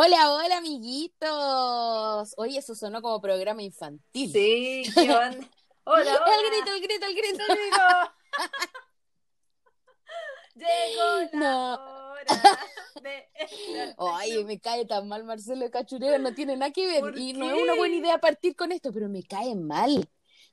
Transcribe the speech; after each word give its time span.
Hola, 0.00 0.32
hola, 0.32 0.58
amiguitos. 0.58 2.34
Oye, 2.36 2.58
eso 2.58 2.74
sonó 2.76 3.02
como 3.02 3.20
programa 3.20 3.62
infantil. 3.62 4.30
Sí, 4.32 4.82
¿qué 4.94 5.10
onda? 5.10 5.48
Hola, 5.84 5.84
hola. 6.24 6.36
El 6.36 6.50
grito, 6.50 6.72
el 6.72 6.80
grito, 6.82 7.06
el 7.06 7.14
grito. 7.16 7.42
El 7.48 7.56
grito. 7.58 7.82
Llegó 10.54 11.30
la 11.32 11.34
No. 11.40 11.74
hora 11.74 12.58
de... 13.02 13.94
Oye, 13.96 14.44
me 14.44 14.60
cae 14.60 14.84
tan 14.86 15.08
mal 15.08 15.24
Marcelo 15.24 15.64
de 15.64 15.70
Cachureo, 15.70 16.18
no 16.18 16.32
tiene 16.34 16.56
nada 16.56 16.72
que 16.72 16.86
ver. 16.86 17.00
¿Por 17.00 17.18
Y 17.18 17.32
no 17.32 17.46
qué? 17.46 17.56
es 17.56 17.62
una 17.62 17.74
buena 17.74 17.94
idea 17.96 18.18
partir 18.18 18.54
con 18.54 18.70
esto, 18.72 18.92
pero 18.92 19.08
me 19.08 19.22
cae 19.24 19.54
mal. 19.56 20.08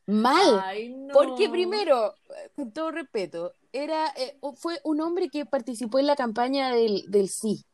Mal. 0.07 0.59
Ay, 0.63 0.89
no. 0.89 1.13
Porque 1.13 1.49
primero, 1.49 2.16
con 2.55 2.71
todo 2.71 2.91
respeto, 2.91 3.53
era, 3.71 4.12
eh, 4.17 4.39
fue 4.55 4.80
un 4.84 5.02
hombre 5.02 5.30
que 5.30 5.45
participó 5.45 5.99
en 5.99 6.07
la 6.07 6.16
campaña 6.16 6.71
del, 6.73 7.03
del 7.09 7.30
sí. 7.30 7.66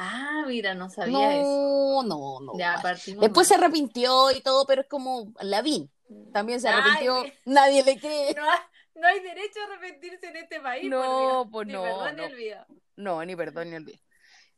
Ah, 0.00 0.44
mira, 0.46 0.74
no 0.74 0.88
sabía 0.88 1.36
eso. 1.40 1.48
No, 1.48 2.02
no, 2.04 2.40
no. 2.40 2.52
Ya 2.58 2.78
partimos 2.80 3.20
Después 3.20 3.48
se 3.48 3.56
arrepintió 3.56 4.30
y 4.30 4.40
todo, 4.40 4.64
pero 4.66 4.82
es 4.82 4.88
como 4.88 5.32
Lavín. 5.40 5.90
También 6.32 6.60
se 6.60 6.68
arrepintió, 6.68 7.24
nadie 7.44 7.82
le 7.84 7.98
cree. 7.98 8.32
No, 8.34 8.48
hay- 8.48 8.58
no 8.94 9.06
hay 9.08 9.20
derecho 9.20 9.60
a 9.60 9.72
arrepentirse 9.72 10.26
en 10.28 10.36
este 10.36 10.60
país. 10.60 10.88
No, 10.88 11.00
por 11.00 11.26
Dios. 11.30 11.48
pues 11.52 11.66
Ni 11.66 11.72
no, 11.74 11.82
perdón 11.82 12.16
ni 12.16 12.22
no. 12.22 12.28
olvido. 12.28 12.66
No, 12.96 13.24
ni 13.24 13.36
perdón 13.36 13.70
ni 13.70 13.76
olvido. 13.76 13.98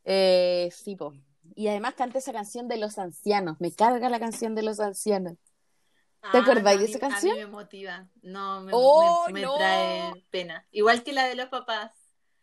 Eh, 0.05 0.69
sí, 0.73 0.95
po. 0.97 1.13
Y 1.57 1.69
además 1.69 1.95
canta 1.95 2.19
esa 2.19 2.33
canción 2.33 2.69
de 2.69 2.77
los 2.77 2.99
ancianos. 2.99 3.57
Me 3.61 3.73
carga 3.73 4.09
la 4.09 4.21
canción 4.21 4.55
de 4.55 4.63
los 4.63 4.79
ancianos. 4.79 5.35
¿Te 6.33 6.39
Ah, 6.39 6.43
acordáis 6.43 6.79
no, 6.81 6.85
de 6.85 6.91
esa 6.91 6.99
canción? 6.99 7.33
A 7.33 7.35
mí 7.37 7.41
me 7.41 7.47
motiva. 7.51 8.07
No, 8.23 8.61
me, 8.61 8.73
¡Oh, 8.75 9.25
me- 9.29 9.33
me 9.33 9.41
no! 9.43 9.57
trae 9.57 10.13
pena. 10.31 10.67
Igual 10.71 11.03
que 11.03 11.13
la 11.15 11.25
de 11.27 11.35
los 11.35 11.49
papás. 11.49 11.93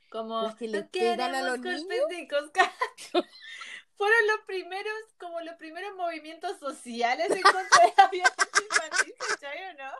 Como 0.10 0.56
que 0.56 0.68
le 0.68 0.82
"No 0.82 0.90
pegan 0.90 1.36
a 1.36 1.42
los 1.42 1.60
niños". 1.60 1.82
cosméticos 1.82 2.52
caros". 2.54 3.26
Fueron 3.96 4.28
los 4.28 4.40
primeros, 4.46 4.94
como 5.20 5.42
los 5.42 5.56
primeros 5.56 5.96
movimientos 5.96 6.60
sociales 6.60 7.32
en 7.32 7.42
contra 7.42 7.86
de 7.86 7.94
la 7.98 8.08
violencia 8.10 8.64
infantil, 8.70 9.14
¿cachai 9.18 9.64
o 9.64 9.74
no? 9.74 9.92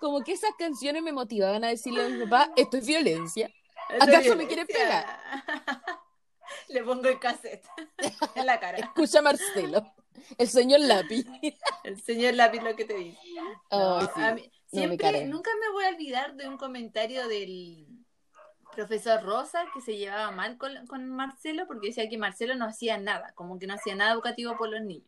Como 0.00 0.22
que 0.22 0.32
esas 0.32 0.52
canciones 0.58 1.02
me 1.02 1.12
motivaban 1.12 1.62
a 1.62 1.68
decirle 1.68 2.02
a 2.04 2.08
mi 2.08 2.24
papá, 2.24 2.50
esto 2.56 2.78
es 2.78 2.86
violencia. 2.86 3.50
¿Acaso 4.00 4.36
me 4.36 4.46
quieres 4.46 4.66
violencia. 4.66 5.18
Le 6.68 6.82
pongo 6.82 7.08
el 7.08 7.18
cassette 7.18 7.66
en 8.36 8.46
la 8.46 8.58
cara. 8.58 8.78
Escucha 8.78 9.20
Marcelo, 9.20 9.94
el 10.38 10.48
señor 10.48 10.80
lápiz. 10.80 11.26
El 11.84 12.00
señor 12.00 12.34
lápiz 12.34 12.62
lo 12.62 12.74
que 12.74 12.84
te. 12.86 13.18
No, 13.70 14.00
sí. 14.00 14.08
No, 14.16 14.34
me 14.34 14.50
siempre, 14.70 15.26
nunca 15.26 15.50
me 15.60 15.70
voy 15.72 15.84
a 15.84 15.88
olvidar 15.90 16.34
de 16.36 16.48
un 16.48 16.56
comentario 16.56 17.28
del 17.28 17.86
profesor 18.74 19.22
Rosa 19.22 19.64
que 19.74 19.80
se 19.80 19.96
llevaba 19.96 20.30
mal 20.30 20.56
con, 20.58 20.86
con 20.86 21.08
Marcelo 21.08 21.66
porque 21.66 21.88
decía 21.88 22.08
que 22.08 22.18
Marcelo 22.18 22.54
no 22.54 22.66
hacía 22.66 22.98
nada, 22.98 23.32
como 23.34 23.58
que 23.58 23.66
no 23.66 23.74
hacía 23.74 23.94
nada 23.94 24.12
educativo 24.12 24.56
por 24.56 24.68
los 24.70 24.80
niños. 24.82 25.06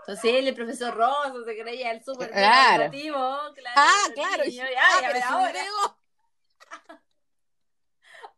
Entonces 0.00 0.32
él, 0.34 0.48
el 0.48 0.54
profesor 0.54 0.94
Rosa, 0.94 1.32
se 1.44 1.58
creía 1.58 1.90
el 1.92 2.02
súper 2.04 2.30
Claro. 2.30 2.84
educativo. 2.84 3.38
Claro, 3.54 3.76
Ah, 3.76 4.04
claro. 4.14 4.44
niños, 4.44 4.68
y, 4.70 4.74
Ah, 4.74 4.82
ay, 4.98 5.04
a 5.04 5.12
pero 5.12 5.26
ahora, 5.26 5.52
video. 5.52 5.96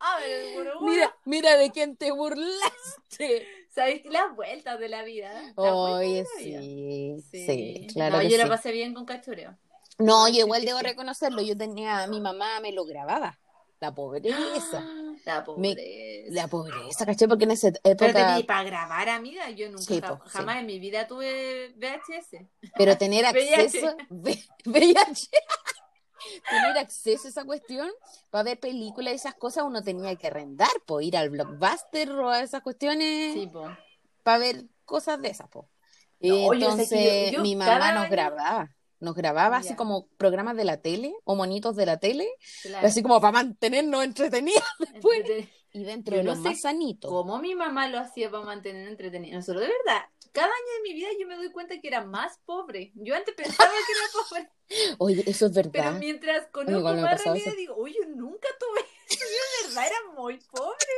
a 0.01 0.19
ver, 0.19 0.31
el 0.31 0.55
burbuja. 0.55 0.85
Mira, 0.91 1.17
mira 1.25 1.57
de 1.57 1.71
quién 1.71 1.97
te 1.97 2.11
burlaste. 2.11 3.47
¿Sabes? 3.71 4.03
Las 4.05 4.35
vueltas 4.35 4.79
de 4.79 4.89
la 4.89 5.03
vida. 5.03 5.33
las 5.33 5.55
Oye, 5.57 6.25
la 6.25 6.41
vida. 6.43 6.61
sí, 6.61 7.17
sí, 7.31 7.47
Sí. 7.47 7.87
claro 7.95 8.17
No, 8.17 8.21
que 8.23 8.29
yo 8.29 8.37
sí. 8.37 8.43
la 8.43 8.49
pasé 8.49 8.71
bien 8.73 8.93
con 8.95 9.07
cachureo. 9.07 9.57
No, 9.99 10.29
yo 10.29 10.41
igual 10.41 10.65
debo 10.65 10.81
reconocerlo. 10.81 11.41
Yo 11.43 11.57
tenía, 11.57 12.07
mi 12.07 12.21
mamá 12.21 12.61
me 12.61 12.73
lo 12.73 12.85
grababa. 12.85 13.39
La 13.83 13.93
pobreza. 13.93 14.81
La 15.25 15.39
Me- 15.41 15.45
pobreza. 15.45 16.31
La 16.31 16.47
pobreza, 16.49 17.05
¿caché? 17.05 17.27
Porque 17.27 17.45
en 17.45 17.51
esa 17.51 17.73
Pero 17.83 18.07
época. 18.07 18.37
te 18.37 18.45
para 18.45 18.63
grabar, 18.63 19.09
amiga, 19.09 19.51
yo 19.51 19.67
nunca, 19.71 19.83
Sí, 19.83 20.01
sí. 20.01 20.31
jamás 20.31 20.59
en 20.59 20.67
mi 20.67 20.79
vida 20.79 21.09
tuve 21.09 21.75
VHS. 21.77 22.47
Pero 22.79 22.97
tener 22.97 23.27
acceso. 23.27 23.97
V- 24.09 24.39
VIH. 24.67 25.31
tener 26.49 26.79
acceso 26.79 27.27
a 27.27 27.31
esa 27.31 27.45
cuestión 27.45 27.91
para 28.31 28.45
ver 28.45 28.61
películas 28.61 29.13
y 29.13 29.17
esas 29.17 29.35
cosas, 29.35 29.65
uno 29.65 29.83
tenía 29.83 30.15
que 30.15 30.29
arrendar, 30.29 30.71
po, 30.87 31.01
ir 31.01 31.17
al 31.17 31.31
blockbuster 31.31 32.11
o 32.13 32.31
a 32.31 32.41
esas 32.43 32.63
cuestiones 32.63 33.35
Sí, 33.35 33.49
po. 33.49 33.69
para 34.23 34.39
ver 34.39 34.65
cosas 34.85 35.21
de 35.21 35.29
esas, 35.31 35.49
po. 35.49 35.69
No, 36.21 36.53
Entonces, 36.55 36.89
que 36.89 37.31
yo- 37.33 37.39
yo 37.39 37.43
mi 37.43 37.57
mamá 37.57 37.93
nos 37.95 38.09
grababa. 38.09 38.71
Nos 39.03 39.15
grababa 39.17 39.57
así 39.57 39.75
como 39.75 40.07
programas 40.17 40.57
de 40.57 40.65
la 40.65 40.77
tele 40.81 41.13
o 41.25 41.35
monitos 41.35 41.75
de 41.77 41.87
la 41.87 41.99
tele, 41.99 42.29
Claro. 42.63 42.87
así 42.87 43.03
como 43.03 43.21
para 43.21 43.33
mantenernos 43.33 44.05
entretenidos. 44.05 44.63
después. 44.79 45.49
Y 45.75 45.85
dentro 45.85 46.13
Yo 46.15 46.19
de 46.19 46.25
no 46.25 46.35
los 46.35 46.43
sé 46.43 46.51
más 46.51 46.61
sanitos. 46.61 47.11
¿Cómo 47.11 47.39
mi 47.41 47.55
mamá 47.55 47.89
lo 47.89 47.99
hacía 47.99 48.31
para 48.31 48.45
mantener 48.45 48.87
entretenido? 48.89 49.37
Nosotros, 49.37 49.63
de 49.63 49.69
verdad, 49.85 50.03
cada 50.31 50.47
año 50.47 50.73
de 50.77 50.83
mi 50.89 50.95
vida 50.95 51.09
yo 51.19 51.27
me 51.27 51.35
doy 51.37 51.51
cuenta 51.51 51.81
que 51.81 51.89
era 51.89 52.05
más 52.05 52.39
pobre. 52.45 52.93
Yo 52.95 53.15
antes 53.17 53.35
pensaba 53.35 53.71
que 53.71 53.93
era 53.93 54.29
pobre, 54.29 54.51
Oye, 54.99 55.25
eso 55.27 55.47
es 55.47 55.53
pero 55.55 55.71
verdad. 55.71 55.99
mientras 55.99 56.43
Oye, 56.43 56.51
conozco 56.53 56.93
más 57.01 57.25
realidad, 57.25 57.53
digo, 57.57 57.75
oye, 57.77 57.97
yo 58.01 58.09
nunca 58.15 58.49
tuve 58.61 58.81
eso. 59.09 59.19
Yo 59.25 59.63
de 59.63 59.69
verdad 59.69 59.87
era 59.87 60.13
muy 60.15 60.39
pobre. 60.51 60.95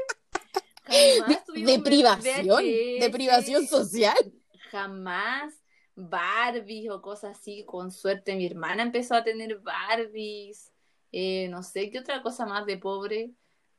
Jamás 0.82 1.44
tuvimos 1.46 1.72
de 1.72 1.78
privación, 1.78 2.62
de 2.64 3.10
privación 3.10 3.66
social. 3.66 4.32
jamás 4.70 5.54
Barbies 5.96 6.90
o 6.90 7.00
cosas 7.02 7.38
así. 7.38 7.64
Con 7.64 7.90
suerte 7.92 8.34
mi 8.36 8.46
hermana 8.46 8.82
empezó 8.82 9.14
a 9.14 9.24
tener 9.24 9.58
Barbies. 9.60 10.72
Eh, 11.12 11.48
no 11.48 11.62
sé 11.62 11.90
qué 11.90 12.00
otra 12.00 12.22
cosa 12.22 12.46
más 12.46 12.66
de 12.66 12.76
pobre. 12.78 13.30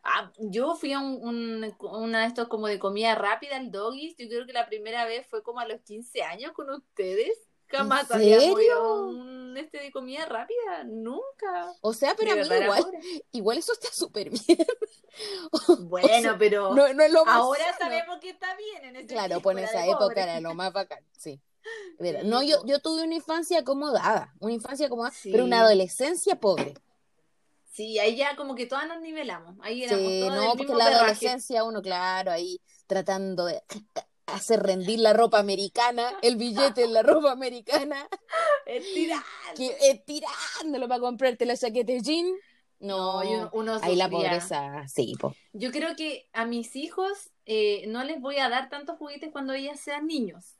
Ah, 0.03 0.31
yo 0.37 0.75
fui 0.75 0.93
a 0.93 0.99
un, 0.99 1.15
un- 1.27 1.75
una 1.81 2.21
de 2.21 2.27
estos 2.27 2.47
como 2.47 2.67
de 2.67 2.77
comida 2.79 3.15
rápida, 3.15 3.57
el 3.57 3.71
Doggies. 3.71 4.15
Yo 4.17 4.27
creo 4.29 4.45
que 4.45 4.53
la 4.53 4.67
primera 4.67 5.05
vez 5.05 5.25
fue 5.27 5.41
como 5.43 5.59
a 5.59 5.67
los 5.67 5.81
15 5.81 6.21
años 6.23 6.51
con 6.53 6.69
ustedes. 6.69 7.37
Jamás 7.67 8.09
¿En 8.11 8.17
había 8.17 8.39
serio? 8.39 8.61
ido 8.61 8.77
a 8.83 9.01
un 9.07 9.57
este 9.57 9.79
de 9.79 9.91
comida 9.91 10.25
rápida. 10.27 10.83
Nunca. 10.85 11.73
O 11.81 11.93
sea, 11.93 12.13
pero 12.15 12.35
De 12.35 12.41
a 12.41 12.43
mí 12.59 12.63
igual, 12.63 12.83
igual 13.31 13.57
eso 13.57 13.73
está 13.73 13.89
súper 13.91 14.29
bien. 14.29 14.43
Bueno, 15.79 16.35
pero 16.37 16.73
No, 16.75 16.93
no 16.93 17.03
es 17.03 17.11
lo 17.11 17.25
más 17.25 17.35
ahora 17.37 17.63
sano. 17.65 17.77
sabemos 17.79 18.19
que 18.19 18.29
está 18.29 18.55
bien 18.55 18.83
en 18.85 18.95
ese 18.97 19.07
Claro, 19.07 19.39
pues 19.41 19.57
en 19.57 19.63
esa 19.63 19.85
época 19.85 19.99
pobre. 20.05 20.21
era 20.21 20.39
lo 20.41 20.53
más 20.53 20.73
bacán, 20.73 21.03
sí. 21.17 21.41
Verdad. 21.99 22.23
No, 22.23 22.43
yo, 22.43 22.63
yo 22.65 22.79
tuve 22.79 23.03
una 23.03 23.15
infancia 23.15 23.59
acomodada, 23.59 24.33
una 24.39 24.53
infancia 24.53 24.87
acomodada, 24.87 25.13
Sí. 25.15 25.31
pero 25.31 25.45
una 25.45 25.61
adolescencia 25.61 26.39
pobre. 26.39 26.73
Sí, 27.71 27.99
ahí 27.99 28.15
ya 28.15 28.35
como 28.37 28.55
que 28.55 28.65
todas 28.65 28.87
nos 28.87 29.01
nivelamos. 29.01 29.55
Ahí 29.61 29.83
éramos 29.83 30.05
Sí, 30.09 30.19
todos 30.21 30.35
no, 30.35 30.45
porque 30.51 30.63
mismo 30.63 30.77
la 30.77 30.85
perraje. 30.85 31.03
adolescencia 31.03 31.63
uno, 31.65 31.81
claro, 31.81 32.31
ahí 32.31 32.61
tratando 32.87 33.45
de 33.45 33.61
hacer 34.27 34.61
rendir 34.63 34.99
la 34.99 35.13
ropa 35.13 35.39
americana, 35.39 36.13
el 36.21 36.35
billete 36.37 36.83
en 36.83 36.93
la 36.93 37.03
ropa 37.03 37.31
americana, 37.31 38.07
Estira. 38.65 39.23
que 39.55 39.75
estirándolo 39.89 40.87
para 40.87 40.99
comprarte 41.01 41.45
la 41.45 41.57
chaqueta 41.57 41.91
de 41.93 42.01
jean. 42.01 42.25
No, 42.79 43.23
No, 43.23 43.49
uno, 43.53 43.79
ahí 43.81 43.95
la 43.95 44.09
pobreza, 44.09 44.85
sí, 44.87 45.15
po. 45.19 45.33
Yo 45.53 45.71
creo 45.71 45.95
que 45.95 46.27
a 46.33 46.45
mis 46.45 46.75
hijos 46.75 47.31
eh, 47.45 47.85
no 47.87 48.03
les 48.03 48.19
voy 48.21 48.37
a 48.37 48.49
dar 48.49 48.69
tantos 48.69 48.97
juguetes 48.97 49.31
cuando 49.31 49.53
ellas 49.53 49.79
sean 49.79 50.07
niños. 50.07 50.55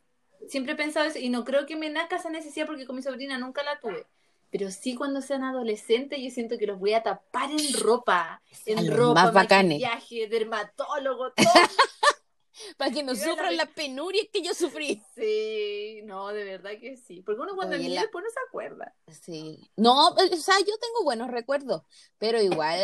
Siempre 0.49 0.73
he 0.73 0.75
pensado 0.75 1.05
eso 1.05 1.19
y 1.19 1.29
no 1.29 1.43
creo 1.45 1.65
que 1.65 1.75
me 1.75 1.89
nazca 1.89 2.17
esa 2.17 2.29
necesidad 2.29 2.65
porque 2.65 2.85
con 2.85 2.95
mi 2.95 3.01
sobrina 3.01 3.37
nunca 3.37 3.63
la 3.63 3.79
tuve. 3.79 4.05
Pero 4.51 4.71
sí 4.71 4.95
cuando 4.95 5.21
sean 5.21 5.43
adolescentes 5.43 6.19
yo 6.21 6.29
siento 6.29 6.57
que 6.57 6.67
los 6.67 6.79
voy 6.79 6.93
a 6.93 7.03
tapar 7.03 7.51
en 7.51 7.73
ropa, 7.79 8.41
en 8.65 8.95
ropa, 8.95 9.31
más 9.31 9.49
maquillaje, 9.49 10.27
dermatólogo, 10.27 11.31
todo. 11.33 11.47
Para 12.77 12.91
que 12.91 13.03
no 13.03 13.11
era 13.13 13.21
sufran 13.23 13.57
la- 13.57 13.65
las 13.65 13.73
penurias 13.73 14.27
que 14.31 14.41
yo 14.41 14.53
sufrí. 14.53 15.01
Sí, 15.15 16.01
no, 16.03 16.27
de 16.29 16.43
verdad 16.43 16.71
que 16.79 16.97
sí. 16.97 17.21
Porque 17.21 17.41
uno 17.41 17.55
cuando 17.55 17.77
niño 17.77 17.95
la- 17.95 18.01
después 18.01 18.23
no 18.23 18.29
se 18.29 18.39
acuerda. 18.47 18.95
Sí. 19.21 19.69
No, 19.75 20.09
o 20.09 20.37
sea, 20.37 20.55
yo 20.59 20.77
tengo 20.79 21.03
buenos 21.03 21.29
recuerdos, 21.31 21.83
pero 22.17 22.41
igual 22.41 22.79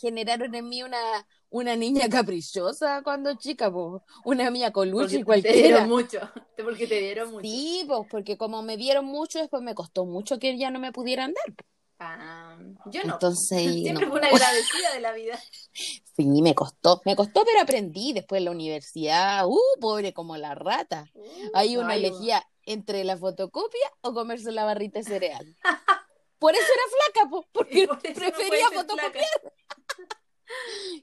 generaron 0.00 0.54
en 0.54 0.68
mí 0.68 0.82
una, 0.82 0.98
una 1.48 1.76
niña 1.76 2.08
caprichosa 2.08 3.02
cuando 3.02 3.34
chica, 3.36 3.70
po. 3.70 4.04
Una 4.24 4.48
niña 4.50 4.72
coluche 4.72 5.02
Porque 5.04 5.18
te 5.18 5.24
cualquiera. 5.24 5.56
dieron 5.68 5.88
mucho. 5.88 6.20
Porque 6.64 6.86
te 6.86 7.00
dieron 7.00 7.30
mucho. 7.30 7.42
Sí, 7.42 7.84
pues, 7.88 8.00
porque 8.10 8.36
como 8.36 8.62
me 8.62 8.76
dieron 8.76 9.06
mucho, 9.06 9.38
después 9.38 9.62
me 9.62 9.74
costó 9.74 10.04
mucho 10.04 10.38
que 10.38 10.56
ya 10.58 10.70
no 10.70 10.78
me 10.78 10.92
pudieran 10.92 11.32
dar. 11.32 11.54
po. 11.56 11.64
Ah, 12.02 12.56
yo 12.86 13.04
no. 13.04 13.12
Entonces, 13.14 13.62
Siempre 13.82 14.06
no. 14.06 14.10
fui 14.10 14.18
una 14.18 14.28
agradecida 14.28 14.92
de 14.94 15.00
la 15.00 15.12
vida. 15.12 15.38
Sí, 16.16 16.26
me 16.42 16.54
costó, 16.54 17.00
me 17.06 17.16
costó, 17.16 17.44
pero 17.46 17.62
aprendí 17.62 18.12
después 18.12 18.40
en 18.40 18.44
la 18.46 18.50
universidad, 18.50 19.46
uh, 19.46 19.58
pobre 19.80 20.12
como 20.12 20.36
la 20.36 20.54
rata. 20.54 21.06
Ahí 21.54 21.78
uno 21.78 21.90
elegía 21.92 22.46
entre 22.66 23.04
la 23.04 23.16
fotocopia 23.16 23.90
o 24.02 24.12
comerse 24.12 24.52
la 24.52 24.66
barrita 24.66 24.98
de 24.98 25.04
cereal. 25.06 25.56
Por 26.38 26.54
eso 26.54 26.62
era 26.74 26.82
flaca, 27.22 27.30
po, 27.30 27.46
porque 27.52 27.86
por 27.86 27.98
prefería 28.00 28.68
fotocopiar. 28.70 29.24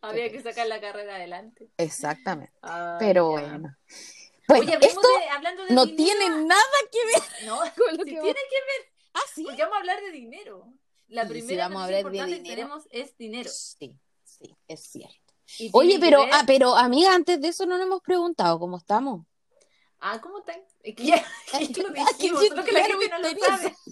Había 0.02 0.32
que 0.32 0.42
sacar 0.44 0.68
la 0.68 0.80
carrera 0.80 1.16
adelante. 1.16 1.68
Exactamente, 1.78 2.54
Ah, 2.62 2.98
pero 3.00 3.36
ya. 3.40 3.48
bueno. 3.48 3.76
Oye, 4.50 4.78
esto 4.82 5.02
de- 5.02 5.30
hablando 5.30 5.66
de 5.66 5.74
no 5.74 5.86
dinero. 5.88 5.98
tiene 6.20 6.30
nada 6.46 6.78
que 6.92 7.06
ver 7.06 7.46
No, 7.48 7.58
con 7.60 7.98
lo 7.98 8.04
que 8.06 8.12
tiene 8.12 8.22
que 8.22 8.32
ver, 8.34 8.92
Ah, 9.16 9.20
sí. 9.34 9.44
porque 9.44 9.64
vamos 9.64 9.78
a 9.78 9.80
hablar 9.80 10.00
de 10.02 10.12
dinero. 10.12 10.68
La 11.08 11.28
primera 11.28 11.68
vamos 11.68 11.82
a 11.82 11.86
hablar 11.86 12.04
de 12.12 12.26
que 12.28 12.40
tenemos 12.42 12.88
es 12.92 13.18
dinero. 13.18 13.50
Sí, 13.50 13.96
sí, 14.24 14.56
es 14.68 14.82
cierto. 14.82 15.34
y 15.60 15.70
Oye, 15.74 15.98
pero, 16.00 16.22
ver- 16.22 16.30
ah, 16.34 16.44
pero 16.46 16.76
amiga, 16.76 17.14
antes 17.14 17.40
de 17.40 17.48
eso 17.48 17.66
no 17.66 17.78
nos 17.78 17.86
hemos 17.88 18.02
preguntado 18.02 18.60
cómo 18.60 18.78
estamos. 18.78 19.26
Ah, 20.00 20.20
¿cómo 20.22 20.40
están? 20.40 20.62
Es 20.84 20.96
que 20.96 21.06
ya, 21.06 21.16
lo 21.54 21.60
Ah, 21.98 22.06
que 22.18 22.24
dijimos, 22.24 22.42
sí, 22.42 22.48
solo 22.50 22.64
que 22.66 22.72
la 22.72 22.80
claro, 22.86 23.00
gente 23.00 23.10
no 23.10 23.30
lo 23.30 23.40
sabe. 23.46 23.76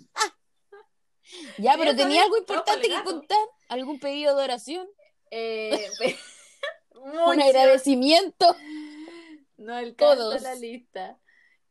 Ya, 1.58 1.76
pero 1.78 1.96
tenía 1.96 2.24
algo 2.24 2.38
importante 2.38 2.88
que 2.88 3.04
contar, 3.04 3.38
algún 3.68 4.00
pedido 4.00 4.38
de 4.38 4.44
oración, 4.44 4.88
Eh, 5.32 5.90
pe- 5.98 6.18
un 6.94 7.42
agradecimiento. 7.42 8.56
No 9.58 9.74
alcanza 9.74 10.16
Todos. 10.16 10.42
la 10.44 10.54
lista. 10.56 11.18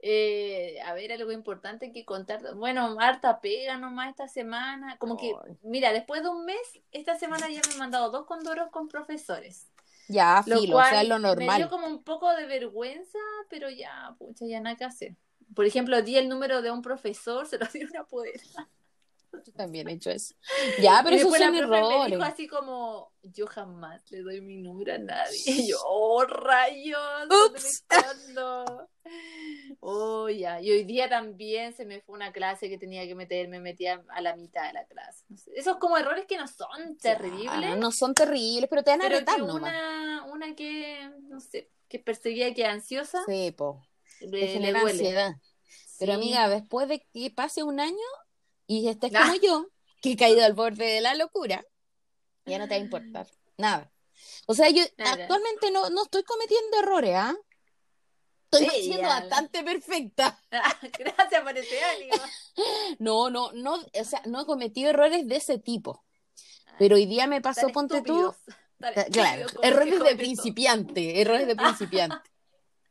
Eh, 0.06 0.79
a 0.85 0.93
ver, 0.93 1.12
algo 1.12 1.33
importante 1.33 1.91
que 1.91 2.05
contar. 2.05 2.55
Bueno, 2.56 2.95
Marta 2.95 3.41
pega 3.41 3.79
nomás 3.79 4.11
esta 4.11 4.29
semana. 4.29 4.99
Como 4.99 5.17
que, 5.17 5.29
Ay. 5.29 5.56
mira, 5.62 5.95
después 5.95 6.23
de 6.23 6.29
un 6.29 6.45
mes, 6.45 6.59
esta 6.93 7.19
semana 7.19 7.49
ya 7.49 7.62
me 7.67 7.75
he 7.75 7.79
mandado 7.79 8.11
dos 8.11 8.27
condoros 8.27 8.69
con 8.71 8.87
profesores. 8.87 9.71
Ya, 10.09 10.45
Lo 10.45 10.61
filo, 10.61 10.77
o 10.77 10.79
cual 10.79 10.91
sea, 10.91 11.05
lo 11.05 11.19
Me 11.19 11.29
dio 11.29 11.37
normal. 11.37 11.69
como 11.71 11.87
un 11.87 12.05
poco 12.05 12.31
de 12.37 12.45
vergüenza, 12.45 13.19
pero 13.49 13.71
ya, 13.71 14.15
pucha, 14.19 14.45
ya 14.45 14.61
nada 14.61 14.77
que 14.77 14.85
hacer. 14.85 15.17
Por 15.55 15.65
ejemplo, 15.65 16.03
di 16.03 16.19
el 16.19 16.29
número 16.29 16.61
de 16.61 16.71
un 16.71 16.83
profesor, 16.83 17.47
se 17.47 17.57
lo 17.57 17.65
dio 17.73 17.89
una 17.91 18.05
poder. 18.05 18.43
Yo 19.45 19.53
también 19.53 19.89
he 19.89 19.93
hecho 19.95 20.11
eso. 20.11 20.35
Ya, 20.81 21.01
pero 21.05 21.17
la 21.17 21.23
son 21.23 21.31
profe 21.33 21.51
me 21.51 21.59
errores. 21.59 22.11
dijo 22.13 22.23
así 22.23 22.47
como, 22.47 23.13
yo 23.23 23.47
jamás 23.47 24.01
le 24.11 24.21
doy 24.23 24.41
mi 24.41 24.57
número 24.59 24.95
a 24.95 24.99
nadie. 24.99 25.39
Y 25.47 25.69
yo, 25.71 25.79
oh, 25.87 26.25
rayos, 26.25 27.01
¿dónde 27.29 27.61
me 27.61 27.69
Ups. 27.69 27.85
Oh, 29.81 30.29
ya. 30.29 30.61
Y 30.61 30.71
hoy 30.71 30.85
día 30.85 31.09
también 31.09 31.75
se 31.75 31.85
me 31.85 32.01
fue 32.01 32.15
una 32.15 32.33
clase 32.33 32.69
que 32.69 32.79
tenía 32.79 33.07
que 33.07 33.15
meter, 33.15 33.49
me 33.49 33.61
metía 33.61 34.03
a 34.09 34.21
la 34.21 34.37
mitad 34.37 34.67
de 34.67 34.73
la 34.75 34.87
clase. 34.87 35.25
No 35.29 35.37
sé, 35.37 35.51
Esos 35.57 35.77
como 35.77 35.97
errores 35.99 36.25
que 36.27 36.37
no 36.39 36.47
son 36.49 36.97
terribles, 36.99 37.49
Ah, 37.51 37.77
no 37.77 37.91
son 37.93 38.15
terribles, 38.15 38.69
pero 38.71 38.83
te 38.83 38.91
van 38.91 39.03
a 39.03 39.05
pero 39.05 39.19
retar 39.19 39.37
que 39.37 39.43
nomás. 39.43 39.61
una, 39.63 40.25
una 40.33 40.55
que, 40.55 41.11
no 41.29 41.41
sé, 41.41 41.71
que 41.89 41.99
perseguía 41.99 42.55
que 42.55 42.65
ansiosa, 42.67 43.23
Sí, 43.27 43.51
po. 43.53 43.83
le, 44.21 44.29
le 44.41 44.49
genera 44.49 44.81
duele. 44.81 44.99
ansiedad. 45.01 45.33
Pero 45.99 46.13
Sí. 46.13 46.19
amiga, 46.19 46.49
después 46.49 46.89
de 46.89 47.07
que 47.13 47.31
pase 47.31 47.63
un 47.63 47.79
año 47.81 47.95
y 48.66 48.88
estés 48.88 49.12
Ah. 49.14 49.20
como 49.22 49.34
yo, 49.40 49.69
que 50.00 50.12
he 50.12 50.16
caído 50.16 50.44
al 50.44 50.52
borde 50.55 50.84
de 50.87 51.00
la 51.00 51.14
locura, 51.14 51.64
ya 52.46 52.58
no 52.58 52.64
te 52.69 52.75
va 52.75 52.76
a 52.76 52.84
importar 52.84 53.26
nada. 53.56 53.90
O 54.46 54.55
sea, 54.55 54.69
yo 54.70 54.82
Nada. 54.99 55.12
actualmente 55.22 55.70
no, 55.70 55.90
no 55.90 56.02
estoy 56.05 56.22
cometiendo 56.25 56.78
errores, 56.78 57.14
¿ah? 57.16 57.34
Estoy 58.50 58.69
Sí, 58.70 58.82
siendo 58.84 59.02
ya. 59.02 59.20
bastante 59.20 59.64
perfecta. 59.64 60.38
Gracias 60.99 61.43
por 61.43 61.56
ese 61.58 61.82
ánimo. 61.84 62.14
No, 63.00 63.28
no, 63.31 63.50
no, 63.52 63.75
o 63.75 64.05
sea, 64.05 64.22
no 64.26 64.43
he 64.43 64.46
cometido 64.46 64.90
errores 64.90 65.26
de 65.26 65.37
ese 65.37 65.58
tipo. 65.58 66.05
Pero 66.78 66.94
hoy 66.96 67.06
día 67.06 67.26
me 67.26 67.40
pasó, 67.40 67.69
ponte 67.70 68.00
tú, 68.02 68.32
eh, 68.81 69.06
claro, 69.11 69.46
errores 69.62 70.00
de 70.02 70.14
principiante, 70.16 71.20
errores 71.20 71.46
de 71.49 71.56
principiante. 71.56 72.31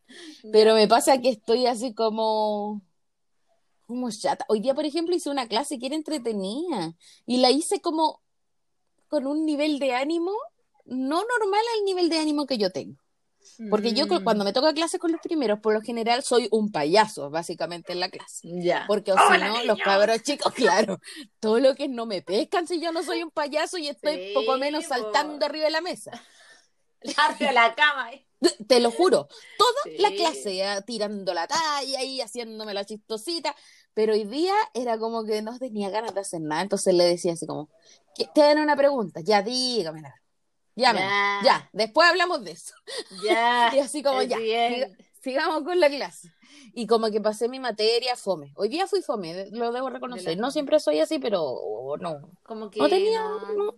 Pero 0.52 0.74
me 0.76 0.88
pasa 0.88 1.20
que 1.22 1.30
estoy 1.30 1.66
así 1.68 1.94
como, 1.94 2.82
como 3.86 4.10
chata. 4.12 4.46
Hoy 4.50 4.60
día, 4.60 4.74
por 4.74 4.86
ejemplo, 4.86 5.16
hice 5.16 5.30
una 5.30 5.48
clase 5.48 5.78
que 5.80 5.88
era 5.88 5.96
entretenida 5.96 6.94
y 7.26 7.38
la 7.38 7.52
hice 7.52 7.82
como 7.82 8.22
con 9.08 9.28
un 9.28 9.46
nivel 9.46 9.80
de 9.80 9.94
ánimo 9.94 10.32
no 10.86 11.22
normal 11.24 11.62
al 11.78 11.86
nivel 11.86 12.10
de 12.10 12.20
ánimo 12.20 12.46
que 12.46 12.58
yo 12.58 12.72
tengo. 12.72 12.98
Porque 13.70 13.94
yo 13.94 14.08
cu- 14.08 14.16
Mm, 14.22 14.24
cuando 14.24 14.46
me 14.46 14.54
toca 14.54 14.74
clase 14.74 15.00
con 15.00 15.12
los 15.12 15.22
primeros, 15.22 15.60
por 15.60 15.74
lo 15.74 15.82
general 15.82 16.24
soy 16.24 16.48
un 16.52 16.72
payaso, 16.72 17.30
básicamente, 17.30 17.92
en 17.94 18.00
la 18.00 18.10
clase. 18.10 18.48
Ya. 18.62 18.86
Porque 18.88 19.12
o 19.12 19.18
si 19.18 19.34
¡Hola, 19.34 19.48
no, 19.50 19.64
los 19.66 19.78
cabros 19.80 20.24
chicos, 20.24 20.54
claro, 20.56 21.00
todo 21.40 21.60
lo 21.60 21.76
que 21.76 21.88
no 21.88 22.06
me 22.06 22.22
pescan 22.22 22.68
si 22.68 22.80
yo 22.82 22.92
no 22.92 23.04
soy 23.04 23.22
un 23.22 23.32
payaso 23.32 23.78
y 23.78 23.88
estoy 23.90 24.16
Sí, 24.18 24.32
poco 24.34 24.58
menos 24.58 24.86
saltando 24.86 25.46
arriba 25.46 25.66
de 25.66 25.72
la 25.72 25.82
mesa. 25.82 26.12
Hacia 27.18 27.52
la 27.52 27.76
cama. 27.76 28.14
¿eh? 28.14 28.26
Te 28.68 28.80
lo 28.80 28.92
juro, 28.92 29.28
toda 29.58 29.72
Sí. 29.86 29.98
la 30.00 30.12
clase 30.12 30.64
tirando 30.86 31.34
la 31.34 31.48
talla 31.48 32.04
y 32.04 32.22
haciéndome 32.22 32.74
la 32.74 32.86
chistosita, 32.86 33.56
pero 33.94 34.14
hoy 34.14 34.26
día 34.26 34.54
era 34.74 34.98
como 34.98 35.24
que 35.26 35.42
no 35.42 35.58
tenía 35.60 35.90
ganas 35.90 36.14
de 36.14 36.22
hacer 36.22 36.42
nada, 36.42 36.62
entonces 36.62 36.94
le 36.94 37.04
decía 37.06 37.34
así 37.34 37.46
como, 37.46 37.70
"¿Qué- 38.16 38.28
te 38.34 38.42
dan 38.42 38.60
una 38.60 38.76
pregunta, 38.76 39.22
ya 39.22 39.42
dígamela, 39.42 40.14
ya, 40.76 40.94
Ya. 40.94 41.40
ya, 41.44 41.70
después 41.74 42.10
hablamos 42.10 42.44
de 42.44 42.52
eso, 42.52 42.74
Ya. 43.24 43.70
y 43.76 43.80
así 43.80 44.02
como 44.04 44.22
ya, 44.24 44.38
sigamos 45.22 45.64
con 45.64 45.80
la 45.80 45.90
clase. 45.90 46.30
Y 46.76 46.88
como 46.88 47.10
que 47.12 47.22
pasé 47.22 47.48
mi 47.50 47.60
materia 47.60 48.16
fome. 48.16 48.52
Hoy 48.56 48.68
día 48.70 48.88
fui 48.88 49.02
fome, 49.02 49.48
lo 49.52 49.72
debo 49.72 49.90
reconocer. 49.90 50.38
No 50.38 50.50
siempre 50.52 50.80
soy 50.80 51.00
así, 51.00 51.20
pero 51.20 51.44
oh, 51.44 51.98
no. 51.98 52.32
Como 52.44 52.70
que 52.70 52.80
No 52.80 52.90
tenía- 52.90 53.22
no- 53.22 53.54
no. 53.54 53.76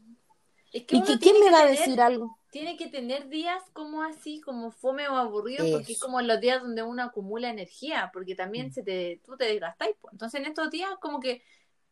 Es 0.76 0.84
que 0.84 0.98
¿Y 0.98 1.00
que, 1.04 1.06
tiene 1.18 1.20
quién 1.22 1.40
me 1.40 1.46
que 1.46 1.52
va 1.52 1.60
a 1.60 1.64
tener- 1.68 1.80
decir 1.80 2.02
algo? 2.02 2.38
Tiene 2.52 2.76
que 2.78 2.88
tener 2.88 3.30
días 3.30 3.62
como 3.74 4.04
así, 4.04 4.42
como 4.42 4.72
fome 4.72 5.08
o 5.08 5.16
aburrido, 5.16 5.66
porque 5.72 5.94
es 5.94 6.00
como 6.00 6.22
los 6.22 6.40
días 6.42 6.62
donde 6.62 6.84
uno 6.84 7.04
acumula 7.04 7.50
energía, 7.50 8.10
porque 8.14 8.36
también 8.36 8.68
Mm. 8.68 8.72
se 8.74 8.84
te, 8.84 9.22
tú 9.26 9.38
te 9.38 9.46
desgastáis. 9.46 9.96
pues. 10.02 10.12
Entonces 10.14 10.40
en 10.42 10.48
estos 10.48 10.70
días 10.70 10.90
como 11.00 11.20
que 11.22 11.42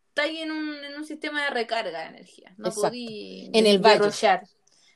estáis 0.10 0.42
en 0.42 0.52
un, 0.52 0.84
en 0.84 0.96
un 0.96 1.06
sistema 1.06 1.44
de 1.46 1.50
recarga 1.52 2.02
de 2.02 2.08
energía. 2.08 2.54
No 2.58 2.72
podí 2.72 3.50
En 3.54 3.66
el 3.68 3.80
valle. 3.80 4.00
derrochar. 4.00 4.44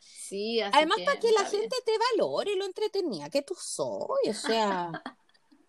Sí, 0.02 0.60
así 0.60 0.74
Además, 0.78 1.00
para 1.06 1.20
que 1.20 1.32
la 1.32 1.44
bien. 1.50 1.62
gente 1.62 1.76
te 1.86 1.94
valore 2.18 2.56
lo 2.58 2.66
entretenida 2.66 3.30
que 3.30 3.42
tú 3.42 3.56
soy, 3.58 4.30
o 4.30 4.34
sea... 4.34 4.92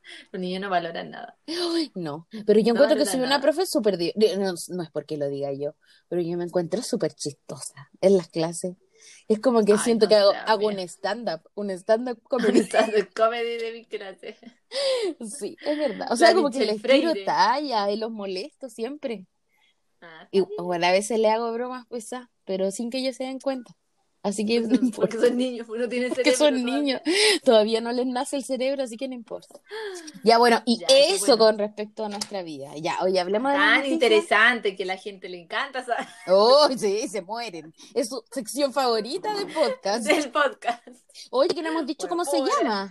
Los 0.32 0.40
niños 0.40 0.60
no 0.62 0.70
valoran 0.70 1.10
nada. 1.10 1.38
No, 1.94 2.28
pero 2.46 2.60
yo 2.60 2.72
No, 2.74 2.74
encuentro 2.74 2.96
que 2.98 3.06
soy 3.06 3.20
una 3.20 3.40
profe 3.40 3.66
súper... 3.66 3.98
No, 4.38 4.54
no 4.68 4.82
es 4.82 4.90
porque 4.92 5.16
lo 5.16 5.28
diga 5.28 5.52
yo, 5.52 5.74
pero 6.08 6.22
yo 6.22 6.36
me 6.36 6.44
encuentro 6.44 6.82
súper 6.82 7.14
chistosa 7.14 7.90
en 8.00 8.16
las 8.16 8.28
clases. 8.28 8.76
Es 9.28 9.40
como 9.40 9.64
que 9.64 9.72
Ay, 9.72 9.78
siento 9.78 10.06
no 10.06 10.08
que 10.08 10.16
hago, 10.16 10.32
hago 10.44 10.66
un 10.68 10.78
stand-up, 10.80 11.42
un 11.54 11.70
stand-up 11.70 12.20
comedy. 12.28 12.68
De 12.92 13.08
comedy 13.14 13.58
de 13.58 13.72
mi 13.72 13.84
clase. 13.86 14.36
Sí, 15.20 15.56
es 15.62 15.78
verdad. 15.78 16.08
O 16.10 16.16
sea, 16.16 16.28
La 16.28 16.34
como 16.34 16.50
que 16.50 16.60
Michelle 16.60 16.66
les 16.72 16.84
tiro 16.86 17.14
talla 17.16 17.90
y 17.90 17.96
los 17.96 18.10
molesto 18.10 18.68
siempre. 18.68 19.26
Ah, 20.00 20.28
Y 20.30 20.40
bueno, 20.58 20.86
a 20.86 20.92
veces 20.92 21.18
le 21.18 21.28
hago 21.30 21.52
bromas 21.52 21.86
pesadas, 21.86 22.28
pero 22.44 22.70
sin 22.70 22.90
que 22.90 22.98
ellos 22.98 23.16
se 23.16 23.24
den 23.24 23.40
cuenta. 23.40 23.76
Así 24.22 24.44
que 24.44 24.60
no 24.60 24.68
porque 24.68 24.84
importa. 24.84 25.20
son 25.20 25.36
niños, 25.36 25.68
uno 25.68 25.88
tiene 25.88 26.08
Porque 26.08 26.32
cerebro 26.32 26.38
son 26.38 26.54
todavía. 26.54 26.74
niños, 26.80 27.00
todavía 27.44 27.80
no 27.80 27.92
les 27.92 28.06
nace 28.06 28.36
el 28.36 28.44
cerebro, 28.44 28.82
así 28.82 28.96
que 28.96 29.06
no 29.08 29.14
importa. 29.14 29.60
Ya, 30.24 30.38
bueno, 30.38 30.60
y 30.66 30.78
Ya, 30.80 30.86
eso 30.88 31.26
bueno. 31.26 31.38
con 31.38 31.58
respecto 31.58 32.04
a 32.04 32.08
nuestra 32.08 32.42
vida. 32.42 32.76
Ya, 32.76 32.98
oye, 33.02 33.20
hablemos 33.20 33.52
de 33.52 33.58
las 33.58 33.82
Tan 33.82 33.86
interesante 33.86 34.74
que 34.74 34.84
la 34.84 34.96
gente 34.96 35.28
le 35.28 35.40
encanta 35.40 35.84
¿sabes? 35.84 36.06
Oh, 36.26 36.68
sí, 36.76 37.06
se 37.08 37.22
mueren. 37.22 37.72
Es 37.94 38.08
su 38.08 38.22
sección 38.30 38.72
favorita 38.72 39.32
del 39.34 39.52
podcast. 39.52 40.04
del 40.06 40.30
podcast. 40.30 40.82
Oye, 41.30 41.54
que 41.54 41.62
no 41.62 41.68
hemos 41.70 41.86
dicho 41.86 42.08
cómo 42.08 42.24
se 42.24 42.38
llama. 42.40 42.88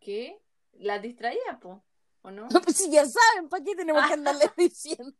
¿Qué? 0.00 0.40
¿La 0.74 0.98
distraía, 0.98 1.58
po? 1.60 1.82
¿O 2.22 2.30
no? 2.30 2.46
No, 2.50 2.60
pues 2.62 2.76
si 2.76 2.90
ya 2.90 3.04
saben, 3.06 3.48
¿para 3.48 3.64
qué 3.64 3.74
tenemos 3.74 4.06
que 4.06 4.14
andarles 4.14 4.50
diciendo? 4.56 5.12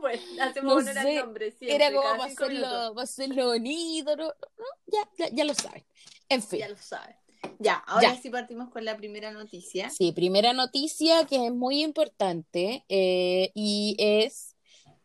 Bueno, 0.00 0.22
hacemos 0.42 0.84
No 0.84 0.90
honor 0.90 1.02
sé, 1.02 1.18
al 1.18 1.24
nombre 1.26 1.50
siempre, 1.52 1.74
Era 1.74 1.88
como 1.94 2.02
para 2.02 2.24
hacerlo, 2.24 2.92
para 2.94 3.02
hacerlo 3.04 3.46
bonito, 3.46 4.16
¿no? 4.16 4.24
¿No? 4.26 4.64
Ya, 4.86 5.08
ya, 5.18 5.28
ya 5.34 5.44
lo 5.44 5.54
saben. 5.54 5.84
En 6.28 6.42
fin. 6.42 6.58
Ya 6.60 6.68
lo 6.68 6.76
sabes. 6.76 7.16
Ya, 7.58 7.74
ahora 7.86 8.14
Ya. 8.14 8.20
sí 8.20 8.28
partimos 8.30 8.70
con 8.70 8.84
la 8.84 8.96
primera 8.96 9.30
noticia. 9.30 9.88
Sí, 9.90 10.12
primera 10.12 10.52
noticia 10.52 11.24
que 11.26 11.46
es 11.46 11.52
muy 11.52 11.82
importante 11.82 12.84
eh, 12.88 13.50
y 13.54 13.94
es 13.98 14.56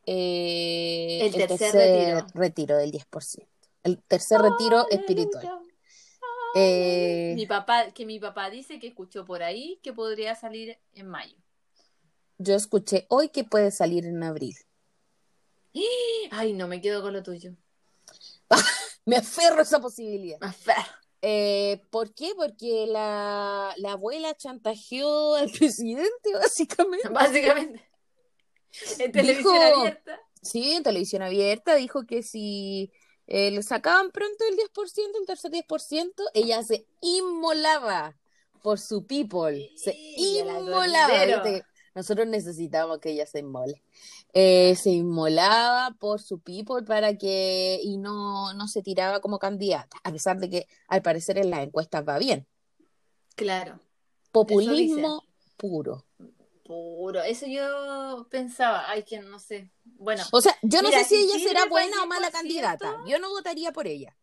eh, 0.05 1.19
El 1.23 1.33
tercer 1.33 1.73
retiro. 1.73 2.27
retiro 2.33 2.77
del 2.77 2.91
10%. 2.91 3.47
El 3.83 4.01
tercer 4.03 4.41
retiro 4.41 4.87
espiritual. 4.89 5.59
Eh, 6.55 7.33
Mi 7.35 7.45
papá, 7.45 7.91
que 7.91 8.05
mi 8.05 8.19
papá 8.19 8.49
dice 8.49 8.79
que 8.79 8.87
escuchó 8.87 9.23
por 9.25 9.41
ahí 9.43 9.79
que 9.83 9.93
podría 9.93 10.35
salir 10.35 10.77
en 10.95 11.07
mayo. 11.07 11.35
yo 12.39 12.55
escuché 12.55 13.05
hoy 13.09 13.29
que 13.29 13.43
puede 13.43 13.69
salir 13.71 14.05
en 14.05 14.21
abril. 14.23 14.55
Ay, 16.31 16.53
no 16.53 16.67
me 16.67 16.81
quedo 16.81 17.01
con 17.01 17.13
lo 17.13 17.23
tuyo. 17.23 17.51
Me 19.05 19.17
aferro 19.17 19.59
a 19.59 19.63
esa 19.63 19.79
posibilidad. 19.79 20.39
Más 20.41 20.55
feo. 20.55 20.75
Eh, 21.23 21.81
¿Por 21.89 22.13
qué? 22.13 22.33
Porque 22.35 22.85
la, 22.87 23.73
la 23.77 23.93
abuela 23.93 24.35
chantajeó 24.35 25.35
al 25.35 25.49
presidente, 25.57 26.33
básicamente. 26.33 27.09
Básicamente. 27.09 27.89
En 28.99 29.11
televisión 29.11 29.53
Dijo- 29.55 29.79
abierta. 29.79 30.19
Sí, 30.41 30.71
en 30.73 30.83
televisión 30.83 31.21
abierta 31.21 31.75
dijo 31.75 32.05
que 32.07 32.23
si 32.23 32.91
eh, 33.27 33.51
le 33.51 33.61
sacaban 33.61 34.11
pronto 34.11 34.43
el 34.49 34.57
10%, 34.57 35.19
el 35.19 35.25
tercer 35.27 35.51
10%, 35.51 36.13
ella 36.33 36.63
se 36.63 36.87
inmolaba 36.99 38.17
por 38.63 38.79
su 38.79 39.05
people. 39.05 39.71
Se 39.77 39.95
inmolaba. 40.17 41.43
Nosotros 41.93 42.27
necesitamos 42.27 42.99
que 42.99 43.11
ella 43.11 43.25
se 43.25 43.39
inmole. 43.39 43.81
Eh, 44.33 44.75
se 44.75 44.91
inmolaba 44.91 45.95
por 45.99 46.21
su 46.21 46.39
people 46.39 46.83
para 46.83 47.17
que, 47.17 47.79
y 47.83 47.97
no, 47.97 48.53
no 48.53 48.67
se 48.67 48.81
tiraba 48.81 49.19
como 49.19 49.39
candidata, 49.39 49.97
a 50.03 50.11
pesar 50.11 50.37
de 50.37 50.49
que 50.49 50.67
al 50.87 51.01
parecer 51.01 51.37
en 51.37 51.49
las 51.49 51.61
encuestas 51.61 52.07
va 52.07 52.17
bien. 52.17 52.47
Claro. 53.35 53.79
Populismo 54.31 55.23
puro. 55.57 56.05
Puro. 56.63 57.21
Eso 57.23 57.45
yo 57.47 58.27
pensaba. 58.29 58.89
Ay, 58.89 59.03
que 59.03 59.19
no 59.19 59.39
sé. 59.39 59.69
Bueno. 59.83 60.23
O 60.31 60.41
sea, 60.41 60.57
yo 60.61 60.81
no 60.81 60.89
sé 60.89 61.03
si 61.03 61.15
ella 61.15 61.37
será 61.39 61.65
buena 61.65 62.03
o 62.03 62.07
mala 62.07 62.29
10%, 62.29 62.31
candidata. 62.31 62.97
Yo 63.05 63.19
no 63.19 63.29
votaría 63.29 63.71
por 63.71 63.87
ella. 63.87 64.15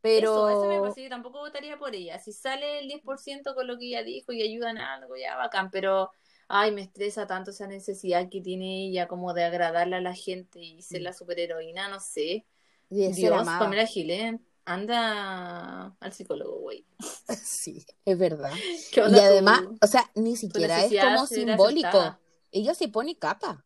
Pero 0.00 0.48
Eso, 0.48 0.50
eso 0.50 0.68
me 0.68 0.88
pasa, 0.88 1.00
yo 1.00 1.08
tampoco 1.08 1.40
votaría 1.40 1.78
por 1.78 1.94
ella. 1.94 2.18
Si 2.20 2.32
sale 2.32 2.78
el 2.78 2.88
10% 2.88 3.54
con 3.54 3.66
lo 3.66 3.76
que 3.76 3.88
ella 3.88 4.04
dijo 4.04 4.32
y 4.32 4.42
ayudan 4.42 4.78
a 4.78 4.94
algo, 4.94 5.16
ya 5.16 5.36
bacán, 5.36 5.70
pero 5.70 6.10
ay, 6.48 6.72
me 6.72 6.82
estresa 6.82 7.26
tanto 7.26 7.50
esa 7.50 7.66
necesidad 7.66 8.28
que 8.30 8.40
tiene 8.40 8.86
ella 8.88 9.08
como 9.08 9.34
de 9.34 9.44
agradarle 9.44 9.96
a 9.96 10.00
la 10.00 10.14
gente 10.14 10.60
y 10.60 10.82
ser 10.82 11.02
la 11.02 11.12
superheroína, 11.12 11.88
no 11.88 12.00
sé. 12.00 12.46
ser 12.88 13.14
Dios. 13.14 13.46
Pamela 13.46 13.86
Giles, 13.86 14.40
anda 14.64 15.96
al 16.00 16.12
psicólogo, 16.12 16.58
güey. 16.60 16.84
Sí, 17.44 17.84
es 18.04 18.18
verdad. 18.18 18.52
¿Qué 18.92 19.00
Y 19.00 19.18
además, 19.18 19.62
o 19.82 19.86
sea, 19.86 20.10
ni 20.14 20.36
siquiera 20.36 20.84
es 20.84 20.92
como 21.02 21.26
simbólico. 21.26 21.88
aceptada? 21.88 22.20
Ella 22.52 22.74
se 22.74 22.88
pone 22.88 23.16
capa, 23.18 23.64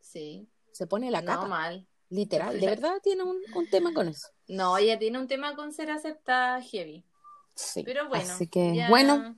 Sí, 0.00 0.48
se 0.72 0.86
pone 0.86 1.10
la 1.10 1.20
no 1.20 1.26
capa, 1.26 1.46
mal. 1.46 1.86
literal. 2.10 2.58
De 2.60 2.66
verdad 2.66 3.00
tiene 3.02 3.22
un, 3.22 3.38
un 3.54 3.70
tema 3.70 3.92
con 3.92 4.08
eso. 4.08 4.28
No, 4.48 4.76
ella 4.78 4.98
tiene 4.98 5.18
un 5.18 5.26
tema 5.28 5.54
con 5.56 5.72
ser 5.72 5.90
aceptada 5.90 6.60
heavy. 6.62 7.04
Sí. 7.54 7.82
Pero 7.84 8.08
bueno, 8.08 8.32
Así 8.34 8.46
que, 8.48 8.74
ya- 8.76 8.88
bueno, 8.88 9.36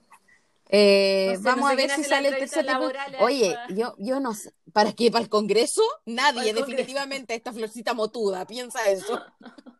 eh, 0.68 1.32
No 1.34 1.36
sé, 1.36 1.42
vamos 1.42 1.62
no 1.62 1.66
sé 1.68 1.72
a 1.72 1.76
ver 1.76 1.90
si 1.90 2.04
sale 2.04 2.28
el 2.28 2.38
tercer 2.38 2.64
laboral 2.64 3.16
Oye, 3.20 3.56
yo, 3.70 3.94
yo 3.98 4.20
no 4.20 4.34
sé. 4.34 4.52
¿Para 4.72 4.92
qué? 4.92 5.10
¿Para 5.10 5.22
el 5.22 5.30
Congreso? 5.30 5.82
Nadie, 6.06 6.50
el 6.50 6.56
Congreso. 6.56 6.66
definitivamente, 6.66 7.34
esta 7.34 7.52
florcita 7.52 7.94
motuda, 7.94 8.46
piensa 8.46 8.88
eso. 8.90 9.20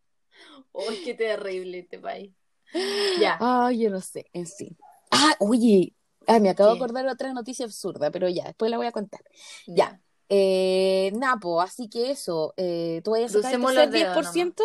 Uy, 0.73 1.03
qué 1.05 1.15
terrible 1.15 1.81
este 1.81 1.99
país. 1.99 2.33
Ya. 3.21 3.39
Ay, 3.41 3.81
yo 3.81 3.91
no 3.91 4.01
sé, 4.01 4.27
en 4.33 4.47
fin. 4.47 4.77
Ah, 5.11 5.35
oye, 5.41 5.95
ah, 6.27 6.39
me 6.39 6.51
acabo 6.51 6.71
de 6.71 6.77
acordar 6.77 7.05
de 7.05 7.13
otra 7.13 7.33
noticia 7.33 7.65
absurda, 7.65 8.11
pero 8.11 8.29
ya, 8.29 8.45
después 8.45 8.71
la 8.71 8.77
voy 8.77 8.87
a 8.87 8.93
contar. 8.93 9.21
Ya. 9.67 10.01
Eh, 10.29 11.11
Napo, 11.15 11.61
así 11.61 11.89
que 11.89 12.11
eso, 12.11 12.53
eh, 12.57 13.01
¿tú 13.03 13.13
vayas 13.13 13.35
a 13.35 13.39
sacar 13.39 13.55
el 13.55 13.61
Crucemos 13.61 13.75
los 13.75 13.91
tercer 13.91 14.15
dedos 14.15 14.35
10%? 14.35 14.63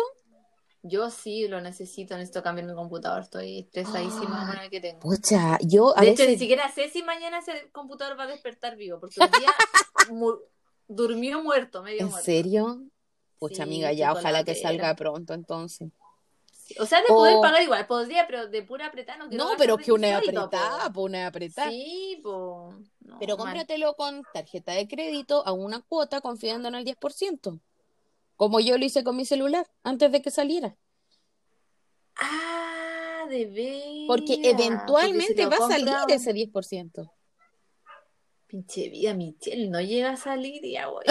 Yo 0.86 1.10
sí 1.10 1.48
lo 1.48 1.62
necesito, 1.62 2.14
necesito 2.14 2.42
cambiar 2.42 2.68
mi 2.68 2.74
computador. 2.74 3.22
Estoy 3.22 3.60
estresadísima 3.60 4.46
con 4.46 4.58
el 4.58 4.68
que 4.70 4.80
tengo. 4.80 5.00
Pucha, 5.00 5.58
yo 5.62 5.96
a 5.96 6.02
De 6.02 6.10
hecho, 6.10 6.26
ni 6.26 6.36
siquiera 6.36 6.70
sé 6.70 6.90
si 6.90 7.02
mañana 7.02 7.38
ese 7.38 7.70
computador 7.72 8.18
va 8.18 8.24
a 8.24 8.26
despertar 8.26 8.76
vivo, 8.76 9.00
porque 9.00 9.18
un 9.20 9.30
día 9.30 9.48
mu- 10.12 10.36
durmió 10.86 11.42
muerto, 11.42 11.82
medio 11.82 12.00
¿en 12.02 12.08
muerto. 12.08 12.24
serio? 12.24 12.82
Pucha, 13.38 13.56
Sí, 13.56 13.62
amiga, 13.62 13.92
ya, 13.92 14.12
ojalá 14.12 14.44
que 14.44 14.54
salga 14.54 14.94
pronto 14.94 15.32
entonces. 15.32 15.88
Sí, 16.52 16.74
O 16.78 16.84
sea, 16.84 16.98
de 17.00 17.06
O- 17.08 17.16
poder 17.16 17.40
pagar 17.40 17.62
igual, 17.62 17.86
podría, 17.86 18.26
pero 18.26 18.46
de 18.48 18.62
pura 18.62 18.86
apretada 18.86 19.16
no 19.18 19.28
quiero 19.30 19.44
No, 19.44 19.50
pero 19.56 19.78
que 19.78 19.90
una 19.90 20.18
apretada, 20.18 20.92
po. 20.92 21.02
una 21.04 21.26
apretada. 21.28 21.70
Sí, 21.70 22.20
po. 22.22 22.74
No, 23.00 23.18
Pero 23.18 23.36
mal. 23.38 23.46
cómpratelo 23.46 23.94
con 23.94 24.22
tarjeta 24.34 24.72
de 24.72 24.86
crédito 24.86 25.46
a 25.46 25.52
una 25.52 25.80
cuota 25.80 26.20
confiando 26.20 26.68
en 26.68 26.74
el 26.74 26.84
10%. 26.84 27.58
Como 28.36 28.60
yo 28.60 28.76
lo 28.78 28.84
hice 28.84 29.04
con 29.04 29.16
mi 29.16 29.24
celular 29.24 29.66
antes 29.82 30.10
de 30.10 30.22
que 30.22 30.30
saliera. 30.30 30.76
Ah, 32.16 33.26
de. 33.28 34.04
Porque 34.06 34.40
eventualmente 34.42 35.46
va 35.46 35.56
a 35.56 35.68
salir 35.68 35.94
ese 36.08 36.32
10%. 36.32 37.10
Pinche 38.54 38.88
vida, 38.88 39.14
Michelle, 39.14 39.68
no 39.68 39.80
llega 39.80 40.10
a 40.12 40.16
salir 40.16 40.64
y 40.64 40.72
ya 40.74 40.86
voy. 40.86 41.04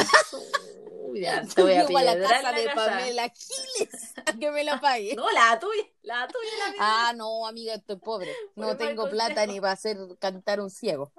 Uy, 1.02 1.20
ya 1.20 1.42
te 1.46 1.62
voy 1.62 1.74
a 1.74 1.82
a 1.82 2.16
la 2.16 2.18
casa 2.18 2.52
la 2.54 2.58
de 2.58 2.66
casa. 2.68 2.92
Pamela 2.92 3.30
Giles 3.36 4.14
a 4.26 4.32
que 4.40 4.50
me 4.50 4.64
la 4.64 4.80
pague. 4.80 5.14
No, 5.14 5.30
la 5.30 5.60
tuya, 5.60 5.84
la 6.04 6.26
tuya 6.30 6.50
la 6.60 6.72
mía. 6.72 6.80
Ah, 6.80 7.14
no, 7.18 7.46
amiga, 7.46 7.74
estoy 7.74 7.98
pobre. 7.98 8.32
No 8.56 8.68
Muy 8.68 8.78
tengo 8.78 9.10
plata 9.10 9.46
ni 9.46 9.60
para 9.60 9.74
hacer 9.74 9.98
cantar 10.20 10.62
un 10.62 10.70
ciego. 10.70 11.12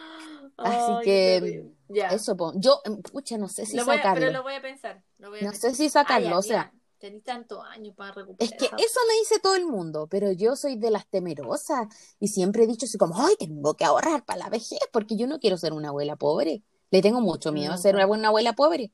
Así 0.56 0.92
Ay, 0.96 1.04
que 1.04 1.70
ya. 1.90 2.08
eso, 2.08 2.34
yo, 2.54 2.80
em, 2.86 3.02
pucha, 3.02 3.36
no 3.36 3.46
sé 3.48 3.66
si 3.66 3.76
Lo 3.76 3.84
voy 3.84 3.96
a- 3.96 3.98
sacarlo. 3.98 4.20
pero 4.20 4.32
lo 4.32 4.42
voy 4.44 4.54
a 4.54 4.62
pensar. 4.62 5.02
Lo 5.18 5.28
voy 5.28 5.40
a 5.40 5.42
No 5.42 5.50
pensar. 5.50 5.70
sé 5.72 5.76
si 5.76 5.90
sacarlo, 5.90 6.28
Ay, 6.28 6.32
o 6.32 6.42
sea, 6.42 6.72
tenés 7.06 7.22
tantos 7.22 7.64
años 7.64 7.94
para 7.94 8.12
recuperar. 8.12 8.52
es 8.52 8.58
que 8.58 8.66
eso 8.66 9.00
me 9.08 9.14
dice 9.20 9.38
todo 9.40 9.54
el 9.54 9.66
mundo, 9.66 10.08
pero 10.10 10.32
yo 10.32 10.56
soy 10.56 10.76
de 10.76 10.90
las 10.90 11.06
temerosas 11.06 11.86
y 12.18 12.28
siempre 12.28 12.64
he 12.64 12.66
dicho 12.66 12.86
así 12.86 12.98
como, 12.98 13.14
ay, 13.24 13.36
tengo 13.38 13.74
que 13.74 13.84
ahorrar 13.84 14.24
para 14.24 14.40
la 14.40 14.48
vejez 14.48 14.80
porque 14.92 15.16
yo 15.16 15.26
no 15.26 15.38
quiero 15.38 15.56
ser 15.56 15.72
una 15.72 15.88
abuela 15.88 16.16
pobre. 16.16 16.62
Le 16.90 17.02
tengo 17.02 17.20
mucho 17.20 17.52
miedo 17.52 17.72
a 17.72 17.78
ser 17.78 17.94
una 17.96 18.06
buena 18.06 18.28
abuela 18.28 18.52
pobre. 18.54 18.92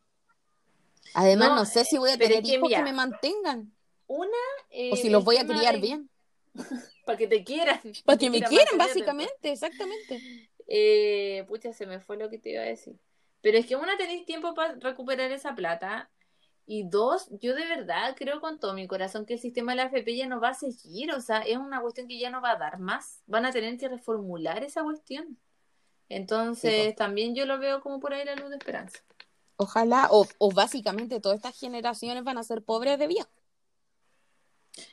Además, 1.14 1.48
No, 1.50 1.56
no, 1.56 1.64
sé 1.66 1.84
si 1.84 1.98
voy 1.98 2.10
a 2.10 2.18
tener 2.18 2.42
que 2.42 2.54
hijos 2.54 2.68
que 2.68 2.82
me 2.82 2.92
mantengan 2.92 3.72
Una. 4.06 4.30
o 4.92 4.96
si 4.96 5.10
los 5.10 5.24
voy 5.24 5.36
a 5.36 5.46
criar 5.46 5.80
bien. 5.80 6.08
Para 7.06 7.18
que 7.18 7.26
te 7.26 7.44
quieran. 7.44 7.80
Para 8.04 8.18
que 8.18 8.30
me 8.30 8.42
quieran, 8.42 8.78
básicamente, 8.78 9.52
exactamente. 9.52 10.20
Eh, 10.68 11.44
pucha, 11.48 11.72
se 11.72 11.86
me 11.86 12.00
fue 12.00 12.16
lo 12.16 12.30
que 12.30 12.38
te 12.38 12.50
iba 12.50 12.62
a 12.62 12.66
decir. 12.66 12.96
Pero 13.40 13.58
es 13.58 13.66
que 13.66 13.76
una, 13.76 13.96
tenéis 13.96 14.24
tiempo 14.24 14.54
para 14.54 14.74
recuperar 14.74 15.30
esa 15.32 15.54
plata. 15.54 16.10
Y 16.66 16.88
dos, 16.88 17.28
yo 17.40 17.54
de 17.54 17.66
verdad 17.66 18.14
creo 18.16 18.40
con 18.40 18.60
todo 18.60 18.74
mi 18.74 18.86
corazón 18.86 19.26
que 19.26 19.34
el 19.34 19.40
sistema 19.40 19.72
de 19.72 19.76
la 19.76 19.82
AFP 19.84 20.16
ya 20.16 20.26
no 20.28 20.40
va 20.40 20.50
a 20.50 20.54
seguir. 20.54 21.12
O 21.12 21.20
sea, 21.20 21.40
es 21.40 21.58
una 21.58 21.80
cuestión 21.80 22.08
que 22.08 22.18
ya 22.18 22.30
no 22.30 22.40
va 22.40 22.52
a 22.52 22.56
dar 22.58 22.78
más. 22.78 23.22
Van 23.26 23.46
a 23.46 23.52
tener 23.52 23.76
que 23.78 23.88
reformular 23.88 24.62
esa 24.64 24.82
cuestión. 24.82 25.38
Entonces, 26.08 26.94
Sí, 26.94 26.94
también 26.96 27.34
yo 27.34 27.46
lo 27.46 27.58
veo 27.58 27.80
como 27.82 28.00
por 28.00 28.14
ahí 28.14 28.24
la 28.24 28.36
luz 28.36 28.50
de 28.50 28.56
esperanza. 28.56 29.00
Ojalá, 29.56 30.08
o, 30.10 30.26
o 30.38 30.52
básicamente 30.52 31.20
todas 31.20 31.36
estas 31.36 31.58
generaciones 31.58 32.24
van 32.24 32.38
a 32.38 32.44
ser 32.44 32.62
pobres 32.64 32.98
de 32.98 33.06
viejo. 33.06 33.30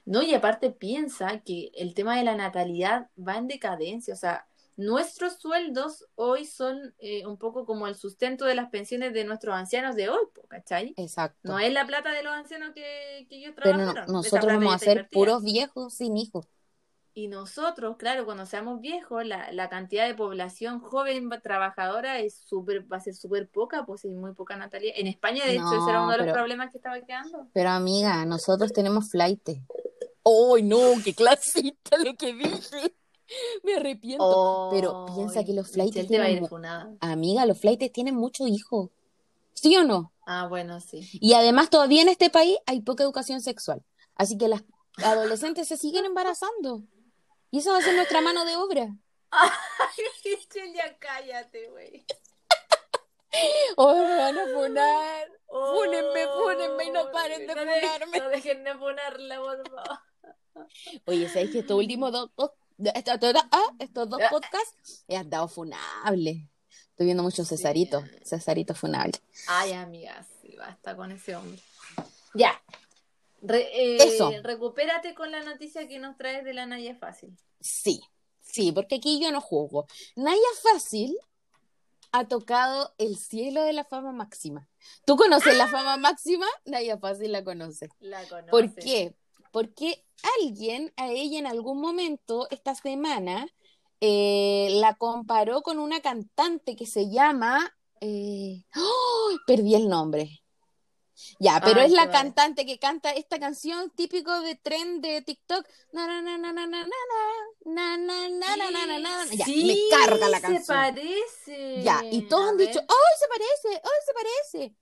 No, 0.06 0.22
y 0.24 0.34
aparte 0.34 0.72
piensa 0.72 1.40
que 1.42 1.72
el 1.76 1.94
tema 1.94 2.18
de 2.18 2.24
la 2.24 2.36
natalidad 2.36 3.10
va 3.18 3.38
en 3.38 3.48
decadencia. 3.48 4.14
O 4.14 4.18
sea, 4.18 4.49
nuestros 4.80 5.34
sueldos 5.40 6.06
hoy 6.16 6.46
son 6.46 6.96
eh, 7.00 7.26
un 7.26 7.38
poco 7.38 7.66
como 7.66 7.86
el 7.88 7.96
sustento 7.96 8.46
de 8.46 8.56
las 8.56 8.70
pensiones 8.70 9.14
de 9.14 9.26
nuestros 9.26 9.54
ancianos 9.54 9.96
de 9.96 10.08
hoy, 10.10 10.22
¿cachai? 10.48 10.94
Exacto. 10.96 11.38
No 11.44 11.60
es 11.60 11.74
la 11.74 11.86
plata 11.86 12.12
de 12.12 12.24
los 12.24 12.32
ancianos 12.34 12.72
que, 12.74 13.28
que 13.30 13.38
ellos 13.40 13.54
Pero 13.56 13.72
no- 13.78 13.78
trabajaron. 13.92 14.04
esa 14.04 14.12
nosotros 14.14 14.46
vamos 14.46 14.74
a 14.74 14.80
ser 14.80 14.90
invertida. 14.90 15.10
puros 15.20 15.44
viejos 15.44 15.94
sin 15.96 16.16
hijos. 16.18 16.48
Y 17.14 17.28
nosotros, 17.28 17.98
claro, 17.98 18.24
cuando 18.24 18.46
seamos 18.46 18.80
viejos, 18.80 19.26
la, 19.26 19.52
la 19.52 19.68
cantidad 19.68 20.08
de 20.08 20.14
población 20.16 20.80
joven 20.80 21.30
trabajadora 21.44 22.20
es 22.20 22.38
súper, 22.38 22.90
va 22.90 22.98
a 22.98 23.02
ser 23.02 23.16
súper 23.16 23.50
poca, 23.50 23.86
pues 23.86 24.06
hay 24.06 24.12
muy 24.12 24.34
poca 24.34 24.56
natalidad. 24.56 24.94
En 24.96 25.08
España, 25.08 25.44
de 25.46 25.56
hecho, 25.56 25.64
No, 25.64 25.82
ese 25.82 25.90
era 25.90 26.04
uno 26.04 26.12
de 26.14 26.20
los 26.20 26.32
problemas 26.32 26.72
que 26.72 26.78
estaba 26.78 27.02
quedando. 27.02 27.50
Pero 27.52 27.70
amiga, 27.72 28.24
nosotros 28.26 28.72
tenemos 28.72 29.10
flight. 29.10 29.50
¡Ay, 29.50 30.64
no! 30.64 30.78
¡Qué 31.04 31.14
clasista 31.14 31.98
lo 31.98 32.16
que 32.16 32.34
dije! 32.34 32.94
Me 33.64 33.76
arrepiento. 33.76 34.70
Pero 34.72 35.06
piensa 35.16 35.44
que 35.44 35.54
los 35.54 35.70
flights 35.72 35.96
Michelle 35.96 36.08
te 36.10 36.20
va 36.20 36.26
a 36.26 36.30
ir 36.30 36.48
tienen... 36.48 36.98
Amiga, 37.02 37.46
los 37.46 37.60
flights 37.60 37.92
tienen 37.92 38.16
muchos 38.16 38.48
hijos. 38.48 38.90
¿Sí 39.54 39.76
o 39.76 39.84
no? 39.84 40.14
Ah, 40.26 40.48
bueno, 40.48 40.80
sí. 40.80 41.08
Y 41.14 41.34
además 41.34 41.70
todavía 41.70 42.02
en 42.02 42.10
este 42.10 42.30
país 42.30 42.58
hay 42.66 42.82
poca 42.82 43.04
educación 43.04 43.42
sexual. 43.42 43.84
Así 44.16 44.38
que 44.38 44.48
las 44.48 44.64
adolescentes 44.98 45.68
se 45.68 45.78
siguen 45.78 46.06
embarazando. 46.06 46.84
Y 47.52 47.60
esa 47.60 47.72
va 47.72 47.80
a 47.80 47.82
ser 47.82 47.96
nuestra 47.96 48.22
mano 48.22 48.46
de 48.46 48.56
obra. 48.56 48.96
Ay, 49.32 49.50
ya 50.76 50.98
cállate, 50.98 51.70
güey. 51.70 52.06
¡Oh, 53.78 53.96
me 53.96 54.18
van 54.18 54.38
a 54.38 54.46
funar! 54.48 55.28
Fúnenme, 55.48 56.28
fúnenme 56.28 56.86
y 56.86 56.92
no 56.92 57.12
paren 57.12 57.48
de 57.48 57.56
No 57.56 57.66
de- 57.66 57.80
funarme. 57.82 58.20
No 58.20 58.30
dejen 58.30 58.64
de 58.64 58.76
funarla, 58.76 59.38
por 59.40 59.70
favor. 59.70 60.00
Oye, 61.06 61.30
¿sabes 61.30 61.52
que 61.52 61.60
estos 61.60 61.78
últimos 61.78 62.12
dos, 62.12 62.30
dos- 62.38 62.52
estos, 62.94 63.34
ah, 63.52 63.74
estos 63.80 64.10
dos 64.10 64.20
Ah. 64.24 64.30
podcasts 64.30 65.04
he 65.08 65.16
andado 65.18 65.48
funable? 65.48 66.48
Estoy 66.90 67.06
viendo 67.06 67.24
mucho 67.24 67.46
Cesarito. 67.46 68.04
Cesarito 68.26 68.76
funable. 68.76 69.14
Ay, 69.48 69.74
amiga, 69.74 70.26
sí, 70.42 70.56
basta 70.58 70.96
con 70.96 71.12
ese 71.12 71.36
hombre. 71.36 71.60
Ya. 72.34 72.62
Re- 73.42 73.70
eh, 73.74 73.98
Eso. 74.04 74.32
Recupérate 74.44 75.14
con 75.16 75.32
la 75.32 75.42
noticia 75.44 75.88
que 75.88 75.98
nos 76.00 76.18
traes 76.18 76.44
de 76.44 76.54
la 76.54 76.66
Naya 76.66 76.96
Fácil. 76.96 77.38
Sí, 77.62 78.02
sí, 78.42 78.72
porque 78.74 78.96
aquí 78.96 79.22
yo 79.22 79.32
no 79.32 79.40
juzgo. 79.40 79.88
Naya 80.18 80.38
Fácil 80.62 81.18
ha 82.12 82.28
tocado 82.28 82.94
el 82.98 83.18
cielo 83.18 83.64
de 83.64 83.72
la 83.72 83.86
fama 83.86 84.12
máxima. 84.12 84.68
¿Tú 85.06 85.16
conoces 85.16 85.56
la 85.56 85.68
fama 85.68 85.96
máxima? 85.96 86.48
Naya 86.66 86.98
Fácil 86.98 87.32
la 87.32 87.44
conoce. 87.44 87.88
La 88.00 88.24
conoces. 88.28 88.52
¿Por 88.52 88.76
qué? 88.76 89.16
Porque 89.52 90.06
alguien 90.40 90.94
a 90.98 91.10
ella 91.10 91.40
en 91.40 91.48
algún 91.48 91.82
momento 91.82 92.48
esta 92.52 92.76
semana 92.76 93.48
eh, 94.02 94.70
la 94.74 94.96
comparó 94.96 95.62
con 95.62 95.80
una 95.80 96.02
cantante 96.02 96.76
que 96.76 96.86
se 96.86 97.10
llama... 97.10 97.76
eh, 98.02 98.64
perdí 99.48 99.76
el 99.76 99.90
nombre. 99.90 100.42
Ya, 101.38 101.60
pero 101.64 101.82
es 101.82 101.92
la 101.92 102.06
vale. 102.06 102.12
cantante 102.12 102.66
que 102.66 102.80
canta 102.80 103.12
esta 103.12 103.40
canción 103.40 103.90
típico 103.92 104.40
de 104.42 104.56
tren 104.56 105.02
de 105.02 105.22
TikTok. 105.22 105.68
Na, 105.92 106.08
na, 106.08 106.22
na, 106.22 106.38
na, 106.38 106.54
na, 106.54 106.66
na, 106.66 106.86
na, 107.66 107.98
na, 107.98 108.30
na, 108.30 108.56
na, 108.72 108.86
na, 108.86 109.00
na. 109.00 109.26
Ya, 109.34 109.46
Sí, 109.46 109.66
me 109.66 109.98
carga 109.98 110.30
la 110.30 110.38
se 110.38 110.42
canción. 110.44 110.78
parece. 110.78 111.84
Ya, 111.84 112.02
y 112.10 112.22
todos 112.24 112.46
A 112.46 112.50
han 112.50 112.58
ver. 112.58 112.68
dicho, 112.68 112.80
¡ay, 112.80 113.14
se 113.20 113.28
parece! 113.28 113.82
¡ay, 113.84 114.00
se 114.06 114.14
parece! 114.14 114.76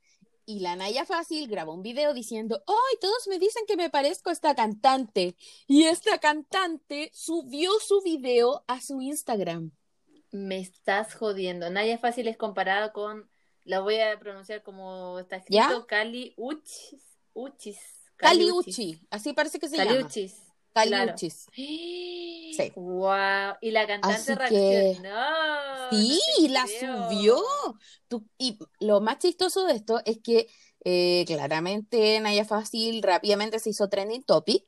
Y 0.49 0.61
la 0.61 0.77
Naya 0.77 1.05
Fácil 1.05 1.49
grabó 1.49 1.73
un 1.73 1.83
video 1.83 2.13
diciendo, 2.13 2.63
¡ay, 2.65 2.97
todos 3.01 3.27
me 3.27 3.37
dicen 3.37 3.65
que 3.67 3.75
me 3.75 3.89
parezco 3.89 4.29
a 4.29 4.33
esta 4.33 4.55
cantante! 4.55 5.35
Y 5.67 5.83
esta 5.83 6.19
cantante 6.19 7.11
subió 7.13 7.69
su 7.81 8.01
video 8.01 8.63
a 8.65 8.79
su 8.79 9.01
Instagram. 9.01 9.71
Me 10.31 10.59
estás 10.59 11.15
jodiendo. 11.15 11.69
Naya 11.69 11.97
Fácil 11.97 12.29
es 12.29 12.37
comparada 12.37 12.93
con, 12.93 13.29
la 13.65 13.81
voy 13.81 13.99
a 13.99 14.17
pronunciar 14.17 14.63
como 14.63 15.19
está 15.19 15.43
¿Ya? 15.49 15.63
escrito, 15.63 15.85
Cali 15.85 16.33
Uchis. 16.37 17.19
Uchis. 17.33 17.77
Caliucci, 18.15 18.99
así 19.09 19.33
parece 19.33 19.59
que 19.59 19.67
se 19.67 19.77
llama. 19.77 20.07
Caliuchis. 20.83 21.45
Claro. 21.45 21.55
Sí. 21.55 22.71
Wow. 22.75 23.55
Y 23.61 23.71
la 23.71 23.85
cantante 23.87 24.33
Así 24.33 24.35
reaccionó. 24.35 25.09
Sí, 25.91 26.19
no 26.39 26.47
te 26.47 26.49
la 26.49 26.65
creo. 26.65 27.09
subió. 27.09 27.43
Tú- 28.07 28.27
y 28.37 28.57
lo 28.79 29.01
más 29.01 29.19
chistoso 29.19 29.65
de 29.65 29.73
esto 29.73 30.01
es 30.05 30.19
que 30.23 30.47
eh, 30.83 31.23
claramente 31.27 32.19
Naya 32.19 32.45
Fácil 32.45 33.01
rápidamente 33.03 33.59
se 33.59 33.69
hizo 33.71 33.89
trending 33.89 34.23
topic 34.23 34.63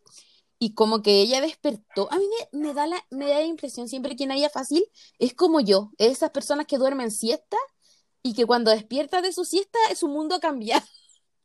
y 0.60 0.74
como 0.74 1.02
que 1.02 1.22
ella 1.22 1.42
despertó. 1.42 2.12
A 2.12 2.18
mí 2.18 2.26
me, 2.52 2.60
me 2.68 2.74
da 2.74 2.86
la, 2.88 3.04
me 3.10 3.28
da 3.28 3.36
la 3.40 3.46
impresión 3.46 3.88
siempre 3.88 4.16
que 4.16 4.28
Naya 4.28 4.50
Fácil 4.50 4.84
es 5.18 5.34
como 5.34 5.60
yo, 5.62 5.92
esas 5.98 6.32
personas 6.32 6.66
que 6.68 6.78
duermen 6.78 7.12
siesta 7.12 7.58
y 8.22 8.34
que 8.34 8.46
cuando 8.46 8.72
despierta 8.72 9.22
de 9.22 9.32
su 9.34 9.46
siesta 9.46 9.80
su 9.96 10.08
mundo 10.10 10.36
ha 10.36 10.40
cambiado. 10.40 10.86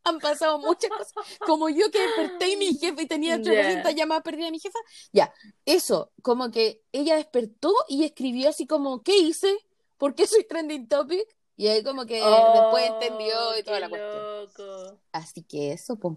Han 0.05 0.19
pasado 0.19 0.59
muchas 0.59 0.91
cosas. 0.91 1.13
Como 1.41 1.69
yo 1.71 1.91
que 1.91 2.01
desperté 2.01 2.51
y 2.53 2.57
mi 2.57 2.75
jefe 2.75 3.03
y 3.03 3.07
tenía 3.07 3.37
Ya. 3.43 3.51
800 3.53 3.95
llamadas 3.95 4.23
perdidas 4.23 4.49
de 4.49 4.53
mi 4.53 4.61
jefa. 4.61 4.79
Ya, 5.13 5.33
eso, 5.65 6.13
como 6.23 6.51
que 6.51 6.83
ella 6.93 7.17
despertó 7.17 7.73
y 7.89 8.05
escribió 8.05 8.51
así 8.51 8.67
como, 8.67 9.03
¿qué 9.03 9.17
hice? 9.17 9.57
¿Por 9.97 10.15
qué 10.15 10.27
soy 10.27 10.45
trending 10.45 10.89
topic? 10.89 11.27
Y 11.57 11.69
ahí 11.69 11.83
como 11.85 12.05
que 12.05 12.15
después 12.17 12.91
entendió 12.91 13.59
y 13.59 13.63
toda 13.63 13.77
Oh, 13.77 13.81
la 13.81 13.89
cuestión. 13.89 14.45
loco. 14.45 15.01
Así 15.13 15.43
que 15.45 15.73
eso, 15.73 15.97
pues. 15.97 16.17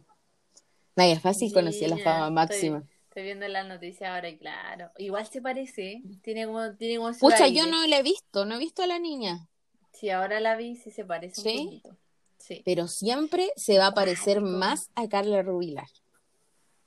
Naya 0.95 1.19
Fácil 1.19 1.53
conocía 1.53 1.87
la 1.87 1.97
fama 1.99 2.29
máxima. 2.31 2.83
Estoy 3.07 3.23
viendo 3.23 3.47
la 3.47 3.63
noticia 3.63 4.13
ahora 4.15 4.29
y 4.29 4.37
claro. 4.37 4.91
Igual 4.97 5.27
se 5.27 5.41
parece, 5.41 6.01
tiene 6.23 6.45
como, 6.47 6.75
tiene 6.75 6.97
como 6.97 7.13
Pucha, 7.17 7.47
yo 7.47 7.67
no 7.67 7.85
la 7.87 7.99
he 7.99 8.03
visto, 8.03 8.45
no 8.45 8.55
he 8.55 8.59
visto 8.59 8.81
a 8.83 8.87
la 8.87 8.99
niña, 8.99 9.47
Sí, 9.93 10.09
ahora 10.11 10.39
la 10.39 10.55
vi, 10.55 10.75
sí 10.75 10.91
se 10.91 11.03
parece 11.05 11.41
¿Sí? 11.41 11.57
un 11.57 11.65
poquito. 11.65 11.97
Sí. 12.37 12.61
pero 12.65 12.87
siempre 12.87 13.51
se 13.55 13.77
va 13.77 13.87
a 13.87 13.93
parecer 13.93 14.39
Cuático. 14.39 14.57
más 14.59 14.89
a 14.95 15.07
Carla 15.09 15.41
Rubilar. 15.41 15.87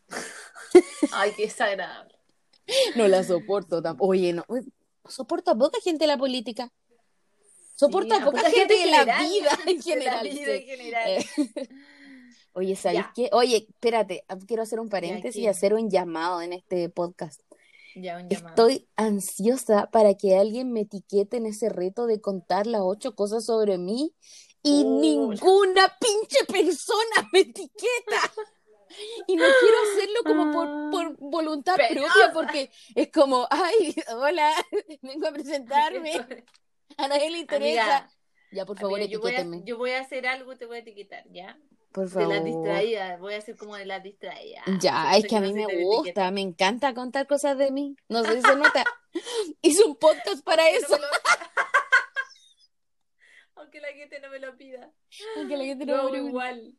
Ay, 1.12 1.32
qué 1.36 1.42
desagradable. 1.44 2.14
No 2.96 3.08
la 3.08 3.22
soporto 3.24 3.82
tampoco. 3.82 4.10
Oye, 4.10 4.32
no, 4.32 4.44
soporto 5.08 5.50
a 5.50 5.56
poca 5.58 5.78
gente 5.82 6.04
de 6.04 6.08
la 6.08 6.16
política. 6.18 6.72
Soporto 7.74 8.14
Sí, 8.14 8.20
a 8.20 8.24
poca 8.24 8.50
gente 8.50 8.74
de 8.76 8.86
la 8.90 9.04
vida 9.04 9.50
en 9.66 9.76
la 9.76 9.82
general. 9.82 10.28
vida 10.28 10.44
sí. 10.44 10.50
en 10.52 10.62
general. 10.66 11.10
Eh, 11.10 11.24
Oye, 12.52 12.76
¿sabes 12.76 12.98
Ya. 12.98 13.12
qué? 13.14 13.28
Oye, 13.32 13.66
espérate, 13.68 14.24
ah, 14.28 14.36
quiero 14.46 14.62
hacer 14.62 14.80
un 14.80 14.88
paréntesis 14.88 15.40
y 15.42 15.46
hacer 15.46 15.72
un 15.74 15.88
llamado 15.90 16.42
en 16.42 16.52
este 16.52 16.88
podcast. 16.88 17.40
Ya, 17.96 18.18
un 18.18 18.28
llamado. 18.28 18.48
Estoy 18.50 18.88
ansiosa 18.96 19.88
para 19.90 20.14
que 20.14 20.36
alguien 20.36 20.72
me 20.72 20.80
etiquete 20.80 21.36
en 21.38 21.46
ese 21.46 21.68
reto 21.68 22.06
de 22.06 22.20
contar 22.20 22.66
las 22.66 22.82
ocho 22.84 23.14
cosas 23.14 23.44
sobre 23.44 23.78
mí 23.78 24.14
y 24.62 24.82
Oh, 24.84 25.00
ninguna 25.00 25.96
pinche 25.98 26.44
persona 26.46 27.28
me 27.32 27.40
etiqueta. 27.40 28.32
Y 29.28 29.36
no 29.36 29.44
quiero 29.60 29.76
hacerlo 29.92 30.20
como 30.26 30.52
por, 30.52 30.90
por 30.90 31.16
voluntad 31.30 31.76
Penosa. 31.76 32.12
propia 32.12 32.32
porque 32.34 32.70
es 32.94 33.10
como, 33.12 33.46
ay, 33.50 33.94
hola, 34.16 34.52
vengo 35.02 35.28
a 35.28 35.32
presentarme, 35.32 36.26
a 36.96 37.08
nadie 37.08 37.30
le 37.30 37.38
interesa. 37.38 37.82
Amiga, 37.98 38.10
ya, 38.52 38.66
por 38.66 38.76
favor, 38.78 38.98
amiga, 38.98 39.12
yo, 39.12 39.20
voy 39.20 39.30
a, 39.30 39.34
etiquétenme. 39.34 39.62
yo 39.64 39.78
voy 39.78 39.90
a 39.92 40.00
hacer 40.00 40.26
algo, 40.26 40.56
te 40.56 40.66
voy 40.66 40.78
a 40.78 40.80
etiquetar, 40.80 41.24
¿ya? 41.30 41.56
Por 41.92 42.04
De 42.08 42.10
favor. 42.10 42.34
las 42.34 42.44
distraídas, 42.44 43.20
voy 43.20 43.34
a 43.34 43.38
hacer 43.38 43.56
como 43.56 43.76
de 43.76 43.86
las 43.86 44.02
distraídas. 44.02 44.64
Ya, 44.80 45.16
es 45.16 45.26
que 45.26 45.36
a 45.36 45.40
no 45.40 45.46
mí 45.48 45.54
me 45.54 45.84
gusta, 45.84 46.30
me 46.32 46.40
encanta 46.40 46.92
contar 46.94 47.26
cosas 47.28 47.58
de 47.58 47.70
mí. 47.72 47.96
No 48.08 48.24
sé 48.24 48.36
si 48.36 48.42
se 48.42 48.56
nota. 48.56 48.84
Hice 49.62 49.84
un 49.84 49.96
podcast 49.96 50.42
para 50.44 50.62
no 50.64 50.68
eso. 50.78 50.98
lo- 50.98 51.06
Aunque 53.60 53.80
la 53.80 53.88
gente 53.88 54.18
no 54.20 54.30
me 54.30 54.38
lo 54.38 54.56
pida. 54.56 54.90
Aunque 55.36 55.56
la 55.56 55.64
gente 55.64 55.84
no 55.84 55.96
No, 55.96 56.04
me 56.04 56.10
pregunte. 56.10 56.30
igual. 56.30 56.74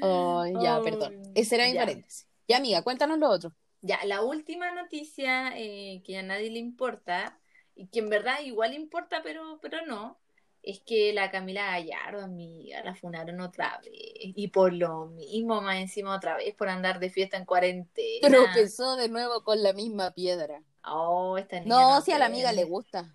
Ay, 0.00 0.52
ya, 0.62 0.80
perdón. 0.82 1.20
Ese 1.34 1.56
era 1.56 1.66
mi 1.66 1.74
paréntesis. 1.74 2.28
Ya, 2.46 2.58
amiga, 2.58 2.82
cuéntanos 2.82 3.18
lo 3.18 3.28
otro. 3.28 3.52
Ya, 3.80 3.98
la 4.04 4.22
última 4.22 4.70
noticia 4.72 5.52
eh, 5.56 6.02
que 6.04 6.18
a 6.18 6.22
nadie 6.22 6.50
le 6.50 6.60
importa, 6.60 7.40
y 7.74 7.88
que 7.88 7.98
en 7.98 8.08
verdad 8.08 8.40
igual 8.40 8.74
importa, 8.74 9.22
pero, 9.24 9.58
pero 9.60 9.84
no, 9.84 10.20
es 10.62 10.80
que 10.80 11.12
la 11.12 11.32
Camila 11.32 11.66
Gallardo, 11.66 12.22
amiga, 12.22 12.84
la 12.84 12.94
funaron 12.94 13.40
otra 13.40 13.80
vez. 13.84 13.92
Y 13.94 14.48
por 14.48 14.72
lo 14.72 15.06
mismo, 15.06 15.60
más 15.60 15.76
encima 15.78 16.14
otra 16.14 16.36
vez, 16.36 16.54
por 16.54 16.68
andar 16.68 17.00
de 17.00 17.10
fiesta 17.10 17.36
en 17.36 17.44
cuarentena. 17.44 18.28
Tropezó 18.28 18.94
de 18.94 19.08
nuevo 19.08 19.42
con 19.42 19.60
la 19.62 19.72
misma 19.72 20.12
piedra. 20.12 20.62
Oh, 20.84 21.36
esta 21.36 21.58
niña 21.58 21.68
No, 21.68 22.00
si 22.00 22.12
a 22.12 22.18
la 22.18 22.26
amiga 22.26 22.52
le 22.52 22.64
gusta. 22.64 23.12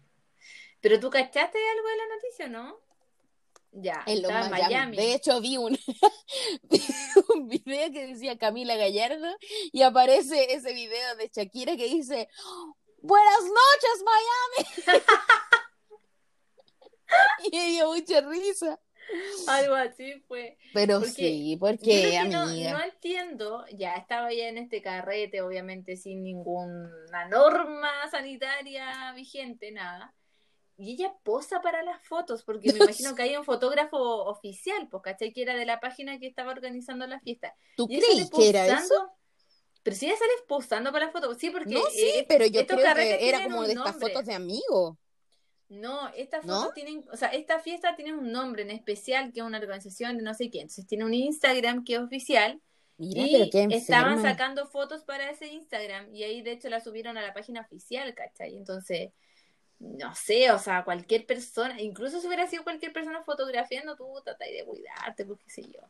Pero 0.82 1.00
tú 1.00 1.10
cachaste 1.10 1.58
algo 1.58 1.88
de 1.90 1.98
la 1.98 2.16
noticia, 2.16 2.48
¿no? 2.50 2.87
Ya, 3.72 4.04
En 4.08 4.22
los 4.22 4.32
Miami. 4.32 4.50
Miami. 4.50 4.98
De 4.98 5.14
hecho, 5.14 5.40
vi 5.40 5.58
un, 5.58 5.78
vi 6.64 6.82
un 7.34 7.48
video 7.48 7.92
que 7.92 8.08
decía 8.08 8.38
Camila 8.38 8.76
Gallardo 8.76 9.38
y 9.72 9.82
aparece 9.84 10.54
ese 10.54 10.74
video 10.74 11.16
de 11.18 11.30
Shakira 11.34 11.76
que 11.78 11.88
dice 11.88 12.28
Buenas 13.02 13.44
noches, 13.44 14.04
Miami. 14.86 15.02
y 17.52 17.56
me 17.58 17.68
dio 17.68 17.88
mucha 17.94 18.22
risa. 18.22 18.80
Algo 19.48 19.76
así 19.76 20.20
fue. 20.28 20.58
Pero 20.74 21.00
Porque 21.00 21.14
sí, 21.14 21.58
porque, 21.60 22.10
que 22.12 22.24
no, 22.30 22.42
amiga. 22.42 22.74
no 22.74 22.84
entiendo, 22.84 23.66
ya 23.72 23.96
estaba 23.96 24.34
ya 24.34 24.50
en 24.50 24.58
este 24.58 24.82
carrete, 24.82 25.42
obviamente 25.42 25.96
sin 25.96 26.24
ninguna 26.24 27.26
norma 27.30 27.90
sanitaria 28.12 29.14
vigente, 29.14 29.72
nada. 29.72 30.14
Y 30.78 30.92
ella 30.94 31.12
posa 31.24 31.62
para 31.62 31.82
las 31.84 32.02
fotos, 32.06 32.44
porque 32.44 32.72
me 32.72 32.80
imagino 32.80 33.16
que 33.16 33.24
hay 33.24 33.36
un 33.36 33.44
fotógrafo 33.44 33.98
oficial, 34.26 34.88
pues, 34.90 35.02
¿cachai? 35.04 35.34
Que 35.34 35.42
era 35.42 35.56
de 35.56 35.66
la 35.66 35.80
página 35.80 36.20
que 36.20 36.28
estaba 36.28 36.52
organizando 36.52 37.08
la 37.08 37.20
fiesta. 37.20 37.56
¿Tú 37.76 37.88
Y 37.90 38.00
crees 38.00 38.30
que 38.30 38.50
era 38.50 38.68
eso? 38.68 39.12
Pero 39.84 39.96
si 39.96 40.06
ella 40.06 40.18
sale 40.18 40.32
posando 40.48 40.92
para 40.92 41.06
las 41.06 41.14
fotos, 41.14 41.38
sí, 41.38 41.50
porque 41.50 41.74
No, 41.74 41.82
sí, 41.92 42.02
eh, 42.16 42.26
pero 42.28 42.46
yo 42.46 42.66
creo 42.68 42.78
que 42.94 43.30
era 43.30 43.44
como 43.44 43.64
de 43.64 43.70
estas 43.70 43.94
nombre. 43.94 44.10
fotos 44.10 44.26
de 44.26 44.34
amigos. 44.34 44.98
No, 45.70 46.08
estas 46.16 46.46
¿No? 46.46 46.60
fotos 46.60 46.76
tienen, 46.76 47.04
o 47.12 47.18
sea, 47.18 47.30
esta 47.30 47.60
fiesta 47.60 47.96
tiene 47.96 48.14
un 48.14 48.32
nombre 48.32 48.62
en 48.62 48.72
especial, 48.72 49.34
que 49.34 49.42
es 49.42 49.46
una 49.46 49.58
organización 49.58 50.18
de 50.18 50.24
no 50.24 50.34
sé 50.34 50.50
quién. 50.50 50.64
Entonces 50.64 50.88
tiene 50.88 51.04
un 51.06 51.14
Instagram 51.14 51.84
que 51.84 51.96
es 51.96 52.00
oficial 52.00 52.62
Mira, 52.98 53.28
y 53.28 53.32
pero 53.50 53.68
qué 53.70 53.76
estaban 53.76 54.22
sacando 54.22 54.66
fotos 54.68 55.04
para 55.04 55.30
ese 55.30 55.48
Instagram 55.48 56.14
y 56.14 56.24
ahí 56.24 56.42
de 56.42 56.54
hecho 56.54 56.70
la 56.70 56.80
subieron 56.80 57.18
a 57.18 57.22
la 57.22 57.34
página 57.34 57.62
oficial, 57.62 58.14
¿cachai? 58.16 58.56
Entonces, 58.56 59.12
no 59.80 60.16
sé, 60.16 60.52
o 60.52 60.60
sea, 60.60 60.84
cualquier 60.84 61.26
persona, 61.26 61.80
incluso 61.80 62.20
si 62.20 62.28
hubiera 62.28 62.48
sido 62.48 62.64
cualquier 62.64 62.94
persona 62.94 63.24
fotografiando, 63.24 63.96
tú 63.96 64.06
tratáis 64.24 64.58
de 64.58 64.66
cuidarte, 64.66 65.26
pues 65.26 65.40
qué 65.46 65.50
sé 65.50 65.62
yo. 65.64 65.82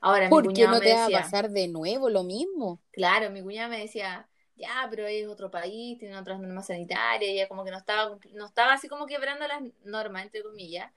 Ahora, 0.00 0.24
mi 0.24 0.30
¿Por 0.30 0.42
qué 0.52 0.64
cuñado 0.64 0.74
no 0.74 0.80
te 0.80 0.94
va 0.94 1.06
a 1.06 1.10
pasar 1.10 1.50
de 1.50 1.68
nuevo 1.68 2.08
lo 2.08 2.22
mismo? 2.24 2.80
claro, 2.90 3.30
mi 3.30 3.42
cuñada 3.42 3.68
me 3.68 3.80
decía, 3.80 4.26
ya, 4.56 4.86
pero 4.88 5.06
es 5.06 5.26
otro 5.28 5.50
país, 5.50 5.98
tiene 5.98 6.16
otras 6.16 6.40
normas 6.40 6.66
sanitarias, 6.66 7.30
ella 7.30 7.48
como 7.48 7.64
que 7.64 7.70
no 7.70 7.78
estaba, 7.78 8.18
no 8.32 8.46
estaba 8.46 8.72
así 8.72 8.88
como 8.88 9.06
quebrando 9.06 9.46
las 9.46 9.62
normas, 9.84 10.24
entre 10.24 10.42
comillas. 10.42 10.90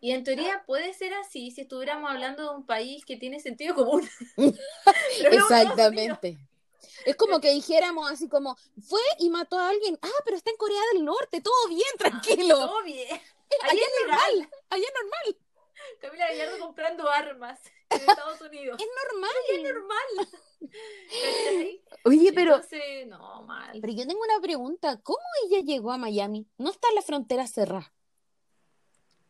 Y 0.00 0.12
en 0.12 0.24
teoría 0.24 0.62
puede 0.66 0.92
ser 0.94 1.14
así 1.14 1.50
si 1.50 1.62
estuviéramos 1.62 2.10
hablando 2.10 2.42
de 2.42 2.56
un 2.56 2.66
país 2.66 3.04
que 3.04 3.16
tiene 3.16 3.40
sentido 3.40 3.74
común. 3.74 4.08
Exactamente. 5.30 6.38
Es 7.08 7.16
como 7.16 7.40
que 7.40 7.50
dijéramos 7.52 8.10
así 8.10 8.28
como, 8.28 8.56
fue 8.86 9.00
y 9.18 9.30
mató 9.30 9.58
a 9.58 9.70
alguien. 9.70 9.98
Ah, 10.02 10.20
pero 10.24 10.36
está 10.36 10.50
en 10.50 10.56
Corea 10.56 10.80
del 10.92 11.04
Norte, 11.04 11.40
todo 11.40 11.68
bien, 11.68 11.88
tranquilo. 11.98 12.54
Todo 12.56 12.82
bien. 12.82 13.08
Allá 13.62 13.80
es 13.82 13.92
normal, 14.06 14.50
allá 14.70 14.84
es 14.86 14.92
normal, 15.02 15.38
Camila 16.00 16.26
Gallardo 16.28 16.58
comprando 16.58 17.08
armas 17.08 17.58
en 17.88 18.00
Estados 18.00 18.40
Unidos. 18.42 18.78
es 18.80 18.88
normal. 19.10 19.30
Es 19.50 19.62
normal. 19.62 20.28
¿Cachai? 21.08 21.82
Oye, 22.04 22.32
pero, 22.34 22.56
Entonces, 22.56 23.06
no, 23.06 23.42
mal. 23.42 23.78
pero 23.80 23.92
yo 23.94 24.06
tengo 24.06 24.20
una 24.22 24.40
pregunta. 24.40 25.00
¿Cómo 25.02 25.18
ella 25.46 25.60
llegó 25.60 25.92
a 25.92 25.96
Miami? 25.96 26.46
¿No 26.58 26.70
está 26.70 26.88
la 26.94 27.00
frontera 27.02 27.46
cerrada? 27.46 27.90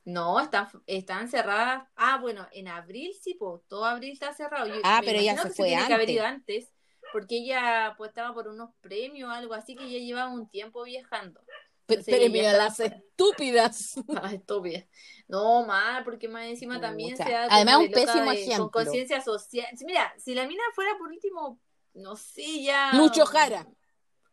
No, 0.04 0.40
están, 0.40 0.68
están 0.86 1.28
cerradas. 1.28 1.86
Ah, 1.94 2.18
bueno, 2.20 2.48
en 2.52 2.66
abril 2.68 3.14
sí, 3.22 3.34
pues 3.34 3.60
todo 3.68 3.84
abril 3.84 4.12
está 4.12 4.32
cerrado. 4.34 4.66
Yo 4.66 4.80
Ah, 4.82 5.00
pero 5.04 5.18
ella 5.18 5.40
se 5.40 5.50
fue 5.50 5.66
tiene 5.68 5.86
que 5.86 5.92
haber 5.94 6.08
antes. 6.08 6.14
ido 6.16 6.24
antes, 6.24 6.72
porque 7.12 7.36
ella 7.38 7.94
pues 7.96 8.08
estaba 8.10 8.34
por 8.34 8.48
unos 8.48 8.70
premios 8.80 9.28
o 9.30 9.32
algo 9.32 9.54
así 9.54 9.74
que 9.76 9.90
ya 9.90 9.98
llevaba 9.98 10.30
un 10.32 10.48
tiempo 10.48 10.84
viajando. 10.84 11.40
Ella 11.88 12.00
estaba 12.00 12.58
las 12.58 12.80
estúpidas. 12.80 13.94
Ah, 14.22 14.32
estúpida. 14.32 14.86
No, 15.26 15.64
mal, 15.64 16.04
porque 16.04 16.28
más 16.28 16.44
encima 16.46 16.80
también 16.80 17.16
se 17.16 17.30
da 17.30 17.46
Además, 17.50 17.78
un 17.78 17.90
pésimo 17.90 18.30
de- 18.30 18.42
ejemplo. 18.42 18.70
Con 18.70 18.84
conciencia 18.84 19.20
social. 19.22 19.66
Mira, 19.86 20.12
si 20.18 20.34
la 20.34 20.46
mina 20.46 20.62
fuera 20.74 20.96
por 20.98 21.08
último, 21.08 21.58
no 21.94 22.16
sé, 22.16 22.62
ya. 22.62 22.92
Lucho 22.94 23.24
Jara. 23.24 23.66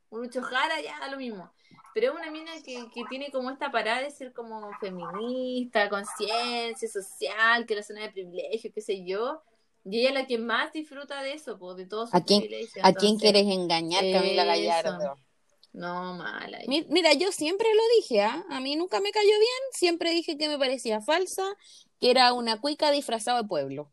Un 0.09 0.23
Lucho 0.23 0.41
Jara, 0.41 0.81
ya 0.81 0.99
da 0.99 1.07
lo 1.09 1.17
mismo. 1.17 1.51
Pero 1.93 2.11
es 2.11 2.19
una 2.19 2.29
mina 2.29 2.51
que, 2.63 2.89
que 2.93 3.03
tiene 3.09 3.31
como 3.31 3.49
esta 3.51 3.71
parada 3.71 4.01
de 4.01 4.11
ser 4.11 4.33
como 4.33 4.69
feminista, 4.79 5.89
conciencia 5.89 6.89
social, 6.89 7.65
que 7.65 7.75
la 7.75 7.83
zona 7.83 8.01
de 8.01 8.11
privilegio, 8.11 8.71
qué 8.73 8.81
sé 8.81 9.05
yo. 9.05 9.41
Y 9.85 9.99
ella 9.99 10.09
es 10.09 10.15
la 10.15 10.25
que 10.27 10.37
más 10.39 10.73
disfruta 10.73 11.21
de 11.21 11.33
eso, 11.33 11.57
pues, 11.59 11.77
de 11.77 11.85
todos 11.85 12.09
sus 12.09 12.19
¿A 12.19 12.23
quién- 12.23 12.41
privilegios. 12.41 12.83
¿A 12.83 12.93
quién 12.93 13.13
Entonces, 13.13 13.21
quieres 13.21 13.53
engañar, 13.53 14.03
Camila. 14.11 14.43
Gallardo? 14.45 15.17
No, 15.73 16.13
mala. 16.13 16.59
Mi- 16.67 16.85
Mira, 16.89 17.13
yo 17.13 17.31
siempre 17.31 17.67
lo 17.73 17.81
dije, 17.97 18.21
¿ah? 18.21 18.43
A 18.49 18.59
mí 18.61 18.75
nunca 18.75 18.99
me 19.01 19.11
cayó 19.11 19.27
bien, 19.29 19.61
siempre 19.73 20.11
dije 20.11 20.37
que 20.37 20.47
me 20.47 20.57
parecía 20.57 21.01
falsa, 21.01 21.43
que 21.99 22.09
era 22.11 22.33
una 22.33 22.59
cuica 22.59 22.91
disfrazada 22.91 23.41
de 23.41 23.47
pueblo. 23.47 23.91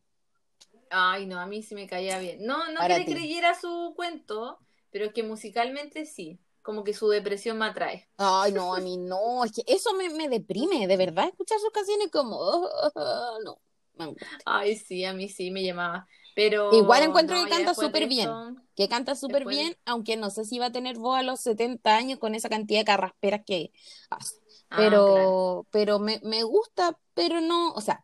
Ay, 0.90 1.26
no, 1.26 1.40
a 1.40 1.46
mí 1.46 1.62
sí 1.62 1.74
me 1.74 1.86
caía 1.86 2.18
bien. 2.18 2.44
No, 2.44 2.68
no 2.70 2.80
Para 2.80 2.94
que 3.04 3.10
le 3.10 3.16
creyera 3.16 3.58
su 3.58 3.92
cuento, 3.96 4.58
pero 4.90 5.06
es 5.06 5.12
que 5.12 5.22
musicalmente 5.22 6.06
sí. 6.06 6.38
Como 6.62 6.84
que 6.84 6.94
su 6.94 7.08
depresión 7.08 7.58
me 7.58 7.64
atrae. 7.66 8.08
Ay, 8.18 8.52
no, 8.52 8.74
a 8.74 8.80
mí 8.86 8.96
no, 8.96 9.44
es 9.44 9.52
que 9.52 9.64
eso 9.66 9.92
me, 9.94 10.08
me 10.10 10.28
deprime, 10.28 10.86
de 10.86 10.96
verdad, 10.96 11.26
escuchar 11.28 11.58
sus 11.58 11.70
canciones 11.70 12.08
como, 12.12 12.36
oh, 12.38 13.38
no. 13.44 13.58
Ay, 14.44 14.76
sí, 14.76 15.04
a 15.04 15.12
mí 15.12 15.28
sí 15.28 15.50
me 15.50 15.62
llamaba. 15.62 16.06
Pero 16.34 16.72
Igual 16.72 17.02
encuentro 17.02 17.36
no, 17.36 17.44
que 17.44 17.50
canta 17.50 17.74
súper 17.74 18.08
bien. 18.08 18.30
Que 18.74 18.88
canta 18.88 19.14
súper 19.14 19.40
Después- 19.44 19.56
bien, 19.58 19.76
aunque 19.84 20.16
no 20.16 20.30
sé 20.30 20.44
si 20.46 20.58
va 20.58 20.66
a 20.66 20.72
tener 20.72 20.96
voz 20.98 21.18
a 21.18 21.22
los 21.22 21.40
70 21.40 21.94
años 21.94 22.18
con 22.18 22.34
esa 22.34 22.48
cantidad 22.48 22.80
de 22.80 22.84
carrasperas 22.86 23.42
que 23.46 23.70
hace. 24.08 24.36
Ah, 24.70 24.76
Pero, 24.78 25.04
claro. 25.14 25.66
pero 25.70 25.98
me, 25.98 26.20
me 26.24 26.42
gusta, 26.42 26.98
pero 27.12 27.42
no, 27.42 27.72
o 27.72 27.80
sea, 27.82 28.02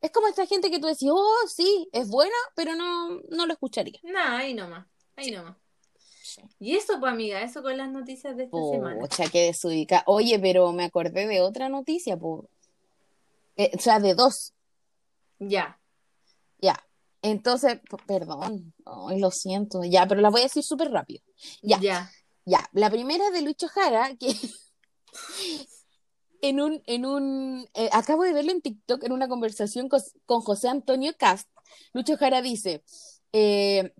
es 0.00 0.10
como 0.10 0.26
esta 0.26 0.44
gente 0.46 0.68
que 0.72 0.80
tú 0.80 0.88
decís, 0.88 1.08
oh, 1.12 1.46
sí, 1.46 1.88
es 1.92 2.08
buena, 2.08 2.34
pero 2.56 2.74
no, 2.74 3.20
no 3.30 3.46
lo 3.46 3.52
escucharía. 3.52 4.00
Nah, 4.02 4.38
ahí 4.38 4.54
nomás. 4.54 4.84
Ahí 5.14 5.30
nomás. 5.30 5.56
Y 6.58 6.74
eso, 6.74 6.98
pues, 6.98 7.12
amiga, 7.12 7.42
eso 7.42 7.62
con 7.62 7.76
las 7.76 7.90
noticias 7.90 8.36
de 8.36 8.44
esta 8.44 8.56
semana. 8.72 8.98
Pucha, 8.98 9.28
qué 9.30 9.42
desubica. 9.46 10.02
Oye, 10.06 10.40
pero 10.40 10.72
me 10.72 10.82
acordé 10.84 11.28
de 11.28 11.40
otra 11.42 11.68
noticia, 11.68 12.16
po. 12.16 12.48
Eh, 13.56 13.70
o 13.76 13.78
sea, 13.80 14.00
de 14.00 14.14
dos. 14.14 14.52
Ya. 15.48 15.80
Ya. 16.58 16.78
Entonces, 17.22 17.80
perdón, 18.06 18.74
Ay, 18.84 19.20
lo 19.20 19.30
siento, 19.30 19.84
ya, 19.84 20.06
pero 20.06 20.20
las 20.20 20.32
voy 20.32 20.40
a 20.40 20.44
decir 20.44 20.64
súper 20.64 20.90
rápido. 20.90 21.22
Ya. 21.62 21.78
Ya. 21.80 22.12
Ya, 22.44 22.68
la 22.72 22.90
primera 22.90 23.28
es 23.28 23.32
de 23.32 23.42
Lucho 23.42 23.68
Jara, 23.68 24.16
que 24.16 24.34
en 26.42 26.60
un, 26.60 26.82
en 26.86 27.06
un, 27.06 27.68
eh, 27.74 27.88
acabo 27.92 28.24
de 28.24 28.32
verlo 28.32 28.50
en 28.50 28.60
TikTok 28.60 29.04
en 29.04 29.12
una 29.12 29.28
conversación 29.28 29.88
con, 29.88 30.02
con 30.26 30.40
José 30.40 30.68
Antonio 30.68 31.14
Cast. 31.16 31.48
Lucho 31.92 32.16
Jara 32.16 32.42
dice, 32.42 32.82
eh, 33.32 33.94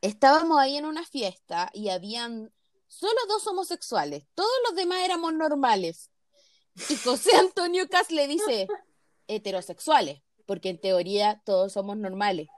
estábamos 0.00 0.58
ahí 0.58 0.76
en 0.76 0.86
una 0.86 1.04
fiesta 1.04 1.70
y 1.74 1.90
habían 1.90 2.50
solo 2.88 3.20
dos 3.28 3.46
homosexuales, 3.46 4.24
todos 4.34 4.50
los 4.66 4.76
demás 4.76 5.02
éramos 5.04 5.34
normales. 5.34 6.10
Y 6.88 6.96
José 6.96 7.36
Antonio 7.36 7.88
Cast 7.88 8.10
le 8.10 8.26
dice, 8.26 8.66
heterosexuales, 9.28 10.22
porque 10.46 10.70
en 10.70 10.80
teoría 10.80 11.40
todos 11.44 11.72
somos 11.72 11.96
normales. 11.96 12.48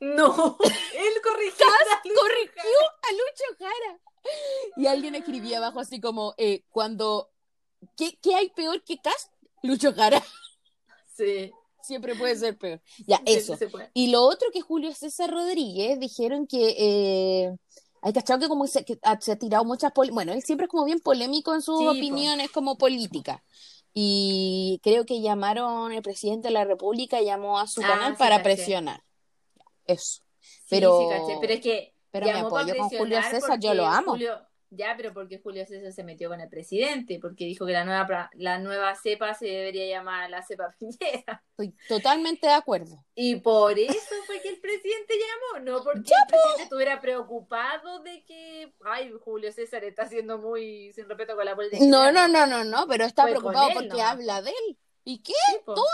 No, 0.00 0.56
él 0.94 1.12
corrigió. 1.22 1.66
a 1.66 2.08
Lucho 2.08 2.20
corrigió 2.20 2.78
a 3.02 3.12
Lucho 3.12 3.58
Jara. 3.58 4.00
Y 4.76 4.86
alguien 4.86 5.14
escribía 5.14 5.58
abajo 5.58 5.80
así 5.80 6.00
como, 6.00 6.34
eh, 6.36 6.64
cuando, 6.70 7.30
¿qué, 7.96 8.18
qué 8.20 8.34
hay 8.34 8.50
peor 8.50 8.82
que 8.82 8.98
Cast? 8.98 9.30
Lucho 9.62 9.92
Jara. 9.94 10.22
Sí. 11.16 11.52
Siempre 11.82 12.16
puede 12.16 12.34
ser 12.34 12.58
peor. 12.58 12.82
Ya, 13.06 13.22
eso. 13.24 13.56
Y 13.94 14.08
lo 14.10 14.22
otro 14.22 14.48
que 14.52 14.60
Julio 14.60 14.92
César 14.92 15.30
Rodríguez 15.30 16.00
dijeron 16.00 16.48
que, 16.48 16.74
eh, 16.76 17.56
hay 18.02 18.12
cachado 18.12 18.40
que 18.40 18.48
como 18.48 18.66
se, 18.66 18.84
que 18.84 18.98
se 19.20 19.32
ha 19.32 19.36
tirado 19.38 19.64
muchas, 19.64 19.92
bueno, 20.12 20.32
él 20.32 20.42
siempre 20.42 20.64
es 20.66 20.70
como 20.70 20.84
bien 20.84 20.98
polémico 21.00 21.54
en 21.54 21.62
sus 21.62 21.78
Sí, 21.78 21.84
po. 21.84 21.90
opiniones 21.92 22.50
como 22.50 22.76
política. 22.76 23.42
Y 23.98 24.78
creo 24.82 25.06
que 25.06 25.22
llamaron, 25.22 25.90
el 25.90 26.02
presidente 26.02 26.48
de 26.48 26.52
la 26.52 26.64
República 26.66 27.22
llamó 27.22 27.58
a 27.58 27.66
su 27.66 27.80
Ah, 27.80 27.86
canal 27.88 28.12
sí, 28.12 28.18
para 28.18 28.36
caché. 28.36 28.42
presionar. 28.56 29.02
Eso. 29.86 30.20
Pero- 30.68 31.08
sí. 31.26 31.32
Pero 31.40 31.52
es 31.54 31.60
que 31.62 31.94
Pero 32.10 32.26
pa' 32.26 32.40
apoyo 32.40 32.76
con 32.76 32.90
Julio 32.90 33.22
César, 33.22 33.58
yo 33.58 33.72
lo 33.72 33.86
amo. 33.86 34.12
Julio- 34.12 34.38
ya, 34.76 34.94
pero 34.96 35.12
porque 35.12 35.38
Julio 35.38 35.64
César 35.66 35.92
se 35.92 36.04
metió 36.04 36.28
con 36.28 36.40
el 36.40 36.48
presidente, 36.48 37.18
porque 37.20 37.44
dijo 37.44 37.66
que 37.66 37.72
la 37.72 37.84
nueva 37.84 38.30
la 38.34 38.58
nueva 38.58 38.94
cepa 38.94 39.34
se 39.34 39.46
debería 39.46 39.86
llamar 39.86 40.30
la 40.30 40.42
cepa 40.42 40.74
Piñera. 40.78 41.42
Estoy 41.50 41.74
totalmente 41.88 42.46
de 42.46 42.52
acuerdo. 42.52 43.04
Y 43.14 43.36
por 43.36 43.78
eso 43.78 44.14
fue 44.26 44.40
que 44.40 44.50
el 44.50 44.60
presidente 44.60 45.14
llamó, 45.14 45.64
no 45.64 45.82
porque 45.82 46.02
Ya, 46.04 46.16
el 46.18 46.26
presidente 46.28 46.62
estuviera 46.64 47.00
preocupado 47.00 48.02
de 48.02 48.24
que, 48.24 48.72
ay, 48.84 49.12
Julio 49.24 49.50
César 49.52 49.84
está 49.84 50.06
siendo 50.06 50.38
muy 50.38 50.92
sin 50.92 51.08
respeto 51.08 51.34
con 51.34 51.44
la 51.44 51.56
política. 51.56 51.84
No, 51.84 52.12
no, 52.12 52.28
no, 52.28 52.46
no, 52.46 52.64
no, 52.64 52.86
pero 52.86 53.04
está 53.04 53.22
Fue 53.22 53.32
preocupado 53.32 53.68
él 53.68 53.74
porque 53.74 53.88
nomás. 53.88 54.12
habla 54.12 54.42
de 54.42 54.50
él. 54.50 54.78
¿Y 55.04 55.22
qué? 55.22 55.34
Sí, 55.50 55.58
po. 55.64 55.74
Todos 55.74 55.88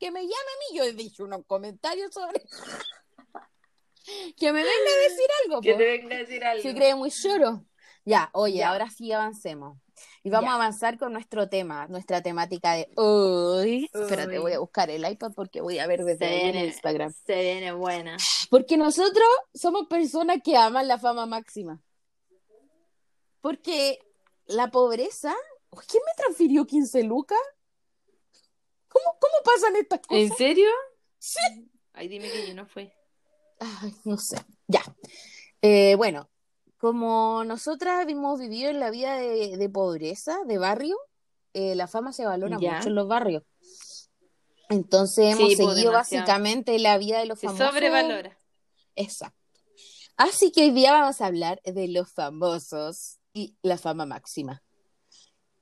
Que 0.00 0.10
me 0.10 0.20
llame 0.20 0.32
a 0.32 0.58
mí. 0.58 0.78
Yo 0.78 0.84
he 0.84 0.92
dicho 0.92 1.22
unos 1.24 1.42
comentarios 1.46 2.12
sobre 2.12 2.42
que 4.36 4.52
me 4.52 4.64
venga 4.64 4.70
a 4.70 5.08
decir 5.08 5.26
algo. 5.44 5.60
Que 5.60 5.72
po. 5.72 5.78
te 5.78 5.84
venga 5.84 6.16
a 6.16 6.18
decir 6.18 6.44
algo. 6.44 6.62
Se 6.62 6.74
cree 6.74 6.94
muy 6.96 7.10
lloro. 7.10 7.64
Ya, 8.06 8.30
oye, 8.34 8.58
Ya. 8.58 8.70
ahora 8.70 8.88
sí 8.88 9.10
avancemos. 9.12 9.76
Y 10.22 10.30
vamos 10.30 10.48
Ya. 10.48 10.52
a 10.52 10.54
avanzar 10.54 10.96
con 10.98 11.12
nuestro 11.12 11.48
tema, 11.48 11.86
nuestra 11.88 12.22
temática 12.22 12.74
de 12.74 12.88
hoy. 12.96 13.90
Espérate, 13.92 14.38
voy 14.38 14.52
a 14.52 14.60
buscar 14.60 14.88
el 14.90 15.04
iPad 15.10 15.32
porque 15.34 15.60
voy 15.60 15.78
a 15.80 15.86
ver 15.88 16.04
desde 16.04 16.18
se 16.18 16.24
ahí 16.26 16.40
en 16.42 16.52
viene, 16.52 16.66
Instagram. 16.68 17.12
se 17.26 17.42
viene 17.42 17.72
buena. 17.72 18.16
Porque 18.48 18.76
nosotros 18.76 19.26
somos 19.52 19.86
personas 19.88 20.38
que 20.44 20.56
aman 20.56 20.86
la 20.86 20.98
fama 20.98 21.26
máxima. 21.26 21.82
Porque 23.40 23.98
la 24.46 24.70
pobreza. 24.70 25.34
¿Quién 25.88 26.02
me 26.06 26.12
transfirió 26.22 26.64
15 26.66 27.02
lucas? 27.02 27.38
¿Cómo, 28.88 29.16
cómo 29.20 29.34
pasan 29.44 29.76
estas 29.76 30.00
¿En 30.10 30.28
cosas? 30.28 30.38
serio? 30.38 30.68
Sí. 31.18 31.38
Ay, 31.92 32.08
dime 32.08 32.30
que 32.30 32.46
yo 32.48 32.54
no 32.54 32.66
fue. 32.66 32.94
Ay, 33.58 33.94
no 34.04 34.16
sé. 34.16 34.36
Ya. 34.68 34.82
Eh, 35.60 35.94
bueno, 35.96 36.30
como 36.78 37.44
nosotras 37.44 38.06
hemos 38.08 38.38
vivido 38.38 38.70
en 38.70 38.80
la 38.80 38.90
vida 38.90 39.16
de, 39.16 39.56
de 39.56 39.68
pobreza, 39.70 40.36
de 40.46 40.58
barrio, 40.58 40.96
eh, 41.54 41.74
la 41.74 41.86
fama 41.86 42.12
se 42.12 42.26
valora 42.26 42.58
Ya. 42.60 42.76
mucho 42.76 42.88
en 42.88 42.94
los 42.94 43.08
barrios. 43.08 43.42
Entonces 44.68 45.34
hemos 45.34 45.50
Sí, 45.50 45.56
pues, 45.56 45.74
seguido 45.74 45.92
básicamente 45.92 46.78
la 46.78 46.98
vida 46.98 47.18
de 47.18 47.26
los 47.26 47.38
Se 47.38 47.46
famosos. 47.46 47.68
sobrevalora. 47.68 48.38
Exacto. 48.96 49.36
Así 50.16 50.50
que 50.50 50.62
hoy 50.64 50.70
día 50.70 50.92
vamos 50.92 51.20
a 51.20 51.26
hablar 51.26 51.60
de 51.64 51.88
los 51.88 52.10
famosos 52.12 53.18
y 53.32 53.56
la 53.62 53.76
fama 53.78 54.06
máxima. 54.06 54.62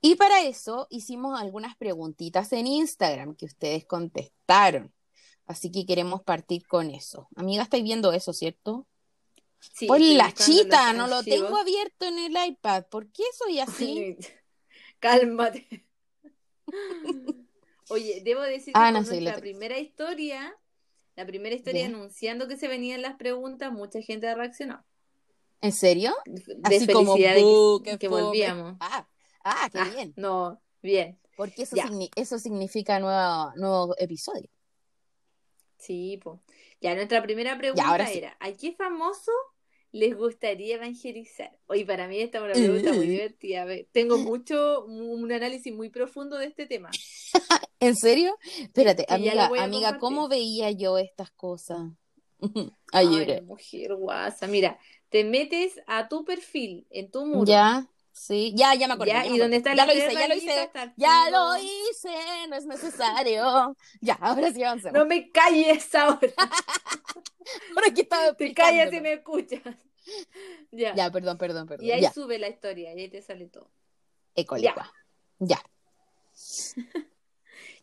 Y 0.01 0.15
para 0.15 0.41
eso 0.41 0.87
hicimos 0.89 1.39
algunas 1.39 1.75
preguntitas 1.77 2.51
en 2.53 2.67
Instagram 2.67 3.35
que 3.35 3.45
ustedes 3.45 3.85
contestaron. 3.85 4.93
Así 5.45 5.71
que 5.71 5.85
queremos 5.85 6.23
partir 6.23 6.65
con 6.67 6.89
eso. 6.89 7.27
Amiga, 7.35 7.63
estáis 7.63 7.83
viendo 7.83 8.11
eso, 8.13 8.33
¿cierto? 8.33 8.87
Sí, 9.73 9.87
Por 9.87 9.99
la 9.99 10.31
chita, 10.33 10.93
no 10.93 11.07
lo 11.07 11.23
tengo 11.23 11.57
abierto 11.57 12.05
en 12.05 12.19
el 12.19 12.35
iPad. 12.47 12.85
¿Por 12.89 13.11
qué 13.11 13.23
soy 13.37 13.59
así? 13.59 14.17
Cálmate. 14.99 15.85
Oye, 17.89 18.21
debo 18.23 18.41
decir 18.41 18.73
que 18.73 18.79
Ah, 18.79 18.91
no, 18.91 19.03
sí, 19.03 19.19
tengo. 19.19 19.39
primera 19.39 19.77
historia, 19.77 20.55
la 21.15 21.25
primera 21.25 21.55
historia 21.55 21.85
anunciando 21.85 22.47
que 22.47 22.57
se 22.57 22.67
venían 22.67 23.01
las 23.01 23.15
preguntas, 23.15 23.71
mucha 23.71 24.01
gente 24.01 24.33
reaccionó. 24.33 24.83
¿En 25.61 25.71
serio? 25.71 26.15
De 26.25 26.41
Así 26.63 26.87
como, 26.87 27.13
felicidad 27.13 27.35
"Buh, 27.41 27.81
que, 27.83 27.91
qué 27.91 27.97
que 27.97 28.09
fome". 28.09 28.21
volvíamos. 28.23 28.77
Ah, 28.79 29.07
ah, 29.43 29.69
qué 29.71 29.79
Ah, 29.79 29.89
bien. 29.93 30.13
No, 30.17 30.61
bien. 30.81 31.19
Porque 31.35 31.63
eso, 31.63 31.75
signi- 31.75 32.09
eso 32.15 32.39
significa 32.39 32.99
nuevo, 32.99 33.51
nuevo 33.55 33.95
episodio. 33.97 34.49
Sí, 35.77 36.19
po. 36.23 36.41
Ya 36.81 36.95
nuestra 36.95 37.21
primera 37.21 37.57
pregunta 37.57 37.87
ahora 37.87 38.07
sí. 38.07 38.17
era, 38.19 38.35
¿a 38.39 38.51
qué 38.53 38.73
famoso 38.73 39.31
les 39.97 40.15
gustaría 40.15 40.75
evangelizar? 40.75 41.51
Hoy 41.67 41.85
para 41.85 42.07
mí 42.07 42.19
esta 42.19 42.39
es 42.39 42.43
una 42.43 42.53
pregunta 42.53 42.93
muy 42.93 43.07
Uh. 43.07 43.09
divertida. 43.09 43.61
A 43.61 43.65
ver, 43.65 43.87
Tengo 43.91 44.17
mucho, 44.17 44.85
un 44.85 45.31
análisis 45.31 45.73
muy 45.73 45.89
profundo 45.89 46.37
de 46.37 46.47
este 46.47 46.65
tema. 46.67 46.89
¿En 47.79 47.95
serio? 47.95 48.37
Espérate, 48.61 49.05
amiga, 49.09 49.45
a 49.57 49.63
amiga. 49.63 49.97
¿cómo 49.99 50.27
veía 50.27 50.71
yo 50.71 50.97
estas 50.97 51.31
cosas? 51.31 51.79
Ay, 52.91 53.07
Ayer. 53.07 53.43
mujer 53.43 53.95
guasa. 53.95 54.47
Mira, 54.47 54.77
te 55.09 55.23
metes 55.23 55.79
a 55.87 56.07
tu 56.09 56.25
perfil 56.25 56.85
en 56.89 57.09
tu 57.11 57.25
muro. 57.25 57.45
Ya, 57.47 57.87
sí, 58.15 58.53
ya, 58.55 58.73
ya 58.73 58.87
me 58.87 58.93
acordé. 58.93 59.11
Ya, 59.11 59.23
ya 59.25 59.31
y 59.31 59.39
acordé. 59.41 59.55
está 59.57 59.75
Ya 59.75 59.85
lo 59.85 59.93
hice, 59.93 60.13
ya 60.13 60.27
lo 60.27 60.35
hice. 60.35 60.71
Ya 60.95 61.29
lo 61.29 61.57
hice, 61.57 62.47
no 62.49 62.55
es 62.55 62.65
necesario. 62.65 63.75
Ya, 64.01 64.13
ahora 64.21 64.51
sí 64.51 64.63
avancemos. 64.63 64.97
No 64.97 65.05
me 65.05 65.29
calles 65.31 65.93
ahora. 65.93 66.33
Ahora 67.75 67.87
aquí 67.91 68.01
estaba 68.01 68.33
Te 68.33 68.53
callas 68.55 68.91
y 68.91 69.01
me 69.01 69.13
escuchas. 69.13 69.61
Ya. 70.71 70.95
Ya, 70.95 71.11
perdón, 71.11 71.37
perdón, 71.37 71.67
perdón. 71.67 71.85
Y 71.85 71.91
ahí 71.91 72.01
Ya, 72.01 72.11
sube 72.11 72.39
la 72.39 72.47
historia 72.47 72.91
y 72.95 73.01
ahí 73.01 73.07
te 73.09 73.21
sale 73.21 73.45
todo. 73.45 73.69
école, 74.33 74.63
Ya. 74.63 74.91
Ya. 75.39 75.61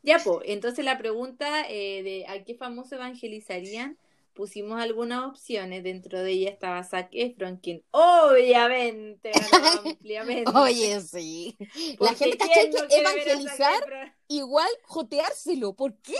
Ya, 0.04 0.18
pues, 0.18 0.38
entonces 0.46 0.84
la 0.84 0.98
pregunta 0.98 1.64
eh, 1.68 2.02
de 2.02 2.26
¿a 2.26 2.42
qué 2.44 2.56
famoso 2.56 2.96
evangelizarían? 2.96 3.96
Pusimos 4.34 4.80
algunas 4.80 5.26
opciones, 5.26 5.82
dentro 5.82 6.22
de 6.22 6.30
ella 6.30 6.50
estaba 6.50 6.82
Zac 6.84 7.10
Efron, 7.12 7.58
quien 7.58 7.84
obviamente 7.90 9.30
ganó 9.30 9.80
ampliamente. 9.90 10.50
Oye, 10.54 11.00
sí. 11.00 11.56
La 11.98 12.14
gente, 12.14 12.38
¿quién 12.38 12.48
¿cachai? 12.48 12.70
no 12.70 12.88
Que 12.88 12.96
evangelizar 12.96 14.16
igual 14.28 14.68
joteárselo. 14.84 15.74
¿Por 15.74 15.94
qué? 15.98 16.16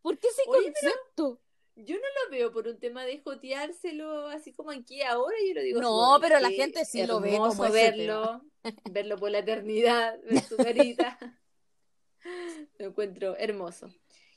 ¿Por 0.00 0.18
qué 0.18 0.28
ese 0.28 0.42
Oye, 0.46 0.72
concepto? 0.72 1.40
Yo 1.76 1.96
no 1.96 2.02
lo 2.02 2.30
veo 2.30 2.52
por 2.52 2.66
un 2.66 2.78
tema 2.78 3.04
de 3.04 3.20
joteárselo 3.20 4.28
así 4.28 4.54
como 4.54 4.70
aquí 4.70 5.02
ahora, 5.02 5.36
yo 5.46 5.54
lo 5.54 5.60
digo 5.60 5.80
No, 5.82 6.16
pero 6.22 6.40
la 6.40 6.50
gente 6.50 6.86
sí 6.86 7.06
lo 7.06 7.20
ve 7.20 7.34
hermoso 7.34 7.58
como 7.58 7.70
verlo, 7.70 8.40
verlo 8.90 9.16
por 9.18 9.30
la 9.30 9.40
eternidad, 9.40 10.18
ver 10.22 10.42
su 10.42 10.56
carita. 10.56 11.18
Lo 12.78 12.86
encuentro 12.86 13.36
hermoso. 13.36 13.88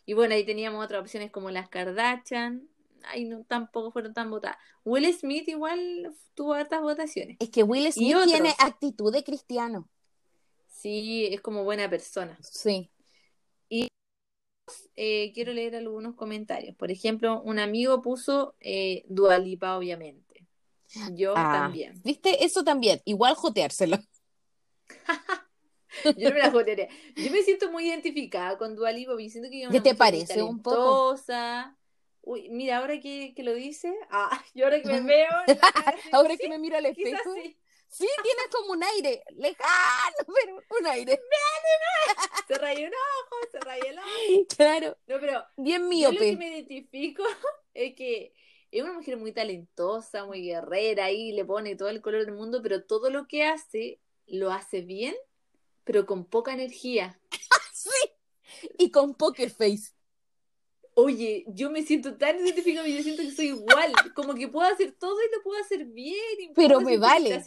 Y 0.10 0.13
bueno, 0.15 0.34
ahí 0.34 0.43
teníamos 0.43 0.84
otras 0.84 1.02
opciones 1.02 1.30
como 1.30 1.52
las 1.52 1.69
Kardashian. 1.69 2.67
Ahí 3.04 3.26
no, 3.26 3.43
tampoco 3.43 3.91
fueron 3.91 4.12
tan 4.12 4.32
votadas. 4.32 4.58
Will 4.84 5.06
Smith 5.13 5.48
igual 5.48 6.15
tuvo 6.34 6.54
hartas 6.56 6.82
votaciones. 6.82 7.38
Es 7.39 7.52
que 7.52 7.62
Will 7.62 7.93
Smith 7.93 8.17
tiene 8.26 8.56
actitud 8.58 9.13
de 9.13 9.24
cristiano. 9.24 9.88
Sí, 10.67 11.28
es 11.32 11.41
como 11.41 11.63
buena 11.63 11.88
persona. 11.91 12.36
Sí. 12.41 12.89
Eh, 14.95 15.32
quiero 15.36 15.54
leer 15.54 15.76
algunos 15.76 16.15
comentarios. 16.15 16.76
Por 16.76 16.89
ejemplo, 16.89 17.43
un 17.43 17.60
amigo 17.60 18.02
puso 18.02 18.56
eh, 18.62 19.06
Dualipa, 19.10 19.78
obviamente. 19.78 20.48
Yo 21.12 21.34
Ah, 21.38 21.52
también. 21.54 22.02
¿Viste? 22.04 22.43
Eso 22.43 22.63
también. 22.63 23.00
Igual 23.06 23.36
joteárselo. 23.36 24.00
Yo 26.17 26.30
no 26.30 26.36
me 26.36 26.39
la 26.39 26.52
jotearía. 26.52 26.88
Yo 27.15 27.32
me 27.32 27.41
siento 27.41 27.71
muy 27.71 27.88
identificada 27.88 28.58
con 28.58 28.75
Dualipa, 28.75 29.12
porque 29.12 29.30
siento 29.30 29.49
que 29.49 29.63
es 29.63 29.69
¿Qué 29.69 29.82
te 29.82 29.95
parece 29.95 30.43
un 30.43 30.62
poco? 30.62 31.15
Uy, 32.21 32.49
mira, 32.49 32.78
ahora 32.78 32.99
que, 32.99 33.34
que 33.36 33.43
lo 33.43 33.54
dice, 33.54 33.93
ah, 34.12 34.30
yo 34.54 34.65
ahora 34.65 34.82
que 34.82 34.89
me 34.89 35.02
veo, 35.02 35.30
Ahora 36.12 36.32
sí, 36.32 36.38
que 36.38 36.49
me 36.49 36.60
miro 36.60 36.78
al 36.78 36.86
espejo. 36.86 37.34
sí. 37.36 37.58
Sí, 37.91 38.08
tiene 38.21 38.41
como 38.52 38.73
un 38.73 38.84
aire 38.84 39.23
lejano, 39.36 40.15
pero 40.28 40.62
un 40.80 40.86
aire. 40.86 41.19
Se 42.47 42.54
rayó 42.54 42.88
un 42.88 42.93
ojo, 42.93 43.36
se 43.52 43.60
rayó 43.62 43.84
el 43.84 43.97
ojo. 43.97 44.45
Claro, 44.56 44.97
No, 45.08 45.19
pero 45.19 45.43
bien 45.58 45.89
yo 45.91 46.12
lo 46.12 46.19
que 46.19 46.36
me 46.36 46.49
identifico 46.49 47.23
es 47.73 47.95
que 47.95 48.34
es 48.71 48.84
una 48.84 48.93
mujer 48.93 49.17
muy 49.17 49.32
talentosa, 49.32 50.25
muy 50.25 50.43
guerrera, 50.43 51.10
y 51.10 51.32
le 51.32 51.45
pone 51.45 51.75
todo 51.75 51.89
el 51.89 52.02
color 52.02 52.25
del 52.25 52.36
mundo, 52.36 52.62
pero 52.62 52.84
todo 52.84 53.10
lo 53.10 53.28
que 53.28 53.45
hace, 53.45 53.99
lo 54.28 54.52
hace 54.52 54.82
bien, 54.82 55.15
pero 55.89 56.06
con 56.06 56.23
poca 56.25 56.54
energía. 56.54 57.19
Sí. 57.73 58.12
Y 58.78 58.91
con 58.91 59.15
poker 59.15 59.49
face. 59.49 59.93
Oye, 60.93 61.45
yo 61.47 61.71
me 61.71 61.82
siento 61.82 62.17
tan 62.17 62.38
identificada, 62.39 62.86
yo 62.88 63.02
siento 63.02 63.23
que 63.23 63.32
soy 63.32 63.47
igual, 63.47 63.93
como 64.13 64.36
que 64.36 64.49
puedo 64.49 64.67
hacer 64.67 64.91
todo 64.99 65.15
y 65.23 65.34
lo 65.34 65.41
puedo 65.41 65.62
hacer 65.62 65.86
bien. 65.86 66.15
y 66.39 66.49
Pero 66.54 66.82
me 66.82 66.97
vale. 66.97 67.41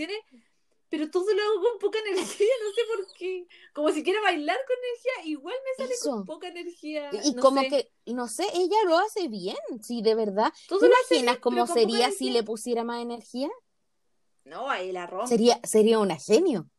Pero 0.88 1.10
todo 1.10 1.26
lo 1.34 1.42
hago 1.42 1.68
con 1.68 1.78
poca 1.80 1.98
energía, 1.98 2.48
no 2.64 2.72
sé 2.72 2.80
por 2.96 3.14
qué. 3.14 3.46
Como 3.74 3.90
si 3.90 4.02
quiera 4.02 4.22
bailar 4.22 4.56
con 4.66 4.76
energía, 4.78 5.30
igual 5.30 5.54
me 5.64 5.84
sale 5.84 5.94
Eso. 5.94 6.10
con 6.10 6.24
poca 6.24 6.48
energía. 6.48 7.10
Y 7.24 7.34
no 7.34 7.42
como 7.42 7.60
sé. 7.60 7.68
que, 7.68 7.92
no 8.12 8.26
sé, 8.26 8.46
ella 8.54 8.76
lo 8.86 8.96
hace 8.98 9.28
bien, 9.28 9.56
sí, 9.82 10.00
de 10.02 10.14
verdad. 10.14 10.50
Todo 10.66 10.80
¿Te 10.80 10.86
imaginas 10.86 11.34
bien, 11.34 11.40
cómo 11.42 11.66
sería 11.66 12.10
si 12.10 12.30
le 12.30 12.42
pusiera 12.42 12.84
más 12.84 13.02
energía? 13.02 13.50
No, 14.44 14.70
ahí 14.70 14.90
la 14.90 15.06
rompe. 15.06 15.28
Sería, 15.28 15.60
sería 15.62 15.98
una 15.98 16.16
genio. 16.16 16.71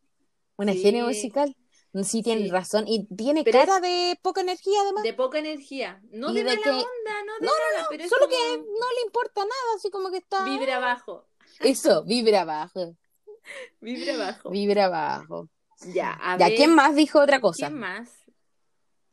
Una 0.63 0.73
Sí. 0.73 0.82
genio 0.82 1.06
musical. 1.08 1.56
Sí, 2.04 2.23
tienes 2.23 2.45
Sí. 2.45 2.49
razón. 2.49 2.86
Y 2.88 3.06
tiene 3.15 3.43
Pero 3.43 3.60
cara 3.60 3.80
de 3.80 4.17
poca 4.23 4.41
energía, 4.41 4.82
además. 4.82 5.04
De 5.04 5.13
poca 5.13 5.38
energía. 5.38 6.02
No 6.12 6.34
de, 6.34 6.43
de 6.43 6.49
mala 6.56 6.62
que- 6.63 6.69
onda, 6.69 7.23
no 7.28 7.34
de 7.39 7.45
No, 7.45 7.52
pero 7.91 8.04
es 8.04 8.10
Solo 8.10 8.26
como 8.26 8.32
que 8.36 8.58
no 8.58 8.63
le 8.95 9.06
importa 9.06 9.41
nada, 9.41 9.76
así 9.76 9.91
como 9.91 10.10
que 10.10 10.17
está. 10.17 10.43
vibra 10.45 10.78
abajo. 10.78 11.28
Eso, 11.60 12.04
vibra 12.04 12.41
abajo. 12.41 12.95
Vibra 13.82 14.15
abajo. 14.15 14.49
Vibra 14.49 14.86
abajo. 14.86 15.49
Ya, 15.93 16.17
a 16.19 16.38
Ya, 16.39 16.47
ver, 16.47 16.56
¿quién 16.58 16.73
más 16.73 16.95
dijo 16.95 17.19
otra 17.19 17.39
cosa? 17.41 17.67
¿quién 17.67 17.78
más? 17.80 18.10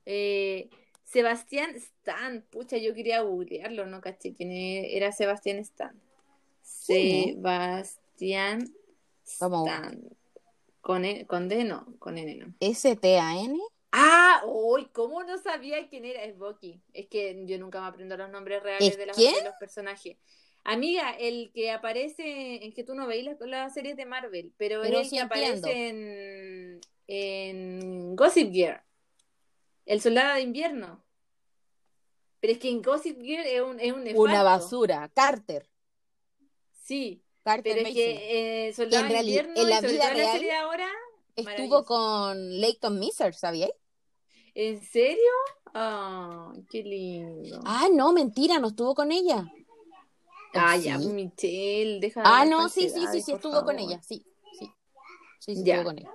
Eh, 0.06 0.70
Sebastián 1.04 1.74
Stan. 1.74 2.46
Pucha, 2.50 2.76
yo 2.78 2.94
quería 2.94 3.20
googlearlo, 3.22 3.86
no 3.86 4.00
caché 4.00 4.32
quién 4.34 4.52
e- 4.52 4.96
era 4.96 5.12
Sebastián 5.12 5.58
Stan. 5.58 6.00
¿Quién 6.86 7.34
Sebastián. 7.34 8.72
Stan. 9.24 10.00
Con, 10.80 11.04
E- 11.04 11.26
con 11.26 11.48
D 11.48 11.64
no, 11.64 11.86
con 11.98 12.16
N 12.18 12.34
no. 12.36 12.54
S-T-A-N. 12.60 13.58
Ah, 13.92 14.42
uy, 14.46 14.86
¿cómo 14.92 15.22
no 15.24 15.36
sabía 15.38 15.88
quién 15.88 16.04
era? 16.04 16.22
Es 16.22 16.38
Bucky. 16.38 16.80
Es 16.92 17.08
que 17.08 17.44
yo 17.46 17.58
nunca 17.58 17.80
me 17.80 17.88
aprendo 17.88 18.16
los 18.16 18.30
nombres 18.30 18.62
reales 18.62 18.90
¿Es 18.92 18.96
de, 18.96 19.06
las- 19.06 19.16
quién? 19.16 19.34
de 19.34 19.44
los 19.44 19.54
personajes. 19.58 20.16
Amiga, 20.62 21.10
el 21.18 21.50
que 21.54 21.70
aparece, 21.70 22.64
en 22.64 22.72
que 22.72 22.84
tú 22.84 22.94
no 22.94 23.06
veis 23.06 23.24
las, 23.24 23.40
las 23.40 23.74
series 23.74 23.96
de 23.96 24.06
Marvel, 24.06 24.52
pero, 24.56 24.82
Pero 24.82 24.98
es 25.00 25.04
el 25.04 25.10
sí 25.10 25.16
que 25.16 25.22
entiendo. 25.22 25.68
aparece 25.68 25.88
en, 25.88 26.80
en 27.08 28.16
Gossip 28.16 28.50
Girl. 28.52 28.80
El 29.86 30.00
soldado 30.00 30.34
de 30.34 30.42
invierno. 30.42 31.02
Pero 32.40 32.52
es 32.52 32.58
que 32.58 32.70
en 32.70 32.80
Gossip 32.82 33.20
Girl 33.20 33.44
es 33.46 33.60
un, 33.60 33.80
es 33.80 33.92
un 33.92 34.06
Una 34.16 34.42
basura. 34.42 35.10
Carter. 35.14 35.68
Sí, 36.82 37.22
Carter 37.50 37.74
pero 37.74 37.76
es 37.76 37.82
Mason. 37.82 37.94
que 37.94 38.68
eh, 38.68 38.72
soldado 38.72 39.06
en 39.06 39.20
invierno 39.20 39.52
en 39.56 39.70
la 39.70 39.80
vida 39.80 40.08
la 40.08 40.14
real, 40.14 40.40
de 40.40 40.52
ahora, 40.52 40.88
Estuvo 41.34 41.84
con 41.84 42.60
Leighton 42.60 42.98
Miser, 42.98 43.34
¿sabíais? 43.34 43.72
¿En 44.54 44.80
serio? 44.82 45.32
Ah, 45.74 46.52
qué 46.68 46.82
lindo. 46.82 47.60
Ah, 47.64 47.88
no, 47.92 48.12
mentira, 48.12 48.58
no 48.58 48.68
estuvo 48.68 48.94
con 48.94 49.10
ella. 49.10 49.46
Ah, 50.54 50.76
¿O 50.76 50.80
ya, 50.80 50.98
sí? 50.98 51.08
Michelle, 51.08 52.00
deja 52.00 52.22
de 52.22 52.28
Ah, 52.28 52.44
no, 52.44 52.68
sí, 52.68 52.88
sí, 52.90 53.06
sí, 53.12 53.22
sí, 53.22 53.32
estuvo 53.32 53.64
con 53.64 53.78
ella, 53.78 54.02
sí, 54.02 54.24
sí. 54.58 54.70
Sí, 55.38 55.56
sí, 55.56 55.64
Ya. 55.64 55.76
estuvo 55.76 55.90
con 55.90 55.98
ella. 55.98 56.10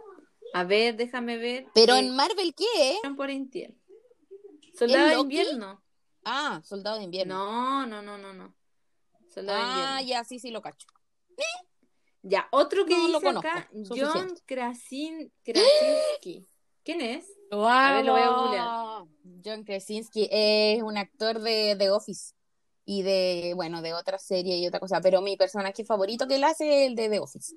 A 0.53 0.63
ver, 0.63 0.95
déjame 0.95 1.37
ver. 1.37 1.67
Pero 1.73 1.95
eh, 1.95 1.99
en 1.99 2.15
Marvel, 2.15 2.53
¿qué? 2.55 2.99
por. 3.15 3.29
Soldado 4.77 5.07
de 5.07 5.19
invierno. 5.19 5.81
Ah, 6.23 6.61
Soldado 6.63 6.97
de 6.97 7.03
Invierno. 7.03 7.35
No, 7.35 7.85
no, 7.85 8.01
no, 8.01 8.17
no, 8.17 8.33
no. 8.33 8.55
Soldado 9.33 9.59
de 9.59 9.65
ah, 9.65 10.01
invierno. 10.01 10.09
ya, 10.09 10.23
sí, 10.23 10.39
sí, 10.39 10.49
lo 10.49 10.61
cacho. 10.61 10.87
Ya, 12.27 12.47
otro 12.51 12.85
que 12.85 12.95
No 12.95 13.07
lo 13.07 13.21
conozco, 13.21 13.47
acá, 13.47 13.69
John. 13.87 14.33
Krasin, 14.45 15.31
Krasinski. 15.43 16.47
¿Quién 16.83 17.01
es? 17.01 17.25
ver, 17.93 18.05
lo 18.05 18.13
voy 18.13 18.21
a 18.21 18.29
¡Vamos! 18.29 19.09
John 19.43 19.63
Krasinski 19.63 20.27
es 20.31 20.81
un 20.81 20.97
actor 20.97 21.39
de 21.39 21.75
The 21.77 21.91
Office 21.91 22.33
y 22.83 23.03
de, 23.03 23.53
bueno, 23.55 23.81
de 23.81 23.93
otra 23.93 24.17
serie 24.17 24.57
y 24.57 24.67
otra 24.67 24.79
cosa, 24.79 25.01
pero 25.01 25.21
mi 25.21 25.37
personaje 25.37 25.85
favorito 25.85 26.27
que 26.27 26.35
él 26.35 26.43
hace 26.43 26.85
es 26.85 26.89
el 26.89 26.95
de 26.95 27.09
The 27.09 27.19
Office. 27.19 27.55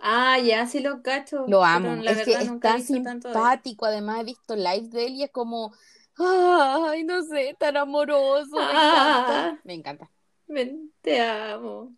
Ah, 0.00 0.38
ya, 0.38 0.66
sí 0.66 0.80
lo 0.80 1.02
cacho. 1.02 1.38
Lo 1.46 1.60
pero 1.60 1.64
amo, 1.64 2.02
la 2.02 2.12
es 2.12 2.24
que 2.24 2.32
es 2.32 2.60
tan 2.60 2.82
simpático, 2.82 3.86
además 3.86 4.20
he 4.20 4.24
visto 4.24 4.56
live 4.56 4.88
de 4.88 5.06
él 5.06 5.14
y 5.14 5.22
es 5.22 5.30
como, 5.30 5.72
ay, 6.18 7.04
no 7.04 7.22
sé, 7.22 7.56
tan 7.58 7.76
amoroso, 7.76 8.56
me 8.56 8.70
encanta. 8.70 9.60
Me 9.64 9.74
encanta. 9.74 10.10
Ven, 10.46 10.92
te 11.00 11.20
amo. 11.20 11.94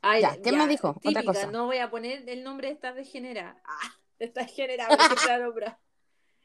Ay, 0.00 0.22
Ya, 0.22 0.40
¿qué 0.40 0.52
más 0.52 0.68
dijo? 0.68 0.96
Otra 1.04 1.22
cosa. 1.24 1.46
No 1.50 1.66
voy 1.66 1.78
a 1.78 1.90
poner 1.90 2.28
el 2.28 2.44
nombre 2.44 2.68
de 2.68 2.74
esta 2.74 2.92
degenerada. 2.92 3.60
Ah, 3.66 3.94
de 4.18 4.24
esta 4.26 4.40
degenerada. 4.42 4.96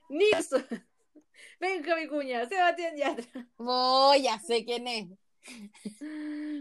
Nixon. 0.09 0.65
Venga, 1.59 1.95
mi 1.95 2.07
cuña, 2.07 2.45
Sebastián 2.45 2.95
Yatra. 2.95 3.47
Oh, 3.57 4.13
ya 4.15 4.39
sé 4.39 4.63
quién 4.65 4.87
es. 4.87 5.07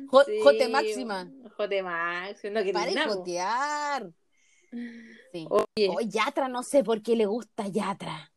Jo- 0.09 0.24
Jote 0.42 0.68
Máxima. 0.68 1.31
Jote 1.57 1.83
Máxima. 1.83 2.50
No, 2.61 2.64
que 2.64 2.72
Para 2.72 2.87
de 2.90 3.05
jotear. 3.05 4.11
Sí. 5.33 5.46
Oye, 5.50 5.88
Oh, 5.90 6.00
Yatra, 6.00 6.48
no 6.48 6.62
sé 6.62 6.83
por 6.83 7.02
qué 7.02 7.14
le 7.16 7.26
gusta 7.26 7.66
Yatra. 7.68 8.31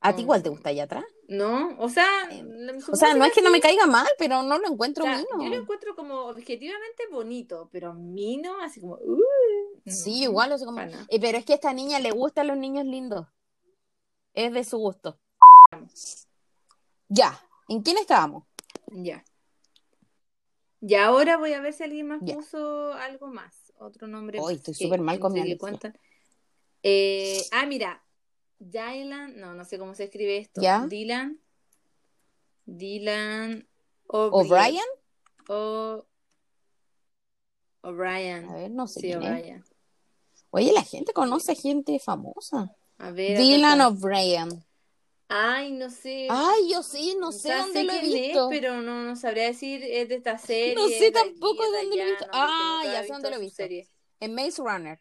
¿A 0.00 0.14
ti 0.14 0.22
igual 0.22 0.42
te 0.42 0.48
gusta 0.48 0.72
Yatra? 0.72 1.04
No, 1.28 1.76
o 1.78 1.88
sea, 1.88 2.06
Eh, 2.30 2.42
la- 2.44 2.74
O 2.90 2.96
sea, 2.96 3.14
no 3.14 3.24
es 3.24 3.32
que 3.32 3.42
no 3.42 3.50
me 3.50 3.60
caiga 3.60 3.86
mal, 3.86 4.06
pero 4.18 4.42
no 4.42 4.58
lo 4.58 4.68
encuentro 4.68 5.04
O 5.04 5.06
sea, 5.06 5.16
mino. 5.18 5.42
yo 5.44 5.48
lo 5.48 5.62
encuentro 5.62 5.94
como 5.94 6.26
objetivamente 6.26 7.04
bonito, 7.10 7.68
pero 7.72 7.94
mino, 7.94 8.60
así 8.60 8.80
como. 8.80 8.94
Uh, 8.96 9.22
Sí, 9.86 10.18
no, 10.24 10.30
igual, 10.30 10.52
o 10.52 10.58
sea, 10.58 10.66
como... 10.66 10.80
Eh, 10.80 11.20
pero 11.20 11.38
es 11.38 11.44
que 11.46 11.52
a 11.52 11.56
esta 11.56 11.72
niña 11.72 11.98
le 12.00 12.10
gustan 12.10 12.48
los 12.48 12.56
niños 12.58 12.84
lindos. 12.84 13.26
Es 14.34 14.52
de 14.52 14.64
su 14.64 14.76
gusto. 14.78 15.18
Ya, 17.08 17.40
¿en 17.68 17.82
quién 17.82 17.96
estábamos? 17.96 18.44
Ya. 18.88 19.24
Y 20.80 20.94
ahora 20.94 21.36
voy 21.38 21.54
a 21.54 21.60
ver 21.60 21.72
si 21.72 21.82
alguien 21.84 22.06
más 22.08 22.20
Ya. 22.22 22.34
puso 22.34 22.92
algo 22.92 23.28
más. 23.28 23.72
Otro 23.78 24.06
nombre. 24.06 24.38
Hoy 24.40 24.56
estoy 24.56 24.74
súper 24.74 25.00
mal 25.00 25.18
con 25.18 25.32
mi. 25.32 25.56
Eh, 26.82 27.42
ah, 27.52 27.66
mira. 27.66 28.04
Dylan, 28.58 29.38
no, 29.38 29.54
no 29.54 29.64
sé 29.64 29.78
cómo 29.78 29.94
se 29.94 30.04
escribe 30.04 30.38
esto. 30.38 30.60
¿Ya? 30.60 30.86
Dylan. 30.86 31.40
Dylan 32.66 33.66
¿O'Brien? 34.08 34.84
O 35.48 36.04
O'Brien. 37.82 38.48
A 38.48 38.54
ver, 38.56 38.70
no 38.70 38.86
sé 38.86 39.00
Sí. 39.00 39.14
O'Brien. 39.14 39.64
Oye, 40.50 40.72
la 40.72 40.82
gente 40.82 41.12
conoce 41.12 41.54
gente 41.54 41.98
famosa. 41.98 42.74
A 42.98 43.10
ver. 43.10 43.38
Dylan. 43.38 43.80
O'Brien. 43.80 44.64
Ay, 45.30 45.72
no 45.72 45.90
sé. 45.90 46.26
Ay, 46.30 46.70
yo 46.72 46.82
sí, 46.82 47.14
no 47.20 47.28
O 47.28 47.32
sé 47.32 47.40
sea, 47.48 47.58
dónde 47.58 47.80
sé 47.80 47.84
lo 47.84 47.92
he 47.92 48.00
quién 48.00 48.12
es, 48.16 48.22
visto. 48.28 48.48
pero 48.48 48.80
no, 48.80 49.02
no 49.02 49.14
sabría 49.14 49.44
decir 49.44 49.82
es 49.84 50.08
de 50.08 50.14
esta 50.16 50.38
serie. 50.38 50.74
No 50.74 50.88
sé 50.88 51.10
tampoco 51.12 51.70
de 51.70 51.78
dónde 51.82 51.96
lo 51.96 52.02
he 52.02 52.10
visto. 52.10 52.24
no, 52.26 52.30
Ah, 52.32 52.80
ya 52.84 53.02
sé 53.02 53.12
dónde 53.12 53.30
lo 53.30 53.36
he 53.36 53.40
visto. 53.40 53.62
En 54.20 54.34
Maze 54.34 54.62
Runner. 54.62 55.00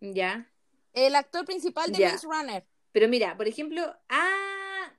Ya. 0.00 0.51
El 0.92 1.14
actor 1.14 1.44
principal 1.44 1.90
de 1.92 1.98
Ya. 1.98 2.12
Maze 2.12 2.26
Runner. 2.26 2.66
Pero 2.92 3.08
mira, 3.08 3.36
por 3.36 3.48
ejemplo, 3.48 3.96
ah, 4.08 4.92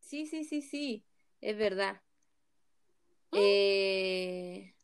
sí, 0.00 0.26
sí, 0.26 0.44
sí, 0.44 0.62
sí, 0.62 1.04
es 1.40 1.56
verdad. 1.56 2.00
¿Mm? 3.30 3.36
Eh, 3.38 4.74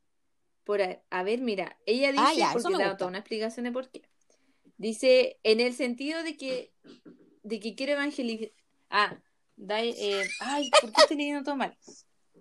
por 0.64 0.82
a, 0.82 1.02
a 1.10 1.22
ver, 1.22 1.40
mira, 1.40 1.78
ella 1.86 2.12
dice, 2.12 2.24
Ah, 2.24 2.34
ya, 2.34 2.52
eso 2.52 2.68
porque 2.68 2.82
da 2.82 2.96
toda 2.96 3.08
una 3.08 3.18
explicación 3.18 3.64
de 3.64 3.72
por 3.72 3.90
qué. 3.90 4.02
Dice, 4.76 5.38
en 5.42 5.60
el 5.60 5.72
sentido 5.74 6.22
de 6.22 6.36
que, 6.36 6.72
de 7.42 7.60
que 7.60 7.74
quiero 7.74 7.92
evangelizar, 7.92 8.50
ah, 8.90 9.16
eh, 9.68 10.22
ay, 10.40 10.70
¿por 10.80 10.92
qué 10.92 11.00
estoy 11.02 11.16
leyendo 11.16 11.44
todo 11.44 11.56
mal? 11.56 11.76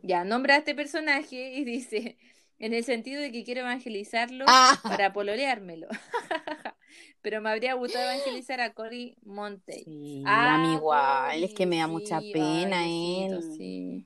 Ya, 0.02 0.26
nombra 0.26 0.56
a 0.56 0.58
este 0.58 0.76
personaje 0.76 1.54
y 1.54 1.64
dice, 1.64 2.18
en 2.60 2.74
el 2.74 2.84
sentido 2.84 3.22
de 3.22 3.32
que 3.32 3.44
quiero 3.44 3.62
evangelizarlo 3.62 4.46
Ah, 4.48 4.80
para 4.84 5.14
pololeármelo. 5.14 5.88
Pero 7.22 7.42
me 7.42 7.50
habría 7.50 7.74
gustado 7.76 8.04
evangelizar 8.12 8.60
a 8.62 8.74
Cory 8.74 9.16
Monteith. 9.24 9.86
sí, 9.86 10.24
Ah, 10.26 10.56
a 10.56 10.58
mí 10.58 10.74
igual, 10.76 11.44
es 11.44 11.54
que 11.54 11.66
me 11.66 11.78
da 11.78 11.88
mucha 11.88 12.20
pena 12.20 12.86
él. 12.86 13.42
Sí. 13.58 14.06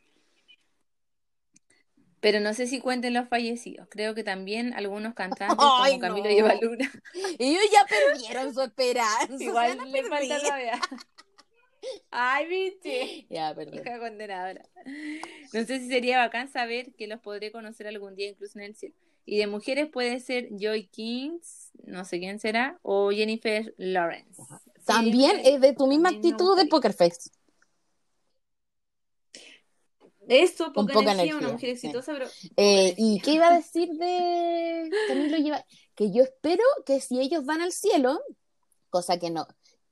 Pero 2.20 2.40
no 2.40 2.54
sé 2.54 2.68
si 2.68 2.80
cuenten 2.80 3.14
los 3.14 3.28
fallecidos. 3.30 3.88
Creo 3.90 4.16
que 4.16 4.24
también 4.24 4.74
algunos 4.74 5.14
cantantes 5.14 5.56
como 5.56 5.84
Ay, 5.84 6.00
Camilo 6.00 6.26
no. 6.26 6.32
y 6.32 6.38
Eva 6.40 6.56
Luna. 6.60 6.92
Ellos 7.40 7.62
ya 7.72 7.86
perdieron 7.88 8.54
su 8.54 8.62
esperanza. 8.62 9.44
Igual 9.44 9.78
le 9.92 10.04
falta 10.04 10.40
todavía. 10.40 10.80
Ay, 12.12 12.48
viste. 12.48 13.28
Ya, 13.30 13.54
perdón. 13.56 13.76
Hija 13.76 14.00
condenadora. 14.00 14.66
No 15.54 15.64
sé 15.64 15.80
si 15.80 15.88
sería 15.88 16.18
bacán 16.18 16.52
saber 16.52 16.94
que 16.96 17.08
los 17.08 17.20
podré 17.22 17.52
conocer 17.52 17.88
algún 17.88 18.16
día, 18.16 18.30
incluso 18.30 18.58
en 18.60 18.66
el 18.66 18.76
cielo. 18.76 18.96
Y 19.30 19.40
de 19.40 19.48
mujeres 19.48 19.90
puede 19.92 20.22
ser 20.22 20.48
Joy 20.58 20.88
Kings, 20.88 21.72
no 21.84 22.06
sé 22.06 22.18
quién 22.18 22.40
será, 22.40 22.80
o 22.82 23.12
Jennifer 23.12 23.76
Lawrence. 23.78 24.42
Sí, 24.42 24.86
También 24.86 25.42
es 25.44 25.60
de 25.60 25.74
tu 25.74 25.86
misma 25.86 26.10
actitud 26.10 26.56
de. 26.58 26.66
Poker 26.68 26.94
Face. 26.94 27.30
Eso, 30.30 30.72
poca, 30.72 30.94
energía, 31.00 31.36
una 31.36 31.50
mujer 31.50 31.78
sí. 31.78 31.88
exitosa, 31.88 32.14
pero. 32.14 32.28
Eh, 32.56 32.96
¿Y 32.98 33.20
qué 33.20 33.32
iba 33.32 33.50
a 33.50 33.58
decir 33.58 33.90
de 33.90 34.90
Camilo 35.10 35.38
lleva? 35.40 35.66
Que 35.94 36.10
yo 36.10 36.24
espero 36.24 36.64
que 36.86 37.02
si 37.02 37.20
ellos 37.20 37.44
van 37.44 37.60
al 37.60 37.74
cielo, 37.74 38.22
cosa 38.90 39.20
que 39.20 39.30
no, 39.30 39.46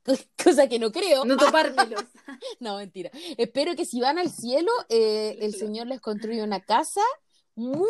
cosa 0.42 0.66
que 0.66 0.78
no 0.78 0.92
creo, 0.92 1.26
No 1.26 1.36
topármelos. 1.36 2.04
no, 2.60 2.78
mentira. 2.78 3.10
Espero 3.36 3.76
que 3.76 3.84
si 3.84 4.00
van 4.00 4.18
al 4.18 4.30
cielo, 4.30 4.72
eh, 4.88 5.36
el 5.42 5.54
Señor 5.54 5.88
les 5.88 6.00
construya 6.00 6.42
una 6.42 6.60
casa 6.60 7.02
muy 7.56 7.82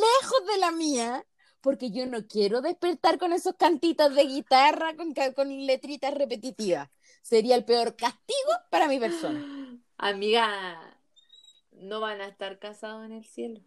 lejos 0.00 0.46
de 0.52 0.58
la 0.58 0.70
mía, 0.72 1.26
porque 1.60 1.90
yo 1.90 2.06
no 2.06 2.26
quiero 2.26 2.60
despertar 2.62 3.18
con 3.18 3.32
esos 3.32 3.54
cantitos 3.56 4.14
de 4.14 4.24
guitarra 4.24 4.96
con, 4.96 5.12
con 5.34 5.66
letritas 5.66 6.14
repetitivas. 6.14 6.88
Sería 7.22 7.56
el 7.56 7.64
peor 7.64 7.94
castigo 7.96 8.50
para 8.70 8.88
mi 8.88 8.98
persona. 8.98 9.44
Amiga, 9.98 10.96
no 11.72 12.00
van 12.00 12.20
a 12.20 12.28
estar 12.28 12.58
casados 12.58 13.04
en 13.04 13.12
el 13.12 13.24
cielo. 13.24 13.60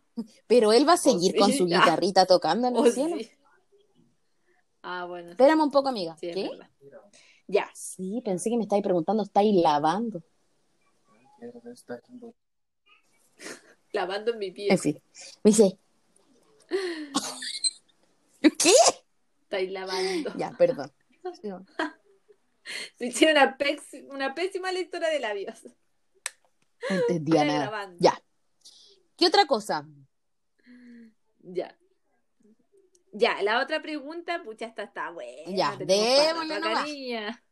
Pero 0.47 0.71
él 0.73 0.87
va 0.87 0.93
a 0.93 0.95
Oh, 0.95 0.97
seguir 0.97 1.33
sí. 1.33 1.37
con 1.37 1.51
su 1.51 1.63
Ah. 1.71 1.79
guitarrita 1.79 2.25
tocando 2.25 2.67
en 2.69 2.75
el 2.77 2.81
Oh, 2.87 2.91
cielo. 2.91 3.17
sí. 3.17 3.29
Ah, 4.83 5.05
bueno. 5.05 5.31
Espérame 5.31 5.61
un 5.63 5.71
poco, 5.71 5.89
amiga. 5.89 6.17
Sí. 6.17 6.49
Ya. 7.47 7.69
Sí, 7.75 8.21
pensé 8.23 8.49
que 8.49 8.57
me 8.57 8.63
estáis 8.63 8.81
preguntando, 8.81 9.23
¿estáis 9.23 9.53
lavando? 9.61 10.23
Lavando 13.91 14.31
en 14.31 14.39
mi 14.39 14.51
pie. 14.51 14.71
En 14.71 14.79
fin. 14.79 15.01
Me 15.43 15.51
dice. 15.51 15.77
¿Qué? 18.59 18.73
Estáis 19.43 19.71
lavando. 19.71 20.33
Ya, 20.37 20.51
perdón. 20.51 20.91
Se 22.95 23.07
hicieron 23.07 23.55
una, 24.09 24.33
pésima 24.33 24.71
lectora 24.71 25.09
de 25.09 25.19
labios. 25.19 25.63
No 26.89 26.95
entendía 26.95 27.41
Era 27.41 27.53
nada. 27.53 27.65
grabando. 27.67 27.97
Ya. 27.99 28.21
¿Qué 29.17 29.27
otra 29.27 29.45
cosa? 29.45 29.85
Ya. 31.39 31.77
Ya, 33.13 33.41
la 33.43 33.61
otra 33.61 33.81
pregunta, 33.81 34.41
pucha, 34.43 34.65
esta 34.65 34.83
está 34.83 35.11
buena. 35.11 35.51
Ya, 35.51 35.75
démosle 35.77 36.59
nomás. 36.59 36.79
cariña. 36.85 37.43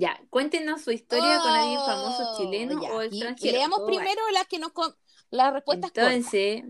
Ya, 0.00 0.20
cuéntenos 0.30 0.82
su 0.82 0.92
historia 0.92 1.38
con 1.40 1.50
alguien 1.50 1.80
famoso 1.80 2.22
Oh, 2.32 2.36
chileno 2.38 2.80
ya. 2.80 2.92
o 2.92 3.02
extranjero. 3.02 3.52
Leamos 3.58 3.80
vale. 3.80 3.96
primero 3.96 4.20
las 4.32 4.46
que 4.46 4.58
nos. 4.60 4.70
con- 4.72 4.94
Las 5.30 5.52
respuestas 5.52 5.90
cortas. 5.90 6.12
Entonces, 6.14 6.62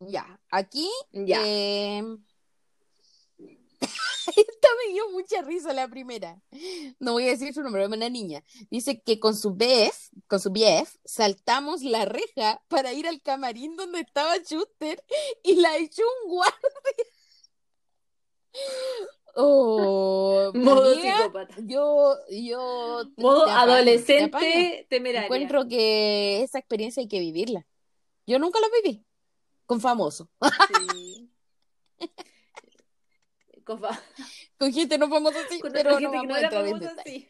Ya. 0.00 0.40
Aquí. 0.50 0.88
ya. 1.12 1.40
eh, 1.46 2.02
Esta 4.36 4.68
me 4.86 4.92
dio 4.92 5.08
mucha 5.10 5.40
risa 5.42 5.72
la 5.72 5.88
primera. 5.88 6.38
No 6.98 7.12
voy 7.12 7.24
a 7.24 7.30
decir 7.30 7.54
su 7.54 7.62
nombre, 7.62 7.82
es 7.82 7.88
una 7.88 8.10
niña. 8.10 8.44
Dice 8.70 9.00
que 9.02 9.18
con 9.18 9.34
su 9.34 9.52
BF, 9.54 10.10
con 10.26 10.40
su 10.40 10.50
BF, 10.50 10.98
saltamos 11.04 11.82
la 11.82 12.04
reja 12.04 12.62
para 12.68 12.92
ir 12.92 13.08
al 13.08 13.22
camarín 13.22 13.74
donde 13.76 14.00
estaba 14.00 14.36
Schuster 14.38 15.02
y 15.42 15.54
la 15.56 15.76
echó 15.78 16.02
un 16.24 16.30
guardia. 16.30 16.58
Oh, 19.40 20.50
Modo 20.52 20.94
psicópata. 20.96 21.54
yo, 21.58 22.16
yo 22.28 23.04
Modo 23.16 23.44
te 23.44 23.50
apaño, 23.52 23.66
te 23.66 23.72
adolescente 23.72 24.86
temeraria. 24.90 25.26
Encuentro 25.26 25.68
que 25.68 26.42
esa 26.42 26.58
experiencia 26.58 27.00
hay 27.00 27.06
que 27.08 27.20
vivirla. 27.20 27.64
Yo 28.26 28.40
nunca 28.40 28.58
la 28.58 28.66
viví 28.82 29.04
con 29.64 29.80
famoso. 29.80 30.28
Sí. 30.68 31.30
Con, 33.62 33.78
fa- 33.78 34.02
Con 34.58 34.72
gente 34.72 34.98
no 34.98 35.08
famosa 35.08 35.38
sí, 35.48 35.60
con 35.60 35.70
pero 35.72 36.00
no 36.00 36.10
vamos 36.10 36.40
no 36.42 36.50
famosa, 36.50 36.94
sí. 37.04 37.28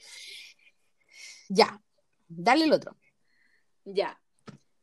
Ya, 1.50 1.78
dale 2.26 2.64
el 2.64 2.72
otro. 2.72 2.96
Ya. 3.84 4.18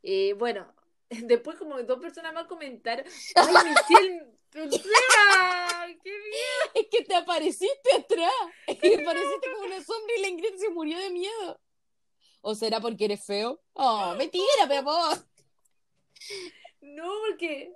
Eh, 0.03 0.33
bueno, 0.33 0.71
después 1.09 1.57
como 1.57 1.81
dos 1.81 1.99
personas 1.99 2.33
más 2.33 2.45
comentaron. 2.45 3.05
¡Ay, 3.35 3.55
Michelle! 3.65 4.34
¡Qué 4.55 6.11
bien! 6.11 6.71
Es 6.73 6.87
que 6.89 7.03
te 7.03 7.15
apareciste 7.15 7.89
atrás. 7.97 8.31
Es 8.67 8.79
que 8.79 8.95
apareciste 8.95 9.51
como 9.53 9.65
una 9.67 9.83
sombra 9.83 10.15
y 10.17 10.21
la 10.21 10.27
Ingrid 10.29 10.55
se 10.57 10.69
murió 10.69 10.97
de 10.97 11.09
miedo. 11.09 11.59
¿O 12.41 12.55
será 12.55 12.79
porque 12.79 13.05
eres 13.05 13.25
feo? 13.25 13.61
Oh, 13.73 14.13
mentira, 14.17 14.45
pero 14.67 14.83
vos. 14.83 15.25
No, 16.81 17.11
porque 17.27 17.73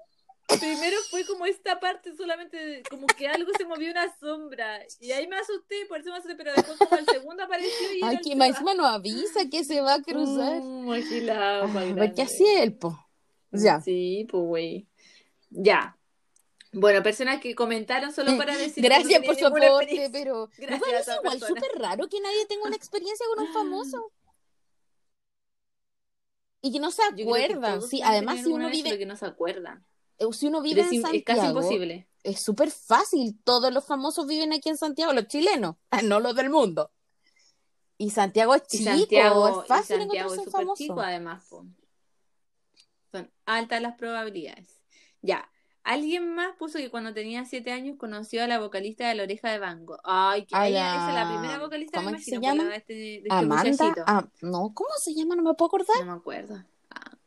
primero 0.59 0.97
fue 1.09 1.25
como 1.25 1.45
esta 1.45 1.79
parte 1.79 2.15
solamente, 2.15 2.83
como 2.89 3.07
que 3.07 3.27
algo 3.27 3.51
se 3.57 3.65
movió 3.65 3.91
una 3.91 4.15
sombra. 4.19 4.79
Y 4.99 5.11
ahí 5.11 5.27
me 5.27 5.35
asusté, 5.37 5.85
por 5.87 5.99
eso 5.99 6.11
me 6.11 6.17
asusté, 6.17 6.35
pero 6.35 6.53
después 6.53 6.77
como 6.77 6.97
el 6.97 7.05
segundo 7.05 7.43
apareció 7.43 7.93
y 7.93 8.03
Ay, 8.03 8.19
que 8.21 8.31
el 8.31 8.37
más 8.37 8.47
Seba. 8.47 8.59
encima 8.59 8.73
no 8.75 8.85
avisa 8.85 9.49
que 9.51 9.63
se 9.63 9.81
va 9.81 9.95
a 9.95 10.01
cruzar. 10.01 10.61
Agilado, 10.93 11.67
más 11.67 11.83
Ay, 11.83 11.93
grande. 11.93 12.15
¿Qué 12.15 12.21
hacía 12.21 12.63
él, 12.63 12.73
po? 12.77 12.97
Ya. 13.51 13.81
Sí, 13.81 14.27
pues 14.29 14.43
güey. 14.43 14.87
Ya. 15.49 15.98
Bueno, 16.71 17.01
personas 17.01 17.41
que 17.41 17.55
comentaron 17.55 18.13
solo 18.13 18.37
para 18.37 18.55
decir 18.57 18.75
que 18.83 18.89
no 18.89 18.95
Gracias 18.95 19.23
por 19.23 19.35
su 19.35 19.45
aporte, 19.47 20.09
pero 20.11 20.33
¿no 20.35 20.49
Gracias 20.57 21.09
a 21.09 21.21
parece 21.21 21.37
igual 21.37 21.39
súper 21.39 21.71
raro 21.79 22.07
que 22.09 22.19
nadie 22.21 22.45
tenga 22.45 22.65
una 22.67 22.75
experiencia 22.75 23.25
con 23.35 23.45
un 23.45 23.53
famoso? 23.53 24.11
Y 26.61 26.73
que 26.73 26.79
no 26.79 26.91
se 26.91 27.01
que 27.15 27.23
acuerdan. 27.23 27.81
Sí, 27.81 28.01
además 28.03 28.41
si 28.43 28.51
uno 28.51 28.69
vive, 28.69 28.97
que 28.97 29.05
no 29.05 29.15
se 29.15 29.25
acuerdan. 29.25 29.85
eh, 30.17 30.25
si 30.33 30.47
uno 30.47 30.61
vive 30.61 30.81
es, 30.81 30.87
en 30.87 30.93
im- 31.01 31.15
es 31.15 31.23
casi 31.23 31.39
Santiago, 31.39 31.59
imposible. 31.61 32.07
es 32.23 32.41
súper 32.41 32.69
fácil. 32.69 33.39
Todos 33.43 33.73
los 33.73 33.85
famosos 33.85 34.27
viven 34.27 34.51
aquí 34.53 34.69
en 34.69 34.77
Santiago, 34.77 35.13
los 35.13 35.27
chilenos, 35.27 35.75
no 36.03 36.19
los 36.19 36.35
del 36.35 36.49
mundo. 36.49 36.91
Y 37.97 38.11
Santiago 38.11 38.55
es 38.55 38.63
Y 38.71 38.77
chico, 38.79 38.89
Santiago, 38.89 39.61
es 39.61 39.67
fácil 39.67 39.95
y 39.95 39.99
Santiago 39.99 40.33
encontrarse 40.33 40.41
es 40.41 40.51
súper 40.51 40.67
chico 40.77 40.99
además. 41.01 41.45
Son 43.11 43.31
altas 43.45 43.81
las 43.81 43.95
probabilidades. 43.95 44.81
Ya. 45.21 45.49
Alguien 45.91 46.35
más 46.35 46.55
puso 46.57 46.77
que 46.77 46.91
cuando 46.91 47.13
tenía 47.15 47.45
siete 47.45 47.71
años 47.71 47.97
conoció 47.97 48.43
a 48.43 48.47
la 48.47 48.59
vocalista 48.59 49.07
de 49.09 49.15
La 49.15 49.23
Oreja 49.23 49.49
de 49.51 49.57
Van 49.57 49.85
Gogh. 49.87 49.99
Ay, 50.03 50.45
que 50.45 50.55
ella- 50.55 50.69
la- 50.69 50.95
esa 50.95 51.09
es 51.09 51.15
la 51.15 51.29
primera 51.33 51.59
vocalista, 51.59 51.99
me 52.01 52.05
¿cómo 52.05 52.17
se 52.19 52.35
imagino, 52.35 52.53
la 52.53 52.57
llama? 52.63 52.69
de 52.71 52.77
este, 52.77 52.93
de 52.93 53.15
este 53.17 53.27
Amanda, 53.31 53.95
ah, 54.05 54.27
no, 54.41 54.71
¿cómo 54.75 54.89
se 55.01 55.15
llama? 55.15 55.35
No 55.35 55.41
me 55.41 55.53
puedo 55.55 55.67
acordar. 55.67 56.05
No 56.05 56.05
me 56.13 56.17
acuerdo. 56.19 56.63
Ah. 56.91 57.17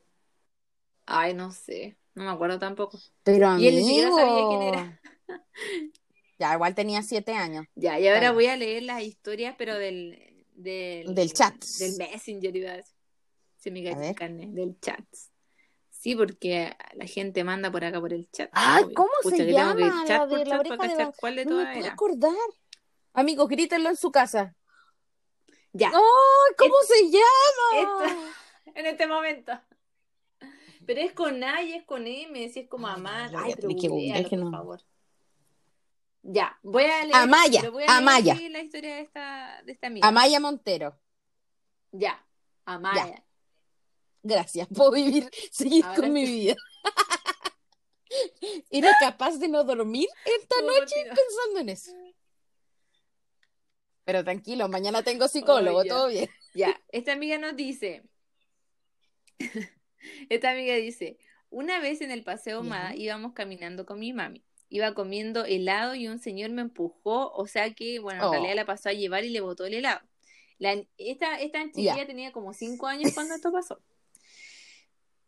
Ay, 1.07 1.35
no 1.35 1.51
sé. 1.51 1.97
No 2.15 2.25
me 2.25 2.31
acuerdo 2.31 2.59
tampoco. 2.61 3.01
Pero 3.25 3.59
Y 3.59 3.67
él 3.67 3.75
ni 3.77 3.85
siquiera 3.85 4.11
sabía 4.11 4.33
amigo. 4.33 4.49
quién 4.61 4.75
era. 4.75 5.01
Ya, 6.39 6.55
igual 6.55 6.75
tenía 6.75 7.03
siete 7.03 7.35
años. 7.35 7.67
Ya, 7.77 8.01
y 8.01 8.09
ahora 8.09 8.33
voy 8.33 8.47
a 8.47 8.57
leer 8.57 8.83
las 8.83 9.03
historias, 9.03 9.55
pero 9.57 9.79
del, 9.79 10.45
del, 10.55 11.15
Del 11.15 11.33
chat. 11.33 11.55
Del 11.79 11.97
Messenger, 11.97 12.57
iba 12.57 12.71
a 12.73 12.77
decir. 12.79 12.95
Se 13.57 13.71
me 13.71 13.81
el 13.89 14.15
carne, 14.17 14.49
del 14.51 14.77
chat. 14.81 15.05
Sí, 16.03 16.17
porque 16.17 16.77
la 16.95 17.07
gente 17.07 17.45
manda 17.45 17.71
por 17.71 17.85
acá 17.85 18.01
por 18.01 18.13
el 18.13 18.29
chat. 18.33 18.51
Ay, 18.53 18.83
obvio. 18.83 18.95
¿cómo 18.97 19.11
Pucha, 19.23 19.37
se 19.37 19.53
llama 19.53 19.75
la 20.05 20.27
de 20.27 20.45
la 20.47 20.59
oreja 20.59 20.77
de 20.89 20.97
Van- 20.97 21.13
cuál 21.17 21.37
de 21.37 21.45
No 21.45 21.57
me 21.59 21.65
puedo 21.67 21.79
era. 21.79 21.93
acordar. 21.93 22.33
Amigos, 23.13 23.49
grítenlo 23.49 23.89
en 23.89 23.97
su 23.97 24.11
casa. 24.11 24.57
Ya, 25.73 25.91
¡Ay, 25.95 26.55
cómo 26.59 26.75
se 26.89 27.09
llama! 27.09 28.03
Esta- 28.09 28.17
en 28.81 28.87
este 28.87 29.07
momento. 29.07 29.53
Pero 30.85 31.01
es 31.03 31.13
con 31.13 31.45
A 31.45 31.63
y 31.63 31.75
es 31.75 31.85
con 31.85 32.05
M, 32.05 32.49
si 32.49 32.59
es 32.59 32.69
como 32.69 32.89
Ay, 32.89 32.95
Amar. 32.97 33.31
ya, 33.31 33.39
Ay, 33.45 33.55
pero 33.55 33.69
por 34.43 34.51
favor. 34.51 34.81
Ya, 36.25 36.59
voy 36.65 36.83
a 36.83 37.03
leer. 37.05 37.15
Amaya, 37.15 37.71
voy 37.71 37.85
a 37.85 37.97
Amaya. 37.99 38.35
la 38.51 38.61
historia 38.61 38.97
de 38.97 39.01
esta, 39.03 39.63
de 39.65 39.71
esta 39.71 39.87
amiga. 39.87 40.09
Amaya 40.09 40.41
Montero. 40.41 40.99
Ya, 41.93 42.27
Amaya. 42.65 43.23
Gracias, 44.23 44.69
puedo 44.75 44.93
vivir, 44.93 45.29
seguir 45.51 45.85
Ahora 45.85 45.97
con 45.97 46.13
mi 46.13 46.25
vida. 46.25 46.55
Era 48.71 48.95
capaz 49.01 49.39
de 49.39 49.49
no 49.49 49.65
dormir 49.65 50.09
esta 50.25 50.61
noche 50.63 50.95
pensando 51.07 51.61
en 51.61 51.69
eso. 51.71 51.93
Pero 54.05 54.25
tranquilo, 54.25 54.69
mañana 54.69 55.03
tengo 55.03 55.29
psicólogo, 55.29 55.79
Oh, 55.81 55.85
todo 55.85 56.09
bien. 56.09 56.29
Ya, 56.55 56.79
esta 56.89 57.13
amiga 57.15 57.39
nos 57.39 57.57
dice, 57.57 58.03
esta 60.29 60.51
amiga 60.51 60.75
dice, 60.75 61.17
una 61.49 61.81
vez 61.81 62.03
en 62.03 62.11
el 62.11 62.23
paseo 62.25 62.59
Ya. 62.59 62.67
Humada 62.67 62.95
íbamos 62.95 63.33
caminando 63.33 63.87
con 63.87 63.99
mi 63.99 64.13
mami. 64.13 64.45
Iba 64.69 64.95
comiendo 64.95 65.45
helado 65.47 65.95
y 65.95 66.09
un 66.09 66.19
señor 66.19 66.51
me 66.51 66.61
empujó, 66.63 67.31
o 67.33 67.47
sea 67.47 67.73
que, 67.75 67.99
bueno, 68.01 68.23
en 68.23 68.29
Oh. 68.29 68.33
realidad 68.33 68.55
la 68.57 68.67
pasó 68.67 68.89
a 68.91 68.93
llevar 68.93 69.25
y 69.25 69.31
le 69.31 69.41
botó 69.41 69.65
el 69.67 69.75
helado. 69.75 70.01
La, 70.59 70.75
esta, 70.99 71.41
esta 71.41 71.65
chiquilla 71.67 72.07
tenía 72.07 72.33
como 72.33 72.53
cinco 72.53 72.87
años 72.87 73.13
cuando 73.15 73.35
esto 73.35 73.51
pasó. 73.53 73.81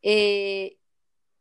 Eh, 0.06 0.76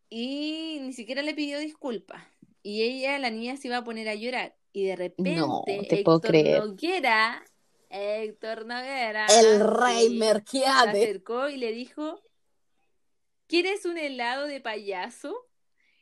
y 0.09 0.79
ni 0.81 0.93
siquiera 0.93 1.21
le 1.21 1.33
pidió 1.33 1.59
disculpas. 1.59 2.23
Y 2.61 2.83
ella, 2.83 3.19
la 3.19 3.29
niña, 3.29 3.57
se 3.57 3.67
iba 3.67 3.77
a 3.77 3.83
poner 3.83 4.07
a 4.07 4.15
llorar. 4.15 4.55
Y 4.71 4.85
de 4.85 4.95
repente, 4.95 5.35
No, 5.35 5.63
te 5.65 6.01
puedo 6.03 6.17
Héctor 6.17 6.31
creer. 6.31 6.59
Noguera, 6.63 7.43
Héctor 7.89 8.65
Noguera, 8.65 9.27
El 9.27 9.59
rey 9.59 10.07
sí, 10.07 10.13
se 10.13 10.19
Merquiade. 10.19 11.03
acercó 11.03 11.49
y 11.49 11.57
le 11.57 11.73
dijo, 11.73 12.21
¿quieres 13.47 13.85
un 13.85 13.97
helado 13.97 14.47
de 14.47 14.61
payaso? 14.61 15.35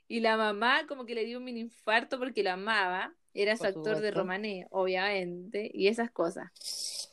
Y 0.08 0.20
la 0.20 0.38
mamá 0.38 0.86
como 0.88 1.06
que 1.06 1.16
le 1.16 1.26
dio 1.26 1.40
un 1.40 1.46
mini 1.46 1.62
infarto 1.62 2.20
porque 2.20 2.44
lo 2.44 2.52
amaba. 2.52 3.16
Era 3.34 3.56
su 3.56 3.64
actor 3.66 4.02
de. 4.02 4.12
Romané, 4.12 4.68
obviamente, 4.72 5.72
y 5.74 5.88
esas 5.88 6.12
cosas. 6.12 6.52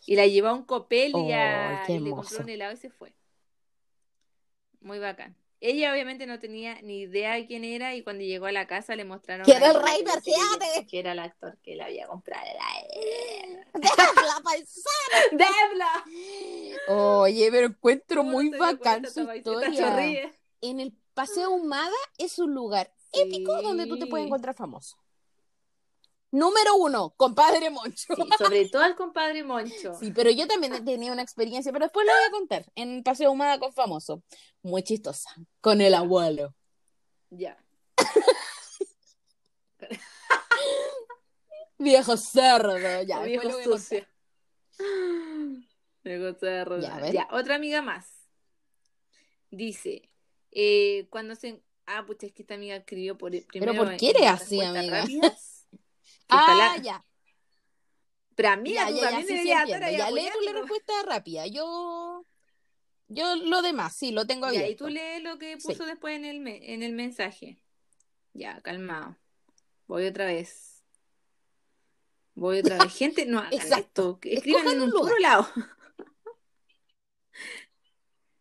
Y 0.05 0.17
la 0.17 0.27
llevó 0.27 0.49
a 0.49 0.55
un 0.55 0.65
copel 0.65 1.13
y, 1.17 1.33
a- 1.33 1.85
y 1.89 1.99
le 2.01 2.11
compró 2.11 2.41
un 2.41 2.49
helado 2.49 2.73
y 2.73 2.77
se 2.77 2.91
fue. 2.91 3.15
Muy 4.81 4.99
bacán. 4.99 5.37
Ella 5.61 5.93
obviamente 5.93 6.27
no 6.27 6.39
tenía 6.39 6.81
ni 6.83 7.01
idea 7.01 7.35
de 7.35 7.47
quién 7.47 7.65
era 7.65 7.97
y 7.97 8.03
cuando 8.05 8.23
llegó 8.23 8.47
a 8.47 8.53
la 8.53 8.69
casa 8.69 8.95
le 8.95 9.05
mostraron 9.05 9.45
Que 9.45 9.53
era 9.53 9.71
el 9.73 9.83
rey 9.83 10.05
la 10.05 10.21
tele 10.21 10.87
que- 10.87 11.01
era 11.01 11.13
el 11.13 11.19
actor 11.19 11.59
que 11.65 11.75
le 11.75 11.83
había 11.83 12.07
comprado 12.07 12.45
el 12.47 12.57
helado. 12.57 14.15
La 14.15 14.41
paisana. 14.45 15.19
¡Debla! 15.33 16.05
Oye, 16.89 17.49
pero 17.51 17.67
encuentro 17.67 18.19
¿Cómo 18.19 18.31
no 18.31 18.39
muy 18.39 18.57
cuenta 18.57 18.85
bacán 19.01 19.11
su 19.11 19.33
historia. 19.33 19.73
chorríe? 19.91 20.33
En 20.61 20.79
el 20.81 20.93
Paseo 21.15 21.51
Humada 21.51 21.97
es 22.19 22.39
un 22.39 22.55
lugar 22.55 22.93
épico 23.13 23.61
donde 23.63 23.87
tú 23.87 23.99
te 23.99 24.07
puedes 24.07 24.27
encontrar 24.27 24.55
famoso. 24.55 24.97
Número 26.31 26.77
uno, 26.77 27.15
compadre 27.17 27.71
Moncho. 27.71 28.15
Sí, 28.15 28.23
sobre 28.37 28.69
todo 28.73 28.83
al 28.83 28.97
compadre 28.97 29.43
Moncho. 29.43 29.95
Sí, 29.99 30.13
pero 30.15 30.31
yo 30.31 30.47
también 30.47 30.75
he 30.75 30.83
tenido 30.83 31.13
una 31.13 31.23
experiencia, 31.23 31.73
pero 31.73 31.87
después 31.87 32.07
la 32.07 32.13
voy 32.13 32.25
a 32.27 32.31
contar. 32.31 32.65
En 32.75 33.03
Paseo 33.03 33.33
Humada 33.33 33.59
con 33.59 33.73
famoso. 33.73 34.23
Muy 34.63 34.83
chistosa. 34.83 35.31
Con 35.61 35.81
el 35.81 35.95
abuelo. 35.95 36.55
Ya. 37.31 37.57
Viejo 41.79 42.17
cerdo. 42.17 42.77
Ya, 43.03 43.23
Viejo 43.23 43.51
sucio. 43.63 44.07
Viejo 46.05 46.35
cerdo. 46.35 46.79
Ya, 46.79 47.29
otra 47.33 47.55
amiga 47.55 47.81
más. 47.81 48.07
Dice, 49.51 50.11
eh, 50.51 51.07
cuando 51.11 51.35
se... 51.35 51.63
Ah, 51.87 52.05
pucha, 52.05 52.27
es 52.27 52.35
que 52.35 52.43
esta 52.43 52.55
amiga 52.55 52.77
escribió 52.77 53.17
por 53.17 53.31
primero 53.47 53.75
¿por 53.75 53.97
qué 53.97 54.11
eres 54.11 54.27
así, 54.27 54.61
amiga? 54.61 55.01
rápidas, 55.01 55.58
Ah, 56.29 56.43
ojalá- 56.45 56.77
ya. 56.83 57.05
Pero 58.35 58.51
amiga, 58.51 58.83
Ya, 58.85 58.89
tú 58.89 58.95
ya, 58.97 59.03
ya, 59.03 59.11
también 59.11 59.27
sí, 59.27 59.43
sí, 59.43 59.51
estar 59.51 59.83
ahí 59.83 59.97
Ya 59.97 60.09
tú 60.09 60.41
la 60.45 60.53
respuesta 60.53 60.93
rápida. 61.05 61.47
Yo. 61.47 62.25
Yo 63.09 63.37
lo 63.37 63.63
demás, 63.63 63.97
sí, 63.97 64.13
lo 64.13 64.27
tengo 64.27 64.47
Ya, 64.47 64.51
abierto. 64.51 64.71
y 64.71 64.77
tú 64.77 64.89
lees 64.89 65.23
lo 65.23 65.39
que 65.39 65.59
Sí. 65.59 65.69
puso 65.69 65.87
después 65.87 66.15
en 66.15 66.25
el, 66.27 66.41
me- 66.41 66.75
en 66.75 66.83
el 66.83 66.93
mensaje. 66.93 67.59
Ya, 68.35 68.61
calmado. 68.61 69.17
Voy 69.87 70.07
otra 70.07 70.27
vez. 70.27 70.85
Voy 72.35 72.59
otra 72.59 72.77
vez. 72.79 72.93
Gente, 72.99 73.25
no 73.27 73.39
hagan 73.41 73.53
Exacto. 73.55 74.19
esto. 74.23 74.29
Escriban 74.29 74.61
Escojan 74.67 74.77
en 74.77 74.83
un 74.89 74.95
un 74.95 75.01
puro 75.01 75.19
lado. 75.19 75.49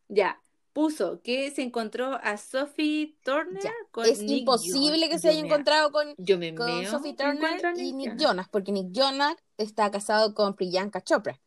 ya, 0.10 0.42
puso 0.78 1.22
que 1.24 1.50
se 1.50 1.64
encontró 1.64 2.20
a 2.22 2.38
Sophie 2.38 3.18
Turner 3.24 3.64
Ya, 3.64 3.74
con 3.90 4.06
Es 4.06 4.20
Nick 4.22 4.42
imposible 4.42 4.98
Jonas. 4.98 5.10
que 5.10 5.18
se 5.18 5.28
Yo 5.28 5.32
haya 5.32 5.42
me- 5.42 5.48
encontrado 5.48 5.92
con, 5.92 6.14
Yo 6.20 6.38
me 6.38 6.54
con 6.54 6.68
meo 6.68 6.92
Sophie 6.92 7.16
Turner 7.16 7.60
y 7.78 7.94
Nick 7.94 8.10
Jonas. 8.12 8.22
Jonas, 8.24 8.50
porque 8.52 8.72
Nick 8.72 8.92
Jonas 8.92 9.36
está 9.58 9.90
casado 9.90 10.36
con 10.36 10.56
Priyanka 10.56 11.02
Chopra. 11.02 11.42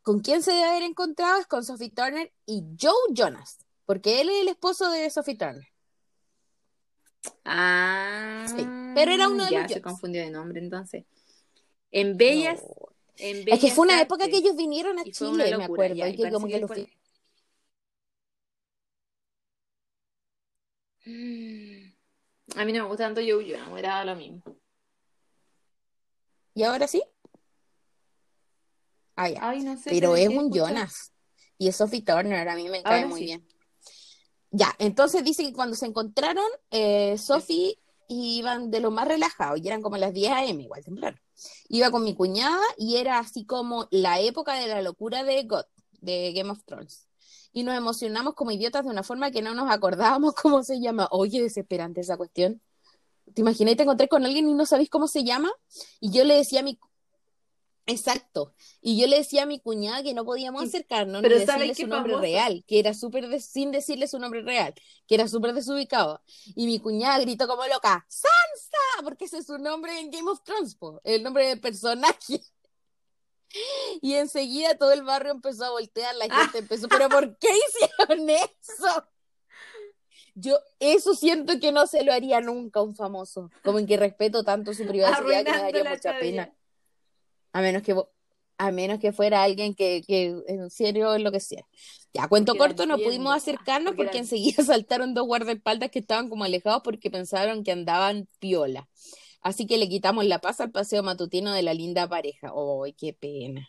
¿Con 0.00 0.20
quién 0.20 0.42
se 0.42 0.52
debe 0.52 0.64
haber 0.64 0.84
encontrado? 0.84 1.38
Es 1.38 1.46
con 1.46 1.64
Sophie 1.66 1.90
Turner 1.90 2.32
y 2.46 2.62
Joe 2.80 2.94
Jonas, 3.12 3.58
porque 3.84 4.22
él 4.22 4.30
es 4.30 4.40
el 4.40 4.48
esposo 4.48 4.90
de 4.90 5.10
Sophie 5.10 5.36
Turner. 5.36 5.68
Ah, 7.44 8.46
Sí, 8.48 8.66
pero 8.94 9.12
era 9.12 9.28
uno 9.28 9.44
de 9.44 9.50
ya 9.50 9.62
los 9.64 9.72
se 9.72 9.82
confundió 9.82 10.22
de 10.22 10.30
nombre 10.30 10.60
entonces. 10.60 11.04
En 11.90 12.16
Bellas, 12.16 12.62
No. 12.62 12.88
en 13.18 13.46
Es 13.52 13.60
que 13.60 13.70
fue 13.70 13.84
una 13.84 14.00
época 14.00 14.28
que 14.28 14.38
ellos 14.38 14.56
vinieron 14.56 14.98
a 14.98 15.04
Chile, 15.04 15.54
me 15.58 15.64
acuerdo, 15.64 15.94
ya, 15.94 16.08
y 16.08 16.16
que 16.16 16.30
como 16.30 16.46
que 16.46 16.54
que 16.54 16.60
los 16.60 16.68
fue- 16.68 16.76
vi- 16.78 16.82
Mm. 16.84 17.04
A 21.06 22.64
mí 22.64 22.72
no 22.72 22.82
me 22.82 22.88
gusta 22.88 23.04
tanto 23.04 23.20
me 23.20 23.78
era 23.78 24.04
lo 24.04 24.16
mismo. 24.16 24.42
¿Y 26.54 26.62
ahora 26.62 26.86
sí? 26.86 27.02
Ah, 29.16 29.28
ya. 29.28 29.48
Ay, 29.48 29.62
no 29.62 29.76
sé. 29.76 29.90
Pero 29.90 30.16
es 30.16 30.28
un 30.28 30.46
escuchar. 30.46 30.68
Jonas. 30.68 31.12
Y 31.58 31.68
es 31.68 31.76
Sophie 31.76 32.02
Turner, 32.02 32.48
a 32.48 32.56
mí 32.56 32.68
me 32.68 32.82
cae 32.82 32.96
Ahora 33.02 33.08
muy 33.08 33.20
sí. 33.20 33.26
bien. 33.26 33.46
Ya, 34.50 34.74
entonces 34.78 35.24
dice 35.24 35.42
que 35.42 35.52
cuando 35.52 35.76
se 35.76 35.86
encontraron, 35.86 36.44
eh, 36.70 37.18
Sophie 37.18 37.78
iban 38.08 38.70
de 38.70 38.80
lo 38.80 38.90
más 38.90 39.08
relajado, 39.08 39.56
y 39.56 39.66
eran 39.66 39.82
como 39.82 39.96
las 39.96 40.12
10 40.12 40.32
a.m., 40.32 40.62
igual 40.62 40.84
temprano. 40.84 41.18
Iba 41.68 41.90
con 41.90 42.04
mi 42.04 42.14
cuñada 42.14 42.62
y 42.76 42.96
era 42.96 43.18
así 43.18 43.44
como 43.44 43.88
la 43.90 44.20
época 44.20 44.54
de 44.54 44.68
la 44.68 44.82
locura 44.82 45.24
de 45.24 45.42
God, 45.44 45.64
de 46.00 46.32
Game 46.32 46.50
of 46.50 46.64
Thrones. 46.64 47.08
Y 47.54 47.62
nos 47.62 47.74
emocionamos 47.76 48.34
como 48.34 48.50
idiotas 48.50 48.84
de 48.84 48.90
una 48.90 49.02
forma 49.04 49.30
que 49.30 49.40
no 49.40 49.54
nos 49.54 49.70
acordábamos 49.70 50.34
cómo 50.42 50.62
se 50.62 50.80
llama. 50.80 51.08
Oye, 51.10 51.40
desesperante 51.40 52.02
esa 52.02 52.18
cuestión. 52.18 52.60
¿Te 53.32 53.40
imaginas? 53.40 53.76
Te 53.76 53.84
encontré 53.84 54.08
con 54.08 54.26
alguien 54.26 54.46
y 54.48 54.52
no 54.52 54.66
sabéis 54.66 54.90
cómo 54.90 55.08
se 55.08 55.24
llama. 55.24 55.50
Y 56.00 56.10
yo 56.10 56.24
le 56.24 56.34
decía 56.34 56.60
a 56.60 56.62
mi. 56.64 56.78
Exacto. 57.86 58.54
Y 58.80 58.98
yo 58.98 59.06
le 59.06 59.18
decía 59.18 59.42
a 59.42 59.46
mi 59.46 59.60
cuñada 59.60 60.02
que 60.02 60.14
no 60.14 60.24
podíamos 60.24 60.62
acercarnos 60.62 61.20
Pero 61.20 61.38
ni 61.38 61.44
¿sabes 61.44 61.68
decirle 61.68 61.84
su 61.84 61.86
nombre 61.90 62.16
real, 62.16 62.64
que 62.66 62.78
era 62.78 62.94
súper 62.94 63.28
des- 63.28 63.44
sin 63.44 63.72
decirle 63.72 64.08
su 64.08 64.18
nombre 64.18 64.42
real, 64.42 64.74
que 65.06 65.14
era 65.14 65.28
súper 65.28 65.52
desubicado. 65.52 66.22
Y 66.56 66.66
mi 66.66 66.78
cuñada 66.80 67.18
gritó 67.20 67.46
como 67.46 67.66
loca, 67.66 68.04
¡Sansa! 68.08 69.02
Porque 69.04 69.26
ese 69.26 69.38
es 69.38 69.46
su 69.46 69.58
nombre 69.58 69.98
en 70.00 70.10
Game 70.10 70.30
of 70.30 70.42
Thrones, 70.42 70.74
po, 70.76 71.00
el 71.04 71.22
nombre 71.22 71.46
del 71.46 71.60
personaje. 71.60 72.40
Y 74.00 74.14
enseguida 74.14 74.76
todo 74.76 74.92
el 74.92 75.02
barrio 75.02 75.32
empezó 75.32 75.64
a 75.64 75.70
voltear, 75.70 76.14
la 76.16 76.26
Ah. 76.30 76.40
gente 76.42 76.58
empezó, 76.58 76.88
¿pero 76.88 77.08
por 77.08 77.36
qué 77.38 77.48
hicieron 77.68 78.28
eso? 78.30 79.04
Yo 80.34 80.58
eso 80.80 81.14
siento 81.14 81.60
que 81.60 81.70
no 81.70 81.86
se 81.86 82.02
lo 82.02 82.12
haría 82.12 82.40
nunca 82.40 82.80
a 82.80 82.82
un 82.82 82.96
famoso, 82.96 83.50
como 83.62 83.78
en 83.78 83.86
que 83.86 83.96
respeto 83.96 84.42
tanto 84.42 84.74
su 84.74 84.84
privacidad 84.86 85.44
que 85.44 85.52
me 85.52 85.58
daría 85.58 85.84
mucha 85.84 86.18
pena. 86.18 86.52
A 87.52 87.60
menos 87.60 87.82
que 87.82 87.94
a 88.56 88.70
menos 88.70 89.00
que 89.00 89.12
fuera 89.12 89.42
alguien 89.42 89.74
que, 89.74 90.02
que 90.06 90.34
en 90.46 90.70
serio 90.70 91.16
lo 91.18 91.32
que 91.32 91.40
sea. 91.40 91.64
Ya, 92.12 92.28
cuento 92.28 92.52
Porque 92.52 92.74
corto, 92.74 92.86
no 92.86 92.98
pudimos 92.98 93.34
acercarnos 93.34 93.94
porque 93.94 94.04
porque 94.04 94.18
enseguida 94.18 94.62
saltaron 94.64 95.14
dos 95.14 95.26
guardaespaldas 95.26 95.90
que 95.90 95.98
estaban 95.98 96.28
como 96.28 96.44
alejados 96.44 96.82
porque 96.84 97.10
pensaron 97.10 97.64
que 97.64 97.72
andaban 97.72 98.28
piola. 98.38 98.88
Así 99.44 99.66
que 99.66 99.76
le 99.76 99.88
quitamos 99.90 100.24
la 100.24 100.40
paz 100.40 100.60
al 100.60 100.70
paseo 100.72 101.02
matutino 101.02 101.52
de 101.52 101.62
la 101.62 101.74
linda 101.74 102.08
pareja. 102.08 102.50
¡Ay, 102.82 102.94
qué 102.94 103.12
pena! 103.12 103.68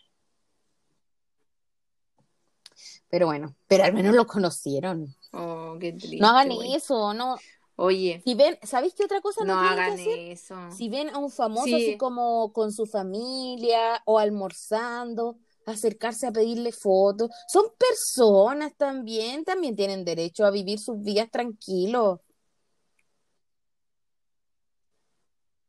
Pero 3.08 3.26
bueno, 3.26 3.54
pero 3.68 3.84
al 3.84 3.92
menos 3.92 4.14
lo 4.14 4.26
conocieron. 4.26 5.14
Oh, 5.32 5.76
qué 5.78 5.92
triste. 5.92 6.16
No 6.16 6.28
hagan 6.28 6.48
güey. 6.54 6.74
eso, 6.74 7.14
no. 7.14 7.36
Oye, 7.76 8.22
Si 8.24 8.34
ven, 8.34 8.58
¿sabéis 8.62 8.94
qué 8.94 9.04
otra 9.04 9.20
cosa 9.20 9.44
no, 9.44 9.54
no 9.54 9.60
que 9.60 9.68
hagan 9.68 9.98
eso. 9.98 10.56
Si 10.74 10.88
ven 10.88 11.10
a 11.10 11.18
un 11.18 11.30
famoso 11.30 11.66
Sí. 11.66 11.74
así 11.74 11.96
como 11.98 12.52
con 12.54 12.72
su 12.72 12.86
familia 12.86 14.02
o 14.06 14.18
almorzando, 14.18 15.36
acercarse 15.66 16.26
a 16.26 16.32
pedirle 16.32 16.72
fotos, 16.72 17.30
son 17.48 17.66
personas 17.78 18.74
también, 18.78 19.44
también 19.44 19.76
tienen 19.76 20.06
derecho 20.06 20.46
a 20.46 20.50
vivir 20.50 20.78
sus 20.78 21.02
vidas 21.02 21.30
tranquilos. 21.30 22.20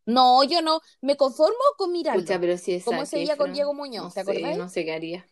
No, 0.07 0.43
yo 0.43 0.61
no, 0.61 0.81
me 1.01 1.15
conformo 1.17 1.55
con 1.77 1.91
mirarlo, 1.91 2.21
Escucha, 2.21 2.39
pero 2.39 2.57
si 2.57 2.73
es 2.73 2.87
ese 2.87 3.17
día 3.19 3.37
con 3.37 3.53
Diego 3.53 3.73
Muñoz, 3.73 4.03
no 4.05 4.09
¿te 4.09 4.23
sé, 4.23 4.31
acordáis? 4.31 4.57
No 4.57 4.69
sé 4.69 4.85
qué 4.85 4.93
haría. 4.93 5.25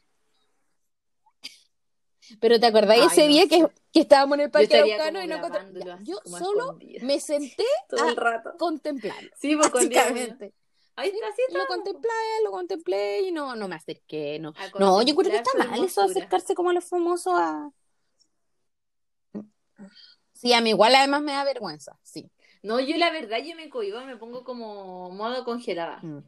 Pero 2.39 2.59
¿te 2.59 2.65
acordáis 2.65 3.03
Ay, 3.03 3.07
ese 3.11 3.21
no 3.21 3.27
día 3.27 3.47
que, 3.47 3.57
sé. 3.59 3.71
que 3.93 3.99
estábamos 4.01 4.37
en 4.37 4.45
el 4.45 4.51
Parque 4.51 4.75
Araucano 4.77 5.23
y 5.23 5.27
no 5.27 5.35
así 5.35 6.03
Yo 6.05 6.17
a 6.19 6.39
solo 6.39 6.77
me 7.01 7.19
senté 7.19 7.63
todo 7.89 8.03
a 8.03 8.09
el 8.09 8.15
rato. 8.15 8.53
contemplarlo, 8.57 9.29
Sí, 9.39 9.55
pues 9.55 9.69
con. 9.69 9.81
Ahí 10.97 11.09
está, 11.09 11.27
sí 11.35 11.41
Lo 11.51 11.59
está. 11.59 11.67
contemplé, 11.67 12.09
lo 12.43 12.51
contemplé 12.51 13.21
y 13.23 13.31
no, 13.31 13.55
no 13.55 13.67
me 13.67 13.75
acerqué, 13.75 14.39
no. 14.39 14.53
A 14.57 14.79
No, 14.79 15.01
yo 15.01 15.13
creo 15.15 15.29
que 15.29 15.37
está 15.37 15.51
mal 15.57 15.67
eso 15.67 15.75
de 15.75 15.83
hermosura. 15.83 16.05
acercarse 16.05 16.55
como 16.55 16.69
a 16.69 16.73
los 16.73 16.85
famosos 16.85 17.33
a... 17.35 17.69
Sí, 20.33 20.53
a 20.53 20.61
mí 20.61 20.69
igual 20.69 20.95
además 20.95 21.21
me 21.21 21.33
da 21.33 21.43
vergüenza, 21.43 21.97
sí. 22.03 22.29
No, 22.65 22.79
yo 22.79 22.97
la 22.97 23.11
verdad, 23.11 23.37
yo 23.43 23.55
me 23.55 23.69
cohibo, 23.69 24.01
me 24.01 24.17
pongo 24.17 24.43
como 24.43 25.11
modo 25.11 25.43
congelada. 25.45 25.99
Mm. 26.01 26.23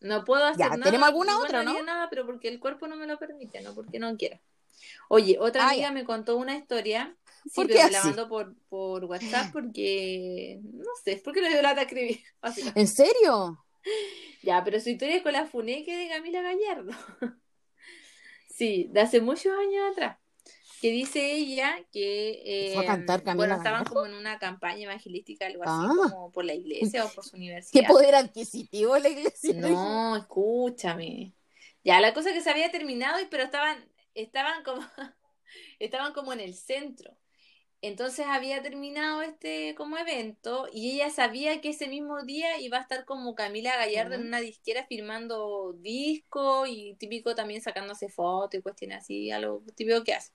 No 0.00 0.24
puedo 0.24 0.44
hacer 0.44 0.60
Ya, 0.66 0.68
nada. 0.70 0.84
¿tenemos 0.84 1.08
alguna 1.08 1.32
igual 1.32 1.46
otra, 1.46 1.62
no? 1.62 1.82
nada, 1.82 2.08
pero 2.10 2.26
porque 2.26 2.48
el 2.48 2.58
cuerpo 2.58 2.88
no 2.88 2.96
me 2.96 3.06
lo 3.06 3.18
permite, 3.18 3.60
no 3.60 3.74
porque 3.74 3.98
no 3.98 4.16
quiera. 4.16 4.40
Oye, 5.08 5.36
otra 5.38 5.66
Ah, 5.66 5.70
amiga 5.70 5.88
ya. 5.88 5.92
me 5.92 6.04
contó 6.04 6.36
una 6.36 6.56
historia. 6.56 7.16
Sí, 7.44 7.50
¿Por 7.54 7.66
pero 7.68 7.84
me 7.84 7.90
la 7.90 8.04
mandó 8.04 8.28
por, 8.28 8.54
por 8.68 9.04
WhatsApp 9.04 9.52
porque, 9.52 10.58
no 10.62 10.90
sé, 11.04 11.12
es 11.12 11.22
porque 11.22 11.40
le 11.40 11.50
dio 11.50 11.62
lata 11.62 11.82
escribir. 11.82 12.20
¿En 12.74 12.88
serio? 12.88 13.64
Ya, 14.42 14.62
pero 14.64 14.80
su 14.80 14.88
historia 14.90 15.16
es 15.16 15.22
con 15.22 15.32
la 15.32 15.46
funeque 15.46 15.94
de 15.96 16.08
Camila 16.08 16.42
Gallardo. 16.42 16.92
Sí, 18.48 18.88
de 18.90 19.00
hace 19.00 19.20
muchos 19.20 19.52
años 19.58 19.92
atrás. 19.92 20.18
Que 20.80 20.90
dice 20.90 21.32
ella 21.32 21.76
que 21.92 22.70
¿Fue 22.74 22.80
a 22.80 22.84
eh, 22.84 22.86
cantar 22.86 23.22
bueno, 23.36 23.56
estaban 23.56 23.84
como 23.84 24.06
en 24.06 24.14
una 24.14 24.38
campaña 24.38 24.84
evangelística, 24.84 25.46
algo 25.46 25.62
así, 25.64 25.72
Ah. 25.76 26.08
como 26.10 26.32
por 26.32 26.44
la 26.44 26.54
iglesia 26.54 27.04
o 27.04 27.10
por 27.10 27.24
su 27.24 27.32
¿Qué 27.32 27.36
universidad. 27.36 27.88
poder 27.88 28.14
adquisitivo 28.14 28.96
la 28.98 29.08
iglesia? 29.10 29.54
No, 29.54 30.16
escúchame. 30.16 31.34
Ya, 31.84 32.00
la 32.00 32.14
cosa 32.14 32.30
es 32.30 32.34
que 32.36 32.40
se 32.42 32.50
había 32.50 32.70
terminado, 32.70 33.20
y- 33.20 33.26
pero 33.26 33.42
estaban, 33.42 33.84
estaban 34.14 34.62
como, 34.64 34.80
estaban 35.78 36.12
como 36.14 36.32
en 36.32 36.40
el 36.40 36.54
centro. 36.54 37.16
Entonces 37.82 38.26
había 38.28 38.60
terminado 38.62 39.22
este 39.22 39.74
como 39.74 39.96
evento 39.96 40.68
y 40.70 40.92
ella 40.96 41.08
sabía 41.08 41.62
que 41.62 41.70
ese 41.70 41.88
mismo 41.88 42.22
día 42.24 42.60
iba 42.60 42.76
a 42.76 42.82
estar 42.82 43.06
como 43.06 43.34
Camila 43.34 43.74
Gallardo 43.76 44.16
en 44.16 44.26
una 44.26 44.38
disquera 44.40 44.84
firmando 44.86 45.72
disco 45.78 46.66
y 46.66 46.94
típico 46.96 47.34
también 47.34 47.62
sacándose 47.62 48.10
fotos 48.10 48.58
y 48.58 48.62
cuestiones 48.62 48.98
así, 48.98 49.30
a 49.30 49.38
lo 49.38 49.62
típico 49.74 50.04
que 50.04 50.12
hace. 50.12 50.30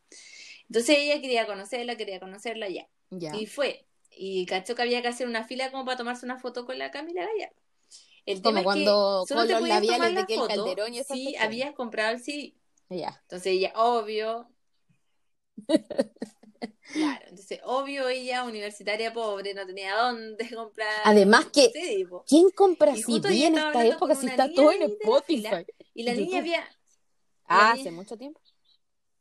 Entonces 0.69 0.97
ella 0.99 1.21
quería 1.21 1.45
conocerla, 1.47 1.95
quería 1.97 2.19
conocerla 2.19 2.69
ya. 2.69 2.87
Ya. 3.09 3.35
Y 3.35 3.45
fue. 3.45 3.85
Y 4.09 4.45
cachó 4.45 4.75
que 4.75 4.81
había 4.81 5.01
que 5.01 5.09
hacer 5.09 5.27
una 5.27 5.43
fila 5.45 5.71
como 5.71 5.85
para 5.85 5.97
tomarse 5.97 6.25
una 6.25 6.39
foto 6.39 6.65
con 6.65 6.77
la 6.79 6.91
Camila 6.91 7.25
Gallardo. 7.25 7.55
El 8.25 8.41
Como 8.41 8.41
tema 8.41 8.59
es 8.61 8.63
cuando 8.63 9.23
que 9.27 9.33
solo 9.33 9.41
con 9.41 9.47
te 9.47 9.53
los 9.53 9.61
labiales 9.69 10.15
de 10.15 10.25
Kel 10.25 10.37
foto 10.37 10.47
Calderón 10.47 10.93
y 10.93 10.99
esas 10.99 11.17
si 11.17 11.23
cuestiones. 11.23 11.41
habías 11.41 11.73
comprado 11.73 12.13
el 12.15 12.21
CD. 12.21 12.55
Ya. 12.89 13.19
Entonces 13.23 13.47
ella, 13.53 13.73
obvio. 13.75 14.49
Claro, 16.93 17.25
entonces 17.27 17.59
obvio 17.63 18.07
ella, 18.07 18.43
universitaria 18.43 19.11
pobre, 19.11 19.53
no 19.53 19.65
tenía 19.65 19.95
dónde 19.95 20.49
comprar 20.55 20.87
Además 21.03 21.45
que, 21.47 21.69
CD. 21.71 22.07
¿quién 22.27 22.49
compra 22.51 22.95
CD 22.95 23.45
en 23.47 23.57
esta 23.57 23.85
época 23.85 24.15
si 24.15 24.27
está 24.27 24.51
todo 24.53 24.71
en 24.71 24.83
Spotify? 24.83 25.65
Y 25.93 26.03
la 26.03 26.13
niña 26.13 26.39
había. 26.39 26.63
Ah, 27.47 27.71
hace 27.73 27.91
mucho 27.91 28.17
tiempo. 28.17 28.39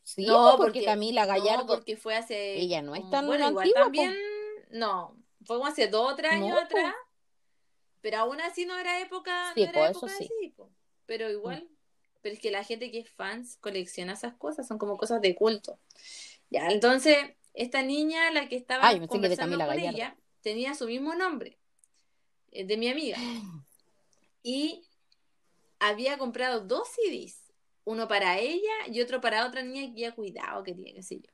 Sí, 0.05 0.25
No, 0.27 0.55
porque, 0.57 0.81
porque- 0.81 0.85
Camila 0.85 1.23
No, 1.27 1.33
Gallardo. 1.33 1.67
porque 1.67 1.97
fue 1.97 2.15
hace. 2.15 2.57
Ella 2.61 2.81
no 2.83 2.95
es 2.95 3.09
tan 3.11 3.27
Bueno, 3.27 3.49
igual 3.49 3.65
antigua, 3.67 3.83
también. 3.83 4.15
No, 4.71 5.17
fue 5.45 5.57
como 5.57 5.67
hace 5.67 5.89
dos 5.89 6.13
o 6.13 6.15
tres 6.17 6.31
No, 6.39 6.47
años 6.47 6.59
atrás. 6.63 6.95
Pero 8.03 8.19
aún 8.19 8.41
así 8.43 8.67
no 8.67 8.79
era 8.79 9.01
época. 9.01 9.53
Sí, 9.55 9.63
no 9.65 9.71
era 9.71 9.89
eso 9.91 10.07
época 10.07 10.13
sí. 10.19 10.25
así, 10.25 10.49
po. 10.51 10.71
Pero 11.07 11.31
igual. 11.31 11.67
Pero 12.21 12.35
es 12.35 12.41
que 12.41 12.51
la 12.51 12.63
gente 12.65 12.91
que 12.91 13.01
es 13.01 13.11
fans 13.11 13.57
colecciona 13.61 14.13
esas 14.13 14.35
cosas, 14.35 14.67
son 14.69 14.79
como 14.79 14.97
cosas 14.97 15.21
de 15.23 15.35
culto. 15.35 15.79
Ya, 16.51 16.69
entonces, 16.69 17.17
esta 17.55 17.83
niña, 17.83 18.31
la 18.31 18.49
que 18.49 18.57
estaba 18.57 18.87
Ay, 18.87 19.01
de 19.01 19.09
conversando 19.09 19.57
con 19.59 19.67
Gallardo. 19.67 19.91
ella, 19.97 20.17
tenía 20.43 20.75
su 20.75 20.87
mismo 20.87 21.15
nombre, 21.15 21.59
eh, 22.51 22.65
de 22.65 22.77
mi 22.77 22.89
amiga. 22.89 23.17
Y 24.43 24.85
había 25.79 26.19
comprado 26.19 26.61
dos 26.61 26.89
CDs, 26.89 27.44
uno 27.85 28.09
para 28.09 28.39
ella 28.39 28.73
y 28.91 29.01
otro 29.01 29.21
para 29.21 29.47
otra 29.47 29.63
niña 29.63 29.93
que 29.95 30.01
ya 30.01 30.13
cuidado 30.15 30.63
quería, 30.63 30.95
qué 30.95 31.03
sé 31.03 31.17
yo. 31.17 31.31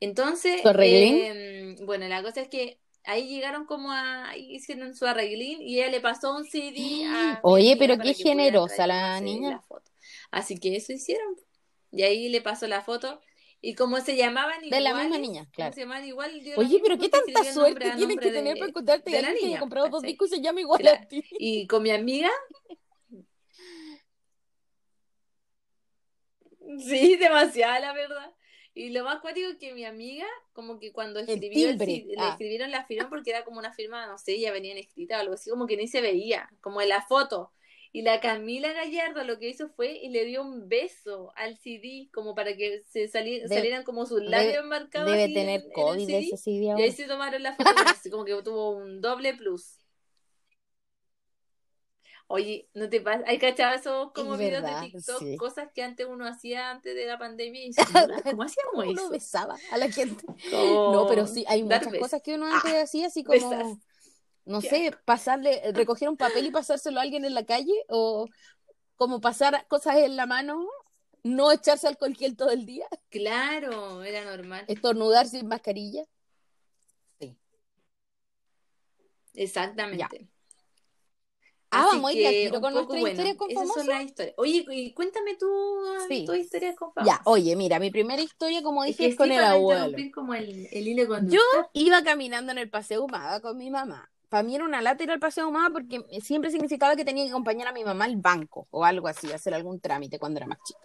Entonces, 0.00 0.60
eh, 0.64 1.76
bueno, 1.82 2.06
la 2.08 2.22
cosa 2.22 2.40
es 2.42 2.48
que 2.48 2.78
ahí 3.04 3.28
llegaron 3.28 3.64
como 3.66 3.90
a, 3.92 4.36
hicieron 4.36 4.94
su 4.94 5.06
arreglín 5.06 5.60
y 5.62 5.78
ella 5.80 5.90
le 5.90 6.00
pasó 6.00 6.36
un 6.36 6.44
CD 6.44 7.04
a 7.06 7.40
Oye, 7.42 7.76
pero 7.76 7.96
qué 7.98 8.14
que 8.14 8.22
generosa 8.22 8.86
la 8.86 9.20
niña. 9.20 9.50
la 9.50 9.60
foto. 9.62 9.90
Así 10.30 10.58
que 10.58 10.76
eso 10.76 10.92
hicieron. 10.92 11.34
Y 11.90 12.02
ahí 12.02 12.28
le 12.28 12.40
pasó 12.40 12.66
la 12.66 12.82
foto. 12.82 13.20
Y 13.60 13.74
como 13.74 14.00
se 14.00 14.14
llamaban 14.16 14.60
De 14.70 14.80
la 14.80 14.94
misma 14.94 15.18
niña, 15.18 15.48
claro. 15.50 15.74
se 15.74 15.80
llamaban 15.80 16.06
igual, 16.06 16.30
Oye, 16.56 16.80
pero 16.80 16.96
qué 16.96 17.08
tanta 17.08 17.42
suerte 17.52 17.90
tienes 17.96 18.18
que 18.18 18.30
tener 18.30 18.54
de- 18.54 18.60
para 18.60 18.68
encontrarte 18.68 19.10
de 19.10 19.18
a 19.18 19.22
la 19.22 19.32
que 19.34 19.42
niña, 19.46 19.58
comprado 19.58 19.88
dos 19.88 20.02
discos 20.02 20.30
y 20.30 20.36
se 20.36 20.40
llama 20.42 20.60
igual 20.60 20.80
Claro. 20.80 21.02
a 21.02 21.08
ti. 21.08 21.24
Y 21.40 21.66
con 21.66 21.82
mi 21.82 21.90
amiga. 21.90 22.30
Sí, 26.78 27.16
demasiada, 27.16 27.80
la 27.80 27.92
verdad. 27.92 28.34
Y 28.74 28.90
lo 28.90 29.02
más 29.04 29.20
cuático 29.20 29.48
es 29.48 29.56
que 29.56 29.72
mi 29.72 29.84
amiga, 29.84 30.26
como 30.52 30.78
que 30.78 30.92
cuando 30.92 31.18
escribió, 31.18 31.68
el 31.70 31.80
sí- 31.80 32.04
le 32.08 32.14
ah. 32.18 32.28
escribieron 32.30 32.70
la 32.70 32.84
firma 32.84 33.08
porque 33.08 33.30
era 33.30 33.44
como 33.44 33.58
una 33.58 33.72
firma, 33.72 34.06
no 34.06 34.18
sé, 34.18 34.38
ya 34.38 34.52
venían 34.52 34.78
escrita 34.78 35.16
o 35.16 35.20
algo 35.20 35.34
así, 35.34 35.50
como 35.50 35.66
que 35.66 35.76
ni 35.76 35.88
se 35.88 36.00
veía, 36.00 36.48
como 36.60 36.80
en 36.80 36.90
la 36.90 37.02
foto. 37.02 37.52
Y 37.90 38.02
la 38.02 38.20
Camila 38.20 38.72
Gallardo 38.74 39.24
lo 39.24 39.38
que 39.38 39.48
hizo 39.48 39.70
fue 39.70 39.92
y 39.96 40.10
le 40.10 40.26
dio 40.26 40.42
un 40.42 40.68
beso 40.68 41.32
al 41.36 41.56
CD, 41.56 42.08
como 42.12 42.34
para 42.34 42.54
que 42.54 42.82
se 42.82 43.08
sali- 43.08 43.40
Debe- 43.40 43.48
salieran 43.48 43.82
como 43.82 44.04
sus 44.06 44.22
labios 44.22 44.64
marcados. 44.66 45.10
Debe 45.10 45.28
tener 45.28 45.38
en- 45.38 45.48
en 45.48 45.62
el 45.66 45.72
COVID 45.72 46.06
CD. 46.06 46.18
ese 46.18 46.36
CD 46.36 46.66
Y 46.78 46.82
ahí 46.82 46.92
se 46.92 47.06
tomaron 47.06 47.42
la 47.42 47.56
foto, 47.56 47.70
así 47.86 48.10
como 48.10 48.24
que 48.26 48.40
tuvo 48.44 48.70
un 48.70 49.00
doble 49.00 49.34
plus. 49.34 49.78
Oye, 52.30 52.68
¿no 52.74 52.88
te 52.90 53.00
pasa? 53.00 53.24
¿Hay 53.26 53.38
cachado 53.38 53.74
esos 53.74 54.12
como 54.12 54.32
Es 54.32 54.38
videos 54.38 54.62
verdad, 54.62 54.66
de 54.66 54.76
TikTok? 54.76 55.28
sí. 55.28 55.36
Cosas 55.36 55.70
que 55.74 55.82
antes 55.82 56.06
uno 56.08 56.26
hacía 56.26 56.70
antes 56.70 56.94
de 56.94 57.06
la 57.06 57.18
pandemia 57.18 57.62
y 57.62 57.66
dices, 57.68 57.88
"Mira, 57.90 58.22
¿cómo 58.28 58.42
hacíamos 58.42 58.84
Uno 58.84 59.08
eso? 59.08 59.10
besaba 59.10 59.62
a 59.68 59.78
la 59.78 59.90
gente. 59.90 60.30
No, 60.84 61.06
pero 61.06 61.26
sí, 61.26 61.44
hay 61.48 61.62
muchas 61.64 61.94
cosas 61.94 62.22
que 62.22 62.34
uno 62.34 62.46
Ah, 62.50 62.56
antes 62.56 62.72
hacía, 62.82 63.06
así 63.08 63.24
como, 63.24 63.80
no 64.46 64.60
Qué 64.60 64.68
sé, 64.68 64.92
pasarle, 65.04 65.62
recoger 65.74 66.08
un 66.08 66.16
papel 66.18 66.46
y 66.46 66.50
pasárselo 66.52 67.00
a 67.00 67.02
alguien 67.04 67.24
en 67.24 67.34
la 67.34 67.44
calle, 67.46 67.72
o 67.88 68.30
como 68.96 69.20
pasar 69.20 69.66
cosas 69.68 69.98
en 69.98 70.16
la 70.16 70.26
mano, 70.26 70.66
no 71.24 71.52
echarse 71.52 71.88
alcohol 71.88 72.16
gel 72.16 72.36
todo 72.36 72.50
el 72.50 72.66
día, 72.66 72.86
Claro, 73.10 74.02
era 74.02 74.24
normal. 74.24 74.66
estornudar 74.68 75.26
sin 75.26 75.48
mascarilla. 75.48 76.04
Sí. 77.20 77.36
Exactamente. 79.34 80.28
Ah, 81.70 81.82
Así 81.86 81.96
vamos 81.96 82.10
a 82.10 82.14
ir 82.14 82.26
al 82.26 82.32
tiro 82.32 82.60
con 82.62 82.72
nuestras 82.74 83.00
bueno, 83.00 83.08
historias 83.12 83.36
con 83.36 83.50
esas 83.50 83.60
son 83.62 83.68
famosos. 83.68 83.86
las 83.94 84.04
historias. 84.04 84.34
Oye, 84.38 84.64
y 84.70 84.92
cuéntame 84.94 85.34
tú 85.36 85.46
Sí. 86.08 86.24
tus 86.24 86.36
historias 86.38 86.74
con 86.76 86.88
Ya, 86.96 87.04
famosos. 87.16 87.20
oye, 87.26 87.56
mira, 87.56 87.78
mi 87.78 87.90
primera 87.90 88.22
historia, 88.22 88.62
como 88.62 88.84
Es 88.84 88.88
dije, 88.96 89.04
que 89.04 89.10
es 89.10 89.16
con 89.16 89.28
sí, 89.28 89.34
el 89.34 89.44
abuelo. 89.44 89.96
como 90.14 90.34
el, 90.34 90.66
el 90.72 90.88
hilo 90.88 91.18
Yo 91.26 91.40
iba 91.74 92.02
caminando 92.02 92.52
en 92.52 92.58
el 92.58 92.70
Paseo 92.70 93.04
Humada 93.04 93.40
con 93.40 93.56
mi 93.58 93.70
mamá. 93.70 94.10
Para 94.30 94.42
mí 94.42 94.54
era 94.54 94.64
una 94.64 94.82
lata 94.82 95.04
ir 95.04 95.10
al 95.10 95.20
Paseo 95.20 95.48
Humada 95.48 95.70
porque 95.70 96.04
siempre 96.22 96.50
significaba 96.50 96.96
que 96.96 97.04
tenía 97.04 97.24
que 97.24 97.30
acompañar 97.30 97.68
a 97.68 97.72
mi 97.72 97.84
mamá 97.84 98.04
al 98.06 98.16
banco 98.16 98.66
o 98.70 98.84
algo 98.84 99.08
así, 99.08 99.30
hacer 99.32 99.52
algún 99.54 99.80
trámite 99.80 100.18
cuando 100.18 100.38
era 100.38 100.46
más 100.46 100.58
chica. 100.66 100.80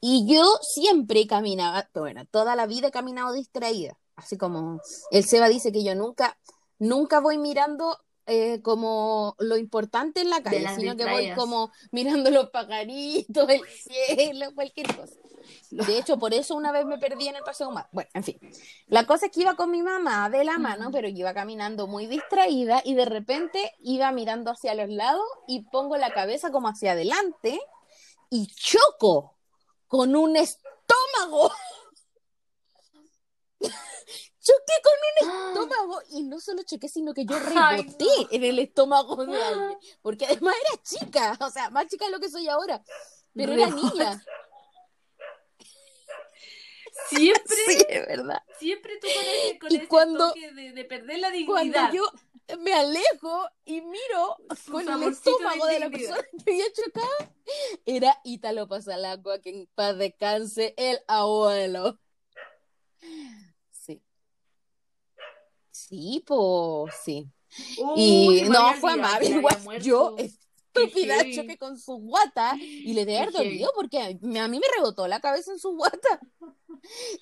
Y 0.00 0.32
yo 0.32 0.44
siempre 0.62 1.26
caminaba, 1.26 1.88
bueno, 1.94 2.24
toda 2.26 2.54
la 2.56 2.66
vida 2.66 2.88
he 2.88 2.92
caminado 2.92 3.32
distraída. 3.32 3.98
Así 4.16 4.36
como 4.36 4.80
el 5.10 5.24
Seba 5.24 5.48
dice 5.48 5.70
que 5.72 5.82
yo 5.84 5.94
nunca, 5.94 6.38
nunca 6.78 7.20
voy 7.20 7.38
mirando 7.38 7.98
eh, 8.30 8.60
como 8.60 9.34
lo 9.38 9.56
importante 9.56 10.20
en 10.20 10.28
la 10.28 10.42
calle, 10.42 10.68
sino 10.76 10.96
que 10.96 11.06
voy 11.06 11.32
como 11.34 11.72
mirando 11.92 12.30
los 12.30 12.50
pajaritos, 12.50 13.48
el 13.48 13.62
cielo, 13.66 14.54
cualquier 14.54 14.94
cosa. 14.94 15.14
De 15.70 15.98
hecho, 15.98 16.18
por 16.18 16.34
eso 16.34 16.54
una 16.54 16.70
vez 16.70 16.84
me 16.84 16.98
perdí 16.98 17.28
en 17.28 17.36
el 17.36 17.42
Paseo 17.42 17.70
Humada. 17.70 17.88
Bueno, 17.90 18.10
en 18.12 18.24
fin. 18.24 18.38
La 18.88 19.06
cosa 19.06 19.26
es 19.26 19.32
que 19.32 19.40
iba 19.40 19.54
con 19.54 19.70
mi 19.70 19.82
mamá 19.82 20.28
de 20.28 20.44
la 20.44 20.58
mano, 20.58 20.90
pero 20.92 21.08
iba 21.08 21.32
caminando 21.32 21.86
muy 21.86 22.06
distraída 22.06 22.82
y 22.84 22.94
de 22.94 23.06
repente 23.06 23.72
iba 23.80 24.12
mirando 24.12 24.50
hacia 24.50 24.74
los 24.74 24.90
lados 24.90 25.24
y 25.46 25.62
pongo 25.62 25.96
la 25.96 26.12
cabeza 26.12 26.50
como 26.50 26.68
hacia 26.68 26.92
adelante 26.92 27.58
y 28.28 28.46
choco 28.48 29.38
con 29.86 30.14
un 30.14 30.36
estómago. 30.36 31.50
Choqué 34.48 34.72
con 34.82 34.92
un 35.28 35.68
estómago 35.68 36.00
y 36.10 36.22
no 36.22 36.40
solo 36.40 36.62
choqué, 36.62 36.88
sino 36.88 37.12
que 37.12 37.26
yo 37.26 37.36
Ay, 37.56 37.82
reboté 37.82 38.04
no. 38.04 38.28
en 38.30 38.44
el 38.44 38.58
estómago 38.60 39.26
de 39.26 39.42
alguien, 39.42 39.78
porque 40.00 40.24
además 40.26 40.54
era 40.70 40.82
chica, 40.82 41.36
o 41.40 41.50
sea, 41.50 41.68
más 41.70 41.86
chica 41.88 42.06
de 42.06 42.12
lo 42.12 42.20
que 42.20 42.30
soy 42.30 42.48
ahora, 42.48 42.82
pero 43.34 43.52
era 43.52 43.68
niña. 43.68 44.24
Siempre, 47.08 47.56
Sí, 47.68 47.84
es 47.88 48.06
verdad. 48.06 48.42
siempre 48.58 48.98
tú 49.00 49.06
con 49.06 49.24
ese, 49.24 49.58
con 49.58 49.72
Y 49.72 49.76
ese 49.76 49.88
cuando- 49.88 50.28
toque 50.28 50.52
de, 50.52 50.72
de 50.72 50.84
perder 50.84 51.18
la 51.18 51.28
Cuando 51.46 51.78
dignidad. 51.78 51.92
yo 51.92 52.04
me 52.60 52.72
alejo 52.72 53.46
y 53.66 53.80
miro 53.82 54.36
Su 54.64 54.72
con 54.72 54.88
el 54.88 55.00
de 55.00 55.06
estómago 55.08 55.66
de 55.66 55.78
la 55.80 55.90
persona 55.90 56.22
que 56.44 56.50
había 56.52 56.72
chocado, 56.72 57.32
era 57.84 58.18
Ítalo 58.24 58.66
Pasalacua, 58.66 59.40
que 59.40 59.50
en 59.50 59.66
paz 59.74 59.96
descanse 59.98 60.74
el 60.78 60.98
abuelo. 61.06 61.98
Sí. 65.86 65.88
Sí, 65.88 66.24
pues, 66.26 66.94
sí. 67.04 67.28
Uy, 67.78 68.40
Y 68.40 68.48
no, 68.48 68.74
fue 68.74 68.92
amable, 68.92 69.28
igual 69.28 69.80
yo, 69.80 70.14
estúpida, 70.18 71.16
heavy. 71.16 71.34
choqué 71.36 71.58
con 71.58 71.78
su 71.78 71.94
guata 71.96 72.54
y 72.56 72.92
le 72.92 73.04
heavy. 73.06 73.32
dolido 73.32 73.72
porque 73.74 74.00
a 74.02 74.08
mí, 74.20 74.38
a 74.38 74.48
mí 74.48 74.58
me 74.58 74.66
rebotó 74.76 75.06
la 75.08 75.20
cabeza 75.20 75.52
en 75.52 75.58
su 75.58 75.70
guata. 75.76 76.20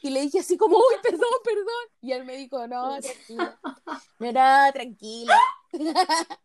Y 0.02 0.10
le 0.10 0.20
dije 0.20 0.40
así 0.40 0.56
como, 0.56 0.76
uy, 0.76 0.94
perdón, 1.02 1.28
perdón. 1.42 1.66
Y 2.00 2.12
él 2.12 2.24
me 2.24 2.36
dijo, 2.36 2.66
no, 2.68 2.98
tranquila. 3.00 3.60
No, 4.18 4.32
no, 4.32 4.72
tranquila. 4.72 5.38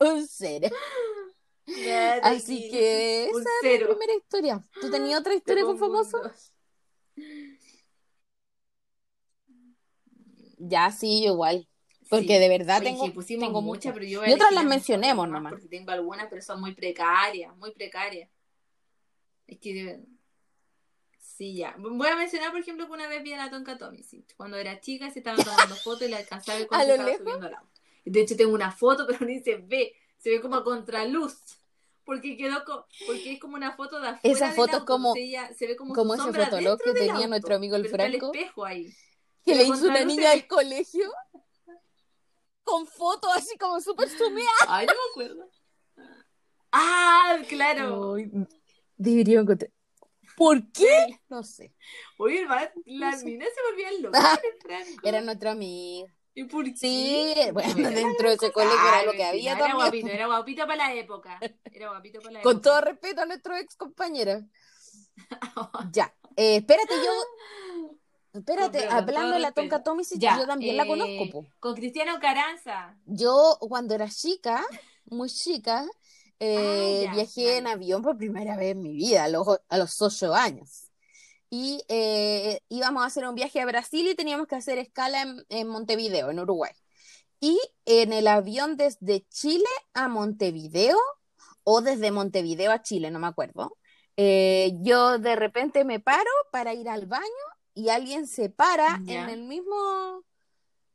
un 0.00 0.26
cero. 0.28 0.68
Así 2.22 2.70
que 2.70 3.24
esa 3.30 3.38
es 3.62 3.80
la 3.80 3.86
primera 3.88 4.14
historia. 4.14 4.64
¿Tú 4.80 4.90
tenías 4.90 5.20
otra 5.20 5.34
historia 5.34 5.64
con 5.64 5.78
pongo 5.78 5.98
un 5.98 6.04
famoso? 6.06 6.22
dos. 6.22 6.52
Ya, 10.58 10.90
sí, 10.90 11.22
yo 11.24 11.32
igual. 11.32 11.68
Porque 12.10 12.26
Sí. 12.26 12.38
de 12.38 12.48
verdad 12.48 12.80
Oye, 12.80 12.90
tengo, 12.90 13.12
pusimos 13.14 13.46
tengo 13.48 13.62
muchas, 13.62 13.86
muchas. 13.86 13.92
pero 13.94 14.04
yo 14.06 14.26
Y 14.26 14.32
otras 14.34 14.52
las 14.52 14.64
mencionemos 14.64 15.28
nomás. 15.28 15.52
Porque 15.54 15.68
tengo 15.68 15.90
algunas, 15.90 16.26
pero 16.28 16.42
son 16.42 16.60
muy 16.60 16.74
precarias, 16.74 17.56
muy 17.56 17.72
precarias. 17.72 18.28
Es 19.46 19.58
que 19.58 20.00
Sí, 21.18 21.56
ya. 21.56 21.74
Voy 21.78 22.06
a 22.06 22.14
mencionar, 22.16 22.52
por 22.52 22.60
ejemplo, 22.60 22.86
que 22.86 22.92
una 22.92 23.08
vez 23.08 23.22
vi 23.24 23.32
a 23.32 23.36
la 23.38 23.50
Tonka 23.50 23.76
Tomisic. 23.76 24.36
Cuando 24.36 24.56
era 24.56 24.80
chica 24.80 25.10
se 25.10 25.18
estaban 25.18 25.42
tomando 25.44 25.74
fotos 25.74 26.02
y 26.06 26.10
la 26.10 26.18
alcanzaba 26.18 26.58
ver 26.58 26.68
cuando 26.68 26.84
¿A 26.84 26.86
se 26.86 26.88
lo 26.88 26.94
estaba 26.94 27.10
lejos? 27.10 27.24
subiendo 27.24 27.46
al 27.48 27.54
auto. 27.54 27.80
De 28.04 28.20
hecho, 28.20 28.36
tengo 28.36 28.54
una 28.54 28.70
foto, 28.70 29.04
pero 29.08 29.24
ni 29.26 29.40
se 29.40 29.56
ve. 29.56 29.94
Se 30.18 30.30
ve 30.30 30.40
como 30.40 30.56
a 30.56 30.62
contraluz. 30.64 31.36
Porque 32.04 32.36
quedó 32.36 32.64
co- 32.64 32.86
porque 33.06 33.32
es 33.32 33.40
como 33.40 33.56
una 33.56 33.74
foto 33.74 33.98
de 33.98 34.08
afuera 34.08 34.36
Esa 34.36 34.52
foto 34.52 34.76
es 34.76 34.82
como- 34.84 35.14
se 35.14 35.66
ve 35.66 35.74
como, 35.74 36.14
ese 36.14 36.22
fotolog 36.32 36.78
que 36.82 36.92
tenía 36.92 37.14
auto, 37.14 37.28
nuestro 37.28 37.54
amigo 37.56 37.76
el 37.76 37.86
está 37.86 37.96
Franco. 37.96 38.26
espejo 38.32 38.64
ahí. 38.64 38.94
Que 39.44 39.54
le 39.54 39.64
hizo 39.64 39.86
una 39.88 40.04
niña 40.04 40.30
del 40.30 40.46
colegio 40.46 41.10
con 42.62 42.86
fotos 42.86 43.30
así 43.36 43.56
como 43.58 43.80
súper 43.80 44.08
sumidas. 44.08 44.50
Ay, 44.68 44.86
no 44.86 44.92
me 44.94 44.98
acuerdo. 45.10 45.50
Ah, 46.72 47.38
claro. 47.48 48.14
Ay, 48.14 48.30
debería 48.96 49.40
encontrar. 49.40 49.70
¿Por 50.36 50.72
qué? 50.72 51.20
No 51.28 51.42
sé. 51.44 51.72
Oye, 52.18 52.44
las 52.86 53.20
No 53.20 53.24
minas 53.26 53.48
se 53.54 53.62
volvían 53.70 54.02
locas. 54.02 54.40
Era 55.02 55.20
nuestro 55.20 55.50
amigo. 55.50 56.08
¿Y 56.36 56.44
por 56.44 56.64
qué? 56.64 56.76
Sí, 56.76 57.34
bueno, 57.52 57.78
Era 57.78 57.90
dentro 57.90 58.28
de 58.28 58.34
ese 58.34 58.50
colegio 58.50 58.76
era 58.88 59.04
lo 59.04 59.12
que 59.12 59.24
había 59.24 59.52
Era 59.52 59.58
también. 59.60 59.76
guapito, 59.76 60.08
era 60.08 60.26
guapito 60.26 60.62
para 60.66 60.76
la 60.88 60.94
época. 60.94 61.38
Era 61.70 61.90
guapito 61.90 62.18
para 62.20 62.32
la 62.32 62.42
Con 62.42 62.52
época. 62.56 62.62
todo 62.70 62.80
respeto 62.80 63.20
a 63.20 63.26
nuestros 63.26 63.58
ex 63.60 63.76
compañeros. 63.76 64.42
Ya. 65.92 66.12
Eh, 66.36 66.56
espérate, 66.56 66.92
yo. 66.96 67.12
Espérate, 68.34 68.86
hablando 68.88 69.34
de 69.34 69.40
la. 69.40 69.52
Tonka 69.52 69.82
Ya, 70.18 70.38
yo 70.38 70.46
también 70.46 70.76
la 70.76 70.82
eh, 70.84 70.88
conozco, 70.88 71.30
po. 71.30 71.46
Con 71.60 71.74
Cristiano 71.74 72.18
Caranza. 72.20 72.96
Yo, 73.06 73.56
cuando 73.60 73.94
era 73.94 74.08
chica, 74.08 74.64
muy 75.06 75.30
chica, 75.30 75.86
eh, 76.40 77.06
Ah, 77.08 77.14
ya, 77.14 77.14
viajé 77.14 77.58
en 77.58 77.64
dale. 77.64 77.74
avión 77.76 78.02
por 78.02 78.16
primera 78.16 78.56
vez 78.56 78.72
en 78.72 78.82
mi 78.82 78.92
vida, 78.94 79.24
a 79.24 79.28
los, 79.28 79.46
a 79.68 79.78
los 79.78 80.02
ocho 80.02 80.34
años. 80.34 80.90
Y 81.48 81.82
eh, 81.88 82.60
íbamos 82.68 83.04
a 83.04 83.06
hacer 83.06 83.24
un 83.28 83.36
viaje 83.36 83.60
a 83.60 83.66
Brasil 83.66 84.08
y 84.08 84.14
teníamos 84.16 84.48
que 84.48 84.56
hacer 84.56 84.78
escala 84.78 85.22
en, 85.22 85.44
en 85.48 85.68
Montevideo, 85.68 86.30
en 86.30 86.40
Uruguay. 86.40 86.72
Y 87.40 87.60
en 87.84 88.12
el 88.12 88.26
avión 88.26 88.76
desde 88.76 89.26
Chile 89.28 89.68
a 89.92 90.08
Montevideo, 90.08 90.98
o 91.62 91.80
desde 91.80 92.10
Montevideo 92.10 92.72
a 92.72 92.82
Chile, 92.82 93.10
no 93.10 93.18
me 93.18 93.26
acuerdo, 93.28 93.76
eh, 94.16 94.72
yo 94.80 95.18
de 95.18 95.36
repente 95.36 95.84
me 95.84 96.00
paro 96.00 96.30
para 96.52 96.74
ir 96.74 96.88
al 96.88 97.06
baño 97.06 97.24
y 97.74 97.88
alguien 97.88 98.26
se 98.26 98.50
para 98.50 99.00
en 99.06 99.28
el 99.28 99.42
mismo, 99.42 100.22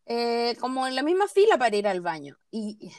eh, 0.05 0.55
como 0.59 0.87
en 0.87 0.95
la 0.95 1.03
misma 1.03 1.27
fila 1.27 1.57
para 1.57 1.75
ir 1.75 1.87
al 1.87 2.01
baño. 2.01 2.37
Y 2.51 2.91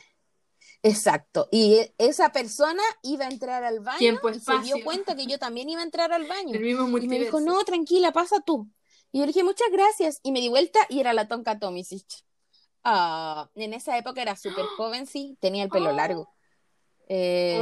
exacto. 0.83 1.49
Y 1.51 1.75
e- 1.75 1.95
esa 1.99 2.31
persona 2.33 2.83
iba 3.03 3.25
a 3.27 3.31
entrar 3.31 3.65
al 3.65 3.81
baño 3.81 3.99
Tiempo, 3.99 4.31
y 4.31 4.41
se 4.41 4.59
dio 4.61 4.77
cuenta 4.85 5.17
que 5.17 5.27
yo 5.27 5.39
también 5.39 5.69
iba 5.69 5.81
a 5.81 5.85
entrar 5.85 6.13
al 6.13 6.27
baño. 6.27 6.55
El 6.55 6.61
mismo 6.63 6.99
Y 6.99 7.09
me 7.09 7.19
dijo, 7.19 7.41
no, 7.41 7.63
tranquila, 7.65 8.13
pasa 8.13 8.41
tú. 8.41 8.69
Y 9.13 9.19
yo 9.19 9.25
le 9.27 9.33
dije, 9.33 9.43
muchas 9.45 9.69
gracias. 9.73 10.21
Y 10.23 10.31
me 10.33 10.41
di 10.41 10.49
vuelta 10.49 10.81
y 10.89 11.01
era 11.01 11.13
la 11.13 11.27
Tonka 11.27 11.59
Tomisic. 11.59 12.07
Ah, 12.85 13.51
en 13.57 13.75
esa 13.75 13.99
época 13.99 14.23
era 14.23 14.37
súper 14.37 14.65
joven, 14.77 15.07
sí, 15.07 15.37
tenía 15.41 15.65
el 15.65 15.71
pelo 15.71 15.91
Oh. 15.91 15.95
largo. 15.95 16.35
Eh, 17.09 17.61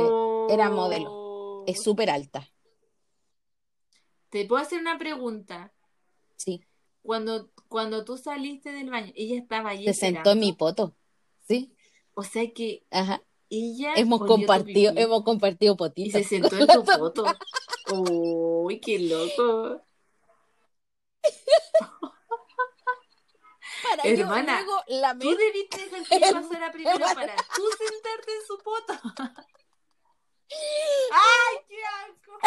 era 0.51 0.69
modelo. 0.69 1.09
Oh. 1.11 1.65
es 1.67 1.83
súper 1.83 2.11
alta, 2.11 2.51
Te 4.31 4.45
puedo 4.45 4.63
hacer 4.63 4.79
una 4.81 4.99
pregunta. 4.99 5.73
Sí. 6.39 6.65
Cuando, 7.03 7.51
cuando 7.69 8.05
tú 8.05 8.17
saliste 8.19 8.73
del 8.73 8.91
baño, 8.91 9.13
ella 9.15 9.37
estaba 9.39 9.71
ahí 9.71 9.85
Se 9.85 9.95
sentó 9.95 10.33
en 10.33 10.41
mi 10.41 10.53
poto. 10.53 10.95
Sí, 11.47 11.75
O 12.15 12.23
sea 12.23 12.43
que 12.53 12.85
ajá. 12.91 13.23
ella 13.49 13.95
Hemos 13.97 14.21
compartido, 14.27 14.93
hemos 14.97 15.23
compartido 15.25 15.75
y 15.75 15.77
potitos. 15.77 16.13
se 16.23 16.25
sentó 16.29 16.57
en 16.59 16.67
tu 16.67 16.85
foto. 16.85 17.25
Uy, 18.11 18.81
qué 18.81 18.99
loco. 18.99 19.83
Para 23.83 24.03
Hermana, 24.03 24.61
yo 24.61 24.65
luego 24.67 24.83
lamer- 24.89 25.21
Tú 25.23 25.37
debiste 25.37 25.79
dejar 25.89 26.03
que 26.21 26.21
pasara 26.33 26.73
primero 26.73 26.99
para 27.15 27.37
tú 27.57 27.63
sentarte 27.79 28.33
en 28.35 28.47
su 28.47 28.59
foto. 28.59 28.93
¡Ay, 30.51 31.57
qué 31.69 31.77
asco! 31.85 32.39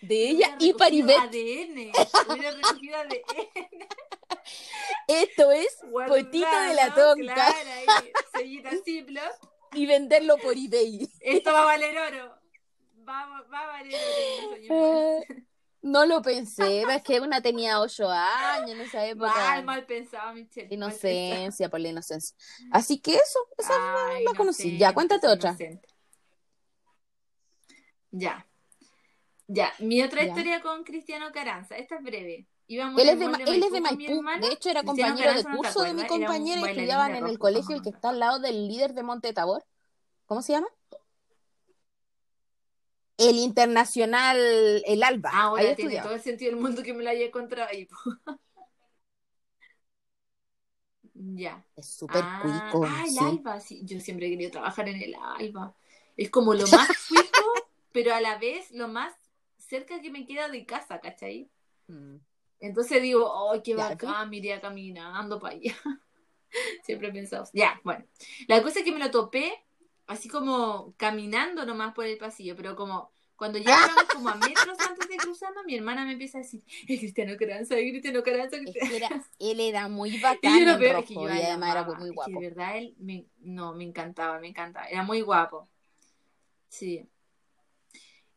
De 0.00 0.28
ella 0.30 0.56
y 0.58 0.72
Paribet. 0.74 1.18
ADN. 1.18 1.92
Recogido 2.40 2.96
ADN. 2.96 3.86
Esto 5.08 5.50
es 5.52 5.78
potito 5.90 6.60
de 6.68 6.74
la 6.74 6.94
tonca 6.94 7.34
Claro, 7.34 9.30
y 9.72 9.86
venderlo 9.86 10.36
por 10.38 10.56
eBay. 10.56 11.08
Esto 11.20 11.52
va 11.52 11.62
a 11.62 11.64
valer 11.64 11.96
oro. 11.98 12.34
Va, 13.08 13.44
va 13.52 13.60
a 13.60 13.66
valer 13.66 13.94
oro. 13.94 14.54
señor. 14.54 15.22
Eh, 15.28 15.46
no 15.82 16.04
lo 16.04 16.20
pensé, 16.20 16.82
es 16.82 17.02
que 17.02 17.20
una 17.20 17.40
tenía 17.40 17.80
ocho 17.80 18.10
años 18.10 18.70
en 18.70 18.80
esa 18.80 19.06
época. 19.06 19.32
Mal, 19.32 19.64
mal 19.64 19.86
pensado, 19.86 20.34
Michelle. 20.34 20.74
Inocencia, 20.74 21.68
por 21.68 21.78
la 21.78 21.88
inocencia. 21.88 22.36
Así 22.72 22.98
que 22.98 23.14
eso, 23.14 23.38
esa. 23.56 23.74
Ay, 24.08 24.24
la 24.24 24.34
conocí. 24.34 24.76
Ya, 24.78 24.92
cuéntate 24.92 25.28
otra. 25.28 25.56
Ya. 28.10 28.46
Ya, 29.48 29.72
mi 29.78 30.02
otra 30.02 30.22
Ya. 30.22 30.28
historia 30.28 30.60
con 30.60 30.82
Cristiano 30.84 31.30
Caranza. 31.32 31.76
Esta 31.76 31.96
es 31.96 32.02
breve. 32.02 32.46
Íbamos 32.68 33.00
Él 33.00 33.08
es 33.10 33.18
de, 33.18 33.24
el 33.26 33.30
Ma- 33.30 33.38
mall 33.38 33.48
él 33.48 33.62
es 33.62 33.72
de 33.72 33.80
Maipú. 33.80 34.24
hecho, 34.50 34.70
era 34.70 34.80
Cristiano 34.82 35.14
compañero 35.14 35.16
de 35.16 35.44
Caranza, 35.44 35.50
¿no 35.50 35.56
te 35.56 35.56
curso 35.56 35.82
de 35.84 35.94
mi 35.94 36.06
compañera 36.06 36.60
y 36.60 36.64
estudiaban 36.64 37.14
en 37.14 37.26
el 37.26 37.38
colegio, 37.38 37.76
el 37.76 37.82
que 37.82 37.90
está 37.90 38.08
al 38.08 38.18
lado 38.18 38.38
del 38.40 38.66
líder 38.68 38.92
de 38.94 39.02
Monte 39.04 39.32
Tabor. 39.32 39.64
¿Cómo 40.26 40.42
se 40.42 40.52
llama? 40.54 40.66
El 43.18 43.36
Internacional, 43.38 44.36
el 44.84 45.02
Alba. 45.02 45.30
Ah, 45.32 45.42
Ahora 45.44 45.62
Ahí 45.62 45.74
tiene 45.74 45.82
estudiaba. 45.92 46.08
todo 46.08 46.16
el 46.16 46.22
sentido 46.22 46.50
del 46.52 46.60
mundo 46.60 46.82
que 46.82 46.92
me 46.92 47.02
la 47.02 47.10
haya 47.10 47.24
encontrado 47.26 47.68
ahí. 47.70 47.88
ya. 51.14 51.64
Es 51.76 51.86
súper 51.86 52.22
ah, 52.22 52.40
cuico, 52.42 52.84
ah, 52.84 53.04
el 53.06 53.10
sí. 53.12 53.18
Alba, 53.24 53.60
sí. 53.60 53.80
Yo 53.84 54.00
siempre 54.00 54.26
he 54.26 54.30
querido 54.30 54.50
trabajar 54.50 54.88
en 54.88 55.00
el 55.02 55.14
Alba. 55.14 55.74
Es 56.16 56.30
como 56.30 56.54
lo 56.54 56.66
más 56.68 56.88
cuico, 57.08 57.44
pero 57.92 58.14
a 58.14 58.20
la 58.20 58.38
vez 58.38 58.70
lo 58.72 58.88
más 58.88 59.14
cerca 59.66 60.00
que 60.00 60.10
me 60.10 60.26
queda 60.26 60.48
de 60.48 60.64
casa, 60.64 61.00
¿cachai? 61.00 61.50
Mm. 61.88 62.16
Entonces 62.60 63.02
digo, 63.02 63.50
¡ay, 63.52 63.60
qué 63.62 63.74
bacán! 63.74 64.30
Me 64.30 64.38
iría 64.38 64.60
caminando 64.60 65.38
para 65.38 65.54
allá. 65.54 65.76
Siempre 66.84 67.08
he 67.08 67.12
pensado. 67.12 67.48
Ya, 67.52 67.80
bueno. 67.84 68.04
La 68.48 68.62
cosa 68.62 68.78
es 68.78 68.84
que 68.84 68.92
me 68.92 68.98
lo 68.98 69.10
topé 69.10 69.52
así 70.06 70.28
como 70.28 70.94
caminando 70.96 71.66
nomás 71.66 71.92
por 71.92 72.06
el 72.06 72.16
pasillo, 72.16 72.56
pero 72.56 72.76
como 72.76 73.10
cuando 73.34 73.58
ya 73.58 73.76
como 74.14 74.30
a 74.30 74.36
metros 74.36 74.78
antes 74.88 75.08
de 75.08 75.16
cruzarnos, 75.16 75.64
mi 75.66 75.74
hermana 75.74 76.06
me 76.06 76.12
empieza 76.12 76.38
a 76.38 76.42
decir, 76.42 76.62
es 76.88 76.98
Cristiano 76.98 77.36
Caranza, 77.38 77.76
es 77.76 77.90
Cristiano 77.90 78.22
Caranza. 78.22 78.56
Es 78.56 78.88
que 78.88 78.96
era, 78.96 79.08
él 79.38 79.60
era 79.60 79.88
muy 79.88 80.10
Y 80.16 80.20
bacán 80.20 80.58
yo 80.58 80.64
lo 80.64 80.72
en 80.72 80.78
peor 80.78 80.96
es 81.00 81.06
que 81.06 81.14
rojo 81.14 81.28
yo 81.28 81.34
y 81.34 81.36
a 81.36 81.40
él 81.40 81.46
además 81.46 81.70
era 81.72 81.84
muy 81.84 81.94
Es 81.94 82.00
que 82.04 82.10
guapo. 82.12 82.40
de 82.40 82.48
verdad 82.48 82.78
él 82.78 82.94
me, 82.98 83.26
no, 83.40 83.74
me 83.74 83.84
encantaba, 83.84 84.38
me 84.38 84.48
encantaba. 84.48 84.86
Era 84.86 85.02
muy 85.02 85.20
guapo. 85.20 85.68
Sí. 86.68 87.06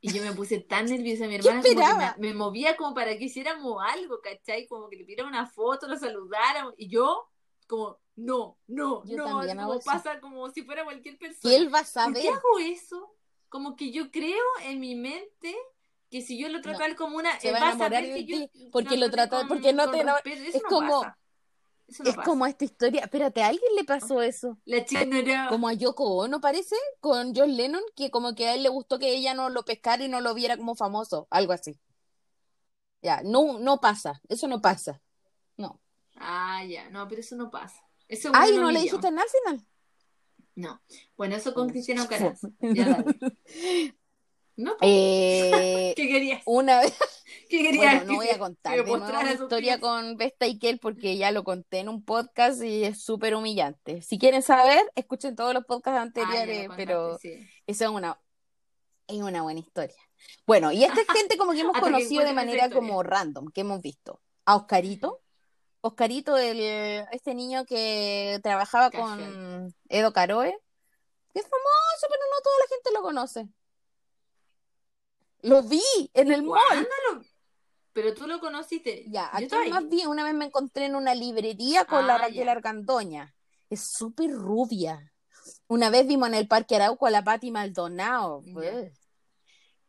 Y 0.02 0.14
yo 0.14 0.24
me 0.24 0.32
puse 0.32 0.60
tan 0.62 0.86
nerviosa, 0.86 1.28
mi 1.28 1.36
hermana 1.36 1.62
como 1.62 1.76
que 2.16 2.20
me, 2.22 2.30
me 2.30 2.34
movía 2.34 2.78
como 2.78 2.93
para 2.95 3.18
que 3.18 3.26
hiciéramos 3.26 3.84
algo, 3.86 4.22
¿cachai? 4.22 4.66
Como 4.68 4.89
que 4.89 4.95
le 4.95 5.04
pidiera 5.04 5.28
una 5.28 5.45
foto, 5.45 5.88
lo 5.88 5.97
saludáramos. 5.97 6.74
Y 6.78 6.88
yo, 6.88 7.28
como, 7.68 8.00
no, 8.16 8.58
no, 8.68 9.04
Yo 9.06 9.18
no, 9.18 9.24
como 9.26 9.74
eso. 9.74 9.84
pasa 9.86 10.20
como 10.22 10.50
si 10.52 10.64
fuera 10.64 10.84
cualquier 10.86 11.16
Y 11.16 11.18
persona. 11.18 11.54
él 11.56 11.74
va 11.74 11.80
a 11.80 11.82
¿Por 11.82 11.91
saber. 11.91 12.22
qué 12.22 12.30
hago 12.30 12.60
eso? 12.60 13.14
Como 13.50 13.76
que 13.76 13.91
yo 13.91 14.10
creo 14.10 14.43
en 14.64 14.80
mi 14.80 14.95
mente 14.95 15.56
que 16.10 16.22
si 16.22 16.39
yo 16.39 16.50
lo 16.50 16.62
trato 16.62 16.80
No, 16.80 16.86
él 16.86 16.95
como 16.95 17.18
una... 17.18 17.39
se 17.39 17.50
él 17.50 17.54
va 17.56 17.60
a 17.60 17.72
enamorar 17.74 18.02
de 18.04 18.26
yo 18.26 18.38
ti, 18.50 18.70
porque 18.72 18.95
lo 18.97 19.12
trata- 19.12 19.45
porque 19.47 19.74
no 19.74 19.91
te 19.91 20.00
es 20.34 20.64
como- 20.64 21.02
pasa. 21.02 21.18
Eso 21.89 22.03
no 22.03 22.09
Es 22.09 22.15
pasa. 22.15 22.25
como 22.29 22.45
esta 22.45 22.65
historia. 22.65 23.01
Espérate, 23.01 23.41
¿a 23.41 23.47
alguien 23.47 23.75
le 23.75 23.83
pasó 23.83 24.21
eso? 24.21 24.57
La 24.65 24.85
chica 24.85 25.05
no 25.05 25.15
era... 25.17 25.47
Como 25.49 25.67
a 25.67 25.73
Yoko 25.73 26.03
Ono 26.17 26.39
parece, 26.39 26.75
con 26.99 27.33
John 27.35 27.55
Lennon, 27.55 27.81
que 27.95 28.11
como 28.11 28.35
que 28.35 28.47
a 28.47 28.55
él 28.55 28.63
le 28.63 28.69
gustó 28.69 28.99
que 28.99 29.13
ella 29.13 29.33
no 29.33 29.49
lo 29.49 29.63
pescara 29.63 30.03
y 30.03 30.07
no 30.07 30.21
lo 30.21 30.33
viera 30.33 30.57
como 30.57 30.75
famoso, 30.75 31.27
algo 31.31 31.53
así. 31.53 31.79
Ya, 33.01 33.21
no, 33.23 33.59
no 33.59 33.79
pasa, 33.79 34.21
eso 34.29 34.47
no 34.47 34.61
pasa. 34.61 35.01
No. 35.57 35.79
Ah, 36.15 36.63
ya, 36.65 36.89
no, 36.89 37.07
pero 37.07 37.21
eso 37.21 37.35
no 37.35 37.49
pasa. 37.49 37.81
Eso 38.07 38.29
es 38.29 38.33
Ay, 38.35 38.55
¿no 38.57 38.71
le 38.71 38.81
dijiste 38.81 39.09
nada 39.11 39.23
al 39.23 39.29
final? 39.57 39.67
No. 40.55 40.81
Bueno, 41.15 41.35
eso 41.35 41.53
con 41.53 41.69
Cristiano 41.69 42.05
Caranza. 42.09 42.49
Eh, 44.82 45.93
¿Qué 45.95 46.07
querías? 46.07 46.41
una 46.45 46.80
vez, 46.80 46.93
¿Qué 47.49 47.64
quería 47.64 47.91
Bueno, 47.99 48.05
no 48.05 48.16
voy 48.16 48.30
a 48.30 48.38
contar 48.38 49.26
de 49.26 49.34
historia 49.34 49.80
con 49.80 50.18
Vesta 50.18 50.47
y 50.47 50.60
Kel 50.60 50.80
porque 50.80 51.18
ya 51.18 51.32
lo 51.32 51.43
conté 51.43 51.80
en 51.80 51.89
un 51.89 52.03
podcast 52.03 52.62
y 52.64 52.84
es 52.84 53.01
súper 53.01 53.36
humillante. 53.36 54.01
Si 54.01 54.20
quieren 54.20 54.41
saber, 54.41 54.82
escuchen 54.95 55.36
todos 55.36 55.53
los 55.53 55.66
podcasts 55.66 55.99
anteriores, 55.99 56.68
Ah, 56.70 56.74
pero 56.76 57.18
sí. 57.20 57.47
esa 57.68 57.86
es 57.86 57.91
una, 57.91 58.20
es 59.07 59.22
una 59.22 59.41
buena 59.41 59.60
historia. 59.60 59.97
Bueno, 60.45 60.72
y 60.72 60.84
esta 60.84 61.01
es 61.01 61.07
gente 61.16 61.38
como 61.38 61.53
que 61.53 61.62
hemos 61.62 61.74
que 61.74 61.82
conocido 61.82 62.26
de 62.26 62.34
manera 62.34 62.70
como 62.70 63.01
random, 63.03 63.49
que 63.51 63.62
hemos 63.62 63.82
visto. 63.82 64.22
A 64.45 64.55
Oscarito. 64.55 65.22
Oscarito, 65.82 66.38
el, 66.38 66.60
este 67.12 67.34
niño 67.34 67.66
que 67.66 68.39
trabajaba 68.43 68.91
con. 68.91 69.74
Edo 69.88 70.12
Caroe, 70.12 70.57
que 71.34 71.39
es 71.39 71.45
famoso, 71.45 72.07
pero 72.10 72.22
no 72.30 72.41
toda 72.43 72.57
la 72.60 72.68
gente 72.68 72.91
lo 72.93 73.01
conoce. 73.01 73.47
Lo 75.41 75.63
vi 75.63 75.81
en 76.13 76.31
el 76.31 76.43
mall. 76.43 76.59
¿Cuándo 76.67 76.89
lo- 77.13 77.21
Pero 77.93 78.13
tú 78.13 78.27
lo 78.27 78.39
conociste. 78.39 79.05
Ya, 79.07 79.29
aquí 79.33 79.47
más 79.69 79.87
bien 79.89 80.07
una 80.07 80.23
vez 80.23 80.33
me 80.33 80.45
encontré 80.45 80.85
en 80.85 80.95
una 80.95 81.15
librería 81.15 81.85
con 81.85 82.05
la 82.07 82.15
Ah, 82.15 82.17
Raquel 82.19 82.45
ya. 82.45 82.51
Argandoña. 82.51 83.35
Es 83.69 83.81
súper 83.91 84.31
rubia. 84.31 85.13
Una 85.67 85.89
vez 85.89 86.05
vimos 86.07 86.27
en 86.29 86.35
el 86.35 86.47
Parque 86.47 86.75
Arauco 86.75 87.05
a 87.07 87.11
la 87.11 87.23
Patti 87.23 87.51
Maldonado. 87.51 88.43
Pues. 88.53 88.93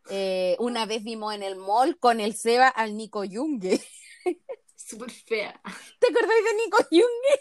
Eh, 0.09 0.57
una 0.59 0.87
vez 0.87 1.03
vimos 1.05 1.35
en 1.35 1.43
el 1.43 1.57
mall 1.57 1.99
con 1.99 2.21
el 2.21 2.35
Seba 2.35 2.69
al 2.69 2.97
Nico 2.97 3.25
Yungue. 3.25 3.81
Súper 4.77 5.11
fea. 5.11 5.61
¿Te 5.99 6.07
acordáis 6.09 6.45
de 6.45 6.55
Nico 6.65 6.79
Yungue? 6.91 7.41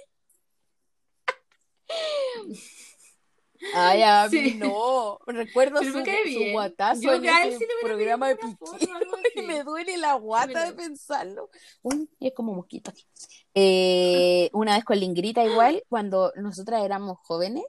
Ay, 3.73 4.01
a 4.03 4.27
mí 4.29 4.37
Sí. 4.37 4.55
no. 4.55 5.19
Recuerdo 5.25 5.79
Pero 5.79 5.91
su, 5.91 5.99
su 6.33 6.51
guatazo 6.51 7.01
Yo 7.01 7.13
en 7.13 7.25
ese 7.25 7.57
sí 7.57 7.65
programa 7.81 8.29
de 8.29 8.37
Y 9.35 9.41
me 9.41 9.63
duele 9.63 9.97
la 9.97 10.13
guata 10.13 10.65
de 10.65 10.73
pensarlo. 10.73 11.49
Uy, 11.81 12.09
es 12.19 12.33
como 12.33 12.53
mosquito 12.53 12.91
aquí. 12.91 13.05
Eh, 13.53 14.49
una 14.53 14.75
vez 14.75 14.85
con 14.85 14.99
Lingrita 14.99 15.43
igual, 15.43 15.83
cuando 15.89 16.31
nosotras 16.35 16.83
éramos 16.83 17.17
jóvenes 17.23 17.65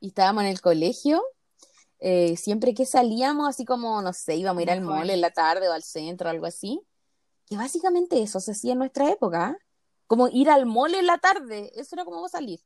y 0.00 0.08
estábamos 0.08 0.42
en 0.44 0.50
el 0.50 0.60
colegio, 0.60 1.22
eh, 2.00 2.36
siempre 2.36 2.74
que 2.74 2.86
salíamos, 2.86 3.48
así 3.48 3.64
como, 3.64 4.00
no 4.02 4.12
sé, 4.12 4.36
íbamos 4.36 4.60
a 4.60 4.62
ir 4.62 4.70
al 4.70 4.80
mall 4.80 5.10
en 5.10 5.20
la 5.20 5.30
tarde 5.30 5.68
o 5.68 5.72
al 5.72 5.82
centro 5.82 6.28
o 6.28 6.30
algo 6.30 6.46
así, 6.46 6.80
que 7.46 7.56
básicamente 7.56 8.22
eso 8.22 8.40
se 8.40 8.52
hacía 8.52 8.72
en 8.72 8.78
nuestra 8.78 9.10
época. 9.10 9.56
Como 10.06 10.28
ir 10.28 10.48
al 10.48 10.64
mall 10.64 10.94
en 10.94 11.06
la 11.06 11.18
tarde, 11.18 11.70
eso 11.74 11.94
era 11.94 12.04
como 12.04 12.26
salir. 12.28 12.60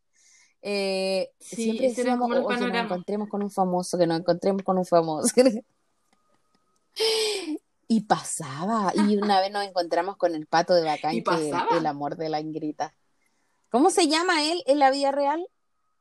Eh, 0.63 1.31
Sí, 1.41 1.57
siempre 1.65 1.89
decíamos, 1.89 2.21
como 2.21 2.35
los 2.35 2.45
"Oh, 2.45 2.49
que 2.49 2.55
nos 2.55 2.61
panoramas". 2.63 2.85
encontremos 2.93 3.29
con 3.29 3.43
un 3.43 3.51
famoso, 3.51 3.99
que 3.99 4.07
nos 4.07 4.21
encontremos 4.21 4.63
con 4.63 4.79
un 4.79 4.85
famoso. 4.87 5.29
Y 7.89 8.01
pasaba, 8.03 8.93
y 8.95 9.17
una 9.19 9.41
vez 9.41 9.51
nos 9.53 9.65
encontramos 9.65 10.17
con 10.17 10.35
el 10.35 10.47
pato 10.47 10.73
de 10.75 10.83
Bacán, 10.83 11.13
¿Y 11.13 11.19
que 11.19 11.23
pasaba? 11.25 11.77
el 11.77 11.85
amor 11.85 12.17
de 12.17 12.31
la 12.31 12.41
Ingrita. 12.41 12.95
¿Cómo 13.71 13.91
se 13.91 14.09
llama 14.09 14.43
él 14.45 14.63
en 14.67 14.79
la 14.79 14.91
vida 14.91 15.13
real? 15.13 15.47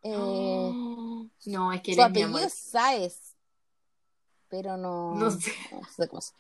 Eh, 0.03 0.72
No, 1.47 1.74
es 1.74 1.82
que 1.82 1.93
su 1.95 2.01
apellido 2.01 2.38
es 2.39 2.53
Sáez, 2.53 3.36
pero 4.47 4.78
no, 4.78 5.16
No 5.16 5.32
sé. 5.32 5.51
no 5.72 5.82
sé 5.89 6.07
cómo 6.07 6.22
se 6.22 6.34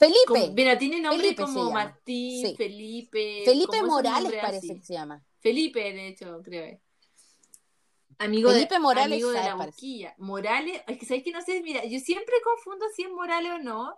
Felipe, 0.00 0.18
Como- 0.26 0.52
mira, 0.54 0.78
tiene 0.78 0.98
nombre 1.00 1.22
Felipe 1.22 1.42
como. 1.42 1.70
Martín, 1.70 2.46
Sí. 2.46 2.56
Felipe. 2.56 3.42
Felipe 3.44 3.82
Morales 3.82 4.32
parece 4.40 4.56
así. 4.72 4.74
que 4.80 4.82
se 4.82 4.94
llama. 4.94 5.22
Felipe, 5.40 5.80
de 5.80 6.08
hecho, 6.08 6.40
creo. 6.42 6.80
Amigo 8.18 8.50
Felipe 8.50 8.74
de, 8.74 8.80
Morales 8.80 9.12
amigo 9.12 9.30
de 9.30 9.40
la 9.40 9.54
boquilla. 9.54 10.14
Morales, 10.18 10.82
es 10.86 10.98
que 10.98 11.06
sabes 11.06 11.22
que 11.22 11.30
no 11.32 11.40
sé, 11.42 11.62
mira, 11.62 11.84
yo 11.84 11.98
siempre 12.00 12.34
confundo 12.44 12.84
si 12.94 13.02
es 13.04 13.10
Morales 13.10 13.52
o 13.52 13.58
no, 13.58 13.94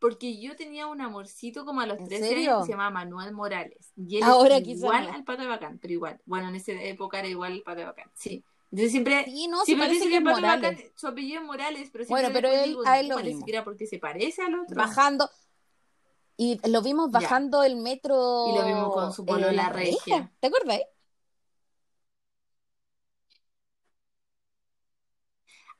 porque 0.00 0.40
yo 0.40 0.56
tenía 0.56 0.86
un 0.86 1.00
amorcito 1.00 1.64
como 1.64 1.80
a 1.80 1.86
los 1.86 1.98
¿En 1.98 2.08
13 2.08 2.28
serio? 2.28 2.50
años 2.50 2.60
que 2.62 2.66
se 2.66 2.72
llamaba 2.72 2.90
Manuel 2.90 3.32
Morales. 3.32 3.92
Y 3.96 4.16
él 4.16 4.22
Ahora 4.24 4.56
es 4.58 4.66
igual 4.66 5.06
no. 5.08 5.12
al 5.14 5.24
pato 5.24 5.42
de 5.42 5.48
bacán, 5.48 5.78
pero 5.78 5.92
igual. 5.94 6.20
Bueno, 6.26 6.48
en 6.48 6.56
esa 6.56 6.72
época 6.72 7.18
era 7.20 7.28
igual 7.28 7.52
al 7.52 7.62
pato 7.62 7.80
de 7.80 7.84
bacán, 7.86 8.10
sí. 8.14 8.42
Entonces 8.70 8.92
siempre, 8.92 9.24
Sí, 9.24 9.48
no, 9.48 9.64
siempre 9.64 9.88
parece 9.88 10.04
que 10.04 10.10
que 10.10 10.20
Morales. 10.20 10.62
bacán, 10.62 10.76
su 10.94 11.06
apellido 11.08 11.40
es 11.40 11.46
Morales, 11.46 11.88
pero 11.92 12.04
Bueno, 12.06 12.28
siempre 12.28 12.42
pero 12.50 12.52
después 12.52 12.64
él- 12.64 12.68
digo, 12.70 12.82
a 12.86 13.00
él 13.00 13.08
no, 13.08 13.14
lo 13.14 13.14
parece 13.16 13.30
vimos. 13.34 13.44
que 13.46 13.50
era 13.52 13.64
porque 13.64 13.86
se 13.86 13.98
parece 13.98 14.42
al 14.42 14.54
otro. 14.60 14.76
Bajando, 14.76 15.30
y 16.36 16.60
lo 16.68 16.80
vimos 16.80 17.10
Ya. 17.10 17.20
bajando 17.20 17.62
el 17.64 17.76
metro. 17.76 18.44
Y 18.46 18.52
lo 18.58 18.64
vimos 18.64 18.94
con 18.94 19.12
su 19.12 19.26
polola 19.26 19.52
La 19.52 19.68
regia. 19.70 20.32
¿Te 20.40 20.46
acuerdas? 20.46 20.80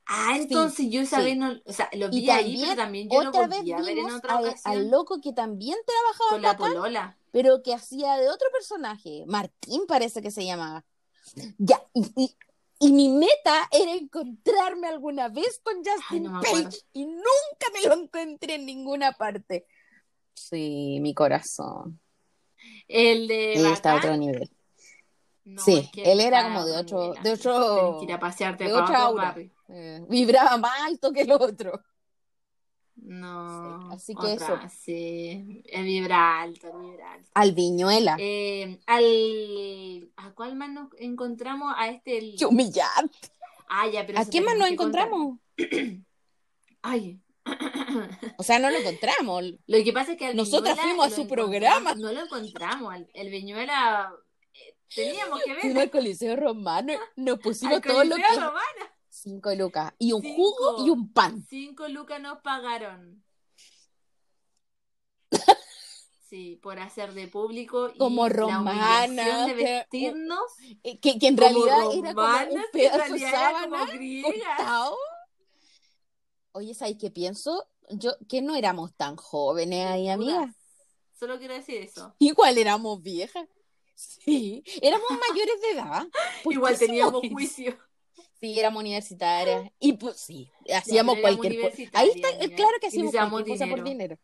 Ah, 0.05 0.33
entonces 0.35 0.87
yo 0.89 1.01
esa 1.01 1.19
sí. 1.19 1.25
vez 1.25 1.37
no, 1.37 1.53
o 1.65 1.71
sea, 1.73 1.89
lo 1.93 2.09
Y 2.09 2.21
vi 2.21 2.29
ahí, 2.29 2.43
también, 2.57 2.69
pero 2.69 2.75
también 2.81 3.09
yo 3.09 3.23
lo 3.23 3.29
Otra 3.29 3.47
vez 3.47 3.59
volví 3.59 3.71
a 3.71 3.77
ver 3.77 3.89
en 3.89 3.95
vimos 3.97 4.15
otra 4.15 4.33
a- 4.35 4.39
ocasión 4.41 4.75
al 4.77 4.91
loco 4.91 5.21
que 5.21 5.31
también 5.31 5.77
trabajaba 5.85 6.29
con 6.31 6.41
la 6.41 6.47
Bacán, 6.49 6.73
polola. 6.73 7.17
pero 7.31 7.63
que 7.63 7.73
hacía 7.73 8.15
de 8.17 8.27
otro 8.29 8.47
personaje. 8.51 9.23
Martín 9.27 9.85
parece 9.87 10.21
que 10.21 10.31
se 10.31 10.45
llamaba. 10.45 10.83
Ya, 11.57 11.81
y, 11.93 12.11
y- 12.17 12.35
y 12.81 12.91
mi 12.91 13.09
meta 13.09 13.69
era 13.71 13.93
encontrarme 13.93 14.87
alguna 14.87 15.29
vez 15.29 15.61
con 15.63 15.75
Justin 15.85 16.23
no. 16.23 16.41
Page 16.41 16.79
y 16.93 17.05
nunca 17.05 17.67
me 17.73 17.87
lo 17.87 17.93
encontré 17.93 18.55
en 18.55 18.65
ninguna 18.65 19.11
parte. 19.11 19.67
Sí, 20.33 20.97
mi 20.99 21.13
corazón. 21.13 21.99
El 22.87 23.27
de 23.27 23.53
Él 23.53 23.67
está 23.67 23.93
a 23.93 23.95
otro 23.97 24.17
nivel. 24.17 24.49
no, 25.45 25.61
sí, 25.61 25.77
es 25.77 25.91
que 25.91 26.11
él 26.11 26.21
era 26.21 26.43
como 26.43 26.65
de 26.65 26.75
a 26.75 26.79
otro, 26.79 27.13
de 27.13 27.31
otro, 27.33 27.97
que 27.99 28.05
ir 28.05 28.13
a 28.13 28.19
pasearte 28.19 28.63
de 28.63 28.73
otra 28.73 29.03
aura. 29.03 29.25
barrio. 29.25 29.51
Eh, 29.69 30.03
vibraba 30.09 30.57
más 30.57 30.81
alto 30.81 31.11
que 31.11 31.21
el 31.21 31.31
otro. 31.33 31.83
No, 32.95 33.81
Sí, 33.81 33.95
así 33.95 34.15
que 34.15 34.27
otra, 34.33 34.69
sí, 34.69 35.63
es 35.65 35.83
vibra 35.83 36.41
alto, 36.41 36.71
vibra 36.79 37.13
alto. 37.13 37.29
Al 37.33 37.51
Viñuela. 37.53 38.15
Eh, 38.19 38.79
al, 38.85 40.11
¿a 40.17 40.31
cuál 40.31 40.55
más 40.55 40.69
nos 40.69 40.89
encontramos? 40.99 41.73
A 41.77 41.89
este, 41.89 42.17
el... 42.17 42.35
Qué 42.37 42.45
humillante. 42.45 43.17
Ah, 43.69 43.87
ya, 43.87 44.05
pero 44.05 44.19
¿A 44.19 44.21
eso 44.21 44.31
quién 44.31 44.43
más 44.43 44.57
nos 44.57 44.69
encontramos? 44.69 45.39
Ay, 46.81 47.19
O 48.37 48.43
sea, 48.43 48.59
no 48.59 48.69
lo 48.69 48.77
encontramos. 48.77 49.43
Lo 49.67 49.83
que 49.83 49.93
pasa 49.93 50.13
es 50.13 50.17
que 50.17 50.27
al 50.27 50.35
Nosotras 50.35 50.75
Viñuela 50.75 50.95
fuimos 50.95 51.13
a 51.13 51.15
su 51.15 51.27
programa. 51.27 51.95
No 51.95 52.11
lo 52.11 52.21
encontramos. 52.21 52.95
El 53.13 53.29
Viñuela 53.29 54.13
eh, 54.53 54.75
teníamos 54.93 55.41
que 55.43 55.55
Fuimos 55.55 55.75
ver. 55.75 55.83
al 55.83 55.91
Coliseo 55.91 56.35
Romano, 56.35 56.93
nos 57.15 57.39
pusimos 57.39 57.81
todo 57.81 58.03
lo 58.03 58.15
que 58.15 58.23
Romano. 58.35 58.61
Cinco 59.21 59.53
lucas 59.55 59.93
y 59.99 60.13
un 60.13 60.21
Cinco. 60.21 60.35
jugo 60.35 60.85
y 60.85 60.89
un 60.89 61.11
pan. 61.13 61.45
Cinco 61.49 61.87
lucas 61.87 62.19
nos 62.21 62.39
pagaron. 62.39 63.23
Sí, 66.29 66.57
por 66.63 66.79
hacer 66.79 67.13
de 67.13 67.27
público 67.27 67.89
y 67.93 67.97
Como 67.97 68.29
romana, 68.29 69.47
de 69.47 69.53
vestirnos 69.53 70.39
Eh, 70.81 70.97
Que, 70.99 71.19
que 71.19 71.27
en 71.27 71.35
realidad 71.35 71.79
era 71.93 72.13
como 72.13 72.55
un 72.55 72.63
pedazo 72.71 73.13
de 73.13 73.19
sábana 73.19 73.85
como. 73.85 74.95
Oye, 76.53 76.73
¿sabes 76.73 76.95
qué 76.97 77.11
pienso? 77.11 77.67
Yo, 77.89 78.11
que 78.29 78.41
no 78.41 78.55
éramos 78.55 78.93
tan 78.95 79.17
jóvenes 79.17 79.87
ahí, 79.87 80.07
amiga. 80.07 80.55
Solo 81.19 81.37
quiero 81.37 81.53
decir 81.53 81.81
eso. 81.81 82.15
Igual 82.19 82.57
éramos 82.57 83.01
viejas. 83.01 83.45
Sí, 83.93 84.63
éramos 84.81 85.09
mayores 85.29 85.61
de 85.61 85.71
edad. 85.71 86.07
¿Por 86.45 86.53
Igual 86.53 86.77
teníamos 86.79 87.21
juicio. 87.29 87.77
Sí, 88.41 88.59
éramos 88.59 88.81
universitarias. 88.81 89.71
Y 89.79 89.93
pues 89.93 90.17
sí, 90.19 90.51
hacíamos 90.75 91.19
cualquier 91.19 91.61
cosa. 91.61 91.83
Ahí 91.93 92.09
está, 92.15 92.27
eh, 92.31 92.55
claro 92.55 92.73
que 92.81 92.87
hacíamos 92.87 93.13
cualquier 93.13 93.59
cosa 93.59 93.67
por 93.69 93.83
dinero. 93.83 94.17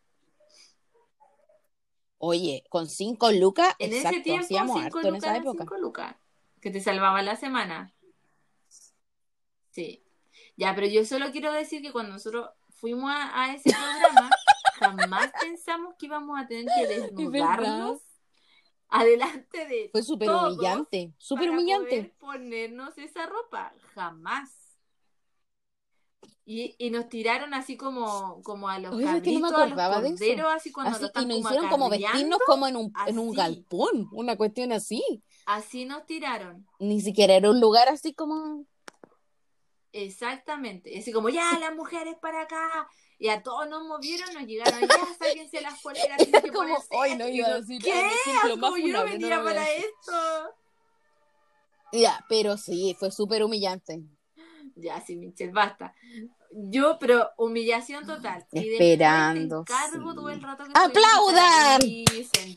Oye, 2.18 2.64
con 2.70 2.90
cinco 2.90 3.32
lucas, 3.32 3.76
En 3.78 3.94
exacto, 3.94 4.16
ese 4.16 4.24
tiempo, 4.24 4.44
hacíamos 4.46 4.82
cinco 4.82 4.98
harto 4.98 5.08
en 5.08 5.14
lucas 5.14 5.30
esa 5.30 5.38
época. 5.38 5.64
cinco 5.64 5.78
lucas. 5.78 6.16
Que 6.60 6.72
te 6.72 6.82
salvaba 6.82 7.22
la 7.22 7.36
semana. 7.36 7.94
Sí. 9.70 10.04
Ya, 10.56 10.74
pero 10.74 10.88
yo 10.88 11.06
solo 11.06 11.32
quiero 11.32 11.52
decir 11.54 11.84
que 11.84 11.92
cuando 11.92 12.14
nosotros 12.14 12.50
fuimos 12.72 13.12
a, 13.12 13.44
a 13.44 13.54
ese 13.54 13.70
programa, 13.70 14.32
jamás 14.80 15.32
pensamos 15.40 15.94
que 16.00 16.08
íbamos 16.08 16.40
a 16.40 16.48
tener 16.48 16.66
que 16.76 16.88
desnudarnos 16.88 18.02
adelante 18.90 19.66
de 19.66 19.90
Fue 19.92 20.04
súper 20.04 20.30
humillante, 20.30 21.14
súper 21.18 21.50
humillante. 21.50 21.90
poder 21.90 22.14
ponernos 22.18 22.98
esa 22.98 23.26
ropa. 23.26 23.74
Jamás. 23.94 24.80
Y, 26.50 26.76
y 26.78 26.92
nos 26.92 27.10
tiraron 27.10 27.54
así 27.54 27.76
como, 27.76 28.42
como 28.42 28.70
a 28.70 28.80
los 28.80 28.94
Oye, 28.96 29.18
es 29.18 29.22
que 29.22 29.34
no 29.34 29.42
me 29.42 29.52
cabritos, 29.52 29.54
a 29.54 29.66
los 29.66 29.68
acordaba 29.68 30.02
de 30.02 30.10
eso. 30.10 30.48
así 30.48 30.72
cuando 30.72 30.96
Así, 30.96 31.04
y 31.04 31.26
nos 31.26 31.38
como 31.38 31.38
hicieron 31.40 31.70
como 31.70 31.90
vestirnos 31.90 32.40
como 32.46 32.68
en 32.68 32.76
un, 32.78 32.94
en 33.06 33.20
un 33.20 33.28
así. 33.28 33.36
galpón, 33.36 34.08
una 34.14 34.38
cuestión 34.38 34.72
así. 34.72 35.04
Así 35.46 35.84
nos 35.84 36.06
tiraron. 36.06 36.66
Ni 36.80 37.02
siquiera 37.02 37.34
era 37.34 37.50
un 37.50 37.60
lugar 37.60 37.90
así 37.90 38.14
como... 38.14 38.66
Exactamente. 39.92 40.98
Así 40.98 41.12
como, 41.12 41.28
ya, 41.28 41.58
las 41.60 41.76
mujeres 41.76 42.16
para 42.22 42.44
acá. 42.44 42.88
Y 43.20 43.30
a 43.30 43.42
todos 43.42 43.68
nos 43.68 43.84
movieron, 43.84 44.32
nos 44.34 44.44
llegaron, 44.46 44.80
ya, 44.82 44.88
sáquense 45.18 45.60
las 45.62 45.82
poleras. 45.82 46.18
tienen 46.18 46.42
que 46.42 46.52
Como, 46.52 46.68
ponerse 46.70 46.88
hoy 46.92 47.10
esto". 47.12 47.24
no 47.24 47.30
iba 47.30 47.48
a 47.48 47.60
decir, 47.62 47.82
¿Qué? 47.82 47.92
"Ay, 47.92 48.04
me 48.04 48.12
siento 48.24 48.48
lo 48.50 48.58
más 48.58 48.70
Como 48.72 48.78
yo 48.86 48.94
no 48.94 49.00
no 49.00 49.06
venía 49.12 49.38
a 49.38 49.44
para 49.44 49.62
decir". 49.62 49.86
esto. 49.86 50.56
Ya, 51.94 52.26
pero 52.30 52.58
sí, 52.58 52.96
fue 53.00 53.12
súper 53.12 53.44
humillante. 53.44 54.04
Ya, 54.76 55.02
sí, 55.02 55.16
Michelle, 55.16 55.52
basta. 55.52 55.96
Yo, 56.52 56.98
pero 57.00 57.30
humillación 57.38 58.06
total. 58.06 58.46
Y 58.52 58.74
Esperando, 58.74 59.60
encargo 59.62 60.12
sí. 60.12 60.16
todo 60.16 60.30
el 60.30 60.42
rato 60.42 60.64
que 60.66 60.72
¡Aplaudan! 60.76 61.82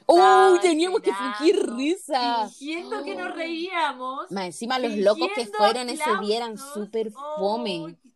¡Uy! 0.07 0.59
teníamos 0.61 1.01
que 1.01 1.13
fingir 1.13 1.71
risa. 1.75 2.49
Fingiendo 2.49 3.03
que 3.03 3.15
nos 3.17 3.35
reíamos. 3.35 4.31
Más 4.31 4.45
encima 4.47 4.79
los 4.79 4.95
locos 4.97 5.29
que 5.35 5.47
fueron 5.47 5.89
aplausos. 5.91 6.73
súper 6.75 7.07
¡Ay, 7.09 7.13
fome. 7.39 7.97
qué 8.03 8.10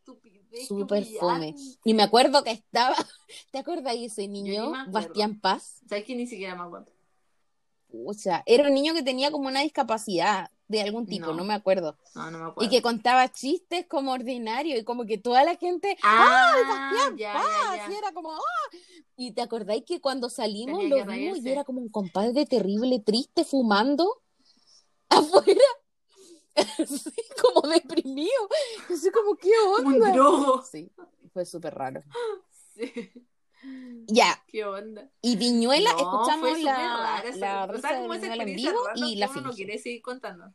Súper 0.67 1.05
fome. 1.19 1.55
Y 1.85 1.95
me 1.95 2.03
acuerdo 2.03 2.43
que 2.45 2.51
estaba, 2.53 2.95
¿te 3.51 3.59
acuerdas 3.59 3.95
de 3.95 4.05
ese 4.07 4.29
niño. 4.29 4.73
Bastián 4.89 5.41
Paz? 5.41 5.81
¿Sabes 5.89 6.05
que 6.05 6.15
ni 6.15 6.27
siquiera 6.27 6.55
me 6.55 6.63
acuerdo? 6.63 6.93
O 8.07 8.13
sea, 8.13 8.43
era 8.47 8.67
un 8.69 8.75
niño 8.75 8.93
que 8.95 9.03
tenía 9.03 9.31
como 9.31 9.47
una 9.49 9.61
discapacidad 9.61 10.51
de 10.67 10.81
algún 10.83 11.07
tipo, 11.07 11.27
No. 11.27 11.35
no, 11.35 11.45
me 11.45 11.55
acuerdo. 11.55 11.97
No, 12.15 12.31
no 12.31 12.39
me 12.39 12.45
Y 12.45 12.49
acuerdo. 12.51 12.71
que 12.71 12.83
contaba 12.83 13.31
chistes 13.31 13.87
como 13.87 14.13
ordinario 14.13 14.77
y 14.79 14.83
como 14.85 15.05
que 15.05 15.19
toda 15.19 15.45
la 15.45 15.57
gente, 15.57 15.97
Ah, 16.03 16.55
Bastián 16.69 17.17
ya, 17.19 17.33
Paz, 17.35 17.77
ya, 17.77 17.93
y 17.93 17.95
era 17.97 18.13
como, 18.13 18.33
¡ah! 18.33 18.77
Y 19.17 19.33
te 19.33 19.43
acordáis 19.43 19.85
que 19.85 20.01
cuando 20.01 20.29
salimos 20.31 20.79
Tenía 20.81 21.05
lo 21.05 21.13
vimos 21.13 21.39
y 21.45 21.49
era 21.51 21.63
como 21.65 21.81
un 21.83 21.89
compadre 21.89 22.47
terrible, 22.47 22.99
triste, 22.99 23.45
fumando 23.45 24.23
afuera. 25.09 25.61
Así 26.79 27.13
como 27.41 27.69
deprimido. 27.69 28.49
Así 28.93 29.11
como, 29.11 29.37
¿qué 29.37 29.51
Un 29.79 29.87
onda? 29.95 30.13
drogo. 30.13 30.63
Sí, 30.63 30.91
fue 31.33 31.45
súper 31.45 31.75
raro. 31.75 32.03
Sí. 32.75 32.93
Ya, 34.07 34.43
¿Qué 34.47 34.65
onda? 34.65 35.11
y 35.23 35.37
Viñuela, 35.37 35.93
No, 35.93 35.99
escuchamos 35.99 36.61
la, 36.61 36.75
rara 36.77 37.37
la 37.37 37.65
o 37.65 37.73
risa 37.73 37.89
sea, 37.89 37.97
de 37.97 38.03
como 38.03 38.15
Viñuela 38.21 38.43
en 38.43 38.57
vivo 38.57 38.81
y 38.97 39.17
la 39.17 39.31
uno 39.31 39.41
no 39.41 39.53
quiere 39.55 39.79
seguir 39.79 40.03
contando. 40.03 40.53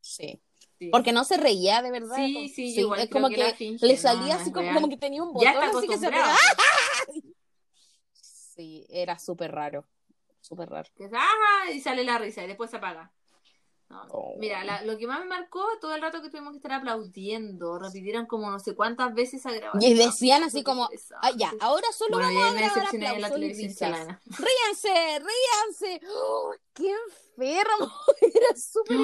Sí. 0.00 0.42
Sí. 0.78 0.88
Porque 0.90 1.12
no 1.12 1.24
se 1.24 1.36
reía 1.36 1.82
de 1.82 1.90
verdad. 1.90 2.16
Sí, 2.16 2.48
sí, 2.48 2.74
yo 2.74 2.80
igual 2.82 3.00
es 3.00 3.10
como 3.10 3.28
que 3.28 3.34
que, 3.34 3.42
la 3.42 3.54
finge, 3.54 3.86
le 3.86 3.96
salía 3.98 4.36
no 4.36 4.40
así 4.40 4.50
como, 4.50 4.72
como 4.72 4.88
que 4.88 4.96
tenía 4.96 5.22
un 5.22 5.34
botón 5.34 5.54
así 5.54 5.86
que 5.86 5.98
se. 5.98 6.10
Sí, 8.22 8.86
era 8.90 9.18
súper 9.18 9.52
raro. 9.52 9.86
Súper 10.40 10.68
raro. 10.68 10.88
Que 10.94 11.04
es, 11.04 11.12
"Ajá", 11.12 11.70
y 11.72 11.80
sale 11.80 12.04
la 12.04 12.18
risa 12.18 12.42
y 12.44 12.46
después 12.46 12.70
se 12.70 12.76
apaga. 12.78 13.12
No, 13.90 14.02
Oh. 14.12 14.34
Mira, 14.38 14.62
la- 14.64 14.82
lo 14.84 14.96
que 14.96 15.06
más 15.08 15.18
me 15.20 15.26
marcó 15.26 15.64
todo 15.80 15.94
el 15.96 16.00
rato 16.00 16.22
que 16.22 16.30
tuvimos 16.30 16.52
que 16.52 16.58
estar 16.58 16.72
aplaudiendo, 16.72 17.76
repitieron 17.78 18.26
como 18.26 18.48
no 18.48 18.60
sé 18.60 18.76
cuántas 18.76 19.12
veces 19.14 19.40
esa 19.40 19.50
grabación. 19.52 19.82
Y 19.92 19.94
decían 19.94 20.44
así 20.44 20.62
como, 20.62 20.88
ah, 21.22 21.30
ya, 21.36 21.52
ahora 21.60 21.88
solo 21.92 22.18
Bueno, 22.18 22.28
vamos 22.32 22.52
a 22.52 22.54
grabar 22.54 22.74
decepcioné 22.76 23.06
de 23.06 23.10
la 23.20 23.26
aplausos 23.26 23.34
televisión. 23.40 23.92
Ríanse, 24.26 25.22
ríanse. 25.24 26.00
¡Oh, 26.08 26.52
¡Qué 26.72 26.94
enfermo! 27.36 27.92
Era 28.22 28.56
súper... 28.56 28.96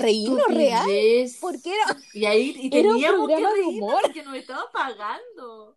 Reírnos 0.00 0.46
real. 0.48 0.86
Porque 1.40 1.72
era... 1.74 1.96
Y 2.12 2.24
ahí 2.24 2.54
y 2.58 2.66
Era 2.76 2.88
un 2.88 2.94
teníamos 2.96 3.28
que 3.28 3.62
humor. 3.62 4.02
porque 4.02 4.22
nos 4.24 4.34
estaba 4.36 4.70
pagando. 4.72 5.76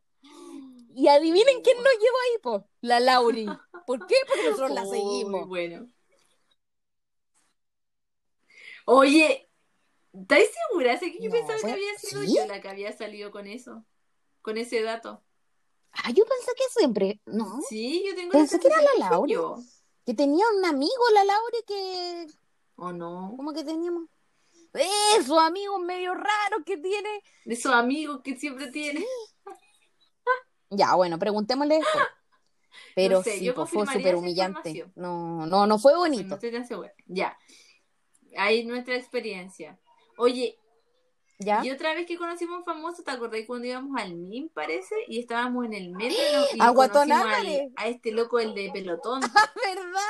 Y 0.96 1.08
adivinen 1.08 1.62
quién 1.62 1.78
nos 1.78 1.94
llevó 1.94 2.18
ahí, 2.26 2.38
po. 2.42 2.68
La 2.82 3.00
Lauri. 3.00 3.46
¿Por 3.86 4.06
qué? 4.08 4.16
Porque 4.28 4.44
nosotros 4.50 4.72
la 4.72 4.86
seguimos. 4.86 5.48
bueno. 5.48 5.88
Oye, 8.94 9.50
¿estás 10.12 10.40
segura? 10.70 10.98
Sé 11.00 11.14
que 11.14 11.20
yo 11.24 11.30
No, 11.30 11.32
pensaba 11.32 11.58
fue- 11.60 11.70
que 11.70 11.74
había 11.76 11.98
sido 11.98 12.22
¿sí? 12.24 12.36
yo 12.36 12.46
la 12.46 12.60
que 12.60 12.68
había 12.68 12.92
salido 12.92 13.32
con 13.32 13.48
eso. 13.48 13.86
Con 14.42 14.58
ese 14.58 14.82
dato. 14.82 15.24
Ah, 15.94 16.12
yo 16.12 16.26
pensé 16.26 16.52
que 16.58 16.64
siempre... 16.78 17.22
No. 17.26 17.62
Sí, 17.70 18.04
yo 18.06 18.14
tengo 18.16 18.32
Pensé 18.32 18.60
que 18.60 18.68
era 18.68 18.82
la 18.82 19.10
Laura. 19.10 19.32
yo. 19.32 19.58
Que 20.06 20.14
tenía 20.14 20.46
un 20.58 20.66
amigo, 20.66 21.04
la 21.14 21.24
Lauri, 21.24 21.58
que... 21.66 22.28
¿O 22.76 22.92
no? 22.92 23.34
Como 23.38 23.54
que 23.54 23.64
teníamos... 23.64 24.10
Esos 25.18 25.38
amigos 25.38 25.80
medio 25.82 26.14
raros 26.14 26.64
que 26.66 26.76
tiene. 26.78 27.10
De 27.46 27.54
esos 27.54 27.72
amigos 27.74 28.20
que 28.24 28.36
siempre 28.36 28.68
tiene. 28.68 29.06
Ya, 30.74 30.96
bueno, 30.96 31.20
preguntémosle 31.20 31.78
esto. 31.80 32.00
Pero 32.96 33.18
No 33.18 33.24
sé, 33.24 33.38
sí, 33.40 33.52
pues, 33.52 33.70
fue 33.70 33.86
súper 33.86 34.16
humillante. 34.16 34.90
No, 34.96 35.46
no, 35.46 35.68
no 35.68 35.78
fue 35.80 35.92
No 35.92 36.00
bonito. 36.00 36.36
estoy 36.36 36.52
tan 36.52 36.66
segura. 36.66 36.94
Ya. 37.08 37.38
Ahí 38.38 38.64
nuestra 38.66 38.96
experiencia. 38.96 39.78
Oye, 40.18 40.58
¿Ya? 41.40 41.62
y 41.66 41.72
otra 41.72 41.94
vez 41.96 42.06
que 42.06 42.18
conocimos 42.18 42.56
a 42.56 42.60
un 42.60 42.64
famoso, 42.66 43.04
¿te 43.04 43.12
acordás 43.12 43.42
cuando 43.48 43.68
íbamos 43.68 44.00
al 44.00 44.14
MIM, 44.14 44.50
parece? 44.50 44.96
Y 45.08 45.20
estábamos 45.20 45.66
en 45.66 45.74
el 45.74 45.90
metro 45.90 46.18
y, 46.54 46.62
al- 46.62 47.72
a 47.76 47.88
este 47.88 48.12
loco, 48.12 48.40
el 48.40 48.54
de 48.54 48.70
pelotón. 48.72 49.22
¿Verdad? 49.56 50.02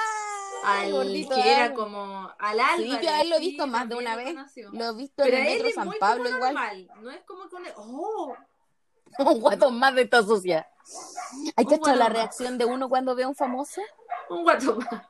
al 0.63 0.91
Gordito 0.91 1.33
que 1.33 1.41
era 1.41 1.63
Álvaro. 1.65 1.73
como 1.81 2.31
al 2.37 2.59
Álvarez. 2.59 2.99
Sí, 2.99 3.05
yo 3.05 3.11
a 3.11 3.21
él 3.21 3.29
lo 3.29 3.35
he 3.37 3.39
visto 3.39 3.65
más 3.65 3.89
de 3.89 3.95
una 3.95 4.11
lo 4.15 4.23
vez. 4.23 4.35
Lo 4.71 4.85
he 4.89 4.93
visto 4.95 5.23
Pero 5.23 5.37
en 5.37 5.43
el 5.45 5.53
metro 5.53 5.67
es 5.69 5.75
San 5.75 5.87
muy 5.87 5.97
Pablo 5.97 6.23
como 6.25 6.35
igual. 6.35 6.53
normal, 6.53 6.91
no 7.01 7.09
es 7.11 7.21
como 7.23 7.49
con 7.49 7.63
¡Oh! 7.77 8.35
Un 9.19 9.39
guatón 9.41 9.79
más 9.79 9.95
de 9.95 10.03
esta 10.03 10.21
sociedad. 10.23 10.67
¿Hay 11.55 11.65
que 11.65 11.75
echar 11.75 11.95
la 11.97 12.05
guatón 12.05 12.13
más. 12.13 12.13
reacción 12.13 12.57
de 12.59 12.65
uno 12.65 12.89
cuando 12.89 13.15
ve 13.15 13.23
a 13.23 13.27
un 13.29 13.35
famoso? 13.35 13.81
Un 14.29 14.43
guato 14.43 14.75
más. 14.77 15.05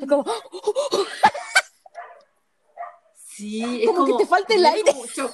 Es 0.00 0.08
como, 0.08 0.24
Sí, 3.36 3.82
es 3.82 3.86
Como 3.88 4.00
como, 4.04 4.16
que 4.18 4.24
te 4.24 4.28
falta 4.28 4.54
el 4.54 4.64
aire. 4.66 4.92
como 4.92 5.06
choc, 5.06 5.32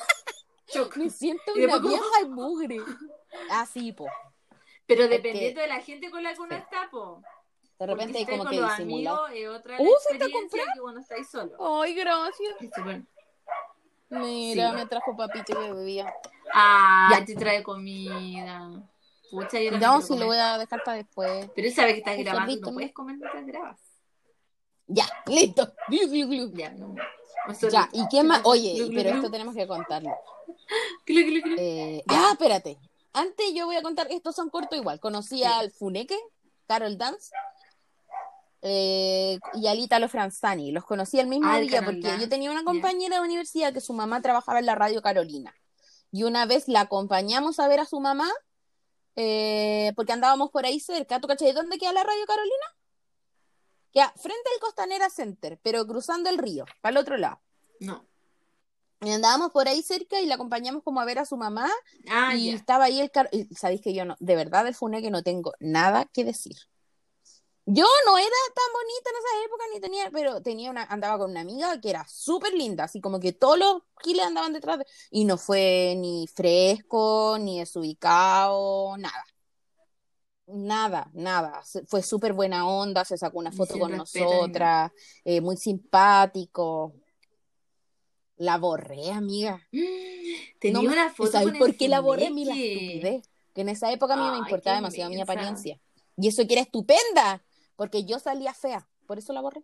choc. 0.66 0.96
me 0.96 1.10
siento 1.10 1.52
una 1.54 1.72
como- 1.74 1.88
vieja 1.88 2.04
y 2.24 2.28
mugre. 2.28 2.76
Así, 3.50 3.92
po. 3.92 4.06
Pero 4.86 5.04
Es 5.04 5.10
dependiendo 5.10 5.56
que- 5.60 5.62
de 5.62 5.68
la 5.68 5.80
gente 5.82 6.10
con 6.10 6.22
la 6.22 6.34
que 6.34 6.40
uno 6.40 6.56
Sí. 6.56 6.62
está, 6.62 6.88
po. 6.90 7.22
De 7.78 7.86
repente 7.86 8.18
hay 8.18 8.26
como 8.26 8.42
con 8.44 8.50
que 8.52 8.60
los 8.60 8.70
disimular. 8.76 9.14
amigos 9.14 9.30
es 9.34 9.48
otra 9.48 9.74
Uh, 9.80 9.84
¿fuiste 9.84 10.08
a 10.12 10.16
experiencia 10.16 10.64
que 10.74 10.80
cuando 10.80 11.00
estáis 11.00 11.28
solo. 11.30 11.80
Ay, 11.80 11.94
gracias. 11.94 12.54
Mira, 14.10 14.70
Sí. 14.70 14.76
me 14.76 14.86
trajo 14.86 15.16
papito 15.16 15.58
que 15.58 15.72
bebía. 15.72 16.12
Ah, 16.52 17.08
Ya. 17.12 17.24
te 17.24 17.34
trae 17.36 17.62
comida. 17.62 18.70
Pucha, 19.30 19.60
yo 19.60 19.70
No, 19.78 20.02
si 20.02 20.18
lo 20.18 20.26
voy 20.26 20.36
a 20.36 20.58
dejar 20.58 20.82
para 20.82 20.96
después. 20.96 21.48
Pero 21.54 21.68
él 21.68 21.74
sabe 21.74 21.92
que 21.92 21.98
estás 22.00 22.18
grabando, 22.18 22.56
no 22.60 22.72
puedes 22.74 22.92
comer 22.92 23.16
mientras 23.16 23.46
grabas. 23.46 23.80
Ya, 24.88 25.06
listo. 25.26 25.72
Ya, 26.54 26.70
no. 26.72 26.94
Ya. 27.70 27.88
¿y 27.92 28.04
quién 28.06 28.26
más? 28.26 28.40
Oye, 28.44 28.90
pero 28.94 29.10
esto 29.10 29.30
tenemos 29.30 29.54
que 29.54 29.66
contarlo. 29.66 30.10
Eh, 31.06 32.02
ah, 32.08 32.30
espérate. 32.32 32.78
Antes 33.12 33.52
yo 33.54 33.66
voy 33.66 33.76
a 33.76 33.82
contar, 33.82 34.06
estos 34.10 34.36
son 34.36 34.50
cortos 34.50 34.78
igual. 34.78 35.00
Conocí 35.00 35.42
al 35.42 35.72
Funeque, 35.72 36.18
Carol 36.66 36.96
Dance 36.96 37.30
eh, 38.62 39.38
y 39.54 39.66
al 39.66 39.78
Italo 39.78 40.08
Franzani. 40.08 40.70
Los 40.70 40.84
conocí 40.84 41.18
el 41.18 41.26
mismo 41.26 41.48
Ah, 41.50 41.58
día 41.58 41.82
porque 41.84 42.16
yo 42.20 42.28
tenía 42.28 42.50
una 42.50 42.62
compañera 42.62 43.16
de 43.16 43.22
universidad 43.22 43.72
que 43.72 43.80
su 43.80 43.92
mamá 43.92 44.20
trabajaba 44.22 44.58
en 44.60 44.66
la 44.66 44.74
radio 44.74 45.02
Carolina. 45.02 45.54
Y 46.12 46.22
una 46.24 46.46
vez 46.46 46.68
la 46.68 46.82
acompañamos 46.82 47.58
a 47.58 47.68
ver 47.68 47.80
a 47.80 47.86
su 47.86 48.00
mamá 48.00 48.28
eh, 49.16 49.92
porque 49.96 50.12
andábamos 50.12 50.50
por 50.50 50.64
ahí 50.66 50.78
cerca. 50.78 51.20
¿Tú 51.20 51.26
cachai 51.26 51.52
dónde 51.52 51.78
queda 51.78 51.92
la 51.92 52.04
radio 52.04 52.26
Carolina? 52.26 52.66
Queda 53.92 54.12
frente 54.16 54.48
al 54.54 54.60
Costanera 54.60 55.10
Center, 55.10 55.58
pero 55.62 55.86
cruzando 55.86 56.30
el 56.30 56.38
río, 56.38 56.64
para 56.80 56.92
el 56.92 56.96
otro 56.98 57.16
lado. 57.16 57.40
No. 57.80 58.06
Y 59.02 59.10
andábamos 59.10 59.50
por 59.50 59.66
ahí 59.66 59.82
cerca 59.82 60.20
y 60.20 60.26
la 60.26 60.34
acompañamos 60.34 60.82
como 60.82 61.00
a 61.00 61.06
ver 61.06 61.18
a 61.18 61.24
su 61.24 61.36
mamá 61.36 61.70
Ah, 62.10 62.36
y 62.36 62.50
estaba 62.50 62.84
ahí 62.84 63.00
el 63.00 63.10
carro. 63.10 63.30
Sabéis 63.56 63.80
que 63.80 63.94
yo 63.94 64.04
no, 64.04 64.16
de 64.20 64.36
verdad, 64.36 64.64
del 64.64 64.74
Funeque 64.74 65.10
no 65.10 65.22
tengo 65.22 65.54
nada 65.58 66.04
que 66.12 66.24
decir. 66.24 66.56
Yo 67.66 67.86
no 68.04 68.18
era 68.18 68.28
tan 68.54 68.72
bonita 68.72 69.10
en 69.10 69.16
esa 69.16 69.44
época, 69.44 69.64
ni 69.72 69.80
tenía, 69.80 70.10
pero 70.10 70.42
tenía 70.42 70.70
una, 70.70 70.84
andaba 70.84 71.18
con 71.18 71.30
una 71.30 71.40
amiga 71.40 71.80
que 71.80 71.90
era 71.90 72.04
súper 72.08 72.52
linda, 72.52 72.84
así 72.84 73.00
como 73.00 73.20
que 73.20 73.32
todos 73.32 73.58
los 73.58 73.82
giles 74.02 74.26
andaban 74.26 74.52
detrás 74.52 74.78
de, 74.78 74.86
y 75.10 75.24
no 75.24 75.38
fue 75.38 75.94
ni 75.96 76.26
fresco, 76.26 77.36
ni 77.38 77.60
desubicado, 77.60 78.96
nada. 78.96 79.24
Nada, 80.52 81.10
nada. 81.12 81.62
Fue 81.86 82.02
súper 82.02 82.32
buena 82.32 82.66
onda, 82.68 83.04
se 83.04 83.16
sacó 83.16 83.38
una 83.38 83.52
foto 83.52 83.78
con 83.78 83.96
nosotras, 83.96 84.90
eh, 85.24 85.40
muy 85.40 85.56
simpático. 85.56 86.94
La 88.36 88.58
borré, 88.58 89.10
amiga. 89.12 89.60
Tenía 90.60 90.82
No, 90.82 90.92
una 90.92 91.06
¿Y 91.06 91.10
foto 91.10 91.30
sabes 91.32 91.56
por 91.58 91.76
qué 91.76 91.88
la 91.88 92.00
borré? 92.00 92.30
Mira, 92.30 92.52
Funeque. 92.52 92.72
estupidez. 92.86 93.30
Que 93.54 93.60
en 93.62 93.68
esa 93.68 93.92
época 93.92 94.14
a 94.14 94.16
mí 94.16 94.30
me 94.30 94.38
importaba 94.38 94.76
demasiado 94.76 95.10
mi 95.10 95.20
apariencia. 95.20 95.80
Y 96.16 96.28
eso 96.28 96.46
que 96.46 96.54
era 96.54 96.62
estupenda, 96.62 97.42
porque 97.76 98.04
yo 98.04 98.18
salía 98.18 98.54
fea. 98.54 98.88
Por 99.06 99.18
eso 99.18 99.32
la 99.32 99.40
borré. 99.40 99.62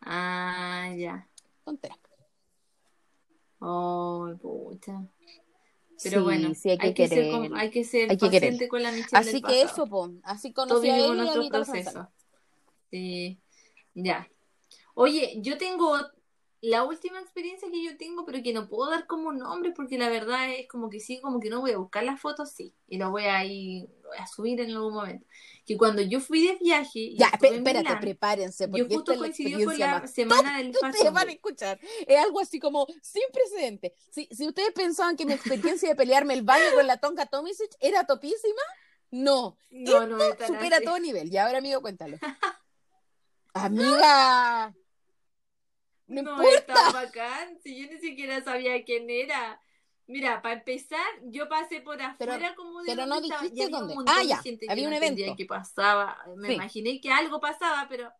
Ah, 0.00 0.90
ya. 0.96 1.28
Tontera. 1.64 1.98
Oh, 3.60 4.34
pucha. 4.40 5.04
Pero 6.02 6.18
Sí, 6.18 6.24
bueno, 6.24 6.54
sí, 6.54 6.70
hay 6.70 6.94
que, 6.94 7.08
ser, 7.08 7.18
querer. 7.18 7.50
hay 7.54 7.70
que 7.70 7.84
ser 7.84 8.10
Hay 8.10 8.16
que 8.16 8.30
querer. 8.30 8.40
paciente 8.50 8.68
con 8.68 8.82
la 8.82 8.90
Michelle 8.92 9.08
Así 9.12 9.32
del 9.32 9.42
que 9.42 9.62
pasado. 9.62 9.64
eso, 9.72 9.86
po. 9.86 10.10
Así 10.24 10.52
conocí 10.52 10.88
a 10.90 10.96
él 10.98 11.16
y. 11.16 11.54
Alfonso. 11.54 12.08
Sí, 12.90 13.38
ya. 13.94 14.28
Oye, 14.94 15.34
yo 15.40 15.56
tengo 15.58 15.96
la 16.64 16.84
última 16.84 17.20
experiencia 17.20 17.68
que 17.70 17.84
yo 17.84 17.96
tengo, 17.96 18.24
pero 18.24 18.40
que 18.42 18.52
no 18.52 18.68
puedo 18.68 18.88
dar 18.90 19.06
como 19.08 19.32
nombre 19.32 19.72
porque 19.72 19.98
la 19.98 20.08
verdad 20.08 20.48
es 20.52 20.68
como 20.68 20.88
que 20.88 21.00
sí, 21.00 21.20
como 21.20 21.40
que 21.40 21.50
no 21.50 21.60
voy 21.60 21.72
a 21.72 21.76
buscar 21.78 22.04
las 22.04 22.20
fotos, 22.20 22.52
sí. 22.52 22.72
Y 22.86 22.98
lo 22.98 23.10
voy 23.10 23.24
a 23.24 23.44
ir, 23.44 23.88
voy 24.04 24.16
a 24.16 24.26
subir 24.28 24.60
en 24.60 24.70
algún 24.70 24.94
momento. 24.94 25.26
Que 25.66 25.76
cuando 25.76 26.02
yo 26.02 26.20
fui 26.20 26.46
de 26.46 26.54
viaje. 26.56 27.00
Y 27.00 27.16
Ya, 27.18 27.26
estuve 27.26 27.48
espe- 27.48 27.52
en 27.54 27.58
espérate, 27.58 27.84
Milán, 27.84 28.00
prepárense, 28.00 28.68
porque 28.68 28.88
yo 28.88 28.94
justo 28.96 29.16
coincidió 29.18 29.64
con 29.66 29.76
la 29.78 30.00
más 30.00 30.10
semana 30.12 30.58
del 30.58 30.70
Ustedes 30.82 31.12
van 31.12 31.28
a 31.28 31.32
escuchar. 31.32 31.80
Es 32.06 32.18
algo 32.18 32.38
así 32.40 32.60
como 32.60 32.86
sin 33.02 33.22
precedente. 33.32 33.94
Si, 34.10 34.28
si 34.30 34.46
ustedes 34.46 34.70
pensaban 34.72 35.16
que 35.16 35.26
mi 35.26 35.32
experiencia 35.32 35.88
de 35.88 35.96
pelearme 35.96 36.34
el 36.34 36.42
baño 36.42 36.64
con 36.74 36.86
la 36.86 36.96
Tonka 36.98 37.26
Tomisic 37.26 37.72
era 37.80 38.04
topísima, 38.06 38.62
no. 39.10 39.56
No, 39.68 40.06
no 40.06 40.22
es 40.22 40.36
tan 40.36 40.46
Supera 40.46 40.76
así. 40.76 40.84
todo 40.84 40.98
nivel. 41.00 41.32
Y 41.32 41.36
ahora, 41.38 41.58
amigo, 41.58 41.80
cuéntalo. 41.82 42.18
Amiga. 43.54 44.74
No, 46.12 46.22
No, 46.22 46.30
importa. 46.32 46.56
estaba 46.58 46.92
bacán. 46.92 47.58
Si 47.62 47.76
yo 47.80 47.90
ni 47.92 47.98
siquiera 48.00 48.42
sabía 48.42 48.84
quién 48.84 49.08
era. 49.10 49.60
Mira, 50.06 50.42
para 50.42 50.54
empezar, 50.56 51.00
yo 51.24 51.48
pasé 51.48 51.80
por 51.80 51.96
Pero- 51.96 52.32
afuera 52.32 52.54
como 52.54 52.82
de 52.82 52.86
pero 52.92 53.06
no 53.06 53.14
estaba, 53.20 53.40
dijiste 53.42 53.64
había 53.64 53.78
dónde. 53.78 53.94
un 53.96 54.04
Ah, 54.08 54.18
de 54.20 54.26
ya, 54.26 54.38
gente 54.42 54.66
había 54.68 54.82
que 54.82 54.86
un 54.88 54.90
no 54.90 54.96
evento. 55.06 55.34
qué 55.36 55.46
pasaba. 55.46 56.18
Me 56.36 56.48
Sí. 56.48 56.54
imaginé 56.54 57.00
que 57.00 57.10
algo 57.10 57.40
pasaba, 57.40 57.86
pero 57.88 58.12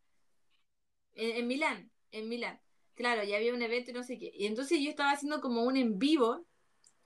en, 1.15 1.37
en 1.37 1.47
Milán, 1.47 1.91
en 2.13 2.29
Milán. 2.29 2.61
Claro, 2.95 3.25
ya 3.25 3.37
había 3.37 3.53
un 3.53 3.63
evento 3.63 3.91
y 3.91 3.95
no 3.95 4.03
sé 4.05 4.19
qué. 4.19 4.31
Y 4.35 4.47
entonces 4.47 4.79
yo 4.81 4.91
estaba 4.91 5.11
haciendo 5.11 5.41
como 5.41 5.65
un 5.65 5.77
en 5.77 5.99
vivo. 5.99 6.47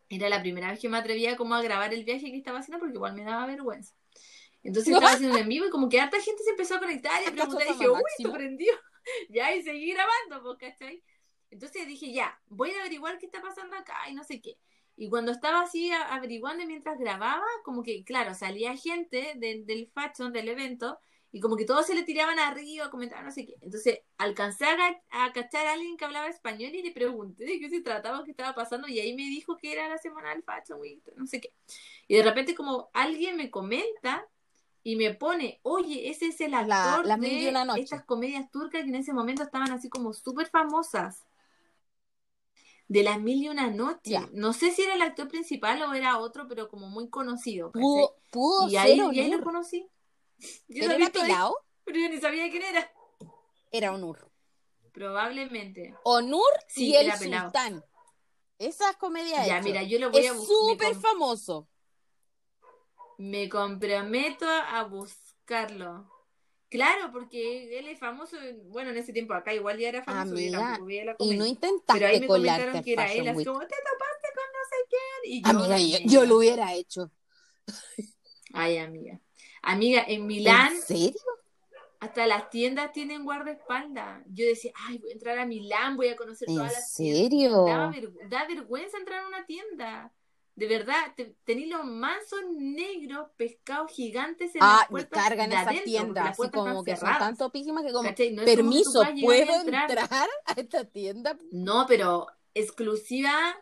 Era 0.09 0.29
la 0.29 0.41
primera 0.41 0.71
vez 0.71 0.79
que 0.79 0.89
me 0.89 0.99
atrevía 0.99 1.37
como 1.37 1.55
a 1.55 1.63
grabar 1.63 1.93
el 1.95 2.05
viaje 2.05 2.31
que 2.31 2.37
estaba 2.37 2.59
haciendo 2.61 2.79
porque 2.79 2.95
igual 2.95 3.15
me 3.15 3.25
daba 3.25 3.47
vergüenza. 3.47 3.95
Entonces 4.63 4.93
estaba 5.11 5.13
haciendo 5.15 5.35
un 5.37 5.43
en 5.43 5.49
vivo 5.49 5.67
y 5.67 5.71
como 5.71 5.89
que 5.89 6.01
harta 6.01 6.21
gente 6.21 6.43
se 6.45 6.51
empezó 6.51 6.77
a 6.77 6.81
conectar 6.81 7.23
y 7.23 7.27
a 7.27 7.33
preguntar 7.33 7.67
y 7.67 7.73
dije, 7.73 7.89
uy, 7.89 8.01
esto 8.19 8.33
prendió. 8.33 8.73
ya, 9.29 9.55
y 9.55 9.63
seguí 9.63 9.93
grabando, 9.93 10.43
pues, 10.43 10.59
¿cachai? 10.59 11.03
Entonces 11.51 11.87
dije, 11.87 12.13
ya, 12.13 12.41
voy 12.49 12.71
a 12.73 12.81
averiguar 12.81 13.19
qué 13.19 13.27
está 13.27 13.41
pasando 13.41 13.77
acá 13.77 13.95
y 14.11 14.15
no 14.15 14.25
sé 14.25 14.41
qué. 14.41 14.59
Y 14.97 15.11
cuando 15.11 15.31
estaba 15.33 15.61
así 15.61 15.91
averiguando 15.93 16.67
mientras 16.67 16.99
grababa, 16.99 17.45
como 17.65 17.83
que, 17.83 18.03
claro, 18.05 18.35
salía 18.35 18.77
gente 18.77 19.35
del, 19.37 19.91
fashion, 19.93 20.33
del 20.33 20.49
evento, 20.49 20.99
y 21.33 21.41
como 21.41 21.57
que 21.57 21.67
todos 21.67 21.87
se 21.87 21.95
le 21.95 22.03
tiraban 22.03 22.39
arriba, 22.39 22.91
comentaban 22.91 23.27
no 23.27 23.31
sé 23.31 23.45
qué. 23.47 23.57
Entonces 23.61 24.01
alcancé 24.17 24.65
a, 24.65 25.03
a 25.11 25.33
cachar 25.33 25.67
a 25.67 25.75
alguien 25.75 25.99
que 25.99 26.07
hablaba 26.07 26.29
español 26.29 26.75
y 26.75 26.83
le 26.83 26.93
pregunté 26.93 27.45
de 27.45 27.61
qué 27.61 27.69
se 27.69 27.83
trataba, 27.83 28.25
qué 28.25 28.31
estaba 28.31 28.55
pasando, 28.55 28.89
y 28.89 29.01
ahí 29.01 29.15
me 29.15 29.25
dijo 29.25 29.57
que 29.57 29.73
era 29.73 29.89
la 29.89 29.99
semana 29.99 30.31
del 30.31 30.43
Fashion 30.43 30.81
Week, 30.81 31.03
no 31.17 31.27
sé 31.27 31.41
qué. 31.41 31.53
Y 32.09 32.17
de 32.17 32.23
repente 32.23 32.55
como 32.55 32.89
alguien 32.95 33.37
me 33.37 33.51
comenta 33.51 34.27
y 34.89 34.95
me 34.95 35.13
pone, 35.15 35.59
oye, 35.65 36.11
ese 36.11 36.27
es 36.29 36.41
el 36.41 36.53
La- 36.53 36.61
actor 36.61 37.19
mil 37.19 37.33
y 37.33 37.45
de 37.47 37.51
una 37.51 37.65
noches. 37.65 37.83
estas 37.87 38.05
comedias 38.05 38.49
turcas 38.53 38.83
que 38.85 38.89
en 38.89 38.95
ese 38.95 39.13
momento 39.13 39.43
estaban 39.43 39.73
así 39.73 39.89
como 39.89 40.13
súper 40.13 40.47
famosas. 40.49 41.25
De 42.87 43.03
las 43.03 43.21
mil 43.21 43.43
y 43.43 43.49
una 43.49 43.69
noches. 43.69 44.01
Ya. 44.05 44.29
No 44.33 44.53
sé 44.53 44.71
si 44.71 44.83
era 44.83 44.95
el 44.95 45.03
actor 45.03 45.27
principal 45.27 45.83
o 45.83 45.93
era 45.93 46.19
otro, 46.19 46.47
pero 46.47 46.69
como 46.69 46.89
muy 46.89 47.11
conocido. 47.11 47.73
Pudo, 47.73 48.15
pudo 48.31 48.69
Y 48.69 48.75
ser 48.75 48.81
ahí, 48.81 49.01
un 49.01 49.13
y 49.13 49.19
ahí 49.19 49.31
lo 49.33 49.43
conocí. 49.43 49.89
Yo 50.39 50.47
¿Pero 50.69 50.87
lo 50.87 50.93
he 50.93 50.97
era 50.99 51.11
pelado? 51.11 51.57
pero 51.83 51.99
yo 51.99 52.09
ni 52.09 52.21
sabía 52.21 52.49
quién 52.49 52.63
era. 52.63 52.89
Era 53.73 53.91
un 53.91 54.05
Ur. 54.05 54.31
Probablemente. 54.93 55.97
Onur 56.05 56.45
Sí, 56.69 56.91
y 56.91 56.95
el. 56.95 57.11
Sultán. 57.13 57.85
Esas 58.61 58.95
comedias 58.99 59.45
Ya, 59.49 59.57
hecho. 59.57 59.65
mira, 59.65 59.83
yo 59.83 59.99
lo 59.99 60.13
voy 60.13 60.25
a 60.27 60.33
buscar. 60.33 60.47
súper 60.57 60.95
famoso. 60.95 61.67
Me 63.19 63.49
comprometo 63.49 64.47
a 64.49 64.85
buscarlo. 64.85 66.11
Claro, 66.69 67.11
porque 67.13 67.79
él 67.79 67.87
es 67.89 67.99
famoso, 67.99 68.37
bueno, 68.65 68.91
en 68.91 68.97
ese 68.97 69.13
tiempo 69.13 69.33
acá 69.35 69.55
igual 69.55 69.79
ya 69.79 69.89
era 69.89 70.03
famoso. 70.03 70.35
yo 70.35 70.59
Amiga, 70.59 70.59
la 70.59 70.75
Y 70.75 70.77
comedia. 70.79 71.05
no 71.05 71.17
Pero 71.17 71.37
ahí 71.39 71.47
intentaste 71.49 72.21
me 72.21 72.27
comentaron 72.27 72.83
que 72.83 72.93
era 72.93 73.13
él, 73.13 73.29
así 73.29 73.45
como, 73.45 73.61
te 73.61 73.67
topaste 73.77 74.29
con 74.35 74.45
no 74.53 74.63
sé 74.69 74.77
quién. 74.91 75.33
Y 75.33 75.43
yo, 75.43 75.51
Amiga, 75.51 75.99
yo, 76.05 76.25
lo 76.27 76.37
hubiera 76.39 76.75
hecho. 76.75 77.11
Ay, 78.53 78.79
amiga. 78.79 79.21
Amiga, 79.63 80.05
en 80.07 80.27
Milán, 80.27 80.73
¿En 80.73 80.83
serio? 80.83 81.21
hasta 82.01 82.27
las 82.27 82.51
tiendas 82.51 82.93
tienen 82.93 83.25
guardaespaldas. 83.25 84.23
Yo 84.29 84.45
decía, 84.47 84.73
ay, 84.89 84.99
voy 84.99 85.11
a 85.11 85.15
entrar 85.15 85.39
a 85.39 85.47
Milán, 85.47 85.97
voy 85.97 86.09
a 86.09 86.17
conocer 86.17 86.49
¿En 86.49 86.57
todas 86.57 86.73
las 86.73 86.95
tiendas. 86.95 87.21
serio? 87.23 87.65
Daba 87.65 87.91
ver- 87.91 88.29
da 88.29 88.47
vergüenza 88.47 88.99
entrar 88.99 89.25
a 89.25 89.29
una 89.29 89.47
tienda. 89.47 90.13
De 90.57 90.67
verdad, 90.67 91.13
te, 91.15 91.37
tenéis 91.45 91.69
los 91.69 91.85
mansos 91.85 92.41
negros 92.57 93.29
pescados 93.37 93.93
gigantes 93.93 94.55
en 94.55 94.63
Ah, 94.63 94.79
las 94.81 94.89
puertas 94.89 95.23
cargan 95.23 95.51
de 95.51 95.57
esas 95.57 95.83
tiendas, 95.85 96.31
así 96.31 96.51
como 96.51 96.83
que 96.83 96.97
son 96.97 97.01
cerradas. 97.01 97.19
tan 97.19 97.37
topísimas 97.37 97.85
que 97.85 97.93
como, 97.93 98.09
como 98.15 98.45
permiso, 98.45 99.03
y 99.15 99.23
¿puedo 99.23 99.55
entrar. 99.61 99.91
entrar 99.91 100.29
a 100.47 100.53
esta 100.59 100.85
tienda? 100.87 101.39
No, 101.51 101.85
pero 101.87 102.27
exclusiva, 102.55 103.55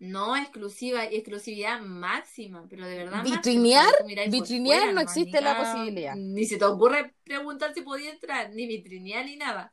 no 0.00 0.36
exclusiva, 0.36 1.04
exclusividad 1.04 1.80
máxima, 1.80 2.66
pero 2.68 2.84
de 2.86 2.96
verdad 2.98 3.24
máxima. 3.24 3.36
¿Vitrinear? 3.36 3.94
Por 3.98 4.06
Vitrinear 4.28 4.78
fuera, 4.80 4.92
no 4.92 5.00
existe 5.00 5.40
la 5.40 5.56
posibilidad. 5.56 6.16
Ni 6.16 6.44
se 6.46 6.56
te 6.58 6.64
ocurre 6.64 7.14
preguntar 7.22 7.72
si 7.74 7.82
podía 7.82 8.10
entrar, 8.10 8.50
ni 8.50 8.66
vitrinear 8.66 9.24
ni 9.24 9.36
nada. 9.36 9.72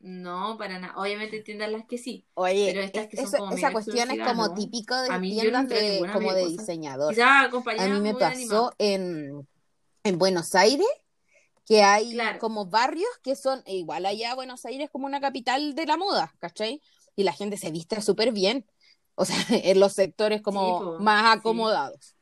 No, 0.00 0.56
para 0.58 0.78
nada. 0.78 0.94
Obviamente 0.96 1.40
tiendas 1.40 1.70
las 1.70 1.84
que 1.86 1.98
sí. 1.98 2.24
Oye, 2.34 2.66
Pero 2.72 2.82
estas 2.84 3.04
es- 3.04 3.08
que 3.10 3.16
son 3.16 3.26
eso- 3.26 3.36
como 3.38 3.52
esa 3.56 3.72
cuestión 3.72 4.10
es 4.10 4.26
como 4.26 4.48
¿no? 4.48 4.54
típico 4.54 4.94
de 4.96 5.10
A 5.10 5.18
mí 5.18 5.34
yo 5.36 5.50
no 5.50 5.66
tiendas 5.66 5.72
a 5.78 5.84
de, 6.06 6.12
como 6.12 6.32
de 6.32 6.42
cosa. 6.44 6.56
diseñador. 6.56 7.14
Quizás 7.14 7.50
A 7.78 7.88
mí 7.88 8.00
me 8.00 8.14
pasó 8.14 8.72
en, 8.78 9.46
en 10.04 10.18
Buenos 10.18 10.54
Aires 10.54 10.86
que 11.64 11.82
hay 11.82 12.12
Claro. 12.12 12.38
como 12.38 12.66
barrios 12.66 13.10
que 13.22 13.34
son, 13.36 13.62
e 13.66 13.76
igual 13.76 14.06
allá 14.06 14.34
Buenos 14.34 14.64
Aires 14.64 14.84
es 14.86 14.90
como 14.90 15.06
una 15.06 15.20
capital 15.20 15.74
de 15.74 15.86
la 15.86 15.96
moda, 15.96 16.32
¿cachai? 16.38 16.80
Y 17.16 17.24
la 17.24 17.32
gente 17.32 17.56
se 17.56 17.70
viste 17.72 18.00
súper 18.02 18.30
bien, 18.32 18.64
o 19.16 19.24
sea, 19.24 19.34
en 19.74 19.80
los 19.80 19.92
sectores 19.94 20.42
como 20.42 20.78
Sí, 20.78 20.84
po, 20.84 20.98
más 21.00 21.32
sí. 21.32 21.38
acomodados. 21.40 22.14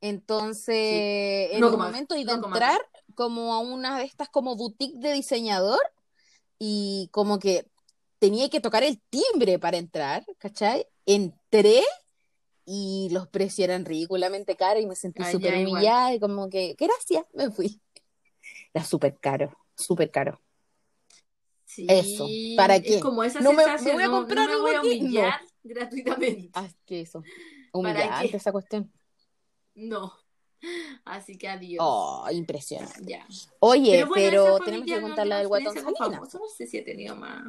Entonces, 0.00 1.50
en 1.52 1.60
No 1.60 1.70
como- 1.70 1.84
momento 1.84 2.14
a 2.14 2.18
no 2.22 2.32
entrar 2.46 2.80
como 3.14 3.54
a 3.54 3.58
una 3.60 3.98
de 3.98 4.04
estas 4.04 4.28
como 4.28 4.54
boutique 4.54 4.98
de 4.98 5.12
diseñador 5.12 5.80
y 6.66 7.08
como 7.12 7.38
que 7.38 7.66
tenía 8.18 8.48
que 8.48 8.58
tocar 8.60 8.82
el 8.84 8.98
timbre 9.10 9.58
para 9.58 9.76
entrar, 9.76 10.24
¿cachai? 10.38 10.86
Entré 11.04 11.82
y 12.64 13.10
los 13.12 13.28
precios 13.28 13.68
eran 13.68 13.84
ridículamente 13.84 14.56
caros 14.56 14.82
y 14.82 14.86
me 14.86 14.96
sentí 14.96 15.22
Ah, 15.22 15.30
súper 15.30 15.58
igual. 15.58 15.72
humillada 15.72 16.14
y 16.14 16.20
como 16.20 16.48
que, 16.48 16.74
gracias, 16.78 17.24
me 17.34 17.50
fui. 17.50 17.82
Era 18.72 18.82
súper 18.82 19.18
caro, 19.20 19.54
súper 19.76 20.10
caro. 20.10 20.40
Sí, 21.66 21.86
Eso, 21.86 22.30
¿para 22.56 22.80
qué? 22.80 22.96
Es 22.96 23.02
como 23.02 23.22
esa 23.24 23.40
No 23.40 23.52
me- 23.52 23.64
voy 23.64 24.02
a 24.02 24.06
no, 24.06 24.10
no 24.12 24.16
comprar 24.20 24.48
me 24.48 24.56
voy 24.56 24.74
a 24.74 24.82
no. 24.82 24.88
humillar 24.88 25.40
gratuitamente. 25.62 26.50
Ah, 26.54 26.68
que 26.86 27.02
eso. 27.02 27.22
¿Para 27.72 27.90
Humillante 27.90 28.36
esa 28.38 28.52
cuestión. 28.52 28.90
No. 29.74 30.23
Así 31.04 31.36
que 31.38 31.48
adiós. 31.48 31.84
Oh, 31.86 32.26
impresionante. 32.30 33.00
Ya. 33.04 33.26
Oye, 33.60 34.04
bueno, 34.04 34.14
pero, 34.14 34.58
tenemos 34.60 34.84
que 34.86 34.90
ya 34.92 35.00
contar 35.00 35.26
la 35.26 35.38
del 35.38 35.48
guatón 35.48 35.74
famoso. 35.96 36.38
No 36.38 36.48
sé 36.48 36.66
si 36.66 36.78
he 36.78 36.82
tenido 36.82 37.16
más. 37.16 37.44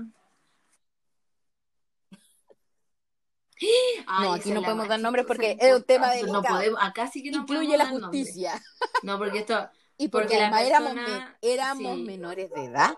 No, 4.21 4.33
aquí 4.33 4.51
no 4.51 4.61
podemos 4.61 4.87
dar 4.87 4.99
nombres 4.99 5.25
porque 5.25 5.57
es 5.59 5.73
un 5.73 5.83
tema 5.83 6.15
importa. 6.17 6.49
No 6.49 6.55
podemos, 6.55 6.79
acá 6.81 7.07
sí 7.07 7.23
que 7.23 7.31
no 7.31 7.39
Incluye 7.39 7.77
la 7.77 7.85
nombres. 7.89 8.23
justicia. 8.27 8.61
No, 9.03 9.17
porque 9.17 9.39
esto. 9.39 9.69
Y 9.97 10.09
porque, 10.09 10.25
Porque 10.27 10.41
además 10.43 10.63
éramos, 10.63 10.93
persona- 10.93 11.37
me- 11.41 11.53
éramos 11.53 11.95
sí. 11.95 12.03
menores 12.03 12.51
de 12.51 12.65
edad. 12.65 12.97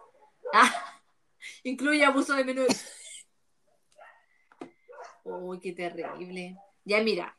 Ah, 0.51 0.73
incluye 1.63 2.03
abuso 2.03 2.33
de 2.33 2.43
menores. 2.43 2.85
Uy, 5.23 5.59
qué 5.59 5.73
terrible. 5.73 6.57
Ya 6.85 7.03
mira, 7.03 7.37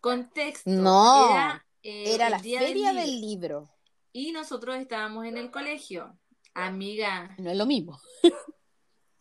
contexto. 0.00 0.68
No, 0.68 1.30
Era, 1.30 1.64
eh, 1.82 2.14
Era 2.14 2.28
la 2.30 2.38
feria 2.38 2.92
libro. 2.92 3.00
del 3.00 3.20
libro. 3.20 3.70
Y 4.12 4.32
nosotros 4.32 4.76
estábamos 4.76 5.26
en 5.26 5.36
el 5.36 5.50
colegio. 5.50 6.18
Amiga. 6.54 7.34
No 7.38 7.50
es 7.50 7.56
lo 7.56 7.66
mismo. 7.66 7.98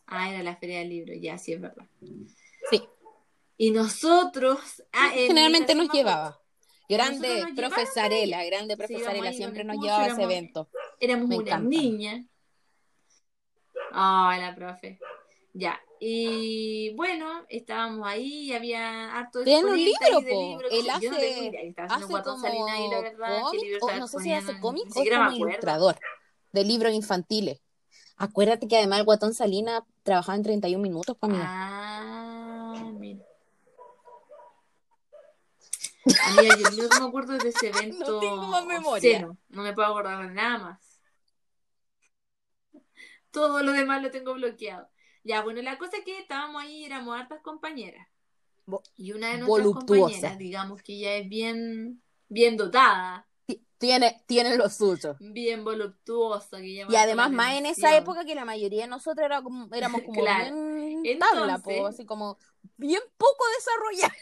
Ah, 0.08 0.30
era 0.30 0.44
la 0.44 0.56
feria 0.56 0.78
del 0.80 0.90
libro, 0.90 1.16
ya, 1.16 1.36
sí 1.40 1.54
es 1.54 1.60
verdad. 1.60 1.88
Sí. 2.70 2.84
Y 3.58 3.72
nosotros. 3.72 4.84
ah, 4.94 5.10
Generalmente 5.12 5.74
nos 5.74 5.90
llevaba. 5.90 6.40
Grande 6.88 7.42
nos 7.42 7.52
profesarela, 7.56 8.46
grande 8.46 8.78
profesarela, 8.78 9.34
siempre 9.34 9.64
nos 9.64 9.78
llevaba 9.82 10.04
a 10.04 10.08
ese 10.10 10.22
evento. 10.22 10.70
Éramos 11.00 11.28
Me 11.28 11.38
una 11.40 11.44
encanta. 11.48 11.68
niña. 11.68 12.28
Ay, 13.92 14.42
la 14.42 14.54
profe. 14.54 15.00
Ya. 15.54 15.82
Y 16.00 16.94
bueno, 16.96 17.46
estábamos 17.50 18.06
ahí 18.08 18.50
y 18.50 18.54
había 18.54 19.16
harto 19.18 19.44
Tiene 19.44 19.70
un 19.72 19.78
libro, 19.78 20.20
de 20.22 20.30
po. 20.34 20.42
libros. 20.50 20.72
Él 20.72 20.82
Yo 20.86 20.88
no 20.92 20.94
hace- 20.98 21.10
tengo 21.10 21.44
idea, 21.50 21.62
estaba 21.62 21.86
haciendo 21.88 22.06
Hace 22.06 22.12
Guatón 22.12 22.34
como 22.36 22.46
Salinas 22.48 22.70
ahí, 22.72 22.90
la 22.90 23.02
verdad. 23.02 23.42
cómic, 23.42 23.62
libro 23.64 23.80
o 23.86 23.92
no 23.96 24.08
sé 24.08 24.20
si 24.20 24.34
hace 24.34 24.60
cómic 24.60 24.86
o 24.90 24.94
como 24.94 25.32
ilustrador 25.32 25.98
de 26.52 26.64
libros 26.64 26.94
infantiles. 26.94 27.62
Acuérdate 28.18 28.68
que 28.68 28.78
además 28.78 29.00
el 29.00 29.06
Guatón 29.06 29.34
Salina 29.34 29.86
trabajaba 30.04 30.36
en 30.38 30.44
31 30.44 30.82
minutos 30.82 31.18
para 31.18 31.34
mí. 31.34 31.40
Ah, 31.42 32.92
mira. 33.00 33.24
Amiga, 36.28 36.56
yo 36.78 36.88
que 36.90 37.00
me 37.00 37.06
acuerdo 37.08 37.38
de 37.38 37.50
ese 37.50 37.68
evento 37.70 38.20
tengo 38.20 38.48
más 38.48 38.66
memoria. 38.66 39.28
No 39.50 39.64
me 39.64 39.74
puedo 39.74 39.88
acordar 39.88 40.28
de 40.28 40.34
nada 40.34 40.58
más. 40.60 40.80
Todo 43.32 43.64
lo 43.64 43.72
demás 43.74 44.02
lo 44.02 44.12
tengo 44.12 44.34
bloqueado. 44.34 44.88
Ya, 45.26 45.42
bueno, 45.42 45.62
la 45.64 45.78
cosa 45.78 45.98
es 45.98 46.06
que 46.06 46.20
estábamos 46.20 46.62
ahí, 46.62 46.86
éramos 46.86 47.18
hartas 47.20 47.42
compañeras. 47.42 48.08
Y 48.96 49.12
una 49.12 49.32
de 49.32 49.40
nuestras 49.40 49.66
voluptuosa. 49.66 50.02
compañeras, 50.04 50.38
digamos 50.38 50.82
que 50.84 50.94
ella 50.94 51.16
es 51.16 51.28
bien, 51.28 52.02
bien 52.30 52.56
dotada. 52.58 53.28
Tiene, 53.78 54.24
tiene 54.26 54.56
lo 54.56 54.70
suyo. 54.70 55.18
bien. 55.20 55.32
Que 56.62 56.74
llama 56.78 56.94
Y 56.94 56.96
además, 56.96 57.30
la 57.32 57.36
más 57.38 57.54
en 57.56 57.66
esa 57.66 57.98
época 57.98 58.24
que 58.24 58.34
la 58.34 58.46
mayoría 58.46 58.84
de 58.84 58.88
nosotros 58.88 59.26
era 59.26 59.42
como, 59.42 59.68
éramos 59.76 60.02
como 60.06 60.22
Claro. 60.22 60.56
bien 61.02 61.20
tabla, 61.20 61.58
po, 61.60 61.88
así 61.88 62.06
como 62.06 62.38
bien 62.78 63.02
poco 63.18 63.44
desarrollados. 63.58 64.18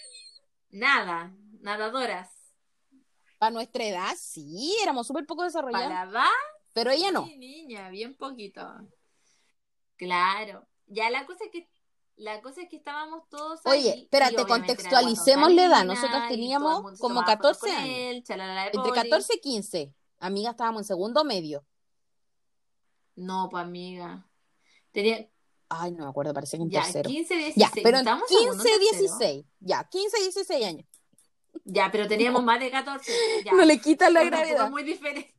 Nada, 0.72 1.34
nadadoras. 1.62 2.30
Para 3.38 3.51
nuestra 3.51 3.84
edad, 3.86 4.14
sí, 4.18 4.74
éramos 4.82 5.06
súper 5.06 5.26
poco 5.26 5.43
desarrollados. 5.43 5.88
Para 5.88 6.06
va, 6.12 6.30
Pero 6.74 6.91
ella 6.91 7.12
no. 7.12 7.26
sí, 7.26 7.38
niña, 7.38 7.89
bien 7.89 8.16
poquito. 8.16 8.66
Claro. 9.97 10.66
Ya 10.88 11.09
la 11.09 11.25
cosa 11.25 11.45
es 11.45 11.51
que 11.51 11.69
la 12.15 12.41
cosa 12.41 12.61
es 12.61 12.69
que 12.69 12.75
estábamos 12.75 13.27
todos 13.29 13.61
Oye, 13.65 13.91
ahí, 13.91 14.01
espérate, 14.03 14.45
contextualicemos 14.45 15.51
la 15.53 15.65
edad. 15.65 15.86
Todo 15.86 16.27
teníamos 16.29 16.99
como 16.99 17.21
tomaba 17.21 17.38
fotos 17.38 17.59
14 17.59 17.59
con 17.59 17.69
años. 17.69 17.97
él, 17.97 18.15
Entre 18.17 18.91
poli. 18.91 19.09
14 19.09 19.34
y 19.36 19.39
15. 19.39 19.93
Amiga, 20.19 20.51
estábamos 20.51 20.81
en 20.81 20.86
segundo 20.86 21.23
medio. 21.23 21.65
No, 23.15 23.49
pues 23.49 23.63
amiga. 23.63 24.27
Tenía 24.91 25.27
Ay, 25.75 25.91
no 25.91 26.03
me 26.03 26.09
acuerdo, 26.09 26.34
parece 26.34 26.57
que 26.57 26.63
en 26.63 26.69
ya 26.69 26.84
tercero. 26.84 27.09
15, 27.09 27.36
16. 27.36 27.55
Ya, 27.55 27.71
pero 27.81 27.97
en 27.97 28.07
¿Estamos 28.07 28.31
en 28.31 28.38
segundo 28.38 28.63
15, 28.63 28.75
o 28.75 28.79
tercero? 28.79 29.07
16. 29.07 29.45
Ya, 29.59 29.84
15, 29.89 30.21
16 30.21 30.65
años. 30.65 30.88
Ya, 31.63 31.89
pero 31.91 32.07
teníamos 32.07 32.43
más 32.43 32.59
de 32.59 32.69
14. 32.69 33.11
Ya. 33.43 33.53
No 33.53 33.65
le 33.65 33.79
quitan 33.79 34.13
la 34.13 34.23
gravedad. 34.23 34.69
muy 34.69 34.84
diferente. 34.84 35.34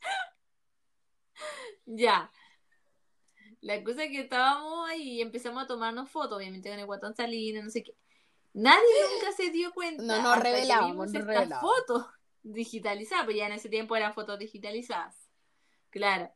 ya. 1.86 2.30
La 3.64 3.82
cosa 3.82 4.04
es 4.04 4.10
que 4.10 4.20
estábamos 4.20 4.90
ahí 4.90 5.12
y 5.12 5.20
empezamos 5.22 5.64
a 5.64 5.66
tomarnos 5.66 6.10
fotos, 6.10 6.36
obviamente 6.36 6.68
con 6.68 6.78
el 6.78 6.84
guatón 6.84 7.16
Salinas, 7.16 7.64
no 7.64 7.70
sé 7.70 7.82
qué. 7.82 7.96
Nadie 8.52 8.78
nunca 9.10 9.34
se 9.34 9.50
dio 9.50 9.72
cuenta. 9.72 10.02
No 10.02 10.22
nos 10.22 10.38
revelábamos, 10.38 11.06
estas 11.06 11.24
revelábamos. 11.24 11.60
fotos 11.60 12.06
digitalizadas, 12.42 13.24
pues 13.24 13.38
ya 13.38 13.46
en 13.46 13.52
ese 13.52 13.70
tiempo 13.70 13.96
eran 13.96 14.12
fotos 14.12 14.38
digitalizadas. 14.38 15.16
Claro. 15.88 16.30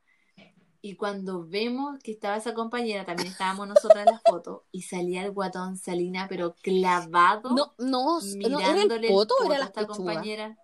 Y 0.80 0.96
cuando 0.96 1.46
vemos 1.46 1.98
que 2.02 2.12
estaba 2.12 2.38
esa 2.38 2.54
compañera, 2.54 3.04
también 3.04 3.28
estábamos 3.28 3.68
nosotras 3.68 4.06
en 4.06 4.14
la 4.14 4.20
foto, 4.20 4.64
y 4.72 4.82
salía 4.82 5.22
el 5.22 5.32
guatón 5.32 5.76
Salina, 5.76 6.28
pero 6.30 6.54
clavado 6.62 7.50
No, 7.50 7.74
no, 7.76 8.20
no, 8.20 8.58
¿era 8.58 8.72
mirándole 8.72 9.08
el 9.08 9.12
poto 9.12 9.34
o 9.34 9.38
poto 9.42 9.52
era 9.52 9.56
a 9.56 9.58
la 9.58 9.64
esta 9.66 9.86
compañera. 9.86 10.56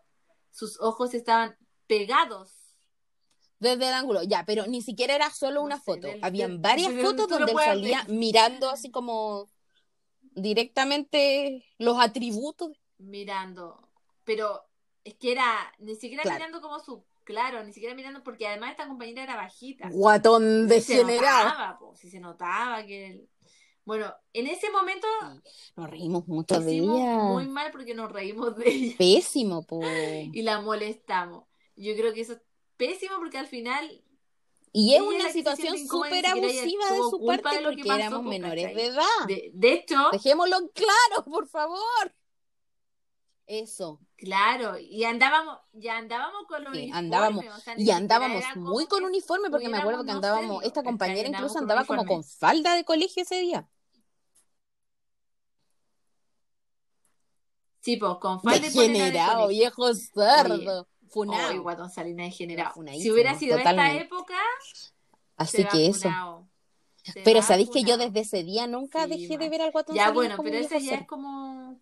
Sus 0.50 0.80
ojos 0.80 1.12
estaban 1.12 1.58
pegados. 1.86 2.63
Desde 3.64 3.88
el 3.88 3.94
ángulo, 3.94 4.22
ya, 4.22 4.44
pero 4.46 4.66
ni 4.66 4.82
siquiera 4.82 5.14
era 5.14 5.30
solo 5.30 5.60
No 5.60 5.62
una 5.66 5.76
sé, 5.78 5.82
foto. 5.84 6.06
del- 6.06 6.22
Habían 6.22 6.50
del- 6.52 6.58
varias 6.60 6.92
fotos 7.02 7.28
donde 7.28 7.52
él 7.52 7.58
salía 7.58 8.04
ver. 8.04 8.14
mirando 8.16 8.70
así 8.70 8.90
como 8.92 9.50
directamente 10.38 11.64
los 11.78 11.98
atributos. 11.98 12.70
mirando, 12.98 13.88
pero 14.24 14.60
es 15.04 15.14
que 15.14 15.32
era 15.32 15.46
ni 15.78 15.94
siquiera 15.96 16.22
Claro. 16.22 16.38
mirando 16.38 16.60
como 16.60 16.78
su, 16.80 17.04
claro, 17.24 17.62
ni 17.64 17.72
siquiera 17.72 17.94
mirando 17.94 18.22
porque 18.22 18.46
además 18.46 18.70
esta 18.72 18.86
compañera 18.88 19.22
era 19.24 19.36
bajita. 19.36 19.88
Guatón 19.90 20.68
se 20.68 20.74
degenerado. 20.74 21.44
notaba, 21.48 21.78
po, 21.78 21.94
sí 21.96 22.10
se 22.10 22.20
notaba 22.20 22.84
que 22.86 23.06
el- 23.10 23.28
bueno, 23.84 24.14
en 24.32 24.46
ese 24.46 24.70
momento 24.70 25.06
Nos 25.76 25.90
reímos 25.90 26.26
mucho 26.26 26.58
de 26.60 26.72
ella. 26.78 27.18
muy 27.18 27.46
mal 27.48 27.70
porque 27.70 27.94
nos 27.94 28.10
reímos 28.10 28.56
de 28.56 28.68
ella 28.68 28.94
Pésimo, 28.96 29.66
po. 29.66 29.80
y 30.32 30.42
la 30.42 30.60
molestamos. 30.62 31.44
Yo 31.76 31.94
creo 31.96 32.14
que 32.14 32.20
eso 32.22 32.34
es 32.34 32.40
pésimo 32.76 33.16
porque 33.18 33.38
al 33.38 33.46
final 33.46 34.02
Y 34.72 34.94
es 34.94 35.00
una 35.00 35.30
situación 35.30 35.78
súper 35.78 36.26
abusiva 36.26 36.84
de 36.92 36.98
su 36.98 37.24
parte 37.24 37.56
de 37.56 37.60
lo 37.62 37.70
que 37.70 37.76
porque 37.76 37.88
pasó, 37.88 38.00
éramos 38.00 38.24
menores 38.24 38.64
¿cachai? 38.64 38.74
de 38.74 38.86
edad. 38.86 39.04
de, 39.28 39.50
de 39.54 39.72
hecho, 39.72 39.96
Dejémoslo 40.10 40.70
claro, 40.72 41.24
por 41.24 41.46
favor. 41.48 42.14
Eso. 43.46 44.00
claro, 44.16 44.78
y 44.78 45.04
andábamos, 45.04 45.58
ya 45.72 45.98
andábamos 45.98 46.46
con 46.48 46.64
los 46.64 46.72
Sí, 46.72 46.78
uniformes, 46.90 46.96
andábamos. 46.98 47.44
o 47.56 47.60
sea, 47.60 47.74
ni 47.76 47.84
Y 47.84 47.90
andábamos 47.90 48.42
muy 48.56 48.86
con 48.86 49.04
uniforme 49.04 49.50
porque 49.50 49.68
me 49.68 49.76
acuerdo 49.78 50.04
que 50.04 50.10
andábamos, 50.12 50.64
esta 50.64 50.82
compañera 50.82 51.28
incluso 51.28 51.58
andaba 51.58 51.84
como 51.84 52.04
con 52.06 52.24
falda 52.24 52.74
de 52.74 52.84
colegio 52.84 53.22
ese 53.22 53.40
día. 53.40 53.68
Sí, 57.80 57.96
pues 57.98 58.14
con 58.20 58.42
falda 58.42 58.70
polera 58.72 59.10
de 59.10 59.12
Degenerado, 59.12 59.34
colegio. 59.36 59.48
viejo 59.48 59.94
cerdo. 59.94 60.88
Funado. 61.14 61.48
Ay, 61.50 61.58
guatón 61.58 61.90
Salina 61.90 62.24
degenerado. 62.24 62.74
Si 62.92 63.10
hubiera 63.10 63.38
sido 63.38 63.56
esta 63.56 63.70
totalmente. 63.70 64.04
época, 64.04 64.34
Así 65.36 65.64
que 65.64 65.86
eso. 65.86 66.10
Se 67.04 67.20
Pero 67.22 67.40
sabéis 67.42 67.70
que 67.70 67.84
yo 67.84 67.96
desde 67.98 68.20
ese 68.20 68.42
día 68.42 68.66
nunca 68.66 69.04
Sí, 69.04 69.10
dejé 69.10 69.38
de 69.38 69.48
ver 69.48 69.62
al 69.62 69.70
guatón 69.70 69.94
Ya, 69.94 70.04
Salinas 70.06 70.14
bueno, 70.14 70.36
como 70.36 70.48
pero 70.50 70.58
eso 70.64 70.78
ya 70.78 70.94
es 70.96 71.06
como... 71.06 71.78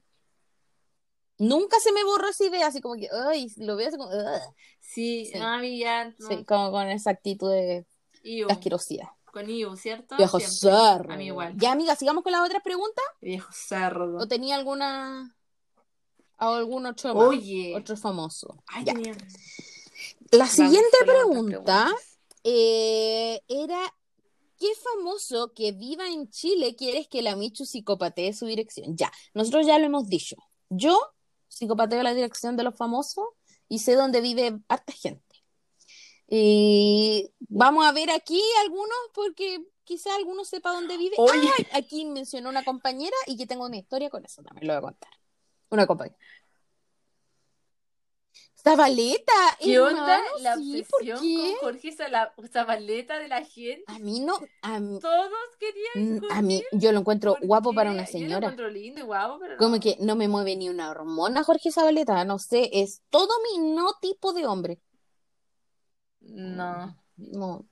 Nunca 1.39 1.79
se 1.81 1.93
me 1.93 2.05
borró 2.05 2.29
esa 2.29 2.45
idea, 2.45 2.67
así 2.67 2.81
como 2.81 2.95
que, 2.95 3.09
ay, 3.29 3.49
lo 3.57 3.77
veo 3.77 3.89
así 3.89 3.97
como, 3.97 4.11
"Ugh". 4.11 4.55
Sí, 4.81 5.27
Sí. 5.33 5.39
no, 5.39 5.63
ya... 5.65 6.05
No. 6.19 6.29
Sí, 6.29 6.45
como 6.45 6.71
con 6.71 6.89
esa 6.89 7.11
actitud 7.11 7.51
de 7.51 7.87
Iu, 8.23 8.49
asquerosidad. 8.51 9.09
con 9.33 9.49
Iu, 9.49 9.75
¿cierto? 9.77 10.17
Viejo 10.17 10.39
cerdo. 10.41 11.11
A 11.13 11.17
mí 11.17 11.27
igual. 11.27 11.55
Ya, 11.57 11.73
amiga, 11.73 11.97
sigamos 11.97 12.23
con 12.23 12.33
las 12.33 12.43
otras 12.43 12.63
preguntas. 12.63 13.05
Viejo 13.21 13.51
cerdo. 13.53 14.19
¿O 14.19 14.29
tenía 14.29 14.57
alguna 14.57 15.35
o 16.49 16.55
algún 16.55 16.87
otro 16.87 17.15
más? 17.15 17.29
Oye. 17.29 17.75
Otro 17.77 17.97
famoso. 17.97 18.63
Ay, 18.67 18.85
Ya. 18.85 18.95
La 20.31 20.47
siguiente 20.47 20.97
pregunta 21.05 21.95
eh, 22.43 23.43
era 23.49 23.95
¿qué 24.63 24.69
famoso 24.77 25.53
que 25.55 25.73
viva 25.73 26.07
en 26.07 26.31
Chile 26.31 26.77
quieres 26.77 27.09
que 27.09 27.21
la 27.21 27.35
Michu 27.35 27.67
psicopatee 27.67 28.33
su 28.33 28.47
dirección? 28.47 28.97
Ya, 28.97 29.11
nosotros 29.35 29.67
ya 29.67 29.77
lo 29.81 29.87
hemos 29.87 30.09
dicho. 30.09 30.37
Yo 30.71 30.97
psicopateo 31.49 32.03
la 32.05 32.15
dirección 32.15 32.57
de 32.57 32.63
los 32.63 32.77
famosos 32.77 33.25
y 33.69 33.81
sé 33.81 33.97
dónde 33.97 34.21
vive 34.21 34.61
harta 34.69 34.93
gente. 34.93 35.43
Y 36.29 37.29
vamos 37.41 37.85
a 37.85 37.93
ver 37.93 38.11
aquí 38.11 38.41
algunos 38.63 38.97
porque 39.13 39.67
quizá 39.83 40.15
alguno 40.15 40.45
sepa 40.45 40.73
dónde 40.73 40.97
vive. 40.97 41.17
Oye. 41.19 41.51
Ay, 41.59 41.67
aquí 41.73 42.05
mencionó 42.05 42.49
una 42.49 42.65
compañera 42.65 43.17
y 43.27 43.37
que 43.37 43.49
tengo 43.49 43.67
una 43.67 43.79
historia 43.79 44.11
con 44.11 44.25
eso 44.25 44.45
también, 44.45 44.69
lo 44.69 44.75
voy 44.75 44.79
a 44.79 44.83
contar. 44.83 45.11
Una 45.71 45.87
compañera. 45.89 46.17
Zabaleta, 48.65 49.33
¿Qué 49.59 49.81
onda 49.81 50.19
la 50.41 50.55
sí, 50.57 50.85
¿por 50.89 51.01
obsesión 51.01 51.21
qué? 51.21 51.57
con 51.61 51.73
Jorge 51.73 51.93
Zabaleta 52.53 53.19
de 53.19 53.29
la 53.29 53.45
gente? 53.45 53.85
A 53.87 53.99
mí 53.99 54.21
no, 54.21 54.39
a 54.63 54.79
mí, 54.79 54.99
Todos 55.01 55.31
querían 55.59 56.21
con 56.21 56.31
a 56.31 56.43
mí 56.43 56.59
él. 56.73 56.79
yo 56.81 56.93
lo 56.93 57.01
encuentro 57.01 57.35
¿Por 57.35 57.47
guapo 57.47 57.75
para 57.75 57.91
una 57.91 58.05
Yo 58.05 58.07
lo 58.07 58.13
señora. 58.19 58.37
encuentro 58.39 58.71
lindo 58.71 59.01
y 59.01 59.05
guapo, 59.05 59.39
pero 59.41 59.57
Como 59.57 59.75
no. 59.77 59.81
que 59.81 59.97
no 60.01 60.15
me 60.17 60.29
mueve 60.29 60.55
ni 60.57 60.69
una 60.69 60.91
hormona 60.91 61.43
Jorge 61.45 61.73
Zabaleta, 61.73 62.25
no 62.25 62.39
sé, 62.39 62.71
es 62.73 63.03
todo 63.11 63.29
mi 63.53 63.73
no 63.75 63.95
tipo 64.01 64.33
de 64.33 64.47
hombre. 64.47 64.81
No. 66.21 66.95
No. 67.17 67.67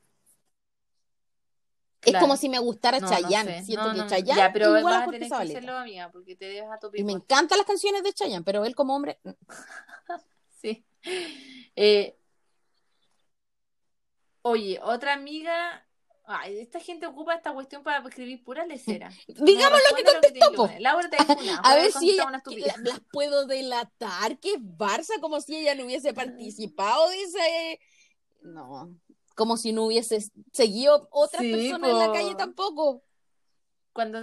Es 2.03 2.17
como 2.17 2.37
si 2.37 2.49
me 2.49 2.59
gustara 2.59 2.99
No, 2.99 3.07
no 3.07 3.13
Chayanne. 3.13 3.59
sé. 3.61 3.65
Siento 3.67 3.85
No, 3.89 3.93
que 3.93 3.99
no, 3.99 4.07
Chayanne 4.09 4.39
Ya, 4.39 4.53
pero 4.53 4.77
igual 4.79 4.85
vas 4.85 5.03
a 5.03 5.05
Jorge 5.05 5.19
tener 5.19 5.29
que 5.31 5.35
hacerlo, 5.37 5.77
amiga, 5.79 6.11
porque 6.11 6.35
te 6.37 6.47
dejas 6.47 6.73
a 6.73 6.79
tu 6.79 6.91
Y 6.95 7.05
me 7.05 7.13
encantan 7.13 7.59
las 7.59 7.67
canciones 7.67 8.03
de 8.03 8.13
Chayanne, 8.13 8.45
pero 8.45 8.65
él 8.65 8.75
como 8.75 8.97
hombre, 8.97 9.19
mm. 9.23 9.31
Eh, 11.03 12.17
oye, 14.43 14.81
otra 14.83 15.15
amiga. 15.15 15.87
Ay, 16.33 16.61
esta 16.61 16.79
gente 16.79 17.07
ocupa 17.07 17.35
esta 17.35 17.53
cuestión 17.53 17.83
para 17.83 18.07
escribir 18.07 18.45
pura 18.45 18.65
lecera. 18.65 19.11
digamos 19.27 19.81
lo 19.91 19.97
que 19.97 20.05
contestó, 20.05 20.53
po. 20.53 20.71
Laura 20.79 21.11
te 21.11 21.17
dijo 21.17 21.41
una. 21.41 21.57
A 21.65 21.75
ver 21.75 21.91
si 21.93 22.11
ella, 22.11 22.43
que 22.49 22.57
la- 22.61 22.77
las 22.79 23.01
puedo 23.13 23.47
delatar, 23.47 24.39
que 24.39 24.55
es 24.55 24.61
Barça, 24.61 25.21
como 25.21 25.41
si 25.41 25.57
ella 25.57 25.75
no 25.75 25.85
hubiese 25.87 26.15
participado 26.15 27.09
de 27.09 27.23
ese... 27.23 27.81
No, 28.43 28.95
como 29.35 29.57
si 29.57 29.73
no 29.73 29.87
hubiese 29.87 30.23
seguido 30.53 31.09
otras 31.11 31.43
Sí, 31.43 31.51
personas 31.51 31.91
en 31.91 31.99
la 31.99 32.13
calle 32.13 32.35
tampoco. 32.35 33.03
Cuando. 33.93 34.21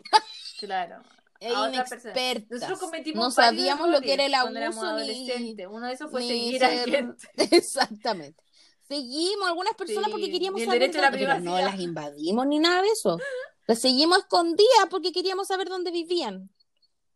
Claro. 0.58 1.02
Es 1.40 1.52
a 1.52 1.62
otra 1.62 1.84
persona. 1.84 2.12
inexperta. 2.12 2.54
Nosotros 2.54 2.78
cometimos 2.80 3.24
No 3.24 3.30
sabíamos 3.30 3.88
lo 3.90 4.00
que 4.00 4.14
era 4.14 4.26
el 4.26 4.34
abuso 4.34 4.96
ni-. 4.98 5.66
Uno 5.66 5.86
de 5.86 5.92
esos 5.92 6.10
fue 6.10 6.22
seguir 6.22 6.64
a 6.64 6.70
ser- 6.70 6.90
gente. 6.90 7.28
Exactamente. 7.56 8.42
Seguimos 8.88 9.46
a 9.46 9.48
algunas 9.48 9.74
personas 9.74 10.06
Sí, 10.06 10.10
porque 10.12 10.30
queríamos 10.30 10.62
saber 10.62 10.80
derecho 10.80 10.98
a 10.98 11.02
la 11.02 11.10
dónde- 11.10 11.26
pero 11.26 11.40
no 11.40 11.58
las 11.58 11.80
invadimos 11.80 12.46
ni 12.46 12.58
nada 12.58 12.82
de 12.82 12.88
eso. 12.88 13.18
Las 13.66 13.80
seguimos 13.80 14.18
escondidas 14.18 14.86
porque 14.90 15.12
queríamos 15.12 15.48
saber 15.48 15.68
dónde 15.68 15.90
vivían. 15.90 16.50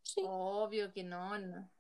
Sí, 0.02 0.22
Obvio 0.26 0.92
que 0.92 1.04
no. 1.04 1.38
no. 1.38 1.70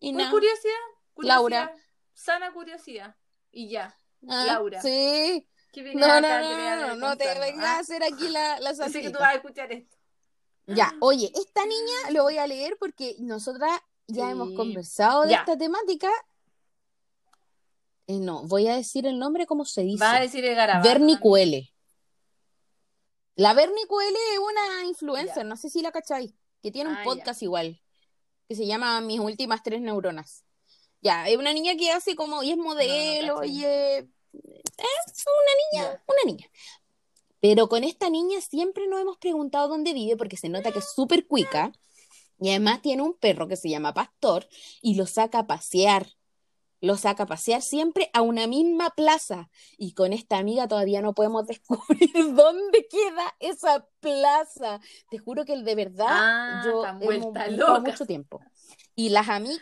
y 0.00 0.10
Por 0.10 0.18
nada. 0.18 0.30
curiosidad, 0.30 0.72
curiosidad. 1.12 1.36
Laura. 1.36 1.76
Sana 2.12 2.52
curiosidad. 2.52 3.16
Y 3.52 3.68
ya. 3.68 3.96
Ah, 4.28 4.44
Laura. 4.46 4.82
Sí. 4.82 5.48
¿Qué 5.72 5.82
No, 5.94 6.06
no, 6.06 6.14
a 6.14 6.20
no, 6.20 6.86
no, 6.88 6.96
no, 6.96 7.16
te 7.16 7.26
vengas 7.38 7.64
a 7.64 7.76
ah? 7.76 7.78
hacer 7.80 8.02
aquí 8.04 8.28
la, 8.28 8.60
la 8.60 8.74
sé 8.74 9.00
que 9.00 9.10
tú 9.10 9.18
vas 9.18 9.32
a 9.32 9.34
escuchar 9.34 9.72
esto. 9.72 9.96
Ya, 10.66 10.92
oye, 11.00 11.30
esta 11.34 11.64
niña 11.66 12.10
lo 12.10 12.22
voy 12.22 12.38
a 12.38 12.46
leer 12.46 12.76
porque 12.78 13.16
nosotras 13.18 13.70
ya 14.06 14.26
Sí. 14.26 14.30
hemos 14.32 14.52
conversado 14.54 15.22
de 15.24 15.30
Ya. 15.30 15.38
esta 15.40 15.56
temática. 15.58 16.10
Eh, 18.06 18.18
no, 18.18 18.42
voy 18.44 18.68
a 18.68 18.76
decir 18.76 19.06
el 19.06 19.18
nombre 19.18 19.46
como 19.46 19.64
se 19.64 19.82
dice. 19.82 19.98
Vas 20.04 20.16
a 20.18 20.20
decir 20.20 20.44
el 20.44 20.54
garabato. 20.54 20.86
Bernie 20.88 21.14
también. 21.14 21.20
Cuele. 21.20 21.70
La 23.36 23.52
Bernie 23.52 23.86
Cuele 23.88 24.18
es 24.34 24.38
una 24.38 24.84
influencer, 24.86 25.38
Ya. 25.38 25.44
no 25.44 25.56
sé 25.56 25.68
si 25.70 25.82
la 25.82 25.90
cacháis, 25.90 26.32
que 26.62 26.70
tiene 26.70 26.90
un 26.90 26.96
Ah, 26.96 27.00
ya. 27.00 27.04
podcast 27.04 27.42
igual, 27.42 27.80
que 28.48 28.54
se 28.54 28.66
llama 28.66 29.00
Mis 29.00 29.18
últimas 29.20 29.62
tres 29.62 29.80
neuronas. 29.80 30.44
Ya, 31.00 31.28
es 31.28 31.36
una 31.36 31.52
niña 31.52 31.74
que 31.76 31.90
hace 31.90 32.14
como, 32.14 32.42
y 32.42 32.52
es 32.52 32.56
modelo, 32.56 33.36
caché. 33.40 33.48
y 33.48 33.64
es, 33.64 34.04
es 34.04 35.24
una 35.26 35.82
niña, 35.82 36.02
una 36.06 36.22
niña. 36.26 36.48
Pero 37.44 37.68
con 37.68 37.84
esta 37.84 38.08
niña 38.08 38.40
siempre 38.40 38.86
nos 38.86 39.02
hemos 39.02 39.18
preguntado 39.18 39.68
dónde 39.68 39.92
vive 39.92 40.16
porque 40.16 40.38
se 40.38 40.48
nota 40.48 40.72
que 40.72 40.78
es 40.78 40.90
súper 40.94 41.26
cuica 41.26 41.72
y 42.40 42.48
además 42.48 42.80
tiene 42.80 43.02
un 43.02 43.12
perro 43.12 43.46
que 43.48 43.56
se 43.56 43.68
llama 43.68 43.92
Pastor 43.92 44.48
y 44.80 44.94
lo 44.94 45.04
saca 45.04 45.40
a 45.40 45.46
pasear. 45.46 46.06
Lo 46.80 46.96
saca 46.96 47.24
a 47.24 47.26
pasear 47.26 47.60
siempre 47.60 48.08
a 48.14 48.22
una 48.22 48.46
misma 48.46 48.88
plaza. 48.96 49.50
Y 49.76 49.92
con 49.92 50.14
esta 50.14 50.38
amiga 50.38 50.68
todavía 50.68 51.02
no 51.02 51.12
podemos 51.12 51.46
descubrir 51.46 52.10
dónde 52.34 52.88
queda 52.90 53.34
esa 53.40 53.86
plaza. 54.00 54.80
Te 55.10 55.18
juro 55.18 55.44
que 55.44 55.54
de 55.54 55.74
verdad 55.74 56.06
Ah, 56.08 56.62
yo 56.64 56.82
buscado 57.20 57.50
loca. 57.50 57.80
mucho 57.80 58.06
tiempo. 58.06 58.40
Y 58.94 59.10
las 59.10 59.28
amigas, 59.28 59.60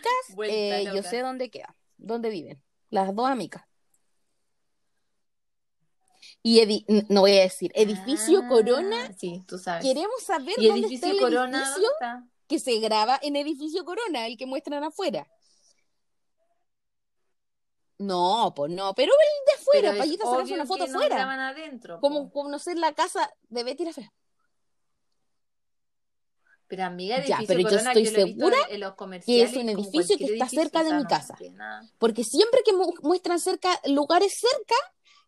eh, 0.48 0.84
yo 0.94 1.02
sé 1.02 1.22
dónde 1.22 1.50
queda, 1.50 1.74
dónde 1.96 2.30
viven. 2.30 2.62
Las 2.90 3.12
dos 3.12 3.28
amigas. 3.28 3.64
Y 6.44 6.84
no 7.08 7.20
voy 7.20 7.38
a 7.38 7.42
decir, 7.42 7.70
edificio 7.74 8.40
Ah, 8.44 8.48
Corona. 8.48 9.12
Sí, 9.16 9.44
tú 9.46 9.58
sabes. 9.58 9.84
Queremos 9.84 10.22
saber 10.22 10.54
¿Y 10.58 10.66
dónde 10.68 10.88
está 10.94 11.06
edificio 11.06 11.12
el 11.12 11.20
Corona? 11.20 11.58
edificio 11.58 11.82
¿dónde 11.82 11.94
está? 11.94 12.26
que 12.48 12.58
se 12.58 12.78
graba 12.80 13.18
en 13.22 13.36
edificio 13.36 13.84
Corona, 13.84 14.26
el 14.26 14.36
que 14.36 14.46
muestran 14.46 14.82
afuera. 14.84 15.26
No, 17.98 18.52
pues 18.56 18.72
no, 18.72 18.94
pero 18.94 19.12
el 19.12 19.46
de 19.46 19.60
afuera, 19.62 19.90
para 19.96 20.10
sacas 20.10 20.42
obvio 20.44 20.54
una 20.56 20.66
foto 20.66 20.84
que 20.86 20.90
no 20.90 20.98
afuera. 20.98 21.14
graban 21.16 21.38
adentro. 21.40 22.00
Como 22.00 22.30
po. 22.30 22.42
conocer 22.42 22.76
la 22.76 22.92
casa 22.94 23.32
de 23.48 23.62
Betty 23.62 23.84
la 23.84 23.92
Fea. 23.92 24.12
Pero 26.66 26.84
amiga, 26.84 27.24
Ya, 27.24 27.38
pero 27.46 27.60
yo 27.60 27.68
Corona, 27.68 27.92
estoy 27.92 28.04
yo 28.06 28.10
segura 28.10 28.56
en, 28.70 28.80
los 28.80 28.94
comerciales. 28.94 29.50
es 29.50 29.56
un 29.56 29.68
edificio 29.68 30.16
que 30.16 30.24
está 30.24 30.46
edificio, 30.46 30.60
cerca 30.62 30.82
de 30.82 30.94
mi 30.94 31.02
no 31.02 31.08
casa. 31.08 31.36
Porque 31.98 32.24
siempre 32.24 32.62
que 32.64 32.72
mu- 32.72 32.94
muestran 33.02 33.38
cerca, 33.38 33.78
lugares 33.84 34.40
cerca, 34.40 34.74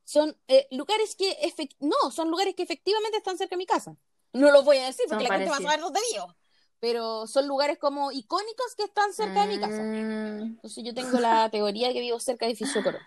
son 0.05 0.37
eh, 0.49 0.67
lugares 0.71 1.17
que 1.17 1.37
no, 1.81 2.11
son 2.11 2.31
lugares 2.31 2.55
que 2.55 2.63
efectivamente 2.63 3.17
están 3.19 3.39
cerca 3.39 3.55
de 3.55 3.59
mi 3.59 3.67
casa. 3.67 3.97
No 4.33 4.51
los 4.51 4.65
voy 4.65 4.79
a 4.79 4.87
decir 4.87 5.05
porque 5.09 5.25
Son 5.27 5.33
la 5.33 5.39
gente 5.39 5.51
va 5.51 5.57
a 5.57 5.61
saber 5.63 5.81
dónde 5.81 6.01
vivo. 6.13 6.35
Pero 6.81 7.27
son 7.27 7.47
lugares 7.49 7.79
como 7.79 8.13
icónicos 8.13 8.75
que 8.77 8.85
están 8.85 9.13
cerca 9.15 9.47
de 9.47 9.55
mi 9.55 9.59
casa. 9.61 9.83
Mm, 9.83 10.43
Entonces 10.57 10.85
yo 10.85 10.93
tengo 10.93 11.19
la 11.19 11.49
teoría 11.51 11.89
de 11.89 11.95
que 11.95 12.01
vivo 12.01 12.21
cerca 12.21 12.45
de 12.47 12.53
edificio 12.53 12.83
Corona. 12.83 13.07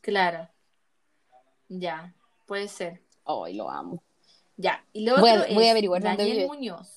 Claro. 0.00 0.48
Ya, 1.68 2.14
puede 2.46 2.68
ser. 2.68 3.02
Ay, 3.24 3.54
lo 3.54 3.70
amo. 3.70 4.02
Ya, 4.56 4.84
y 4.92 5.04
lo 5.04 5.18
Voy 5.18 5.30
a- 5.30 5.40
otro 5.42 5.54
voy 5.54 5.64
a 5.64 5.66
es 5.66 5.70
averiguar 5.72 6.02
dónde 6.02 6.16
Daniel 6.18 6.36
vive. 6.38 6.46
Muñoz. 6.48 6.88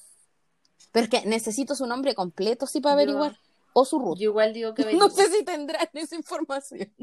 Pero 0.91 1.05
es 1.05 1.09
que 1.09 1.25
necesito 1.25 1.75
su 1.75 1.85
nombre 1.87 2.13
completo, 2.15 2.67
sí, 2.67 2.79
para 2.81 2.93
Yo- 2.95 3.01
averiguar. 3.01 3.39
O 3.73 3.83
su 3.83 3.99
ruta. 3.99 4.19
Yo 4.21 4.29
igual 4.29 4.53
digo 4.53 4.73
que 4.73 4.83
No 4.93 5.05
averigüe. 5.05 5.11
sé 5.11 5.31
si 5.31 5.43
tendrán 5.43 5.89
esa 5.93 6.15
información. 6.15 6.93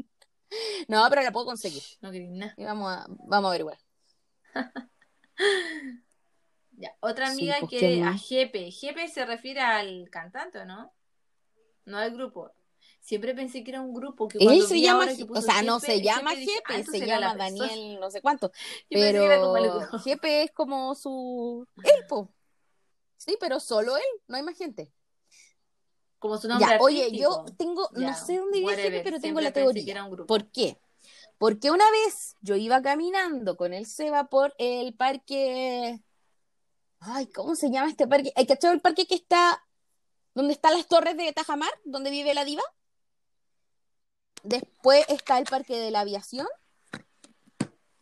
No, 0.87 1.05
pero 1.09 1.21
la 1.21 1.31
puedo 1.31 1.45
conseguir. 1.45 1.83
No 2.01 2.11
queréis 2.11 2.31
nada. 2.31 2.53
Y 2.57 2.63
vamos 2.63 2.91
a, 2.91 3.05
vamos 3.09 3.45
a 3.45 3.49
averiguar. 3.49 3.79
Ya, 6.75 6.91
otra 7.01 7.29
amiga 7.29 7.55
que 7.69 7.77
¿quién 7.77 8.03
a? 8.03 8.17
Jepe. 8.17 8.71
Jepe 8.71 9.07
se 9.07 9.25
refiere 9.25 9.59
al 9.61 10.09
cantante, 10.09 10.59
¿o 10.59 10.65
¿no? 10.65 10.91
No 11.85 11.97
al 11.97 12.11
grupo. 12.11 12.51
Siempre 12.99 13.35
pensé 13.35 13.63
que 13.63 13.71
era 13.71 13.81
un 13.81 13.93
grupo. 13.93 14.27
Que 14.27 14.37
Él 14.39 14.45
cuando 14.45 14.67
se 14.67 14.73
vi 14.75 14.81
llama, 14.81 15.07
que 15.15 15.25
puso 15.25 15.39
o 15.39 15.43
sea, 15.43 15.61
no 15.61 15.79
se 15.79 16.01
llama 16.01 16.31
Jepe, 16.31 16.61
ah, 16.65 16.83
se 16.83 17.05
llama 17.05 17.33
persona. 17.33 17.35
Daniel, 17.35 17.99
no 17.99 18.09
sé 18.09 18.21
cuánto. 18.21 18.51
Yo 18.89 18.99
pensé 18.99 19.11
que 19.11 19.25
era 19.25 19.39
como 19.39 19.57
el 19.57 19.63
Pero 19.63 19.79
grupo. 19.79 19.99
Jepe 19.99 20.43
es 20.43 20.51
como 20.51 20.95
su. 20.95 21.67
Él, 21.83 22.05
po. 22.07 22.33
Sí, 23.17 23.37
pero 23.39 23.59
solo 23.59 23.95
él, 23.95 24.03
no 24.27 24.37
hay 24.37 24.43
más 24.43 24.57
gente. 24.57 24.91
Como 26.23 26.37
su 26.37 26.47
nombre 26.47 26.65
Ya, 26.65 26.77
oye, 26.79 27.11
yo 27.11 27.43
tengo, 27.57 27.89
no 27.91 28.15
sé 28.15 28.37
dónde. 28.37 28.61
Jepe, 28.61 29.01
pero 29.03 29.19
tengo 29.19 29.41
la 29.41 29.51
teoría. 29.51 30.07
¿Por 30.25 30.49
qué? 30.51 30.79
Porque 31.37 31.69
una 31.69 31.83
vez 31.91 32.37
yo 32.39 32.55
iba 32.55 32.81
caminando 32.81 33.57
con 33.57 33.73
el 33.73 33.85
Seba 33.85 34.29
por 34.29 34.55
el 34.57 34.93
parque. 34.93 36.01
Ay, 37.01 37.25
¿cómo 37.27 37.57
se 37.57 37.69
llama 37.69 37.89
este 37.89 38.07
parque? 38.07 38.31
¿Hay 38.37 38.47
cachado 38.47 38.73
el 38.73 38.79
parque 38.79 39.05
que 39.05 39.15
está 39.15 39.67
donde 40.33 40.53
están 40.53 40.75
las 40.77 40.87
torres 40.87 41.17
de 41.17 41.33
Tajamar, 41.33 41.73
donde 41.83 42.09
vive 42.09 42.33
la 42.33 42.45
diva? 42.45 42.63
Después 44.43 45.03
está 45.09 45.37
el 45.39 45.43
parque 45.43 45.77
de 45.77 45.91
la 45.91 45.99
aviación 45.99 46.47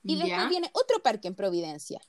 y 0.03 0.13
después 0.19 0.43
Ya. 0.43 0.47
viene 0.47 0.69
otro 0.73 1.01
parque 1.01 1.27
en 1.27 1.33
Providencia. 1.33 1.99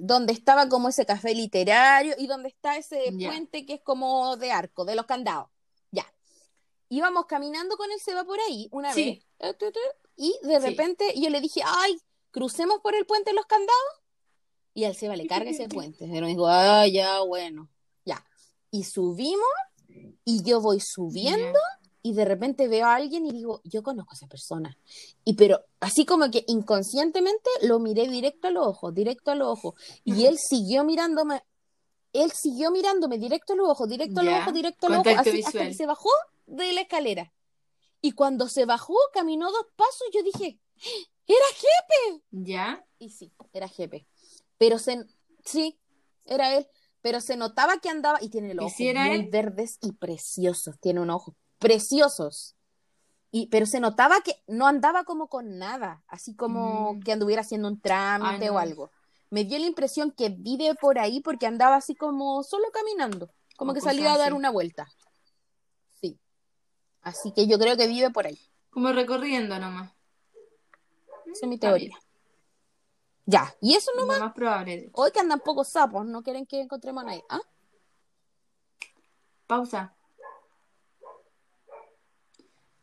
Donde 0.00 0.32
estaba 0.32 0.68
como 0.68 0.88
ese 0.88 1.04
café 1.06 1.34
literario 1.34 2.14
y 2.18 2.26
donde 2.26 2.48
está 2.48 2.76
ese 2.76 3.12
puente 3.12 3.66
que 3.66 3.74
es 3.74 3.80
como 3.82 4.36
de 4.36 4.50
arco, 4.52 4.84
de 4.84 4.94
los 4.94 5.06
candados. 5.06 5.48
Ya. 5.90 6.06
Íbamos 6.88 7.26
caminando 7.26 7.76
con 7.76 7.90
el 7.92 8.00
Seba 8.00 8.24
por 8.24 8.38
ahí 8.40 8.68
una 8.72 8.92
Sí. 8.94 9.22
vez. 9.40 9.56
Y 10.16 10.34
de 10.42 10.60
Sí. 10.60 10.66
repente 10.66 11.14
yo 11.20 11.30
le 11.30 11.40
dije, 11.40 11.62
ay, 11.64 11.98
crucemos 12.30 12.80
por 12.80 12.94
el 12.94 13.06
puente 13.06 13.30
de 13.30 13.34
los 13.36 13.46
candados. 13.46 13.92
Y 14.74 14.84
al 14.84 14.94
Seba 14.94 15.16
le 15.16 15.26
carga 15.26 15.50
ese 15.50 15.68
puente. 15.94 16.04
Y 16.04 16.08
me 16.08 16.26
dijo, 16.28 16.46
ah, 16.48 16.86
ya, 16.86 17.20
bueno. 17.20 17.68
Ya. 18.04 18.24
Y 18.70 18.84
subimos 18.84 19.46
y 20.24 20.42
yo 20.42 20.60
voy 20.60 20.80
subiendo 20.80 21.58
y 22.08 22.14
de 22.14 22.24
repente 22.24 22.68
veo 22.68 22.86
a 22.86 22.94
alguien 22.94 23.26
y 23.26 23.32
digo, 23.32 23.60
yo 23.64 23.82
conozco 23.82 24.12
a 24.12 24.14
esa 24.14 24.26
persona. 24.28 24.78
Y 25.24 25.34
pero 25.34 25.66
así 25.78 26.06
como 26.06 26.30
que 26.30 26.42
inconscientemente 26.48 27.50
lo 27.62 27.80
miré 27.80 28.08
directo 28.08 28.48
a 28.48 28.50
los 28.50 28.66
ojos, 28.66 28.94
directo 28.94 29.30
a 29.30 29.34
los 29.34 29.48
ojos. 29.48 29.74
Y 30.04 30.24
él 30.24 30.38
siguió 30.38 30.84
mirándome, 30.84 31.42
él 32.14 32.32
siguió 32.32 32.70
mirándome 32.70 33.18
directo 33.18 33.52
a 33.52 33.56
los 33.56 33.68
ojos, 33.68 33.90
directo 33.90 34.20
a 34.20 34.22
los 34.22 34.32
Ya, 34.32 34.40
ojos, 34.40 34.54
directo 34.54 34.86
a 34.86 34.90
los 34.90 34.98
ojos, 35.00 35.06
contacto 35.16 35.30
así, 35.30 35.42
hasta 35.44 35.66
que 35.66 35.74
se 35.74 35.84
bajó 35.84 36.08
de 36.46 36.72
la 36.72 36.80
escalera. 36.80 37.30
Y 38.00 38.12
cuando 38.12 38.48
se 38.48 38.64
bajó, 38.64 38.94
caminó 39.12 39.50
dos 39.52 39.66
pasos, 39.76 40.08
yo 40.14 40.22
dije, 40.22 40.58
era 41.26 41.46
Jepe. 41.56 42.22
¿Ya? 42.30 42.86
Y 42.98 43.10
sí, 43.10 43.30
era 43.52 43.68
Jepe. 43.68 44.06
Pero 44.56 44.78
se, 44.78 45.04
sí, 45.44 45.78
era 46.24 46.56
él. 46.56 46.66
Pero 47.02 47.20
se 47.20 47.36
notaba 47.36 47.80
que 47.80 47.90
andaba, 47.90 48.18
y 48.22 48.30
tiene 48.30 48.54
los 48.54 48.62
¿Y 48.62 48.66
ojos 48.66 48.76
si 48.76 48.88
era 48.88 49.04
muy 49.04 49.16
él? 49.16 49.28
verdes 49.30 49.76
y 49.82 49.92
preciosos, 49.92 50.78
tiene 50.80 51.00
unos 51.00 51.16
ojos 51.16 51.34
preciosos. 51.58 52.54
Y, 53.30 53.48
pero 53.48 53.66
se 53.66 53.80
notaba 53.80 54.20
que 54.22 54.42
no 54.46 54.66
andaba 54.66 55.04
como 55.04 55.28
con 55.28 55.58
nada, 55.58 56.02
así 56.08 56.34
como 56.34 56.94
Mm. 56.94 57.00
que 57.00 57.12
anduviera 57.12 57.42
haciendo 57.42 57.68
un 57.68 57.80
trámite 57.80 58.44
Ay, 58.44 58.48
o 58.48 58.58
algo. 58.58 58.90
Me 59.30 59.44
dio 59.44 59.58
la 59.58 59.66
impresión 59.66 60.10
que 60.10 60.30
vive 60.30 60.74
por 60.74 60.98
ahí 60.98 61.20
porque 61.20 61.46
andaba 61.46 61.76
así 61.76 61.94
como 61.94 62.42
solo 62.42 62.64
caminando, 62.72 63.30
como 63.56 63.72
O 63.72 63.74
que 63.74 63.82
salió 63.82 64.08
a 64.08 64.16
dar 64.16 64.32
una 64.32 64.50
vuelta. 64.50 64.88
Sí. 66.00 66.18
Así 67.02 67.32
que 67.32 67.46
yo 67.46 67.58
creo 67.58 67.76
que 67.76 67.86
vive 67.86 68.08
por 68.10 68.26
ahí. 68.26 68.38
Como 68.70 68.90
recorriendo 68.92 69.58
nomás. 69.58 69.92
Esa 71.26 71.44
es 71.44 71.48
mi 71.48 71.58
teoría. 71.58 71.98
Ya, 73.26 73.54
y 73.60 73.74
eso 73.74 73.90
no 73.94 74.06
Lo 74.06 74.18
más 74.18 74.32
probable. 74.32 74.88
Hoy 74.94 75.10
que 75.12 75.20
andan 75.20 75.40
pocos 75.40 75.68
sapos, 75.68 76.06
no 76.06 76.22
quieren 76.22 76.46
que 76.46 76.62
encontremos 76.62 77.02
a 77.02 77.06
nadie. 77.08 77.24
¿Ah? 77.28 77.42
Pausa. 79.46 79.94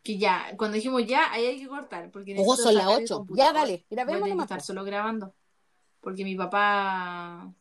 Que 0.06 0.20
ya, 0.20 0.54
cuando 0.56 0.76
dijimos 0.76 1.04
ya, 1.08 1.32
ahí 1.34 1.46
hay 1.48 1.60
que 1.60 1.68
cortar. 1.68 2.12
Porque 2.12 2.36
Ojo, 2.38 2.56
son 2.56 2.76
las 2.76 2.84
sacar 2.84 3.00
el 3.00 3.06
8. 3.06 3.18
computador. 3.18 3.54
Ya, 3.54 3.60
dale, 3.60 3.72
Voy 3.72 3.82
a 3.82 3.86
grabemos 3.90 4.14
tener 4.20 4.24
que 4.24 4.30
nomás. 4.30 4.46
estar 4.46 4.60
po. 4.60 4.64
solo 4.66 4.84
grabando. 4.84 5.34
Porque 6.00 6.24
mi 6.24 6.36
papá 6.36 7.52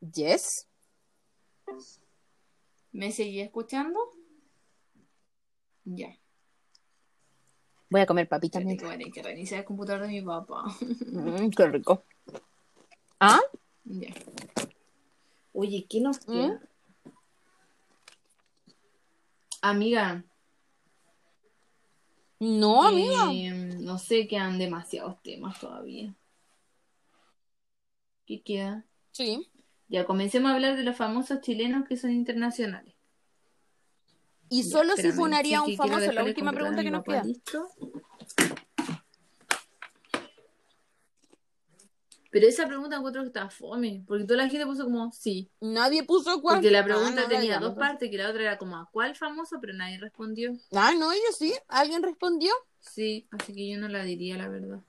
Yes. 0.00 0.66
me 2.92 3.12
seguía 3.12 3.44
escuchando. 3.44 4.00
Ya. 5.84 6.16
Voy 7.90 8.00
a 8.00 8.06
comer 8.06 8.28
papitas 8.30 8.62
Espérate 8.64 9.04
que 9.04 9.10
que 9.10 9.22
reiniciar 9.22 9.60
el 9.60 9.66
computador 9.66 10.02
de 10.02 10.08
mi 10.08 10.22
papá. 10.22 10.64
Mm, 10.80 11.50
qué 11.50 11.66
rico. 11.68 12.02
¿Ah? 13.20 13.40
ya. 13.84 14.08
Oye, 15.52 15.86
¿qué 15.88 16.00
nos 16.00 16.18
queda? 16.18 16.60
Amiga, 19.60 20.24
No, 22.40 22.84
amiga. 22.84 23.32
eh, 23.32 23.50
no 23.80 23.98
sé, 23.98 24.26
quedan 24.26 24.58
demasiados 24.58 25.22
temas 25.22 25.58
todavía. 25.60 26.14
¿Qué 28.26 28.42
queda? 28.42 28.84
Sí. 29.12 29.48
Ya 29.88 30.04
comencemos 30.06 30.50
a 30.50 30.54
hablar 30.54 30.76
de 30.76 30.82
los 30.82 30.96
famosos 30.96 31.40
chilenos 31.40 31.86
que 31.88 31.96
son 31.96 32.10
internacionales. 32.10 32.94
Y 34.48 34.62
Ya, 34.62 34.68
solo 34.70 34.96
si 34.96 35.10
funaría 35.12 35.58
a 35.60 35.64
sí, 35.64 35.72
un 35.72 35.76
famoso, 35.76 36.12
la 36.12 36.24
última 36.24 36.52
pregunta 36.52 36.82
que 36.82 36.90
nos 36.90 37.04
queda. 37.04 37.24
listo. 37.24 37.66
Pero 42.34 42.48
esa 42.48 42.66
pregunta 42.66 42.96
encuentro 42.96 43.22
que 43.22 43.28
está 43.28 43.48
fome, 43.48 44.02
porque 44.08 44.24
toda 44.24 44.38
la 44.42 44.48
gente 44.48 44.66
puso 44.66 44.82
como 44.82 45.12
sí. 45.12 45.48
Nadie 45.60 46.02
puso 46.02 46.42
cuál. 46.42 46.56
Porque 46.56 46.72
la 46.72 46.80
Ah, 46.80 46.84
pregunta 46.84 47.22
no, 47.22 47.28
tenía 47.28 47.60
dos 47.60 47.76
partes, 47.76 48.10
que 48.10 48.18
la 48.18 48.28
otra 48.28 48.42
era 48.42 48.58
como 48.58 48.76
a 48.76 48.88
cuál 48.90 49.14
famoso, 49.14 49.58
pero 49.60 49.72
nadie 49.72 49.98
respondió. 50.00 50.52
Ah, 50.74 50.92
no, 50.98 51.14
yo 51.14 51.20
sí. 51.38 51.54
¿Alguien 51.68 52.02
respondió? 52.02 52.52
Sí, 52.80 53.28
así 53.30 53.54
que 53.54 53.68
yo 53.70 53.78
no 53.78 53.86
la 53.86 54.02
diría, 54.02 54.36
la 54.36 54.48
verdad. 54.48 54.80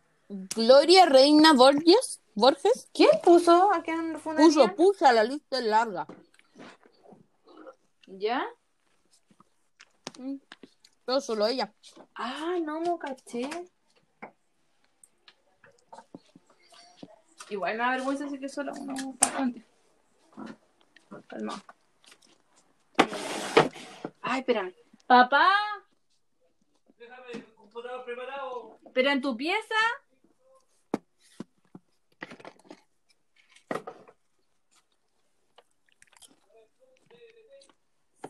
Gloria 0.56 1.06
Reina 1.06 1.54
Borges. 1.54 2.20
Borges. 2.34 2.90
¿Quién 2.92 3.12
puso 3.24 3.72
a 3.72 3.84
quién 3.84 4.20
Puso, 4.36 4.76
puso, 4.76 5.12
la 5.12 5.24
lista 5.24 5.60
es 5.60 5.66
larga. 5.66 6.08
¿Ya? 8.08 8.44
Mm. 10.18 10.38
Pero 11.06 11.22
solo 11.22 11.46
ella. 11.46 11.72
Ah, 12.16 12.56
no, 12.60 12.80
no 12.80 12.98
caché. 12.98 13.48
Igual 17.50 17.74
me 17.74 17.84
da 17.84 17.92
vergüenza 17.92 18.24
decir 18.26 18.40
que 18.40 18.50
solo 18.50 18.74
uno 18.74 19.14
bastante. 19.20 19.66
Calma. 21.28 21.64
Ay, 24.22 24.40
espérame. 24.40 24.74
Papá, 25.08 25.48
Déjame 26.98 27.32
el 27.34 27.46
computador 27.54 28.04
preparado. 28.06 28.80
pero 28.94 29.10
en 29.12 29.22
tu 29.22 29.38
pieza. 29.38 29.76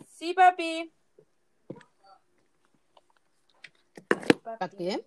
Sí, 0.08 0.34
papi. 0.34 0.92
¿Para 4.44 4.58
papi. 4.60 4.78
qué? 4.78 5.06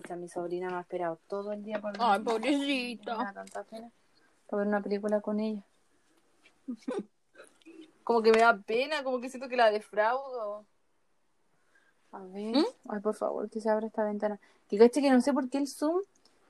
Pucha, 0.00 0.14
mi 0.14 0.28
sobrina 0.28 0.70
me 0.70 0.76
ha 0.76 0.80
esperado 0.82 1.18
todo 1.26 1.50
el 1.52 1.64
día 1.64 1.80
por 1.80 1.92
Ay, 1.98 2.20
Me 2.20 2.24
pobrecita. 2.24 3.32
tanta 3.34 3.64
pena. 3.64 3.90
Ver 4.52 4.66
una 4.68 4.80
película 4.80 5.20
con 5.20 5.40
ella. 5.40 5.64
como 8.04 8.22
que 8.22 8.30
me 8.30 8.38
da 8.38 8.56
pena, 8.58 9.02
como 9.02 9.20
que 9.20 9.28
siento 9.28 9.48
que 9.48 9.56
la 9.56 9.72
defraudo. 9.72 10.64
A 12.12 12.20
ver. 12.26 12.58
¿Mm? 12.58 12.64
Ay, 12.90 13.00
por 13.00 13.16
favor, 13.16 13.50
que 13.50 13.60
se 13.60 13.68
abra 13.70 13.88
esta 13.88 14.04
ventana. 14.04 14.38
Que 14.68 14.78
caché 14.78 15.02
que 15.02 15.10
no 15.10 15.20
sé 15.20 15.32
por 15.32 15.50
qué 15.50 15.58
el 15.58 15.66
Zoom, 15.66 16.00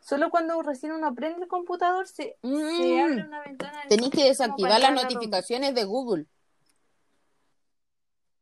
solo 0.01 0.29
cuando 0.29 0.61
recién 0.61 0.93
uno 0.93 1.15
prende 1.15 1.41
el 1.45 1.49
computador 1.49 2.07
se, 2.07 2.37
se 2.43 2.47
Mm. 2.47 3.01
abre 3.03 3.25
una 3.27 3.41
ventana. 3.41 3.81
Zoom, 3.89 4.11
que 4.11 4.25
desactivar 4.25 4.79
las 4.79 4.93
notificaciones 4.93 5.75
de 5.75 5.85
Google. 5.85 6.27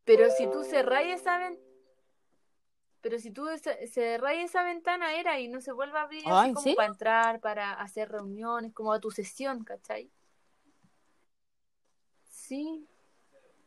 Pero 0.05 0.31
si 0.31 0.49
tú 0.51 0.65
cerrás 0.65 1.05
esa 1.05 1.39
ventana. 1.39 1.65
Pero 3.09 3.20
si 3.20 3.31
tú 3.31 3.47
cerrás 3.87 4.35
esa 4.39 4.65
ventana 4.65 5.15
era 5.15 5.39
y 5.39 5.47
no 5.47 5.61
se 5.61 5.70
vuelve 5.70 5.97
a 5.97 6.03
abrir 6.03 6.24
Ah, 6.27 6.41
así 6.41 6.49
¿en 6.49 6.55
como 6.55 6.62
serio? 6.65 6.77
para 6.77 6.89
entrar, 6.89 7.41
para 7.41 7.73
hacer 7.74 8.11
reuniones, 8.11 8.73
como 8.73 8.93
a 8.93 8.99
tu 8.99 9.12
sesión, 9.12 9.62
¿cachai? 9.62 10.11
Sí. 12.28 12.85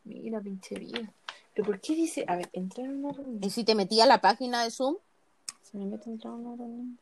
Mira, 0.03 0.41
pinche 0.41 0.75
vida. 0.77 1.13
¿Pero 1.53 1.67
por 1.67 1.79
qué 1.79 1.95
dice? 1.95 2.25
A 2.27 2.35
ver, 2.35 2.49
entrar 2.51 2.87
en 2.87 2.97
una 3.05 3.13
reunión. 3.13 3.39
Y 3.41 3.49
si 3.49 3.63
te 3.63 3.75
metí 3.75 4.01
a 4.01 4.05
la 4.05 4.19
página 4.19 4.61
de 4.61 4.71
Zoom, 4.71 4.97
Se 5.61 5.77
me 5.77 5.85
mete 5.85 6.09
entrar 6.09 6.33
en 6.33 6.45
una 6.45 6.57
reunión. 6.57 6.99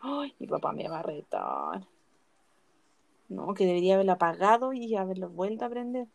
Ay, 0.00 0.34
mi 0.38 0.46
papá 0.46 0.72
me 0.72 0.86
va 0.86 0.98
a 0.98 1.02
retar. 1.02 1.86
No, 3.30 3.54
que 3.54 3.64
debería 3.64 3.94
haberlo 3.94 4.12
apagado 4.12 4.74
y 4.74 4.96
haberlo 4.96 5.30
vuelto 5.30 5.64
a 5.64 5.70
prender. 5.70 6.08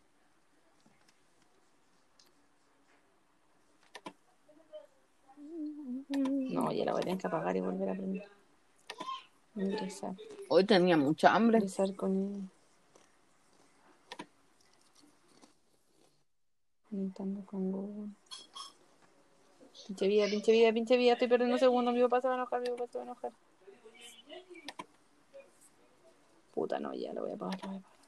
No, 6.48 6.72
ya 6.72 6.84
la 6.84 6.92
voy 6.92 7.00
a 7.00 7.04
tener 7.04 7.18
que 7.18 7.26
apagar 7.26 7.56
y 7.56 7.60
volver 7.60 7.90
a 7.90 7.94
prender. 7.94 8.28
Ingresar. 9.54 10.14
hoy 10.48 10.64
tenía 10.64 10.96
mucha 10.96 11.34
hambre. 11.34 11.58
Ingresar 11.58 11.94
con. 11.94 12.50
Conectando 16.88 17.44
con 17.44 17.72
Google. 17.72 18.08
Pinche 19.86 20.08
vida, 20.08 20.26
pinche 20.26 20.52
vida, 20.52 20.72
pinche 20.72 20.96
vida. 20.96 21.12
Estoy 21.14 21.28
perdiendo 21.28 21.58
segundos. 21.58 21.94
Mi 21.94 22.00
papá 22.02 22.20
se 22.20 22.28
va 22.28 22.34
a 22.34 22.36
enojar, 22.36 22.60
mi 22.60 22.68
papá 22.68 22.86
se 22.86 22.98
va 22.98 23.04
a 23.04 23.06
enojar. 23.06 23.32
Puta, 26.54 26.80
no, 26.80 26.94
ya 26.94 27.12
lo 27.12 27.22
voy 27.22 27.32
a 27.32 27.34
apagar, 27.34 27.60
lo 27.62 27.68
voy 27.68 27.76
a 27.76 27.78
apagar. 27.78 27.98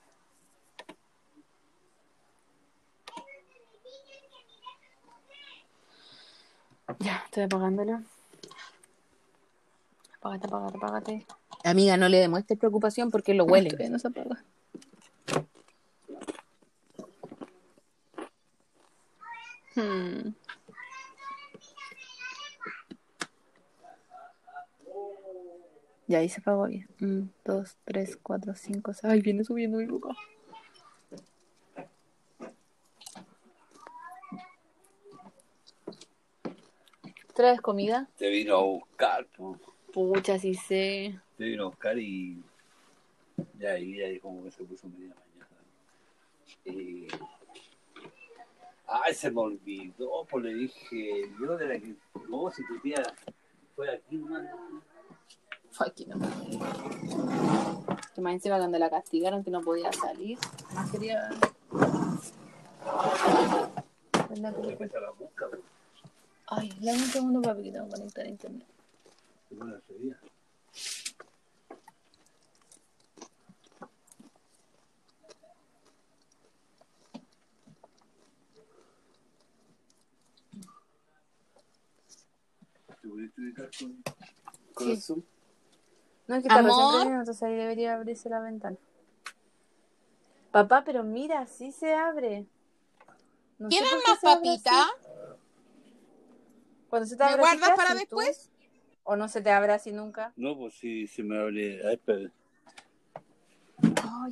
Ya, 6.99 7.23
estoy 7.27 7.45
apagándolo. 7.45 8.03
Apágate, 10.21 10.47
apágate, 10.49 10.77
apágate. 10.77 11.27
Amiga, 11.65 11.97
no 11.97 12.11
le 12.11 12.19
demuestres 12.19 12.59
preocupación 12.59 13.11
porque 13.11 13.33
lo 13.33 13.45
huele. 13.47 13.89
no 13.89 13.99
se 13.99 14.09
apaga. 14.09 14.45
Hmm. 19.75 20.35
Ya 26.07 26.19
ahí 26.19 26.29
se 26.29 26.41
apagó 26.41 26.67
bien. 26.67 26.87
Un, 27.01 27.33
dos, 27.47 27.79
tres, 27.87 28.19
cuatro, 28.23 28.55
cinco, 28.55 28.93
seis. 28.93 29.11
Ay, 29.11 29.23
viene 29.23 29.43
subiendo 29.43 29.79
mi 29.79 29.87
papá. 29.87 30.15
¿Traes 37.33 37.63
comida? 37.63 38.11
Te 38.19 38.29
vino 38.29 38.57
a 38.57 38.63
buscar, 38.63 39.25
po. 39.29 39.59
Pucha, 39.93 40.39
sí 40.39 40.55
sé. 40.55 41.19
Te 41.37 41.45
vino 41.45 41.65
a 41.65 41.67
buscar 41.69 41.99
y. 41.99 42.43
Ya 43.59 43.71
ahí, 43.73 44.01
ahí 44.03 44.19
como 44.21 44.45
que 44.45 44.51
se 44.51 44.65
puso 44.65 44.89
media 44.89 45.15
mañana. 45.15 45.49
Y. 46.65 47.09
Ay, 48.87 49.15
se 49.15 49.31
me 49.31 49.41
olvidó, 49.41 50.25
pues 50.29 50.45
le 50.45 50.55
dije, 50.55 51.31
yo 51.41 51.57
de 51.57 51.67
la 51.69 51.79
que. 51.79 51.95
No, 52.29 52.51
si 52.51 52.67
tu 52.67 52.79
tía 52.81 53.03
fue 53.77 53.91
aquí, 53.95 54.17
nomás. 54.17 54.45
Ay, 55.79 55.91
que 55.97 56.07
no. 56.07 56.19
Que 58.15 58.21
más 58.21 58.33
encima 58.35 58.59
cuando 58.59 58.79
la 58.79 58.91
castigaron 58.91 59.43
que 59.45 59.51
no 59.51 59.61
podía 59.63 59.93
salir. 59.93 60.39
Más 60.75 60.91
quería. 60.91 61.31
¿Verdad 64.29 64.55
que 64.55 64.63
Se 64.63 64.67
le- 64.69 64.77
mete 64.79 64.97
a 64.97 65.01
la 65.01 65.11
busca, 65.11 65.47
pues. 65.49 65.63
Ay, 66.49 66.69
dame 66.81 66.99
un 66.99 67.05
segundo 67.07 67.43
papi 67.43 67.63
que 67.65 67.73
tengo 67.73 67.87
que 67.87 67.93
conectar 67.93 68.25
a 68.25 68.29
internet. 68.29 68.67
No 86.27 86.37
es 86.37 86.43
que 86.43 86.49
está 86.49 86.63
recién 86.63 87.13
entonces 87.13 87.43
ahí 87.43 87.55
debería 87.55 87.95
abrirse 87.95 88.29
la 88.29 88.41
ventana. 88.41 88.77
Papá, 90.53 90.83
pero 90.85 91.03
mira, 91.03 91.47
sí 91.47 91.73
se 91.73 91.95
abre. 91.95 92.47
No 93.59 93.69
¿Quieren 93.69 93.91
más 94.07 94.19
papita? 94.21 94.91
Cuando 96.89 97.07
se 97.07 97.17
te 97.17 97.25
¿Me 97.25 97.37
guardas 97.37 97.71
¿qué 97.71 97.77
para 97.77 97.95
después? 97.95 98.50
¿O 99.11 99.17
no 99.17 99.27
se 99.27 99.43
te 99.43 99.51
abre 99.51 99.73
así 99.73 99.91
nunca? 99.91 100.33
No, 100.37 100.57
pues 100.57 100.75
sí, 100.75 101.09
se 101.09 101.25
me 101.25 101.37
abre. 101.37 101.81
Ay, 101.85 101.99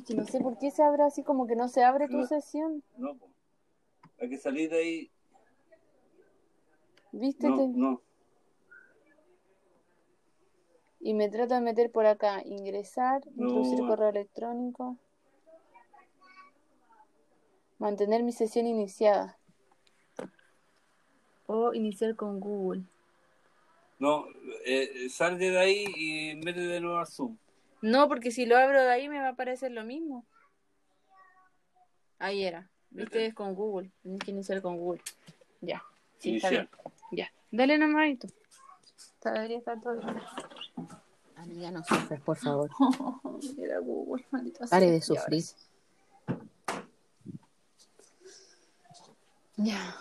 que 0.07 0.13
no 0.13 0.23
sé 0.23 0.39
por 0.39 0.57
qué 0.57 0.71
se 0.71 0.81
abre 0.81 1.03
así, 1.03 1.21
como 1.21 1.47
que 1.47 1.57
no 1.57 1.67
se 1.67 1.83
abre 1.83 2.07
tu 2.07 2.15
No. 2.15 2.25
sesión. 2.25 2.81
No, 2.95 3.13
pues. 3.15 3.29
Hay 4.21 4.29
que 4.29 4.37
salir 4.37 4.69
de 4.69 4.77
ahí. 4.77 5.11
¿Viste? 7.11 7.49
No, 7.49 7.67
no. 7.75 8.01
Y 11.01 11.13
me 11.13 11.27
trato 11.27 11.55
de 11.55 11.59
meter 11.59 11.91
por 11.91 12.05
acá, 12.05 12.41
ingresar, 12.45 13.21
No. 13.35 13.47
introducir 13.47 13.85
correo 13.85 14.07
electrónico, 14.07 14.95
mantener 17.79 18.23
mi 18.23 18.31
sesión 18.31 18.65
iniciada. 18.65 19.37
O 21.47 21.73
iniciar 21.73 22.15
con 22.15 22.39
Google. 22.39 22.85
No, 23.99 24.25
eh, 24.65 25.07
sal 25.09 25.37
de 25.37 25.57
ahí 25.57 25.85
y 25.95 26.35
mete 26.37 26.61
de 26.61 26.79
nuevo 26.79 26.97
al 26.97 27.07
Zoom. 27.07 27.37
No, 27.81 28.07
porque 28.07 28.31
si 28.31 28.45
lo 28.45 28.57
abro 28.57 28.81
de 28.81 28.89
ahí 28.91 29.07
me 29.09 29.19
va 29.19 29.27
a 29.27 29.31
aparecer 29.31 29.71
lo 29.71 29.83
mismo. 29.83 30.25
Ahí 32.17 32.43
era. 32.43 32.69
Viste, 32.91 33.25
es 33.27 33.33
con 33.33 33.53
Google. 33.55 33.91
Tienes 34.01 34.19
que 34.21 34.31
iniciar 34.31 34.61
con 34.61 34.77
Google. 34.77 35.01
Ya. 35.61 35.83
Sí, 36.17 36.37
está 36.37 36.49
bien. 36.49 36.69
Ya. 37.11 37.31
Dale 37.51 37.77
nomás. 37.77 38.09
y 38.09 38.15
tú. 38.15 38.27
Está- 39.15 39.33
Debería 39.33 39.57
estar 39.59 39.79
todo 39.81 39.95
bien. 39.99 40.17
Amiga, 41.35 41.71
no 41.71 41.83
sufras, 41.83 42.19
por 42.21 42.37
favor. 42.37 42.69
Era 43.57 43.79
Google, 43.79 44.25
maldita 44.31 44.65
Pare 44.67 44.85
de 44.87 44.91
ahora 44.93 45.05
sufrir. 45.05 45.43
Ya. 49.57 49.95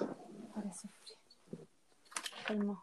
Para 0.55 0.73
sufrir. 0.73 1.19
Calma. 2.47 2.83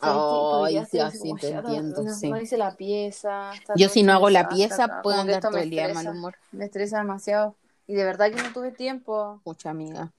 Ah, 0.00 0.10
aquí, 0.10 0.18
Ay, 0.18 0.50
podría 0.50 0.84
sí, 0.86 0.98
así 1.00 1.34
te 1.34 1.48
entiendo, 1.50 2.02
no, 2.02 2.14
sí. 2.14 2.28
no 2.30 2.40
hice 2.40 2.56
la 2.56 2.76
pieza. 2.76 3.52
Yo 3.76 3.88
si 3.88 4.02
no 4.02 4.12
hago 4.12 4.30
la 4.30 4.48
pieza, 4.48 5.00
puedo 5.02 5.20
andar 5.20 5.40
todo 5.40 5.52
me 5.52 5.62
el 5.62 5.70
día 5.70 5.88
de 5.88 5.94
mal 5.94 6.04
estresa, 6.04 6.18
humor. 6.18 6.36
Me 6.52 6.64
estresa 6.66 6.98
demasiado. 6.98 7.56
Y 7.86 7.94
de 7.94 8.04
verdad 8.04 8.30
que 8.30 8.42
no 8.42 8.52
tuve 8.52 8.70
tiempo. 8.72 9.40
Mucha 9.44 9.70
amiga. 9.70 10.12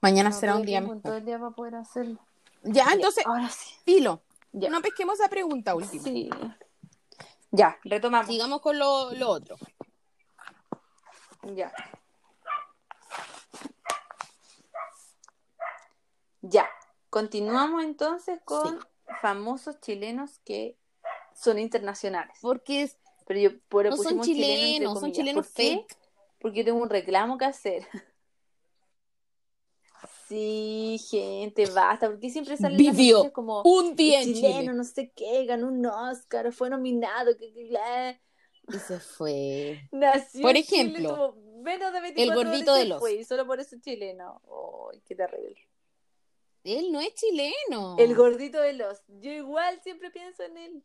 Mañana 0.00 0.30
No 0.30 0.36
será 0.36 0.56
un 0.56 0.62
día 0.62 0.80
todo 0.80 0.94
mejor. 0.94 1.14
el 1.14 1.24
día 1.24 1.38
para 1.38 1.50
poder 1.50 1.74
hacerlo. 1.76 2.18
Ya, 2.62 2.86
entonces, 2.92 3.26
Ahora 3.26 3.48
sí. 3.50 3.74
filo. 3.84 4.22
Ya. 4.52 4.70
No 4.70 4.80
pesquemos 4.80 5.18
esa 5.20 5.28
pregunta 5.28 5.74
última. 5.74 6.02
Sí. 6.02 6.30
Ya, 7.50 7.78
retomamos. 7.84 8.26
Sigamos 8.26 8.60
con 8.60 8.78
lo, 8.78 9.12
lo 9.12 9.28
otro. 9.30 9.56
Ya. 11.54 11.72
Ya. 16.42 16.68
Continuamos 17.10 17.82
entonces 17.84 18.40
con 18.44 18.80
famosos 19.20 19.80
chilenos 19.80 20.38
que 20.44 20.76
son 21.34 21.58
internacionales. 21.58 22.36
Porque 22.40 22.82
es- 22.82 22.98
Pero 23.26 23.40
yo 23.40 23.58
por 23.68 23.84
no 23.86 23.92
son 23.96 24.04
pusimos 24.04 24.26
chileno 24.26 24.54
chilenos, 24.66 25.00
son 25.00 25.12
chilenos 25.12 25.46
¿Por 25.46 25.54
qué? 25.54 25.86
Porque 26.40 26.58
yo 26.58 26.64
tengo 26.66 26.82
un 26.82 26.90
reclamo 26.90 27.38
que 27.38 27.44
hacer. 27.46 27.86
Sí, 30.28 30.98
gente, 31.10 31.66
basta. 31.66 32.08
porque 32.10 32.30
siempre 32.30 32.56
salen 32.56 32.82
las 32.84 32.96
Vivió 32.96 33.16
noticias 33.18 33.32
como 33.32 33.62
Un 33.62 33.94
día 33.94 34.22
en 34.22 34.34
chileno, 34.34 34.58
Chile. 34.60 34.72
no 34.74 34.84
sé 34.84 35.12
qué, 35.14 35.44
ganó 35.44 35.68
un 35.68 35.84
Oscar, 35.86 36.50
fue 36.52 36.70
nominado, 36.70 37.36
que, 37.36 37.52
que, 37.52 37.68
bla. 37.68 38.18
Y 38.68 38.78
se 38.78 39.00
fue. 39.00 39.80
nació 39.92 40.42
Por 40.42 40.54
Chile, 40.54 40.60
ejemplo, 40.60 41.36
menos 41.62 41.92
de 41.92 42.00
24 42.00 42.42
gordito 42.50 42.72
horas 42.72 42.82
de 42.84 42.88
los. 42.88 42.98
fue, 43.00 43.14
y 43.14 43.24
solo 43.24 43.46
por 43.46 43.60
eso 43.60 43.76
es 43.76 43.82
chileno. 43.82 44.40
Ay, 44.92 45.00
qué 45.06 45.14
terrible. 45.14 45.56
Él 46.64 46.90
no 46.92 47.00
es 47.00 47.14
chileno. 47.14 47.96
El 47.98 48.14
gordito 48.14 48.58
de 48.60 48.72
los. 48.72 49.02
Yo 49.20 49.30
igual 49.30 49.80
siempre 49.82 50.10
pienso 50.10 50.42
en 50.42 50.56
él. 50.56 50.84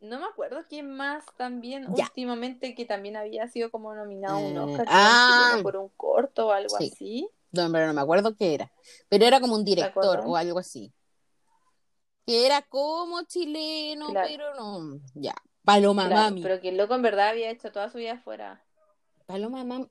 No 0.00 0.18
me 0.18 0.26
acuerdo 0.26 0.64
quién 0.68 0.90
más 0.90 1.24
también 1.36 1.86
Ya. 1.94 2.04
últimamente 2.06 2.74
que 2.74 2.84
también 2.84 3.16
había 3.16 3.48
sido 3.48 3.70
como 3.70 3.94
nominado 3.94 4.34
a 4.36 4.38
un 4.40 4.56
Eh, 4.56 4.58
Oscar 4.60 4.86
ah. 4.90 5.58
por 5.62 5.76
un 5.76 5.88
corto 5.90 6.48
o 6.48 6.50
algo 6.52 6.76
Sí. 6.76 6.90
así. 6.92 7.28
No, 7.52 7.70
pero 7.70 7.86
no 7.86 7.92
me 7.94 8.00
acuerdo 8.00 8.34
qué 8.36 8.54
era. 8.54 8.72
Pero 9.08 9.24
era 9.26 9.40
como 9.40 9.54
un 9.54 9.64
director 9.64 10.22
o 10.26 10.36
algo 10.36 10.58
así. 10.58 10.92
Que 12.26 12.46
era 12.46 12.62
como 12.62 13.22
chileno, 13.22 14.08
Claro. 14.08 14.28
pero 14.28 14.54
no. 14.54 15.00
Ya. 15.14 15.34
Paloma 15.64 16.06
Claro, 16.08 16.22
Mami. 16.22 16.42
pero 16.42 16.60
que 16.60 16.70
el 16.70 16.76
loco 16.76 16.94
en 16.94 17.02
verdad 17.02 17.28
había 17.28 17.50
hecho 17.50 17.70
toda 17.70 17.88
su 17.90 17.98
vida 17.98 18.18
fuera. 18.18 18.64
Paloma 19.26 19.62
Mami. 19.64 19.88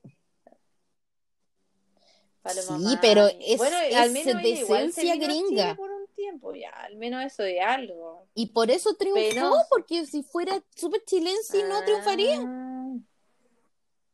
Paloma 2.42 2.90
Sí, 2.90 2.98
pero 3.00 3.26
es- 3.40 3.56
bueno, 3.58 3.76
es 3.78 3.94
al 3.96 4.10
menos 4.10 4.42
ella 4.42 4.60
igual 4.60 4.92
se 4.92 5.02
decencia 5.02 5.14
vino 5.14 5.24
a 5.24 5.28
Chile 5.28 5.42
gringa. 5.48 5.74
por 5.76 5.90
un 5.90 6.06
tiempo 6.14 6.54
ya, 6.54 6.70
al 6.70 6.96
menos 6.96 7.24
eso 7.24 7.42
de 7.42 7.60
algo. 7.60 8.26
Y 8.34 8.46
por 8.46 8.70
eso 8.70 8.94
triunfó, 8.96 9.54
porque 9.70 10.06
si 10.06 10.22
fuera 10.22 10.62
súper 10.74 11.04
chilense 11.04 11.62
no 11.68 11.82
triunfaría. 11.84 12.38
Ah, 12.40 12.94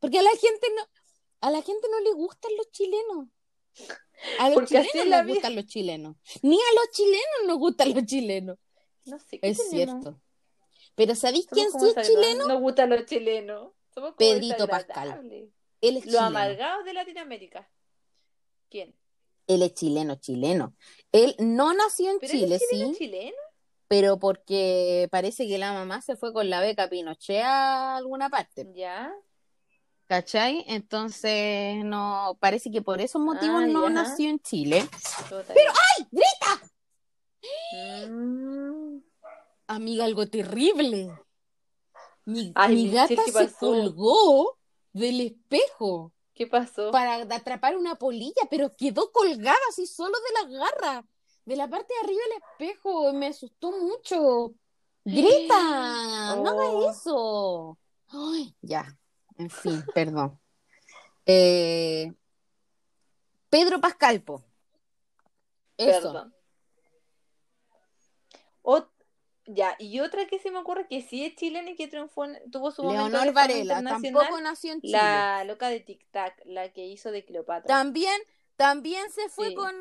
Porque 0.00 0.18
a 0.18 0.22
la 0.22 0.30
gente 0.30 0.66
no, 0.76 0.82
a 1.40 1.50
la 1.50 1.62
gente 1.62 1.88
no 1.90 2.00
le 2.00 2.12
gustan 2.12 2.52
los 2.56 2.70
chilenos. 2.70 3.28
A 4.38 4.48
los 4.48 4.55
Porque 4.55 4.68
chilenos 4.74 4.94
es 4.94 5.06
la 5.06 5.16
nos 5.18 5.26
vida. 5.26 5.34
gustan 5.34 5.55
los 5.56 5.66
chilenos. 5.66 6.16
Ni 6.42 6.56
a 6.56 6.74
los 6.74 6.90
chilenos 6.92 7.40
nos 7.46 7.59
gustan 7.59 7.94
los 7.94 8.05
chilenos. 8.05 8.59
No 9.06 9.18
sé 9.18 9.38
qué 9.40 9.48
Es 9.48 9.56
tenemos. 9.70 10.02
cierto. 10.02 10.20
Pero 10.94 11.14
¿sabéis 11.14 11.46
quién 11.50 11.70
sí 11.70 11.92
es 11.96 12.06
chileno? 12.06 12.46
Nos 12.46 12.60
gustan 12.60 12.90
los 12.90 13.06
chilenos. 13.06 13.72
Somos 13.94 14.10
como 14.10 14.16
Pedrito 14.16 14.66
Pascal. 14.68 15.20
Él 15.80 15.96
es 15.96 16.06
Los 16.06 16.16
amargados 16.16 16.84
de 16.84 16.92
Latinoamérica. 16.92 17.68
¿Quién? 18.70 18.94
Él 19.46 19.62
es 19.62 19.74
chileno, 19.74 20.16
chileno. 20.16 20.74
Él 21.12 21.34
no 21.38 21.72
nació 21.74 22.10
en 22.10 22.18
¿Pero 22.18 22.32
Chile, 22.32 22.44
él 22.46 22.52
es 22.52 22.62
chileno, 22.70 22.90
sí, 22.92 22.98
chileno? 22.98 23.36
pero 23.88 24.18
porque 24.18 25.08
parece 25.10 25.48
que 25.48 25.56
la 25.58 25.72
mamá 25.72 26.02
se 26.02 26.16
fue 26.16 26.32
con 26.34 26.50
la 26.50 26.60
beca 26.60 26.88
Pinochet 26.90 27.42
a 27.44 27.96
alguna 27.96 28.28
parte, 28.28 28.66
Ya. 28.74 29.10
¿cachai? 30.06 30.64
Entonces, 30.68 31.82
no, 31.84 32.36
parece 32.40 32.70
que 32.70 32.82
por 32.82 33.00
esos 33.00 33.20
motivos 33.22 33.62
Ah, 33.62 33.66
no 33.66 33.84
ya. 33.84 33.90
nació 33.90 34.28
en 34.30 34.40
Chile. 34.40 34.86
Pero, 35.30 35.72
¡ay! 35.98 36.06
¡Grita! 36.10 36.70
Mm. 38.10 38.98
Amiga, 39.66 40.04
algo 40.04 40.26
terrible. 40.28 41.10
Mi, 42.24 42.52
Ay, 42.54 42.74
mi 42.74 42.90
gata 42.90 43.14
¿qué 43.24 43.32
se 43.32 43.52
colgó 43.54 44.58
del 44.92 45.20
espejo 45.20 46.12
¿Qué 46.39 46.47
pasó? 46.47 46.90
para 46.93 47.16
atrapar 47.16 47.77
una 47.77 47.97
polilla, 47.97 48.43
pero 48.48 48.74
quedó 48.77 49.10
colgada 49.10 49.59
así 49.69 49.86
solo 49.89 50.15
de 50.20 50.32
la 50.52 50.59
garra, 50.60 51.05
de 51.44 51.56
la 51.56 51.69
parte 51.69 51.93
de 51.94 52.01
arriba 52.06 52.23
del 52.31 52.43
espejo. 52.43 53.12
Me 53.12 53.27
asustó 53.27 53.73
mucho. 53.73 54.55
¡Grita! 55.05 56.36
¡No 56.36 56.55
Oh. 56.55 56.60
hagas 56.82 56.97
eso! 56.97 57.78
Ay, 58.10 58.55
ya, 58.62 58.97
en 59.36 59.51
fin, 59.51 59.85
perdón. 59.94 60.40
Eh, 61.27 62.12
Pedro 63.51 63.81
Pascalpo. 63.81 64.44
Eso. 65.77 66.02
Perdón. 66.02 66.35
Ot- 68.62 68.90
ya, 69.48 69.76
y 69.78 70.00
otra 70.00 70.26
que 70.26 70.38
se 70.38 70.50
me 70.50 70.58
ocurre 70.58 70.86
que 70.88 71.02
sí 71.02 71.24
es 71.24 71.34
chilena 71.36 71.70
y 71.70 71.76
que 71.76 71.88
triunfó, 71.88 72.24
en- 72.24 72.50
tuvo 72.50 72.70
su 72.70 72.82
momento 72.82 73.04
Leonor 73.10 73.32
Varela 73.32 73.82
tampoco 73.82 74.40
nació 74.40 74.72
en 74.72 74.80
Chile. 74.82 74.98
La 74.98 75.44
loca 75.44 75.68
de 75.68 75.80
Tic 75.80 76.06
Tac, 76.10 76.40
la 76.44 76.72
que 76.72 76.86
hizo 76.86 77.10
de 77.10 77.24
Cleopatra. 77.24 77.68
También, 77.68 78.20
también 78.56 79.10
se 79.10 79.28
fue 79.28 79.48
Sí. 79.48 79.54
con, 79.54 79.74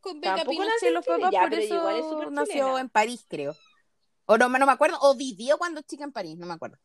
con 0.00 0.20
Beca 0.20 0.36
Tampoco 0.36 0.50
Pinochet 0.50 0.74
nació 0.74 0.88
en 0.88 0.94
los 0.94 1.04
Chile, 1.04 1.16
papás, 1.18 1.32
ya, 1.32 1.40
por 1.40 1.50
pero 1.50 1.62
eso 1.62 1.74
igual 1.74 1.96
es 2.26 2.32
nació 2.32 2.54
chilena. 2.64 2.80
en 2.80 2.88
París, 2.88 3.24
creo. 3.28 3.56
O 4.26 4.38
no, 4.38 4.48
no 4.48 4.66
me 4.66 4.72
acuerdo, 4.72 4.98
o 5.00 5.14
vivió 5.16 5.58
cuando 5.58 5.82
chica 5.82 6.04
en 6.04 6.12
París, 6.12 6.36
no 6.38 6.46
me 6.46 6.54
acuerdo. 6.54 6.78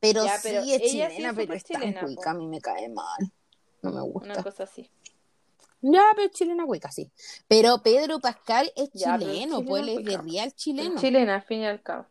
Pero 0.00 0.24
Ya, 0.24 0.38
sí 0.40 0.50
pero 0.50 0.60
es 0.60 0.82
sí 0.82 0.90
chilena, 0.90 1.30
es 1.30 1.36
pero 1.36 1.54
es 1.54 1.64
tan 1.64 1.82
chilena, 1.82 2.04
cuica, 2.04 2.30
a 2.30 2.34
mí 2.34 2.46
me 2.46 2.60
cae 2.60 2.88
mal. 2.88 3.32
No 3.82 3.90
me 3.92 4.00
Una 4.00 4.34
gusta. 4.34 4.42
cosa 4.42 4.62
así. 4.64 4.90
Ya, 5.86 6.02
pero 6.16 6.28
chilena 6.32 6.64
cuica, 6.64 6.90
sí. 6.90 7.12
Pero 7.46 7.82
Pedro 7.82 8.18
Pascal 8.18 8.72
es 8.74 8.90
Ya, 8.94 9.18
chileno, 9.18 9.62
pues 9.66 9.82
él 9.82 9.90
es 9.90 10.04
de 10.06 10.16
real 10.16 10.52
chileno. 10.54 10.98
chilena, 10.98 11.34
al 11.34 11.42
fin 11.42 11.60
y 11.60 11.66
al 11.66 11.82
cabo. 11.82 12.06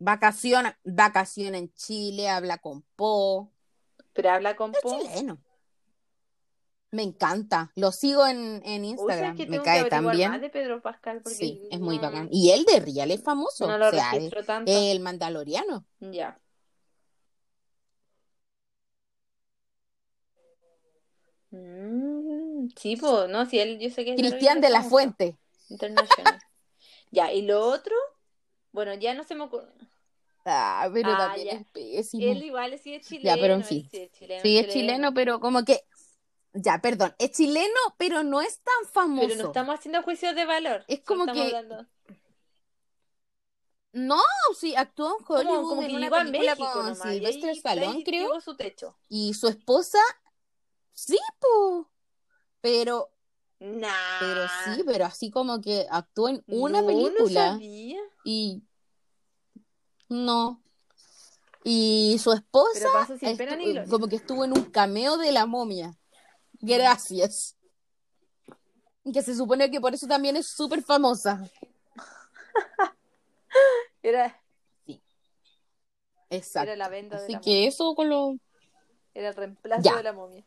Vacaciona, 0.00 0.76
vacaciona 0.82 1.58
en 1.58 1.72
Chile, 1.74 2.28
habla 2.28 2.58
con 2.58 2.82
Po. 2.96 3.52
Pero 4.14 4.30
habla 4.30 4.56
con 4.56 4.72
Es 4.74 4.80
Po. 4.80 4.98
chileno. 4.98 5.38
Me 6.90 7.04
encanta. 7.04 7.70
Lo 7.76 7.92
sigo 7.92 8.26
en, 8.26 8.62
en 8.64 8.84
Instagram. 8.84 9.36
¿sabes 9.36 9.36
que 9.36 9.46
Me 9.46 9.62
cae 9.62 10.28
más 10.28 10.40
de 10.40 10.50
Pedro 10.50 10.82
Pascal? 10.82 11.20
Porque 11.22 11.36
Sí, 11.36 11.68
es 11.70 11.78
muy 11.78 11.98
bacán. 11.98 12.28
Y 12.32 12.50
él 12.50 12.64
de 12.64 12.80
Real 12.80 13.12
es 13.12 13.22
famoso. 13.22 13.68
No 13.68 13.78
lo 13.78 13.88
o 13.88 13.90
sea, 13.92 14.10
registro 14.10 14.44
tanto. 14.44 14.72
el 14.74 14.98
mandaloriano. 14.98 15.86
Ya. 16.00 16.36
Mm, 21.52 22.43
sí, 22.76 22.96
pues, 22.96 23.28
no, 23.28 23.46
si 23.46 23.58
él, 23.58 23.78
yo 23.78 23.90
sé 23.90 24.04
que 24.04 24.14
es 24.14 24.20
Cristian 24.20 24.60
de 24.60 24.70
la. 24.70 24.82
Fuente. 24.82 25.36
Internacional. 25.68 26.40
ya, 27.10 27.32
y 27.32 27.42
lo 27.42 27.60
otro, 27.66 27.94
bueno, 28.72 28.94
ya 28.94 29.14
no 29.14 29.24
se 29.24 29.34
me 29.34 29.44
ocurre. 29.44 29.68
Ah, 30.44 30.88
pero 30.92 31.10
Ah, 31.12 31.16
también 31.18 31.46
ya. 31.48 31.52
es 31.54 31.66
pésimo. 31.72 32.22
Él 32.32 32.42
igual 32.42 32.78
sí 32.78 32.94
es 32.94 33.06
chileno. 33.06 33.34
Ya, 33.36 33.40
pero 33.40 33.54
en 33.54 33.64
fin. 33.64 33.88
Sí, 33.90 33.98
es 34.02 34.12
chileno, 34.12 34.42
Sí, 34.42 34.58
es 34.58 34.68
chileno, 34.68 35.14
pero 35.14 35.40
como 35.40 35.64
que. 35.64 35.80
Ya, 36.52 36.78
perdón. 36.80 37.14
Es 37.18 37.32
chileno, 37.32 37.80
pero 37.96 38.22
no 38.22 38.40
es 38.42 38.60
tan 38.60 38.92
famoso. 38.92 39.26
Pero 39.28 39.42
no 39.42 39.48
estamos 39.48 39.74
haciendo 39.74 40.02
juicios 40.02 40.34
de 40.34 40.44
valor. 40.44 40.84
Es 40.86 41.00
como 41.00 41.24
que- 41.26 41.52
No, 43.92 44.20
sí, 44.58 44.74
actuó 44.76 45.18
en 45.18 45.24
Como, 45.24 45.38
Hollywood 45.40 45.68
como 45.68 45.82
en 45.82 45.88
que 45.88 45.94
una 45.94 46.04
llegó 46.06 46.16
a 46.16 46.18
película 46.24 46.54
México 46.54 46.72
con 46.72 46.82
nomás. 46.86 47.04
ahí- 47.06 47.50
Stallone, 47.52 48.04
creo. 48.04 48.22
llegó 48.28 48.40
su 48.40 48.56
techo. 48.56 48.96
Y 49.08 49.34
su 49.34 49.48
esposa. 49.48 49.98
Sí, 50.92 51.16
po. 51.40 51.88
Pero, 52.64 53.10
Nah. 53.60 53.90
pero 54.20 54.46
sí, 54.64 54.82
pero 54.86 55.04
así 55.04 55.30
como 55.30 55.60
que 55.60 55.86
actuó 55.90 56.30
en 56.30 56.42
una 56.46 56.80
No, 56.80 56.90
no 56.90 56.96
película. 56.96 57.50
sabía. 57.52 58.00
y 58.24 58.62
no. 60.08 60.62
Y 61.62 62.16
su 62.22 62.32
esposa 62.32 63.06
sin 63.18 63.36
pena 63.36 63.56
ni 63.56 63.86
como 63.88 64.08
que 64.08 64.16
estuvo 64.16 64.46
en 64.46 64.52
un 64.52 64.64
cameo 64.70 65.18
de 65.18 65.30
la 65.32 65.44
momia. 65.44 65.94
Gracias. 66.54 67.54
Que 69.12 69.20
se 69.22 69.34
supone 69.36 69.70
que 69.70 69.78
por 69.82 69.92
eso 69.92 70.06
también 70.06 70.36
es 70.36 70.46
súper 70.46 70.82
famosa. 70.82 71.46
Era, 74.02 74.40
Exacto. 76.30 76.68
era 76.70 76.76
la 76.76 76.88
venda 76.88 77.18
de 77.18 77.24
Así 77.24 77.32
la 77.32 77.40
que 77.40 77.50
momia. 77.50 77.68
eso 77.68 77.94
con 77.94 78.08
lo... 78.08 78.36
Era 79.14 79.28
el 79.28 79.34
reemplazo 79.34 79.82
Ya. 79.82 79.96
de 79.96 80.02
la 80.02 80.12
momia. 80.14 80.44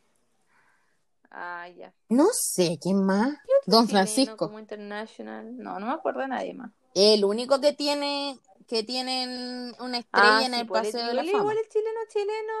Ah, 1.30 1.68
ya. 1.68 1.92
No 2.08 2.28
sé, 2.32 2.78
¿quién 2.80 3.04
más? 3.04 3.28
Don 3.66 3.86
Chileno 3.86 3.88
Francisco. 3.88 4.36
Como 4.36 4.58
international. 4.58 5.56
No, 5.58 5.78
no 5.78 5.86
me 5.86 5.92
acuerdo 5.92 6.20
de 6.20 6.28
nadie 6.28 6.54
más. 6.54 6.70
El 6.94 7.24
único 7.24 7.60
que 7.60 7.72
tiene 7.72 8.38
que 8.66 8.82
tienen 8.82 9.74
una 9.80 9.98
estrella 9.98 10.38
Ah, 10.38 10.44
en 10.44 10.52
sí, 10.54 10.60
el 10.60 10.66
pues, 10.66 10.82
Paseo 10.82 11.00
de 11.06 11.12
igual, 11.12 11.16
la 11.26 11.32
Fama. 11.32 11.42
igual 11.42 11.58
el 11.58 11.68
chileno 11.68 12.00
chileno 12.12 12.52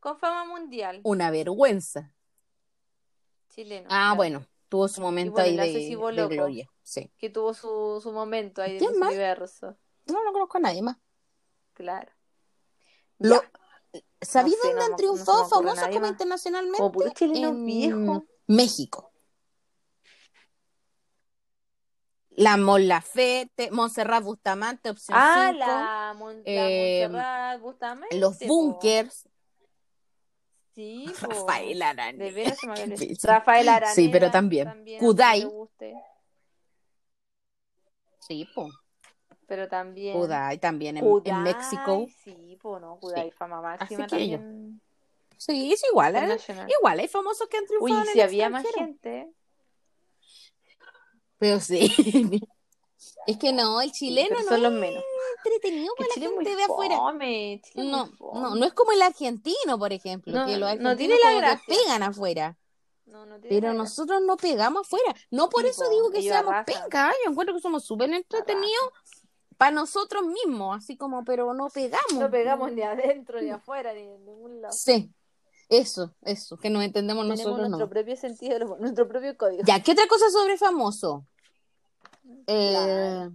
con 0.00 0.18
fama 0.18 0.44
mundial. 0.46 1.00
Una 1.04 1.30
vergüenza. 1.30 2.14
Chileno. 3.50 3.86
Ah, 3.90 4.04
claro. 4.08 4.16
bueno, 4.16 4.46
tuvo 4.68 4.88
su 4.88 5.00
momento 5.02 5.32
bueno, 5.34 5.62
ahí 5.62 5.72
de, 5.88 5.96
de 6.22 6.28
gloria. 6.28 6.68
Sí. 6.82 7.10
Que 7.18 7.28
tuvo 7.30 7.52
su, 7.54 8.00
su 8.02 8.10
momento 8.12 8.62
ahí 8.62 8.78
de. 8.78 8.88
Universo. 8.88 9.76
No, 10.06 10.24
no 10.24 10.32
conozco 10.32 10.56
a 10.58 10.60
nadie 10.60 10.82
más. 10.82 10.96
Claro. 11.74 12.10
Lo-. 13.18 13.42
¿Sabéis 14.20 14.56
No 14.56 14.62
sé, 14.62 14.68
dónde 14.68 14.80
no 14.80 14.84
han 14.86 14.96
triunfado 14.96 15.38
no 15.62 15.74
nadie 15.74 15.94
como 15.94 16.06
internacionalmente? 16.12 16.78
Como 16.78 16.92
puro 16.92 17.10
chileno 17.10 17.52
En. 17.52 18.26
México. 18.46 19.12
La 22.30 22.56
Mon 22.56 22.88
Laferte, 22.88 23.70
Montserrat 23.70 24.22
Bustamante, 24.24 24.88
opción 24.90 25.18
Ah, 25.20 25.48
5, 25.52 25.58
la, 25.58 26.14
Mon- 26.16 26.36
la 26.38 26.42
Eh, 26.46 27.08
Montserrat 27.08 27.60
Bustamante. 27.60 28.18
los. 28.18 28.38
Bunkers, 28.38 29.28
Sí. 30.74 31.04
Rafael 31.20 31.82
Arana. 31.82 32.24
De 32.24 32.32
veras. 32.32 32.58
Rafael 33.24 33.68
Araneda. 33.68 33.94
Sí, 33.94 34.08
pero 34.08 34.30
también. 34.30 34.66
aunque 34.68 34.98
Kudai. 34.98 35.46
Sí, 38.20 38.46
po. 38.54 38.70
Pero 39.46 39.68
también. 39.68 40.18
Kudai 40.18 40.58
también 40.58 40.96
en, 40.96 41.04
Kudai, 41.04 41.32
en 41.34 41.42
México. 41.42 42.06
Sí, 42.24 42.58
po, 42.60 42.78
no. 42.78 42.98
Kudai, 43.00 43.30
fama 43.32 43.58
Así 43.78 43.96
máxima 43.96 44.06
que 44.06 44.10
también. 44.10 44.80
Sí, 45.36 45.72
es 45.72 45.82
igual. 45.90 46.14
¿eh? 46.14 46.18
internacional. 46.18 46.70
Igual, 46.78 46.98
hay 47.00 47.08
famosos 47.08 47.48
que 47.48 47.56
han 47.56 47.66
triunfado 47.66 48.00
Uy, 48.00 48.06
en 48.06 48.12
si 48.12 48.20
el 48.20 48.26
había 48.26 48.48
más 48.48 48.66
gente. 48.66 49.28
Pero 51.38 51.58
sí. 51.60 51.92
es 53.26 53.36
que 53.36 53.52
no, 53.52 53.80
el 53.80 53.90
chileno 53.92 54.36
no 54.38 54.44
son 54.44 54.54
es 54.54 54.60
los 54.62 54.72
menos. 54.72 55.02
entretenido 55.44 55.94
Que 55.96 56.04
para 56.04 56.08
la 56.20 56.24
es 56.26 56.32
gente 56.32 56.56
de 56.56 56.62
afuera. 56.64 56.96
fome, 56.96 57.54
es 57.54 57.62
No, 57.74 58.08
no, 58.20 58.54
no 58.54 58.64
es 58.64 58.72
como 58.72 58.92
el 58.92 59.02
argentino, 59.02 59.78
por 59.78 59.92
ejemplo, 59.92 60.32
No, 60.32 60.46
que 60.46 60.52
los 60.56 60.60
no 60.60 60.66
argentinos 60.90 60.96
tiene 60.98 61.14
la 61.16 61.20
como 61.22 61.34
que 61.34 61.40
gracia. 61.40 61.64
pegan 61.66 62.02
afuera. 62.04 62.58
No, 63.06 63.26
no 63.26 63.40
tiene 63.40 63.60
Pero 63.60 63.74
nosotros 63.74 64.22
no 64.22 64.36
pegamos 64.36 64.86
afuera. 64.86 65.14
No 65.30 65.48
por 65.50 65.62
Sí, 65.64 65.70
eso 65.70 65.84
po, 65.84 65.90
digo 65.90 66.10
que 66.12 66.22
seamos 66.22 66.54
pencas. 66.64 67.14
Yo 67.24 67.30
encuentro 67.32 67.54
que 67.54 67.60
somos 67.60 67.84
súper 67.84 68.12
entretenidos 68.12 68.90
para 69.62 69.70
nosotros 69.70 70.24
mismos, 70.26 70.76
así 70.76 70.96
como, 70.96 71.24
pero 71.24 71.54
no 71.54 71.68
pegamos. 71.70 72.14
No 72.14 72.28
pegamos 72.28 72.72
ni 72.72 72.82
adentro 72.82 73.40
ni 73.40 73.50
afuera 73.50 73.92
ni 73.92 74.00
en 74.00 74.24
ningún 74.24 74.60
lado. 74.60 74.74
Sí, 74.74 75.14
eso, 75.68 76.16
eso, 76.22 76.56
que 76.56 76.68
nos 76.68 76.82
entendemos 76.82 77.22
Tenemos 77.22 77.38
nosotros 77.38 77.68
nuestro 77.68 77.86
no. 77.86 77.88
propio 77.88 78.16
sentido, 78.16 78.58
nuestro 78.80 79.06
propio 79.06 79.36
código. 79.36 79.62
Ya, 79.64 79.80
¿qué 79.80 79.92
otra 79.92 80.08
cosa 80.08 80.28
sobre 80.30 80.58
famoso? 80.58 81.28
Eh. 82.48 83.30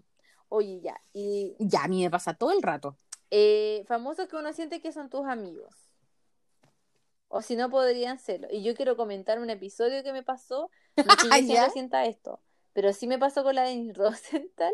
Oye, 0.49 0.81
ya. 0.81 0.99
Y 1.13 1.55
ya, 1.59 1.85
a 1.85 1.87
mí 1.87 2.03
me 2.03 2.09
pasa 2.11 2.33
todo 2.33 2.51
el 2.51 2.61
rato. 2.61 2.97
eh, 3.31 3.85
famosos 3.87 4.27
que 4.27 4.35
uno 4.35 4.51
siente 4.51 4.81
que 4.81 4.91
son 4.91 5.09
tus 5.09 5.25
amigos. 5.27 5.73
O 7.29 7.41
si 7.41 7.55
no, 7.55 7.69
podrían 7.69 8.19
serlo. 8.19 8.49
Y 8.51 8.63
yo 8.63 8.75
quiero 8.75 8.97
comentar 8.97 9.39
un 9.39 9.49
episodio 9.49 10.03
que 10.03 10.11
me 10.11 10.23
pasó. 10.23 10.71
No 10.97 11.05
yo 11.05 11.05
¿Ya? 11.31 11.45
siempre 11.45 11.69
sienta 11.71 12.05
esto, 12.05 12.41
pero 12.73 12.91
sí 12.91 13.07
me 13.07 13.17
pasó 13.17 13.43
con 13.45 13.55
la 13.55 13.63
Denise 13.63 13.93
Rosenthal 13.93 14.73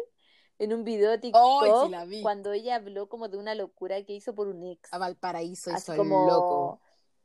en 0.60 0.74
un 0.74 0.84
video 0.84 1.12
de 1.12 1.18
TikTok 1.18 1.88
sí 1.88 2.22
cuando 2.22 2.52
ella 2.54 2.76
habló 2.76 3.10
como 3.10 3.28
de 3.28 3.38
una 3.38 3.56
locura 3.56 4.04
que 4.04 4.14
hizo 4.14 4.34
por 4.36 4.48
un 4.48 4.64
ex. 4.64 4.94
A 4.94 4.98
Valparaíso 4.98 5.72
Así 5.72 5.92
hizo 5.92 5.98
como 5.98 6.26
loco. 6.28 6.80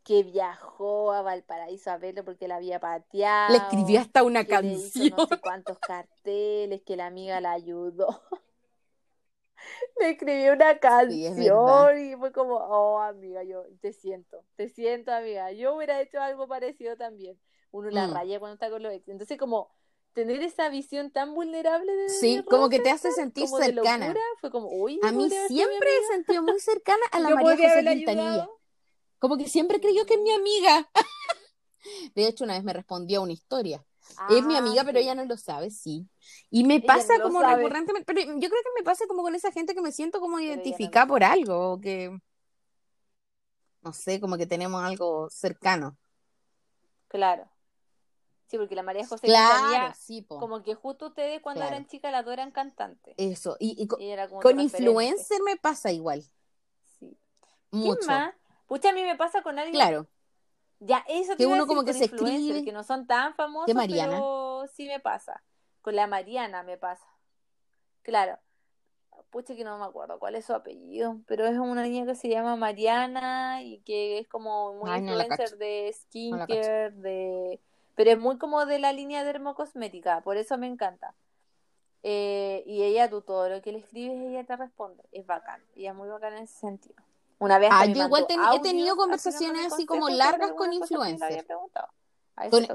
que 0.05 0.23
viajó 0.23 1.13
a 1.13 1.23
Valparaíso 1.23 1.91
a 1.91 1.99
verlo 1.99 2.25
porque 2.25 2.49
la 2.49 2.57
había 2.57 2.81
pateado. 2.81 3.53
Le 3.53 3.59
escribió 3.59 4.01
hasta 4.01 4.23
una 4.23 4.45
que 4.45 4.63
le 4.63 4.69
hizo 4.75 4.99
canción. 4.99 5.21
no 5.21 5.27
sé 5.27 5.41
cuántos 5.41 5.79
carteles, 5.81 6.83
que 6.83 6.97
la 6.97 7.07
amiga 7.07 7.41
la 7.41 7.53
ayudó. 7.53 8.09
Le 10.01 10.11
escribió 10.11 10.53
una 10.53 10.79
canción 10.79 11.99
y 11.99 12.17
fue 12.17 12.33
como, 12.33 12.57
oh 12.57 13.01
amiga, 13.01 13.43
yo 13.43 13.65
te 13.81 13.93
siento, 13.93 14.45
te 14.57 14.69
siento 14.69 15.13
amiga. 15.13 15.53
Yo 15.53 15.75
hubiera 15.77 16.01
hecho 16.01 16.21
algo 16.21 16.47
parecido 16.49 16.97
también. 16.97 17.39
Uno 17.71 17.91
la 17.91 18.07
Mm. 18.07 18.15
raya 18.15 18.39
cuando 18.39 18.55
está 18.55 18.71
con 18.71 18.83
los 18.83 18.93
ex. 18.93 19.09
Entonces 19.09 19.37
como 19.39 19.71
tener 20.19 20.43
esa 20.43 20.69
visión 20.69 21.11
tan 21.11 21.35
vulnerable 21.35 21.93
de 21.93 22.09
Sí, 22.21 22.37
de 22.37 22.43
como 22.51 22.69
que 22.69 22.81
te 22.81 22.91
hace 22.91 23.13
sentir 23.13 23.45
como 23.45 23.59
de 23.59 23.67
cercana. 23.67 24.07
locura, 24.07 24.21
fue 24.41 24.51
como, 24.51 24.69
uy, 24.69 24.99
A 25.03 25.13
mí 25.13 25.31
siempre 25.31 25.89
he 25.89 26.07
sentido 26.13 26.43
muy 26.43 26.59
cercana 26.61 27.03
a 27.13 27.19
la 27.21 27.29
Yo 27.29 27.35
María 27.37 27.57
José 27.57 27.85
Quintanilla. 27.85 28.49
Como 29.19 29.37
que 29.37 29.49
siempre 29.49 29.81
creyó 29.81 30.07
que 30.07 30.15
es 30.15 30.21
mi 30.21 30.31
amiga. 30.33 30.89
De 32.15 32.27
hecho, 32.27 32.45
una 32.45 32.55
vez 32.55 32.65
me 32.65 32.73
respondió 32.73 33.21
a 33.21 33.23
una 33.23 33.33
historia. 33.33 33.85
es 34.27 34.45
mi 34.45 34.55
Ah, 34.55 34.59
amiga, 34.59 34.85
pero 34.85 34.99
ella 34.99 35.15
no 35.15 35.25
lo 35.25 35.37
sabe, 35.37 35.71
sí. 35.71 36.09
Y 36.51 36.65
me 36.65 36.81
pasa 36.81 37.15
no 37.19 37.25
como 37.25 37.43
recurrentemente, 37.43 38.05
pero 38.07 38.21
yo 38.23 38.49
creo 38.49 38.63
que 38.63 38.81
me 38.81 38.85
pasa 38.85 39.07
como 39.07 39.23
con 39.23 39.35
esa 39.35 39.53
gente 39.53 39.75
que 39.75 39.83
me 39.83 39.93
siento 39.93 40.21
como 40.21 40.39
no 40.39 40.45
identificada 40.45 41.07
por 41.07 41.25
algo, 41.25 41.73
o 41.73 41.81
que, 41.81 42.11
no 43.83 43.93
sé, 43.93 44.21
como 44.21 44.37
que 44.37 44.47
tenemos 44.47 44.83
algo 44.85 45.29
cercano. 45.31 45.97
Claro. 47.09 47.51
Sí, 48.49 48.57
porque 48.59 48.75
la 48.75 48.83
María 48.83 49.07
José 49.07 49.27
Claro, 49.27 49.55
Quintanilla, 49.69 49.95
sí, 49.95 50.25
como 50.27 50.63
que 50.63 50.75
justo 50.75 51.09
ustedes 51.09 51.41
cuando 51.41 51.61
Claro. 51.61 51.77
eran 51.77 51.87
chicas 51.87 52.11
las 52.11 52.25
dos 52.25 52.33
eran 52.33 52.51
cantantes. 52.51 53.15
Eso. 53.19 53.57
Y, 53.61 53.77
y 53.81 53.87
co- 53.87 53.99
Y 54.01 54.09
era 54.09 54.27
como 54.29 54.41
con 54.41 54.59
influencer 54.59 55.41
me 55.45 55.57
pasa 55.57 55.93
igual, 55.93 56.25
Sí. 56.99 57.17
¿Quién 57.71 57.83
mucho. 57.83 58.07
más? 58.07 58.35
Pucha, 58.67 58.91
a 58.91 58.93
mí 58.93 59.03
me 59.03 59.17
pasa 59.17 59.43
con 59.43 59.59
alguien. 59.59 59.75
Claro, 59.75 60.07
Ya, 60.81 61.05
eso 61.09 61.37
Que 61.37 61.45
uno 61.47 61.67
como 61.67 61.85
que 61.85 61.93
se 61.93 62.05
escribe. 62.07 62.65
que 62.65 62.73
no 62.73 62.85
son 62.85 63.07
tan 63.07 63.35
famosos, 63.35 63.67
¿Qué 63.67 63.75
Mariana? 63.75 64.13
pero 64.13 64.65
sí 64.73 64.87
me 64.87 65.01
pasa. 65.01 65.43
Con 65.83 65.95
la 65.97 66.07
Mariana 66.07 66.63
me 66.63 66.79
pasa. 66.79 67.07
Claro. 68.03 68.39
Pucha, 69.31 69.55
que 69.57 69.65
no 69.65 69.77
me 69.79 69.85
acuerdo 69.85 70.19
cuál 70.19 70.37
es 70.37 70.45
su 70.47 70.55
apellido, 70.55 71.19
pero 71.27 71.45
es 71.47 71.59
una 71.59 71.83
niña 71.83 72.07
que 72.07 72.15
se 72.15 72.29
llama 72.29 72.57
Mariana 72.57 73.63
y 73.63 73.81
que 73.81 74.19
es 74.21 74.29
como 74.29 74.73
muy 74.75 74.89
Ay, 74.91 75.01
influencer 75.03 75.59
de 75.59 75.91
No 75.91 75.99
skincare, 76.01 76.91
de... 76.93 77.61
pero 77.99 78.13
es 78.13 78.19
muy 78.21 78.39
como 78.39 78.65
de 78.65 78.79
la 78.79 78.93
línea 78.93 79.25
dermocosmética, 79.25 80.21
por 80.21 80.37
eso 80.37 80.57
me 80.57 80.69
encanta. 80.69 81.17
Eh, 82.05 82.63
y 82.65 82.85
ella, 82.85 83.11
tú 83.11 83.23
todo 83.23 83.49
lo 83.49 83.61
que 83.61 83.73
le 83.73 83.79
escribes, 83.79 84.17
ella 84.21 84.45
te 84.45 84.55
responde. 84.55 85.03
Es 85.11 85.27
bacán. 85.27 85.61
Ella 85.75 85.91
es 85.91 85.97
muy 85.97 86.09
bacán 86.09 86.35
en 86.35 86.45
ese 86.45 86.61
sentido. 86.61 86.95
Una 87.41 87.59
vez 87.59 87.71
Ah, 87.73 87.87
yo 87.87 88.05
igual 88.05 88.25
he 88.55 88.61
tenido 88.61 88.95
conversaciones 88.95 89.73
así 89.73 89.85
como 89.85 90.09
largas 90.11 90.53
con 90.53 90.73
influencers. 90.73 91.45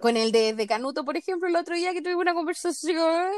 Con, 0.02 0.18
el 0.18 0.34
de, 0.34 0.56
de 0.56 0.68
Canuto, 0.68 1.06
por 1.06 1.16
ejemplo, 1.16 1.48
el 1.48 1.56
otro 1.56 1.74
día 1.74 1.94
que 1.94 2.02
tuvimos 2.02 2.24
una 2.24 2.34
conversación. 2.34 3.32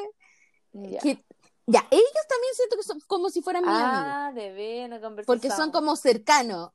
Ya. 0.73 0.99
Que, 1.01 1.23
ya, 1.67 1.85
ellos 1.91 2.27
también 2.27 2.53
siento 2.55 2.77
que 2.77 2.83
son 2.83 2.99
como 3.05 3.29
si 3.29 3.43
fueran 3.43 3.61
mis 3.61 3.71
amigos. 3.71 3.91
Ah, 3.93 4.31
de. 4.33 5.23
Porque 5.27 5.51
son 5.51 5.69
como 5.69 5.95
cercanos. 5.95 6.71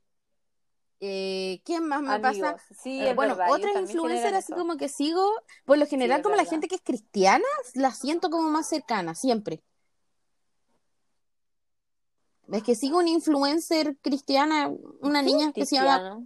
Eh, 1.03 1.61
¿Quién 1.65 1.87
más 1.87 2.01
me 2.01 2.13
amigos. 2.13 2.51
pasa? 2.51 2.73
Sí, 2.81 3.01
Eh, 3.01 3.13
bueno, 3.15 3.35
verdad, 3.35 3.53
otras 3.53 3.75
influencers 3.75 4.35
así 4.35 4.53
como 4.53 4.77
que 4.77 4.87
sigo, 4.87 5.31
por 5.65 5.77
lo 5.79 5.87
general 5.87 6.21
como 6.21 6.35
la 6.35 6.45
gente 6.45 6.67
que 6.67 6.75
es 6.75 6.81
cristiana, 6.81 7.45
la 7.73 7.91
siento 7.91 8.29
como 8.29 8.49
más 8.49 8.69
cercana, 8.69 9.15
siempre. 9.15 9.63
Es 12.51 12.63
que 12.63 12.75
sigo 12.75 12.99
una 12.99 13.09
influencer 13.09 13.97
cristiana, 14.01 14.71
una 15.01 15.21
niña 15.21 15.53
que 15.53 15.65
se 15.65 15.75
llama, 15.77 16.23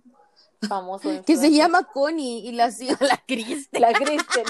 famoso 0.68 1.10
que 1.26 1.38
se 1.38 1.52
llama 1.52 1.84
Connie 1.84 2.48
y 2.48 2.52
la 2.52 2.72
sigo 2.72 2.98
la 3.00 3.18
Cristel. 3.26 3.82
La 3.82 3.94
Kristen. 3.94 4.46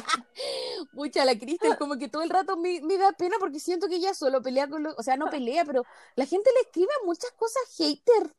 Mucha 0.94 1.26
la 1.26 1.38
Cristel, 1.38 1.78
como 1.78 1.98
que 1.98 2.08
todo 2.08 2.24
el 2.24 2.30
rato 2.30 2.58
me, 2.58 2.82
me 2.82 2.98
da 2.98 3.12
pena 3.12 3.36
porque 3.40 3.60
siento 3.60 3.88
que 3.88 3.96
ella 3.96 4.14
solo 4.14 4.42
pelea 4.42 4.68
con 4.70 4.84
los, 4.84 4.96
o 4.98 5.04
sea, 5.04 5.18
no 5.18 5.30
pelea, 5.30 5.66
pero 5.66 5.84
la 6.16 6.26
gente 6.26 6.50
le 6.54 6.62
escribe 6.62 6.92
muchas 7.06 7.32
cosas 7.34 7.62
hater. 7.78 8.34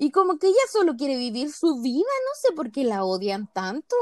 Y 0.00 0.10
como 0.12 0.38
que 0.38 0.46
ella 0.46 0.66
solo 0.72 0.96
quiere 0.96 1.18
vivir 1.18 1.52
su 1.52 1.82
vida, 1.82 1.98
no 2.24 2.34
sé 2.34 2.52
por 2.56 2.72
qué 2.72 2.84
la 2.84 3.04
odian 3.04 3.46
tanto. 3.52 3.94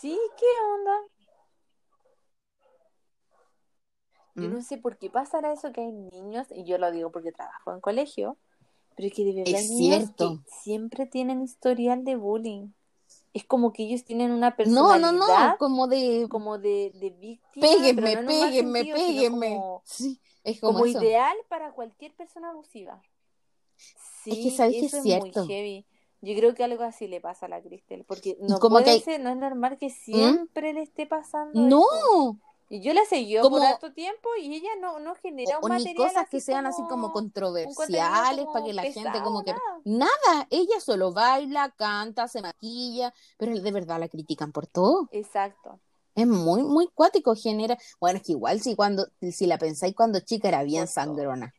Sí, 0.00 0.16
¿qué 0.38 0.46
onda? 0.72 0.92
Yo 4.36 4.48
¿Mm? 4.48 4.54
no 4.54 4.62
sé 4.62 4.78
por 4.78 4.96
qué 4.98 5.10
pasará 5.10 5.52
eso 5.52 5.72
que 5.72 5.80
hay 5.80 5.90
niños, 5.90 6.46
y 6.50 6.64
yo 6.64 6.78
lo 6.78 6.92
digo 6.92 7.10
porque 7.10 7.32
trabajo 7.32 7.72
en 7.72 7.80
colegio, 7.80 8.36
pero 8.94 9.08
es 9.08 9.14
que 9.14 9.24
de 9.24 9.34
verdad 9.34 9.60
Es 9.60 9.68
niños 9.68 10.10
cierto. 10.10 10.38
que 10.44 10.50
siempre 10.62 11.06
tienen 11.06 11.42
historial 11.42 12.04
de 12.04 12.14
bullying. 12.14 12.68
Es 13.34 13.44
como 13.44 13.72
que 13.72 13.82
ellos 13.82 14.04
tienen 14.04 14.30
una 14.30 14.54
No, 14.54 14.56
personalidad 14.56 15.12
no, 15.12 15.12
no, 15.12 15.58
como 15.58 15.88
de 15.88 16.26
como 16.30 16.58
de, 16.58 16.92
de 16.94 17.10
víctima, 17.10 17.66
péguenme, 17.66 18.16
no 18.16 18.28
péguenme, 18.28 18.84
sentido, 18.84 18.96
péguenme. 18.96 19.48
como, 19.50 19.82
Sí, 19.84 20.20
es 20.44 20.60
como, 20.60 20.86
ideal 20.86 21.36
para 21.48 21.72
cualquier 21.72 22.14
persona 22.14 22.50
abusiva. 22.50 23.02
Sí, 24.24 24.30
Es 24.32 24.38
que 24.38 24.50
sabes 24.56 24.72
que 24.74 24.86
es 24.86 24.94
es 24.94 25.04
muy 25.04 25.30
cierto. 25.30 25.46
heavy. 25.46 25.86
Yo 26.20 26.34
creo 26.36 26.54
que 26.54 26.64
algo 26.64 26.82
así 26.82 27.06
le 27.06 27.20
pasa 27.20 27.46
a 27.46 27.48
la 27.48 27.62
Cristel, 27.62 28.04
porque 28.04 28.36
no 28.40 28.58
como 28.58 28.78
puede 28.78 28.84
que 28.96 29.00
¿Mm? 29.00 29.04
ser, 29.04 29.20
no 29.20 29.30
es 29.30 29.36
normal 29.36 29.78
que 29.78 29.88
siempre 29.90 30.72
le 30.72 30.82
esté 30.82 31.06
pasando 31.06 31.60
No, 31.60 31.84
eso. 31.86 32.36
Y 32.70 32.82
yo 32.82 32.92
la 32.92 33.04
seguí 33.06 33.36
por 33.36 33.42
Como- 33.44 33.64
harto 33.64 33.92
tiempo 33.94 34.28
y 34.40 34.54
ella 34.54 34.68
no, 34.80 34.98
no 34.98 35.14
genera 35.14 35.56
o, 35.56 35.60
un 35.60 35.64
o 35.64 35.68
ni 35.68 35.84
material 35.84 35.94
cosas 35.94 36.28
que 36.28 36.40
sean 36.40 36.66
así 36.66 36.82
como 36.88 37.12
controversiales 37.12 38.44
como 38.44 38.52
para 38.52 38.64
que 38.66 38.72
la 38.74 38.82
gente 38.84 39.22
como 39.22 39.42
que 39.44 39.52
nada. 39.52 39.80
nada, 39.84 40.46
ella 40.50 40.80
solo 40.80 41.12
baila, 41.12 41.70
canta, 41.78 42.28
se 42.28 42.42
maquilla, 42.42 43.14
pero 43.38 43.58
de 43.58 43.72
verdad 43.72 44.00
la 44.00 44.08
critican 44.08 44.52
por 44.52 44.66
todo. 44.66 45.08
Exacto. 45.12 45.80
Es 46.14 46.26
muy, 46.26 46.62
muy 46.62 46.88
cuático, 46.88 47.34
genera. 47.34 47.78
Bueno, 48.00 48.18
es 48.18 48.24
que 48.24 48.32
igual 48.32 48.60
si 48.60 48.74
cuando, 48.74 49.06
si 49.32 49.46
la 49.46 49.56
pensáis 49.56 49.94
cuando 49.94 50.20
chica 50.20 50.48
era 50.48 50.62
bien 50.64 50.82
Por 50.84 50.88
sangrona. 50.88 51.54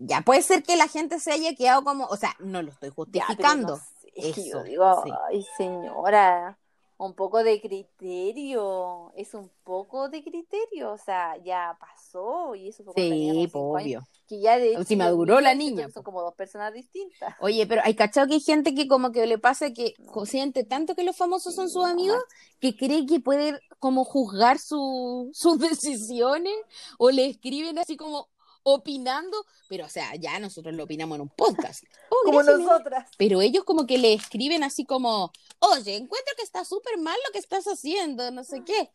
Ya 0.00 0.22
puede 0.22 0.42
ser 0.42 0.62
que 0.62 0.76
la 0.76 0.88
gente 0.88 1.20
se 1.20 1.32
haya 1.32 1.54
quedado 1.54 1.84
como, 1.84 2.06
o 2.06 2.16
sea, 2.16 2.34
no 2.40 2.62
lo 2.62 2.70
estoy 2.70 2.90
Ya, 3.06 3.26
justificando. 3.28 3.68
no 3.68 3.76
sé, 3.76 4.12
es 4.14 4.28
que 4.30 4.48
yo 4.48 4.58
Eso, 4.58 4.64
digo, 4.64 5.04
sí. 5.04 5.10
ay 5.28 5.42
señora, 5.56 6.58
un 6.98 7.14
poco 7.14 7.42
de 7.44 7.60
criterio, 7.60 9.12
es 9.14 9.34
un 9.34 9.50
poco 9.64 10.08
de 10.08 10.22
criterio, 10.22 10.92
o 10.92 10.98
sea, 10.98 11.36
ya 11.38 11.76
pasó 11.80 12.54
y 12.54 12.68
eso 12.68 12.84
fue 12.84 12.94
Sí, 12.94 13.28
años, 13.28 13.50
obvio. 13.54 14.02
que 14.26 14.40
ya 14.40 14.58
de 14.58 14.74
hecho 14.74 14.84
Si 14.84 14.96
maduró 14.96 15.40
la 15.40 15.54
niña, 15.54 15.88
son 15.88 16.02
po. 16.02 16.04
como 16.04 16.22
dos 16.22 16.34
personas 16.34 16.72
distintas. 16.74 17.34
Oye, 17.40 17.66
pero 17.66 17.82
hay 17.84 17.94
cachado 17.94 18.28
que 18.28 18.34
hay 18.34 18.40
gente 18.40 18.74
que 18.74 18.86
como 18.88 19.12
que 19.12 19.26
le 19.26 19.38
pasa 19.38 19.72
que 19.72 19.94
co- 20.12 20.26
siente 20.26 20.64
tanto 20.64 20.94
que 20.94 21.04
los 21.04 21.16
famosos 21.16 21.54
son 21.54 21.70
sus 21.70 21.84
no, 21.84 21.90
amigos 21.90 22.22
que 22.60 22.76
cree 22.76 23.06
que 23.06 23.20
puede 23.20 23.60
como 23.78 24.04
juzgar 24.04 24.58
su, 24.58 25.30
sus 25.34 25.58
decisiones 25.58 26.54
o 26.98 27.10
le 27.10 27.26
escriben 27.26 27.78
así 27.78 27.96
como 27.96 28.28
opinando, 28.62 29.44
pero 29.68 29.86
o 29.86 29.88
sea, 29.88 30.14
ya 30.16 30.38
nosotros 30.38 30.74
lo 30.74 30.84
opinamos 30.84 31.16
en 31.16 31.22
un 31.22 31.28
podcast. 31.28 31.84
como 32.24 32.42
nosotras. 32.42 33.10
Pero 33.16 33.40
ellos 33.40 33.64
como 33.64 33.86
que 33.86 33.98
le 33.98 34.12
escriben 34.12 34.62
así 34.62 34.84
como, 34.84 35.32
oye, 35.60 35.96
encuentro 35.96 36.34
que 36.36 36.42
está 36.42 36.64
súper 36.64 36.98
mal 36.98 37.16
lo 37.26 37.32
que 37.32 37.38
estás 37.38 37.66
haciendo, 37.66 38.30
no 38.30 38.44
sé 38.44 38.62
qué. 38.64 38.90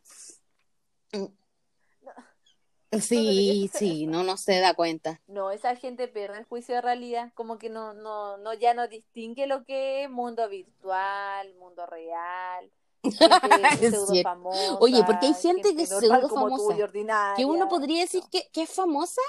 Sí, 2.91 3.67
ser 3.69 3.79
sí, 3.79 4.03
eso. 4.03 4.11
no, 4.11 4.23
no 4.23 4.37
se 4.37 4.59
da 4.59 4.73
cuenta. 4.73 5.21
No, 5.27 5.51
esa 5.51 5.75
gente 5.75 6.07
pierde 6.07 6.37
el 6.37 6.45
juicio 6.45 6.75
de 6.75 6.81
realidad, 6.81 7.31
como 7.33 7.57
que 7.57 7.69
no, 7.69 7.93
no, 7.93 8.37
no, 8.37 8.53
ya 8.53 8.73
no 8.73 8.87
distingue 8.87 9.47
lo 9.47 9.65
que 9.65 10.03
es 10.03 10.09
mundo 10.09 10.47
virtual, 10.47 11.53
mundo 11.55 11.85
real, 11.85 12.71
Es 13.81 14.23
famosa, 14.23 14.77
Oye, 14.79 15.03
porque 15.05 15.27
hay 15.27 15.33
gente 15.33 15.75
que 15.75 15.83
es 15.83 15.89
pseudo 15.89 16.27
tú 16.27 16.35
famosa. 16.35 16.75
Que 17.35 17.45
uno 17.45 17.67
podría 17.67 18.01
decir 18.01 18.21
No. 18.23 18.29
que, 18.31 18.49
que 18.51 18.63
es 18.63 18.69
famosa, 18.69 19.21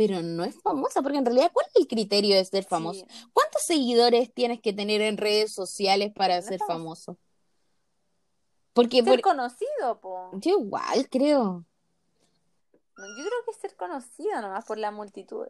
pero 0.00 0.22
no 0.22 0.44
es 0.44 0.54
famosa, 0.62 1.02
porque 1.02 1.18
en 1.18 1.26
realidad, 1.26 1.50
¿cuál 1.52 1.66
es 1.68 1.76
el 1.76 1.86
criterio 1.86 2.34
de 2.34 2.42
ser 2.46 2.64
famoso? 2.64 3.04
Sí. 3.06 3.26
¿Cuántos 3.34 3.60
seguidores 3.60 4.32
tienes 4.32 4.58
que 4.62 4.72
tener 4.72 5.02
en 5.02 5.18
redes 5.18 5.52
sociales 5.52 6.10
para 6.16 6.36
No 6.36 6.42
ser 6.42 6.58
famoso. 6.60 7.12
famoso? 7.12 7.18
Porque 8.72 8.98
Ser 9.02 9.04
por- 9.04 9.20
conocido, 9.20 10.00
po. 10.00 10.30
yo 10.32 10.52
igual 10.58 11.06
creo. 11.10 11.66
No, 12.96 13.04
Yo 13.18 13.24
creo 13.26 13.44
que 13.44 13.50
es 13.50 13.56
ser 13.58 13.76
conocido 13.76 14.40
nomás 14.40 14.64
por 14.64 14.78
la 14.78 14.90
multitud. 14.90 15.46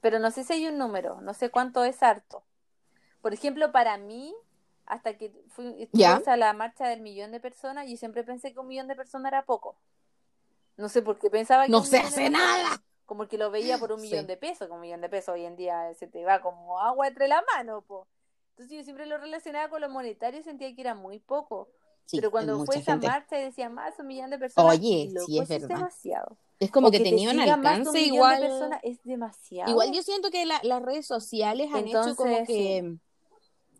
Pero 0.00 0.20
no 0.20 0.30
sé 0.30 0.44
si 0.44 0.52
hay 0.52 0.66
un 0.68 0.78
número, 0.78 1.20
no 1.20 1.34
sé 1.34 1.50
cuánto 1.50 1.82
es 1.82 2.00
harto. 2.04 2.44
Por 3.20 3.34
ejemplo, 3.34 3.72
para 3.72 3.98
mí, 3.98 4.32
hasta 4.84 5.18
que 5.18 5.32
fui 5.48 5.88
Ya. 5.92 6.22
a 6.24 6.36
la 6.36 6.52
marcha 6.52 6.86
del 6.86 7.00
millón 7.00 7.32
de 7.32 7.40
personas, 7.40 7.88
yo 7.90 7.96
siempre 7.96 8.22
pensé 8.22 8.52
que 8.52 8.60
un 8.60 8.68
millón 8.68 8.86
de 8.86 8.94
personas 8.94 9.30
era 9.32 9.44
poco. 9.44 9.76
No 10.76 10.88
sé 10.88 11.02
por 11.02 11.18
qué 11.18 11.30
pensaba 11.30 11.64
que 11.66 11.72
No 11.72 11.82
se 11.82 11.98
hace 11.98 12.30
nada. 12.30 12.80
Como 13.06 13.28
que 13.28 13.38
lo 13.38 13.50
veía 13.50 13.78
por 13.78 13.92
un 13.92 14.00
Sí. 14.00 14.08
millón 14.10 14.26
de 14.26 14.36
pesos, 14.36 14.66
como 14.68 14.74
un 14.76 14.80
millón 14.82 15.00
de 15.00 15.08
pesos 15.08 15.30
hoy 15.34 15.44
en 15.44 15.56
día 15.56 15.94
se 15.94 16.06
te 16.08 16.24
va 16.24 16.40
como 16.42 16.80
agua 16.80 17.06
entre 17.08 17.28
la 17.28 17.42
mano, 17.54 17.82
po. 17.82 18.06
Entonces 18.50 18.76
yo 18.76 18.82
siempre 18.84 19.06
lo 19.06 19.16
relacionaba 19.18 19.68
con 19.68 19.80
lo 19.80 19.88
monetario 19.88 20.40
y 20.40 20.42
sentía 20.42 20.74
que 20.74 20.80
era 20.80 20.94
muy 20.94 21.18
poco. 21.20 21.68
Sí, 22.04 22.16
Pero 22.18 22.28
es 22.28 22.32
cuando 22.32 22.64
fue 22.64 22.76
esa 22.78 22.92
gente. 22.92 23.08
marcha 23.08 23.38
y 23.40 23.44
decía 23.44 23.68
más 23.68 23.98
un 23.98 24.06
millón 24.06 24.30
de 24.30 24.38
personas, 24.38 24.76
Oye, 24.76 25.08
loco, 25.12 25.26
sí, 25.26 25.38
es 25.38 25.48
verdad. 25.48 25.68
demasiado. 25.68 26.36
Es 26.58 26.70
como 26.70 26.88
O 26.88 26.90
que 26.90 26.98
te 26.98 27.04
tenía 27.04 27.30
un 27.30 27.36
más 27.36 27.46
un 27.46 27.52
alcance 27.52 27.92
millón 27.92 28.14
igual. 28.14 28.40
de 28.40 28.48
personas 28.48 28.80
es 28.82 29.02
demasiado. 29.04 29.70
Igual 29.70 29.92
yo 29.92 30.02
siento 30.02 30.30
que 30.30 30.46
la- 30.46 30.60
las 30.62 30.82
redes 30.82 31.06
sociales 31.06 31.68
han 31.72 31.86
hecho 31.86 32.16
como 32.16 32.44
que, 32.46 32.96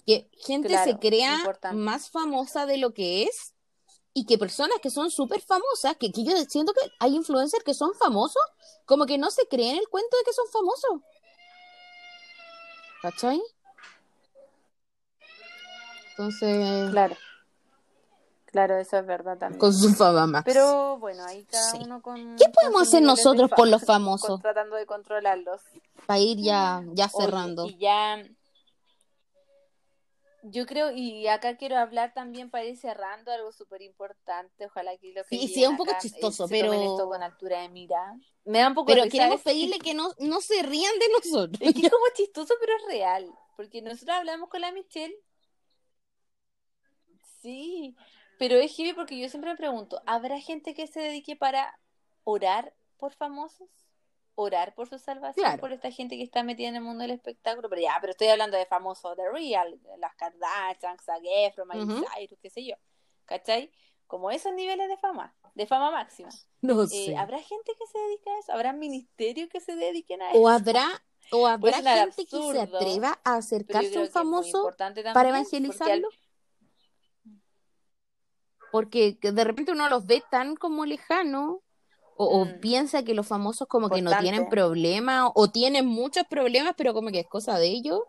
que 0.07 0.29
gente 0.33 0.77
se 0.79 0.99
crea 0.99 1.37
importante. 1.37 1.77
más 1.77 2.11
famosa 2.11 2.67
de 2.67 2.77
lo 2.77 2.93
que 2.95 3.25
es 3.25 3.55
y 4.19 4.25
que 4.25 4.39
personas 4.39 4.79
que 4.81 4.89
son 4.89 5.11
súper 5.11 5.43
famosas, 5.43 5.95
que, 5.99 6.11
que 6.11 6.25
yo 6.25 6.33
siento 6.49 6.73
que 6.73 6.81
hay 7.01 7.15
influencers 7.15 7.63
que 7.63 7.75
son 7.75 7.93
famosos, 7.95 8.43
como 8.87 9.05
que 9.05 9.19
no 9.19 9.31
se 9.31 9.47
creen 9.47 9.77
el 9.77 9.89
cuento 9.91 10.17
de 10.17 10.25
que 10.25 10.33
son 10.33 10.47
famosos. 10.51 11.03
¿Cachai? 13.03 13.43
Entonces, 16.13 16.91
Claro. 16.91 17.17
Claro, 18.47 18.77
eso 18.79 18.97
es 18.97 19.07
verdad 19.07 19.37
también. 19.37 19.59
con 19.61 19.75
su 19.75 19.93
fama 19.93 20.27
más. 20.27 20.45
Pero 20.45 20.97
bueno, 20.99 21.23
ahí 21.27 21.45
cada 21.45 21.73
Sí. 21.73 21.79
uno 21.85 22.01
con. 22.01 22.37
¿Qué 22.37 22.47
podemos 22.49 22.83
hacer 22.89 23.03
nosotros 23.03 23.51
por 23.55 23.69
los 23.69 23.83
famosos? 23.85 24.29
con- 24.31 24.41
tratando 24.41 24.77
de 24.77 24.87
controlarlos. 24.87 25.61
Para 26.07 26.21
ir 26.21 26.39
ya, 26.39 26.83
ya 26.95 27.11
Oye, 27.13 27.27
cerrando. 27.27 27.67
y 27.67 27.77
ya. 27.77 28.25
Yo 30.51 30.67
creo, 30.67 30.91
y 30.93 31.27
acá 31.27 31.57
quiero 31.57 31.77
hablar 31.77 32.15
también 32.15 32.51
para 32.51 32.65
ir 32.65 32.77
cerrando 32.77 33.33
algo 33.33 33.53
súper 33.53 33.83
importante. 33.83 34.67
Ojalá 34.67 34.97
que 34.97 35.13
lo 35.13 35.25
que 35.25 35.39
Sí, 35.39 35.49
sí, 35.49 35.63
es 35.63 35.69
un 35.69 35.77
poco 35.77 35.91
acá, 35.91 35.99
eh, 35.99 36.03
chistoso, 36.03 36.47
pero- 36.49 36.73
esto 36.73 37.09
con 37.09 37.23
altura 37.23 37.63
de 37.63 37.69
mira. 37.69 38.17
Me 38.45 38.61
da 38.61 38.69
un 38.69 38.75
poco 38.75 38.87
Pero 38.87 39.03
risa 39.05 39.13
queremos 39.13 39.41
pedirle 39.43 39.79
que 39.79 39.95
no, 39.95 40.13
no 40.19 40.41
se 40.41 40.63
rían 40.63 40.99
de 40.99 41.09
nosotros. 41.11 41.61
Es 41.63 41.75
que 41.75 41.87
es 41.87 41.91
como 41.93 42.05
chistoso, 42.15 42.55
pero 42.61 42.73
es 42.77 42.85
real. 42.87 43.29
Porque 43.57 43.83
nosotros 43.83 44.17
hablamos 44.17 44.49
con 44.49 44.61
la 44.61 44.71
Michelle. 44.71 45.17
Sí, 47.41 47.97
pero 48.39 48.57
es 48.57 48.75
heavy 48.77 48.93
porque 48.93 49.19
yo 49.19 49.29
siempre 49.29 49.51
me 49.51 49.57
pregunto, 49.57 50.01
¿habrá 50.07 50.39
gente 50.41 50.75
que 50.75 50.87
se 50.87 51.01
dedique 51.01 51.37
para 51.37 51.79
orar 52.25 52.75
por 52.99 53.13
famosos? 53.15 53.69
¿Orar 54.39 54.75
por 54.75 54.87
su 54.89 54.99
salvación? 54.99 55.43
Claro. 55.45 55.61
Por 55.61 55.73
esta 55.73 55.91
gente 55.91 56.17
que 56.17 56.23
está 56.23 56.43
metida 56.43 56.69
en 56.69 56.77
el 56.77 56.83
mundo 56.83 57.03
del 57.03 57.11
espectáculo. 57.13 57.69
Pero 57.71 57.81
ya, 57.83 57.97
pero 58.01 58.11
estoy 58.13 58.29
hablando 58.29 58.57
de 58.57 58.67
famosos 58.67 59.17
de 59.17 59.29
real, 59.31 59.81
las 59.99 60.15
Kardashian, 60.15 60.99
Zac 60.99 61.23
Efron, 61.25 61.67
Miley. 61.69 61.87
Cyrus, 62.15 62.39
qué 62.41 62.51
sé 62.51 62.65
yo. 62.65 62.77
¿Cachai? 63.25 63.73
Como 64.07 64.31
esos 64.31 64.53
niveles 64.53 64.89
de 64.89 64.97
fama, 64.99 65.35
de 65.55 65.67
fama 65.67 65.91
máxima. 65.91 66.29
No 66.61 66.83
Eh, 66.83 66.87
sé. 66.87 67.17
¿Habrá 67.17 67.39
gente 67.43 67.73
que 67.79 67.87
se 67.87 67.99
dedique 67.99 68.31
a 68.31 68.39
eso? 68.39 68.53
¿Habrá 68.53 68.73
ministerios 68.73 69.49
que 69.49 69.59
se 69.61 69.75
dediquen 69.75 70.21
a 70.23 70.31
eso? 70.31 70.39
O 70.41 70.49
habrá, 70.49 70.87
o 71.33 71.47
habrá 71.47 71.73
gente 71.83 72.27
que 72.27 72.41
se 72.53 72.61
atreva 72.61 73.19
a 73.25 73.37
acercarse 73.37 73.99
a 73.99 74.03
un 74.03 74.09
famoso 74.11 74.71
también, 74.77 75.07
para 75.07 75.15
porque 75.15 75.29
al- 75.29 75.35
evangelizarlo. 75.35 76.09
Porque 78.71 79.19
que 79.19 79.33
de 79.33 79.45
repente 79.45 79.73
uno 79.73 79.89
los 79.89 80.07
ve 80.07 80.23
tan 80.31 80.57
como 80.57 80.85
lejanos, 80.85 81.59
o, 82.17 82.25
o 82.41 82.45
Mm. 82.47 82.61
piensa 82.61 83.03
que 83.03 83.15
los 83.15 83.27
famosos 83.27 83.69
como 83.69 83.89
que 83.91 84.03
no 84.03 84.17
tienen 84.19 84.49
problemas, 84.49 85.31
o 85.35 85.49
tienen 85.51 85.87
muchos 85.87 86.25
problemas, 86.29 86.75
pero 86.77 86.95
como 86.95 87.11
que 87.11 87.21
es 87.21 87.27
cosa 87.29 87.59
de 87.59 87.69
ellos, 87.69 88.01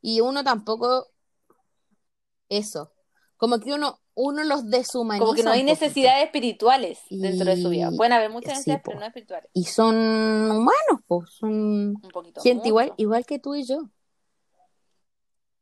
y 0.00 0.20
uno 0.20 0.44
tampoco, 0.44 1.08
eso, 2.48 2.92
como 3.36 3.58
que 3.60 3.72
uno, 3.72 4.00
uno 4.14 4.42
los 4.44 4.68
deshumaniza 4.70 5.24
Como 5.24 5.34
que 5.36 5.42
no 5.42 5.50
hay 5.52 5.62
necesidades 5.62 6.24
espirituales 6.24 6.98
dentro 7.10 7.46
de 7.50 7.60
su 7.60 7.68
vida. 7.68 7.90
Pueden 7.96 8.12
haber 8.12 8.30
muchas 8.30 8.50
necesidades, 8.54 8.82
pero 8.84 8.98
no 8.98 9.06
espirituales. 9.06 9.50
Y 9.54 9.64
son 9.64 9.94
humanos, 9.96 11.00
pues, 11.06 11.30
son 11.30 11.50
Un 12.02 12.10
poquito. 12.12 12.40
gente 12.40 12.56
mucho. 12.58 12.68
igual, 12.68 12.94
igual 12.96 13.26
que 13.26 13.38
tú 13.38 13.54
y 13.54 13.64
yo. 13.64 13.88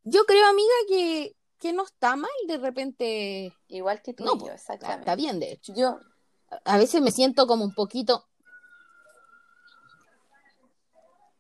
Yo 0.05 0.25
creo, 0.25 0.47
amiga, 0.47 0.75
que, 0.89 1.37
que 1.59 1.73
no 1.73 1.85
está 1.85 2.17
mal 2.17 2.31
de 2.47 2.59
repente. 2.59 3.53
Igual 3.69 4.01
que 4.03 4.15
tú 4.15 4.25
No, 4.25 4.37
y 4.37 4.41
yo, 4.47 4.53
exactamente. 4.53 5.01
está 5.01 5.17
bien, 5.17 5.41
de 5.41 5.53
hecho. 5.53 5.75
Yo, 5.75 5.99
A 6.65 6.79
veces 6.79 7.01
me 7.03 7.11
siento 7.11 7.47
como 7.47 7.65
un 7.65 7.75
poquito 7.75 8.25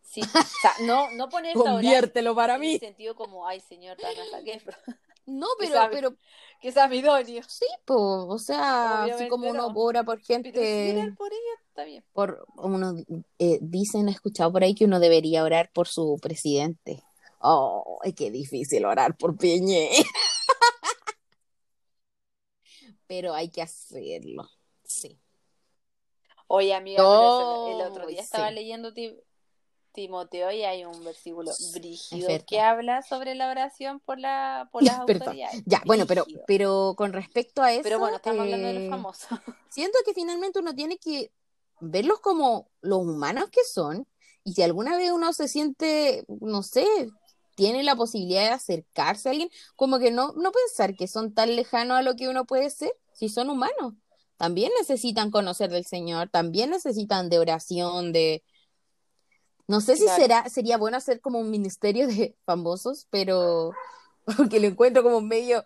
sí. 0.02 0.20
O 0.22 0.60
sea, 0.60 0.72
no, 0.86 1.10
no 1.12 1.28
Conviértelo 1.54 2.34
para 2.34 2.54
en 2.54 2.60
mí. 2.60 2.78
sentido 2.78 3.14
como, 3.14 3.46
ay, 3.46 3.60
señor, 3.60 3.96
Efron", 4.46 4.74
No, 5.26 5.46
que 5.58 5.66
pero, 5.66 5.74
sabe. 5.74 5.94
pero 5.96 6.16
que 6.60 6.72
sea 6.72 6.88
mi 6.88 6.98
idóneo. 6.98 7.42
sí, 7.48 7.66
po, 7.84 8.26
o 8.28 8.38
sea, 8.38 9.02
así 9.02 9.04
Obviamente 9.04 9.28
como 9.28 9.50
uno 9.50 9.68
no. 9.68 9.74
ora 9.74 10.04
por 10.04 10.16
Pero 10.18 10.26
si 10.26 10.32
gente, 10.32 10.92
orar 10.92 11.16
por 11.16 11.32
ella, 11.32 11.54
está 11.68 11.84
bien. 11.84 12.04
por 12.12 12.46
uno 12.56 12.94
eh, 13.38 13.58
dicen, 13.60 14.08
he 14.08 14.12
escuchado 14.12 14.52
por 14.52 14.62
ahí 14.62 14.74
que 14.74 14.84
uno 14.84 15.00
debería 15.00 15.42
orar 15.42 15.70
por 15.72 15.88
su 15.88 16.16
presidente. 16.22 17.02
Oh, 17.40 17.98
que 18.16 18.30
difícil 18.30 18.84
orar 18.84 19.16
por 19.16 19.36
Piñe. 19.36 19.90
Pero 23.06 23.34
hay 23.34 23.50
que 23.50 23.62
hacerlo. 23.62 24.48
Sí. 24.86 25.18
Oye, 26.48 26.74
amiga, 26.74 27.02
eso, 27.26 27.42
el 27.64 27.80
otro 27.82 28.06
día 28.06 28.22
estaba 28.22 28.50
sí. 28.50 28.54
leyendo 28.54 28.92
Ti- 28.92 29.16
Timoteo 29.92 30.52
y 30.52 30.62
hay 30.64 30.84
un 30.84 31.04
versículo 31.04 31.52
brígido 31.72 32.44
que 32.46 32.60
habla 32.60 33.02
sobre 33.02 33.34
la 33.34 33.50
oración 33.50 34.00
por 34.00 34.18
la 34.18 34.68
por 34.72 34.82
las 34.84 34.98
Perdón. 35.06 35.34
autoridades. 35.34 35.62
Ya, 35.66 35.82
bueno, 35.86 36.06
pero, 36.06 36.26
pero 36.46 36.94
con 36.96 37.12
respecto 37.12 37.62
a 37.62 37.72
eso, 37.72 37.82
Pero 37.82 37.98
bueno, 37.98 38.16
estamos 38.16 38.42
hablando 38.44 38.66
de 38.68 38.74
eh, 38.74 38.80
los 38.80 38.84
famosos. 38.88 39.28
siento 39.68 39.98
que 40.04 40.14
finalmente 40.14 40.58
uno 40.60 40.74
tiene 40.74 40.98
que 40.98 41.32
verlos 41.80 42.20
como 42.20 42.70
los 42.82 42.98
humanos 43.00 43.50
que 43.50 43.64
son 43.64 44.06
y 44.44 44.54
si 44.54 44.62
alguna 44.62 44.96
vez 44.96 45.10
uno 45.12 45.32
se 45.32 45.48
siente, 45.48 46.24
no 46.40 46.62
sé, 46.62 46.86
tiene 47.54 47.82
la 47.82 47.96
posibilidad 47.96 48.42
de 48.42 48.50
acercarse 48.50 49.28
a 49.28 49.32
alguien, 49.32 49.50
como 49.76 49.98
que 49.98 50.10
no, 50.10 50.32
no 50.36 50.52
pensar 50.52 50.94
que 50.96 51.08
son 51.08 51.34
tan 51.34 51.56
lejanos 51.56 51.98
a 51.98 52.02
lo 52.02 52.14
que 52.16 52.28
uno 52.28 52.44
puede 52.46 52.70
ser, 52.70 52.92
si 53.12 53.28
son 53.28 53.50
humanos. 53.50 53.94
También 54.36 54.70
necesitan 54.78 55.30
conocer 55.30 55.70
del 55.70 55.86
Señor, 55.86 56.28
también 56.28 56.70
necesitan 56.70 57.28
de 57.30 57.38
oración, 57.38 58.12
de... 58.12 58.42
No 59.66 59.80
sé 59.80 59.96
si 59.96 60.04
Claro. 60.04 60.22
será, 60.22 60.48
sería 60.48 60.76
bueno 60.76 60.96
hacer 60.96 61.20
como 61.20 61.40
un 61.40 61.50
ministerio 61.50 62.06
de 62.06 62.36
famosos, 62.44 63.06
pero 63.10 63.72
porque 64.36 64.60
lo 64.60 64.66
encuentro 64.66 65.02
como 65.02 65.20
medio... 65.20 65.64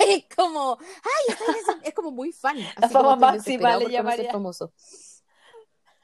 es 0.00 0.24
como, 0.36 0.78
ay, 0.80 1.36
es 1.82 1.94
como 1.94 2.10
muy 2.10 2.32
fan. 2.32 2.58
La 2.80 2.88
fama 2.88 3.16
máxima 3.16 3.76
le 3.76 3.90
llamaría. 3.90 4.30
famoso. 4.30 4.72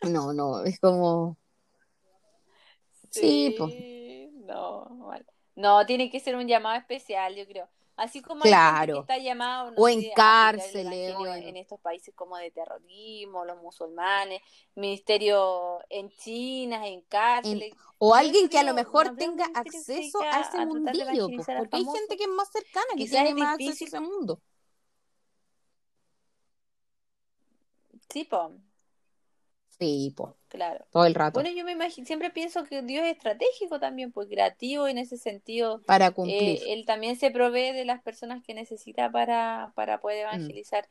No, 0.02 0.32
no, 0.32 0.62
es 0.62 0.78
como... 0.80 1.36
Sí, 3.10 3.54
po. 3.58 3.68
No, 4.46 4.86
mal. 4.90 5.24
No, 5.54 5.86
tiene 5.86 6.10
que 6.10 6.20
ser 6.20 6.36
un 6.36 6.46
llamado 6.46 6.78
especial, 6.78 7.34
yo 7.34 7.46
creo. 7.46 7.68
Así 7.96 8.20
como 8.20 8.42
Claro. 8.42 8.94
que 8.94 9.00
está 9.00 9.18
llamado, 9.18 9.70
no 9.70 9.78
O 9.78 9.88
sé, 9.88 9.94
en 9.94 10.10
cárceles, 10.12 11.14
o 11.16 11.26
en- 11.26 11.48
en 11.48 11.56
estos 11.56 11.80
países 11.80 12.14
como 12.14 12.36
de 12.36 12.50
terrorismo, 12.50 13.44
los 13.46 13.56
musulmanes, 13.62 14.42
ministerio 14.74 15.78
en 15.88 16.10
China, 16.10 16.86
en 16.86 17.00
cárceles. 17.02 17.72
O 17.98 18.14
alguien 18.14 18.48
que 18.50 18.58
a 18.58 18.64
lo 18.64 18.74
mejor 18.74 19.06
no 19.06 19.16
tenga 19.16 19.46
acceso 19.54 20.20
a 20.20 20.40
ese 20.40 20.58
a 20.58 20.66
mundillo, 20.66 21.28
porque 21.28 21.66
hay 21.72 21.84
gente 21.84 22.16
que 22.18 22.24
es 22.24 22.28
más 22.28 22.50
cercana, 22.50 22.86
que 22.90 22.96
Quizás 22.98 23.24
tiene 23.24 23.34
más 23.34 23.54
acceso 23.54 23.84
a 23.84 23.88
ese 23.88 24.00
mundo. 24.00 24.40
Sí, 28.10 28.24
po. 28.24 28.60
Sí, 29.78 30.12
po, 30.16 30.36
Claro. 30.48 30.84
todo 30.90 31.04
el 31.04 31.14
rato. 31.14 31.40
Bueno, 31.40 31.54
yo 31.54 31.64
me 31.64 31.72
imagino, 31.72 32.06
siempre 32.06 32.30
pienso 32.30 32.64
que 32.64 32.80
Dios 32.82 33.04
es 33.04 33.12
estratégico 33.16 33.78
también, 33.78 34.10
pues 34.10 34.28
creativo 34.28 34.88
en 34.88 34.98
ese 34.98 35.18
sentido. 35.18 35.82
para 35.86 36.06
Eh, 36.06 36.12
cumplir. 36.14 36.60
él 36.68 36.84
también 36.86 37.16
se 37.16 37.30
provee 37.30 37.72
de 37.72 37.84
las 37.84 38.00
personas 38.02 38.42
que 38.42 38.54
necesita 38.54 39.10
para, 39.10 39.72
para 39.74 40.00
poder 40.00 40.18
Mm. 40.26 40.28
evangelizar. 40.28 40.88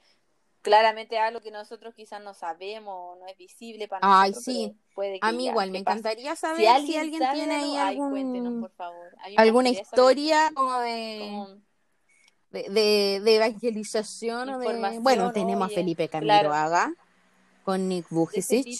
Claramente 0.61 1.19
algo 1.19 1.41
que 1.41 1.51
nosotros 1.51 1.93
quizás 1.93 2.21
no 2.23 2.33
sabemos, 2.33 3.19
no 3.19 3.27
es 3.27 3.37
visible 3.37 3.87
para 3.87 4.01
Ay, 4.01 4.31
nosotros, 4.31 4.43
sí. 4.55 4.71
pero 4.73 4.95
puede 4.95 5.19
que 5.19 5.27
A 5.27 5.31
mí 5.31 5.45
igual, 5.45 5.71
me 5.71 5.83
pase. 5.83 5.99
encantaría 5.99 6.35
saber 6.35 6.57
Si 6.57 6.87
si 6.87 6.97
alguien, 6.97 7.21
tiene 7.33 7.55
ahí 7.55 7.75
ay, 7.77 7.99
algún, 7.99 8.61
por 8.61 8.71
favor. 8.71 9.15
Alguna 9.37 9.69
historia 9.69 10.51
como 10.55 10.79
de, 10.79 11.17
como 11.19 11.47
de, 12.49 12.69
de, 12.69 13.21
de 13.23 13.35
evangelización 13.35 14.49
o 14.49 14.59
de... 14.59 14.99
Bueno, 14.99 15.31
tenemos 15.31 15.71
a 15.71 15.73
Felipe 15.73 16.09
claro. 16.09 16.51
Con 17.65 17.87
Nick 17.89 18.07
de 18.09 18.39
ese 18.39 18.57
Vujicic. 18.57 18.79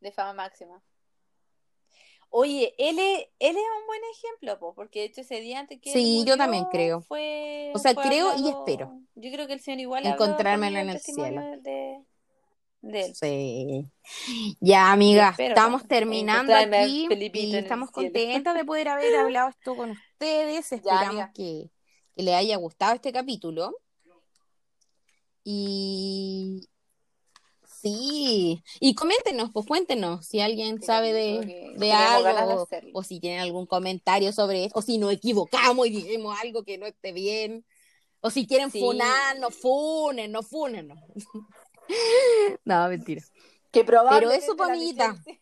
de 0.00 0.10
fama 0.10 0.32
máxima. 0.32 0.82
Oye, 2.30 2.74
él 2.78 2.98
es, 2.98 3.26
él 3.38 3.56
es 3.56 3.62
un 3.80 3.86
buen 3.86 4.00
ejemplo, 4.12 4.58
po, 4.58 4.74
porque 4.74 5.00
de 5.00 5.04
hecho 5.04 5.20
ese 5.20 5.40
día 5.40 5.60
antes 5.60 5.80
que 5.80 5.92
Sí, 5.92 6.24
yo 6.26 6.38
también 6.38 6.64
creo. 6.64 7.02
Fue, 7.02 7.70
O 7.74 7.78
sea, 7.78 7.92
fue 7.92 8.04
creo 8.04 8.32
y 8.38 8.48
espero. 8.48 9.00
Yo 9.14 9.30
creo 9.30 9.46
que 9.46 9.52
el 9.52 9.60
Señor 9.60 9.80
igual 9.80 10.06
Encontrármelo 10.06 10.78
en 10.78 10.88
el 10.88 10.98
cielo. 10.98 11.42
De, 11.60 12.02
de 12.80 13.04
él. 13.04 13.14
Sí. 13.14 13.86
Ya, 14.60 14.92
amiga, 14.92 15.28
espero 15.30 15.50
estamos 15.50 15.86
terminando 15.86 16.54
aquí 16.54 17.06
y 17.10 17.54
estamos 17.54 17.90
contentas 17.90 18.56
de 18.56 18.64
poder 18.64 18.88
haber 18.88 19.14
hablado 19.16 19.50
esto 19.50 19.76
con 19.76 19.90
ustedes. 19.90 20.72
Esperamos 20.72 21.26
que, 21.34 21.70
que 22.16 22.22
les 22.22 22.34
haya 22.34 22.56
gustado 22.56 22.94
este 22.94 23.12
capítulo. 23.12 23.76
Y 25.44 26.66
sí, 27.66 28.62
y 28.80 28.94
coméntenos, 28.94 29.50
pues 29.52 29.66
cuéntenos 29.66 30.26
si 30.26 30.40
alguien 30.40 30.80
Sí, 30.80 30.86
sabe 30.86 31.12
de, 31.12 31.74
de 31.78 31.92
algo 31.92 32.66
o, 32.94 33.02
si 33.02 33.20
tienen 33.20 33.40
algún 33.40 33.66
comentario 33.66 34.32
sobre 34.32 34.64
eso, 34.64 34.78
o 34.78 34.82
si 34.82 34.96
nos 34.96 35.12
equivocamos 35.12 35.86
y 35.86 35.90
dijimos 35.90 36.36
algo 36.40 36.64
que 36.64 36.78
no 36.78 36.86
esté 36.86 37.12
bien, 37.12 37.64
o 38.20 38.30
si 38.30 38.46
quieren 38.46 38.70
Sí. 38.70 38.80
funar, 38.80 39.38
no 39.38 39.50
funen, 39.50 40.32
no 40.32 40.42
funen. 40.42 40.88
No, 40.88 40.94
no 42.64 42.88
mentira. 42.88 43.22
Que 43.70 43.84
Pero 43.84 44.30
eso. 44.30 44.54
Michelle 44.54 45.40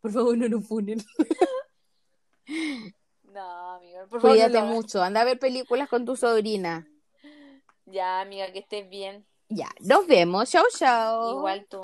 Por 0.00 0.12
favor, 0.12 0.36
no 0.36 0.48
nos 0.48 0.66
funen. 0.66 1.02
No, 3.32 3.76
amiga, 3.76 4.00
por 4.00 4.20
favor, 4.20 4.22
no 4.22 4.30
Cuídate 4.30 4.60
lo 4.60 4.66
mucho, 4.66 5.02
anda 5.02 5.22
a 5.22 5.24
ver 5.24 5.38
películas 5.38 5.88
con 5.88 6.04
tu 6.04 6.16
sobrina. 6.16 6.86
Ya, 7.92 8.22
amiga, 8.22 8.50
que 8.52 8.60
estés 8.60 8.88
bien. 8.88 9.26
Ya, 9.48 9.68
nos 9.80 10.06
vemos. 10.06 10.50
Chau, 10.50 10.64
chau. 10.78 11.38
Igual 11.38 11.66
tú. 11.68 11.80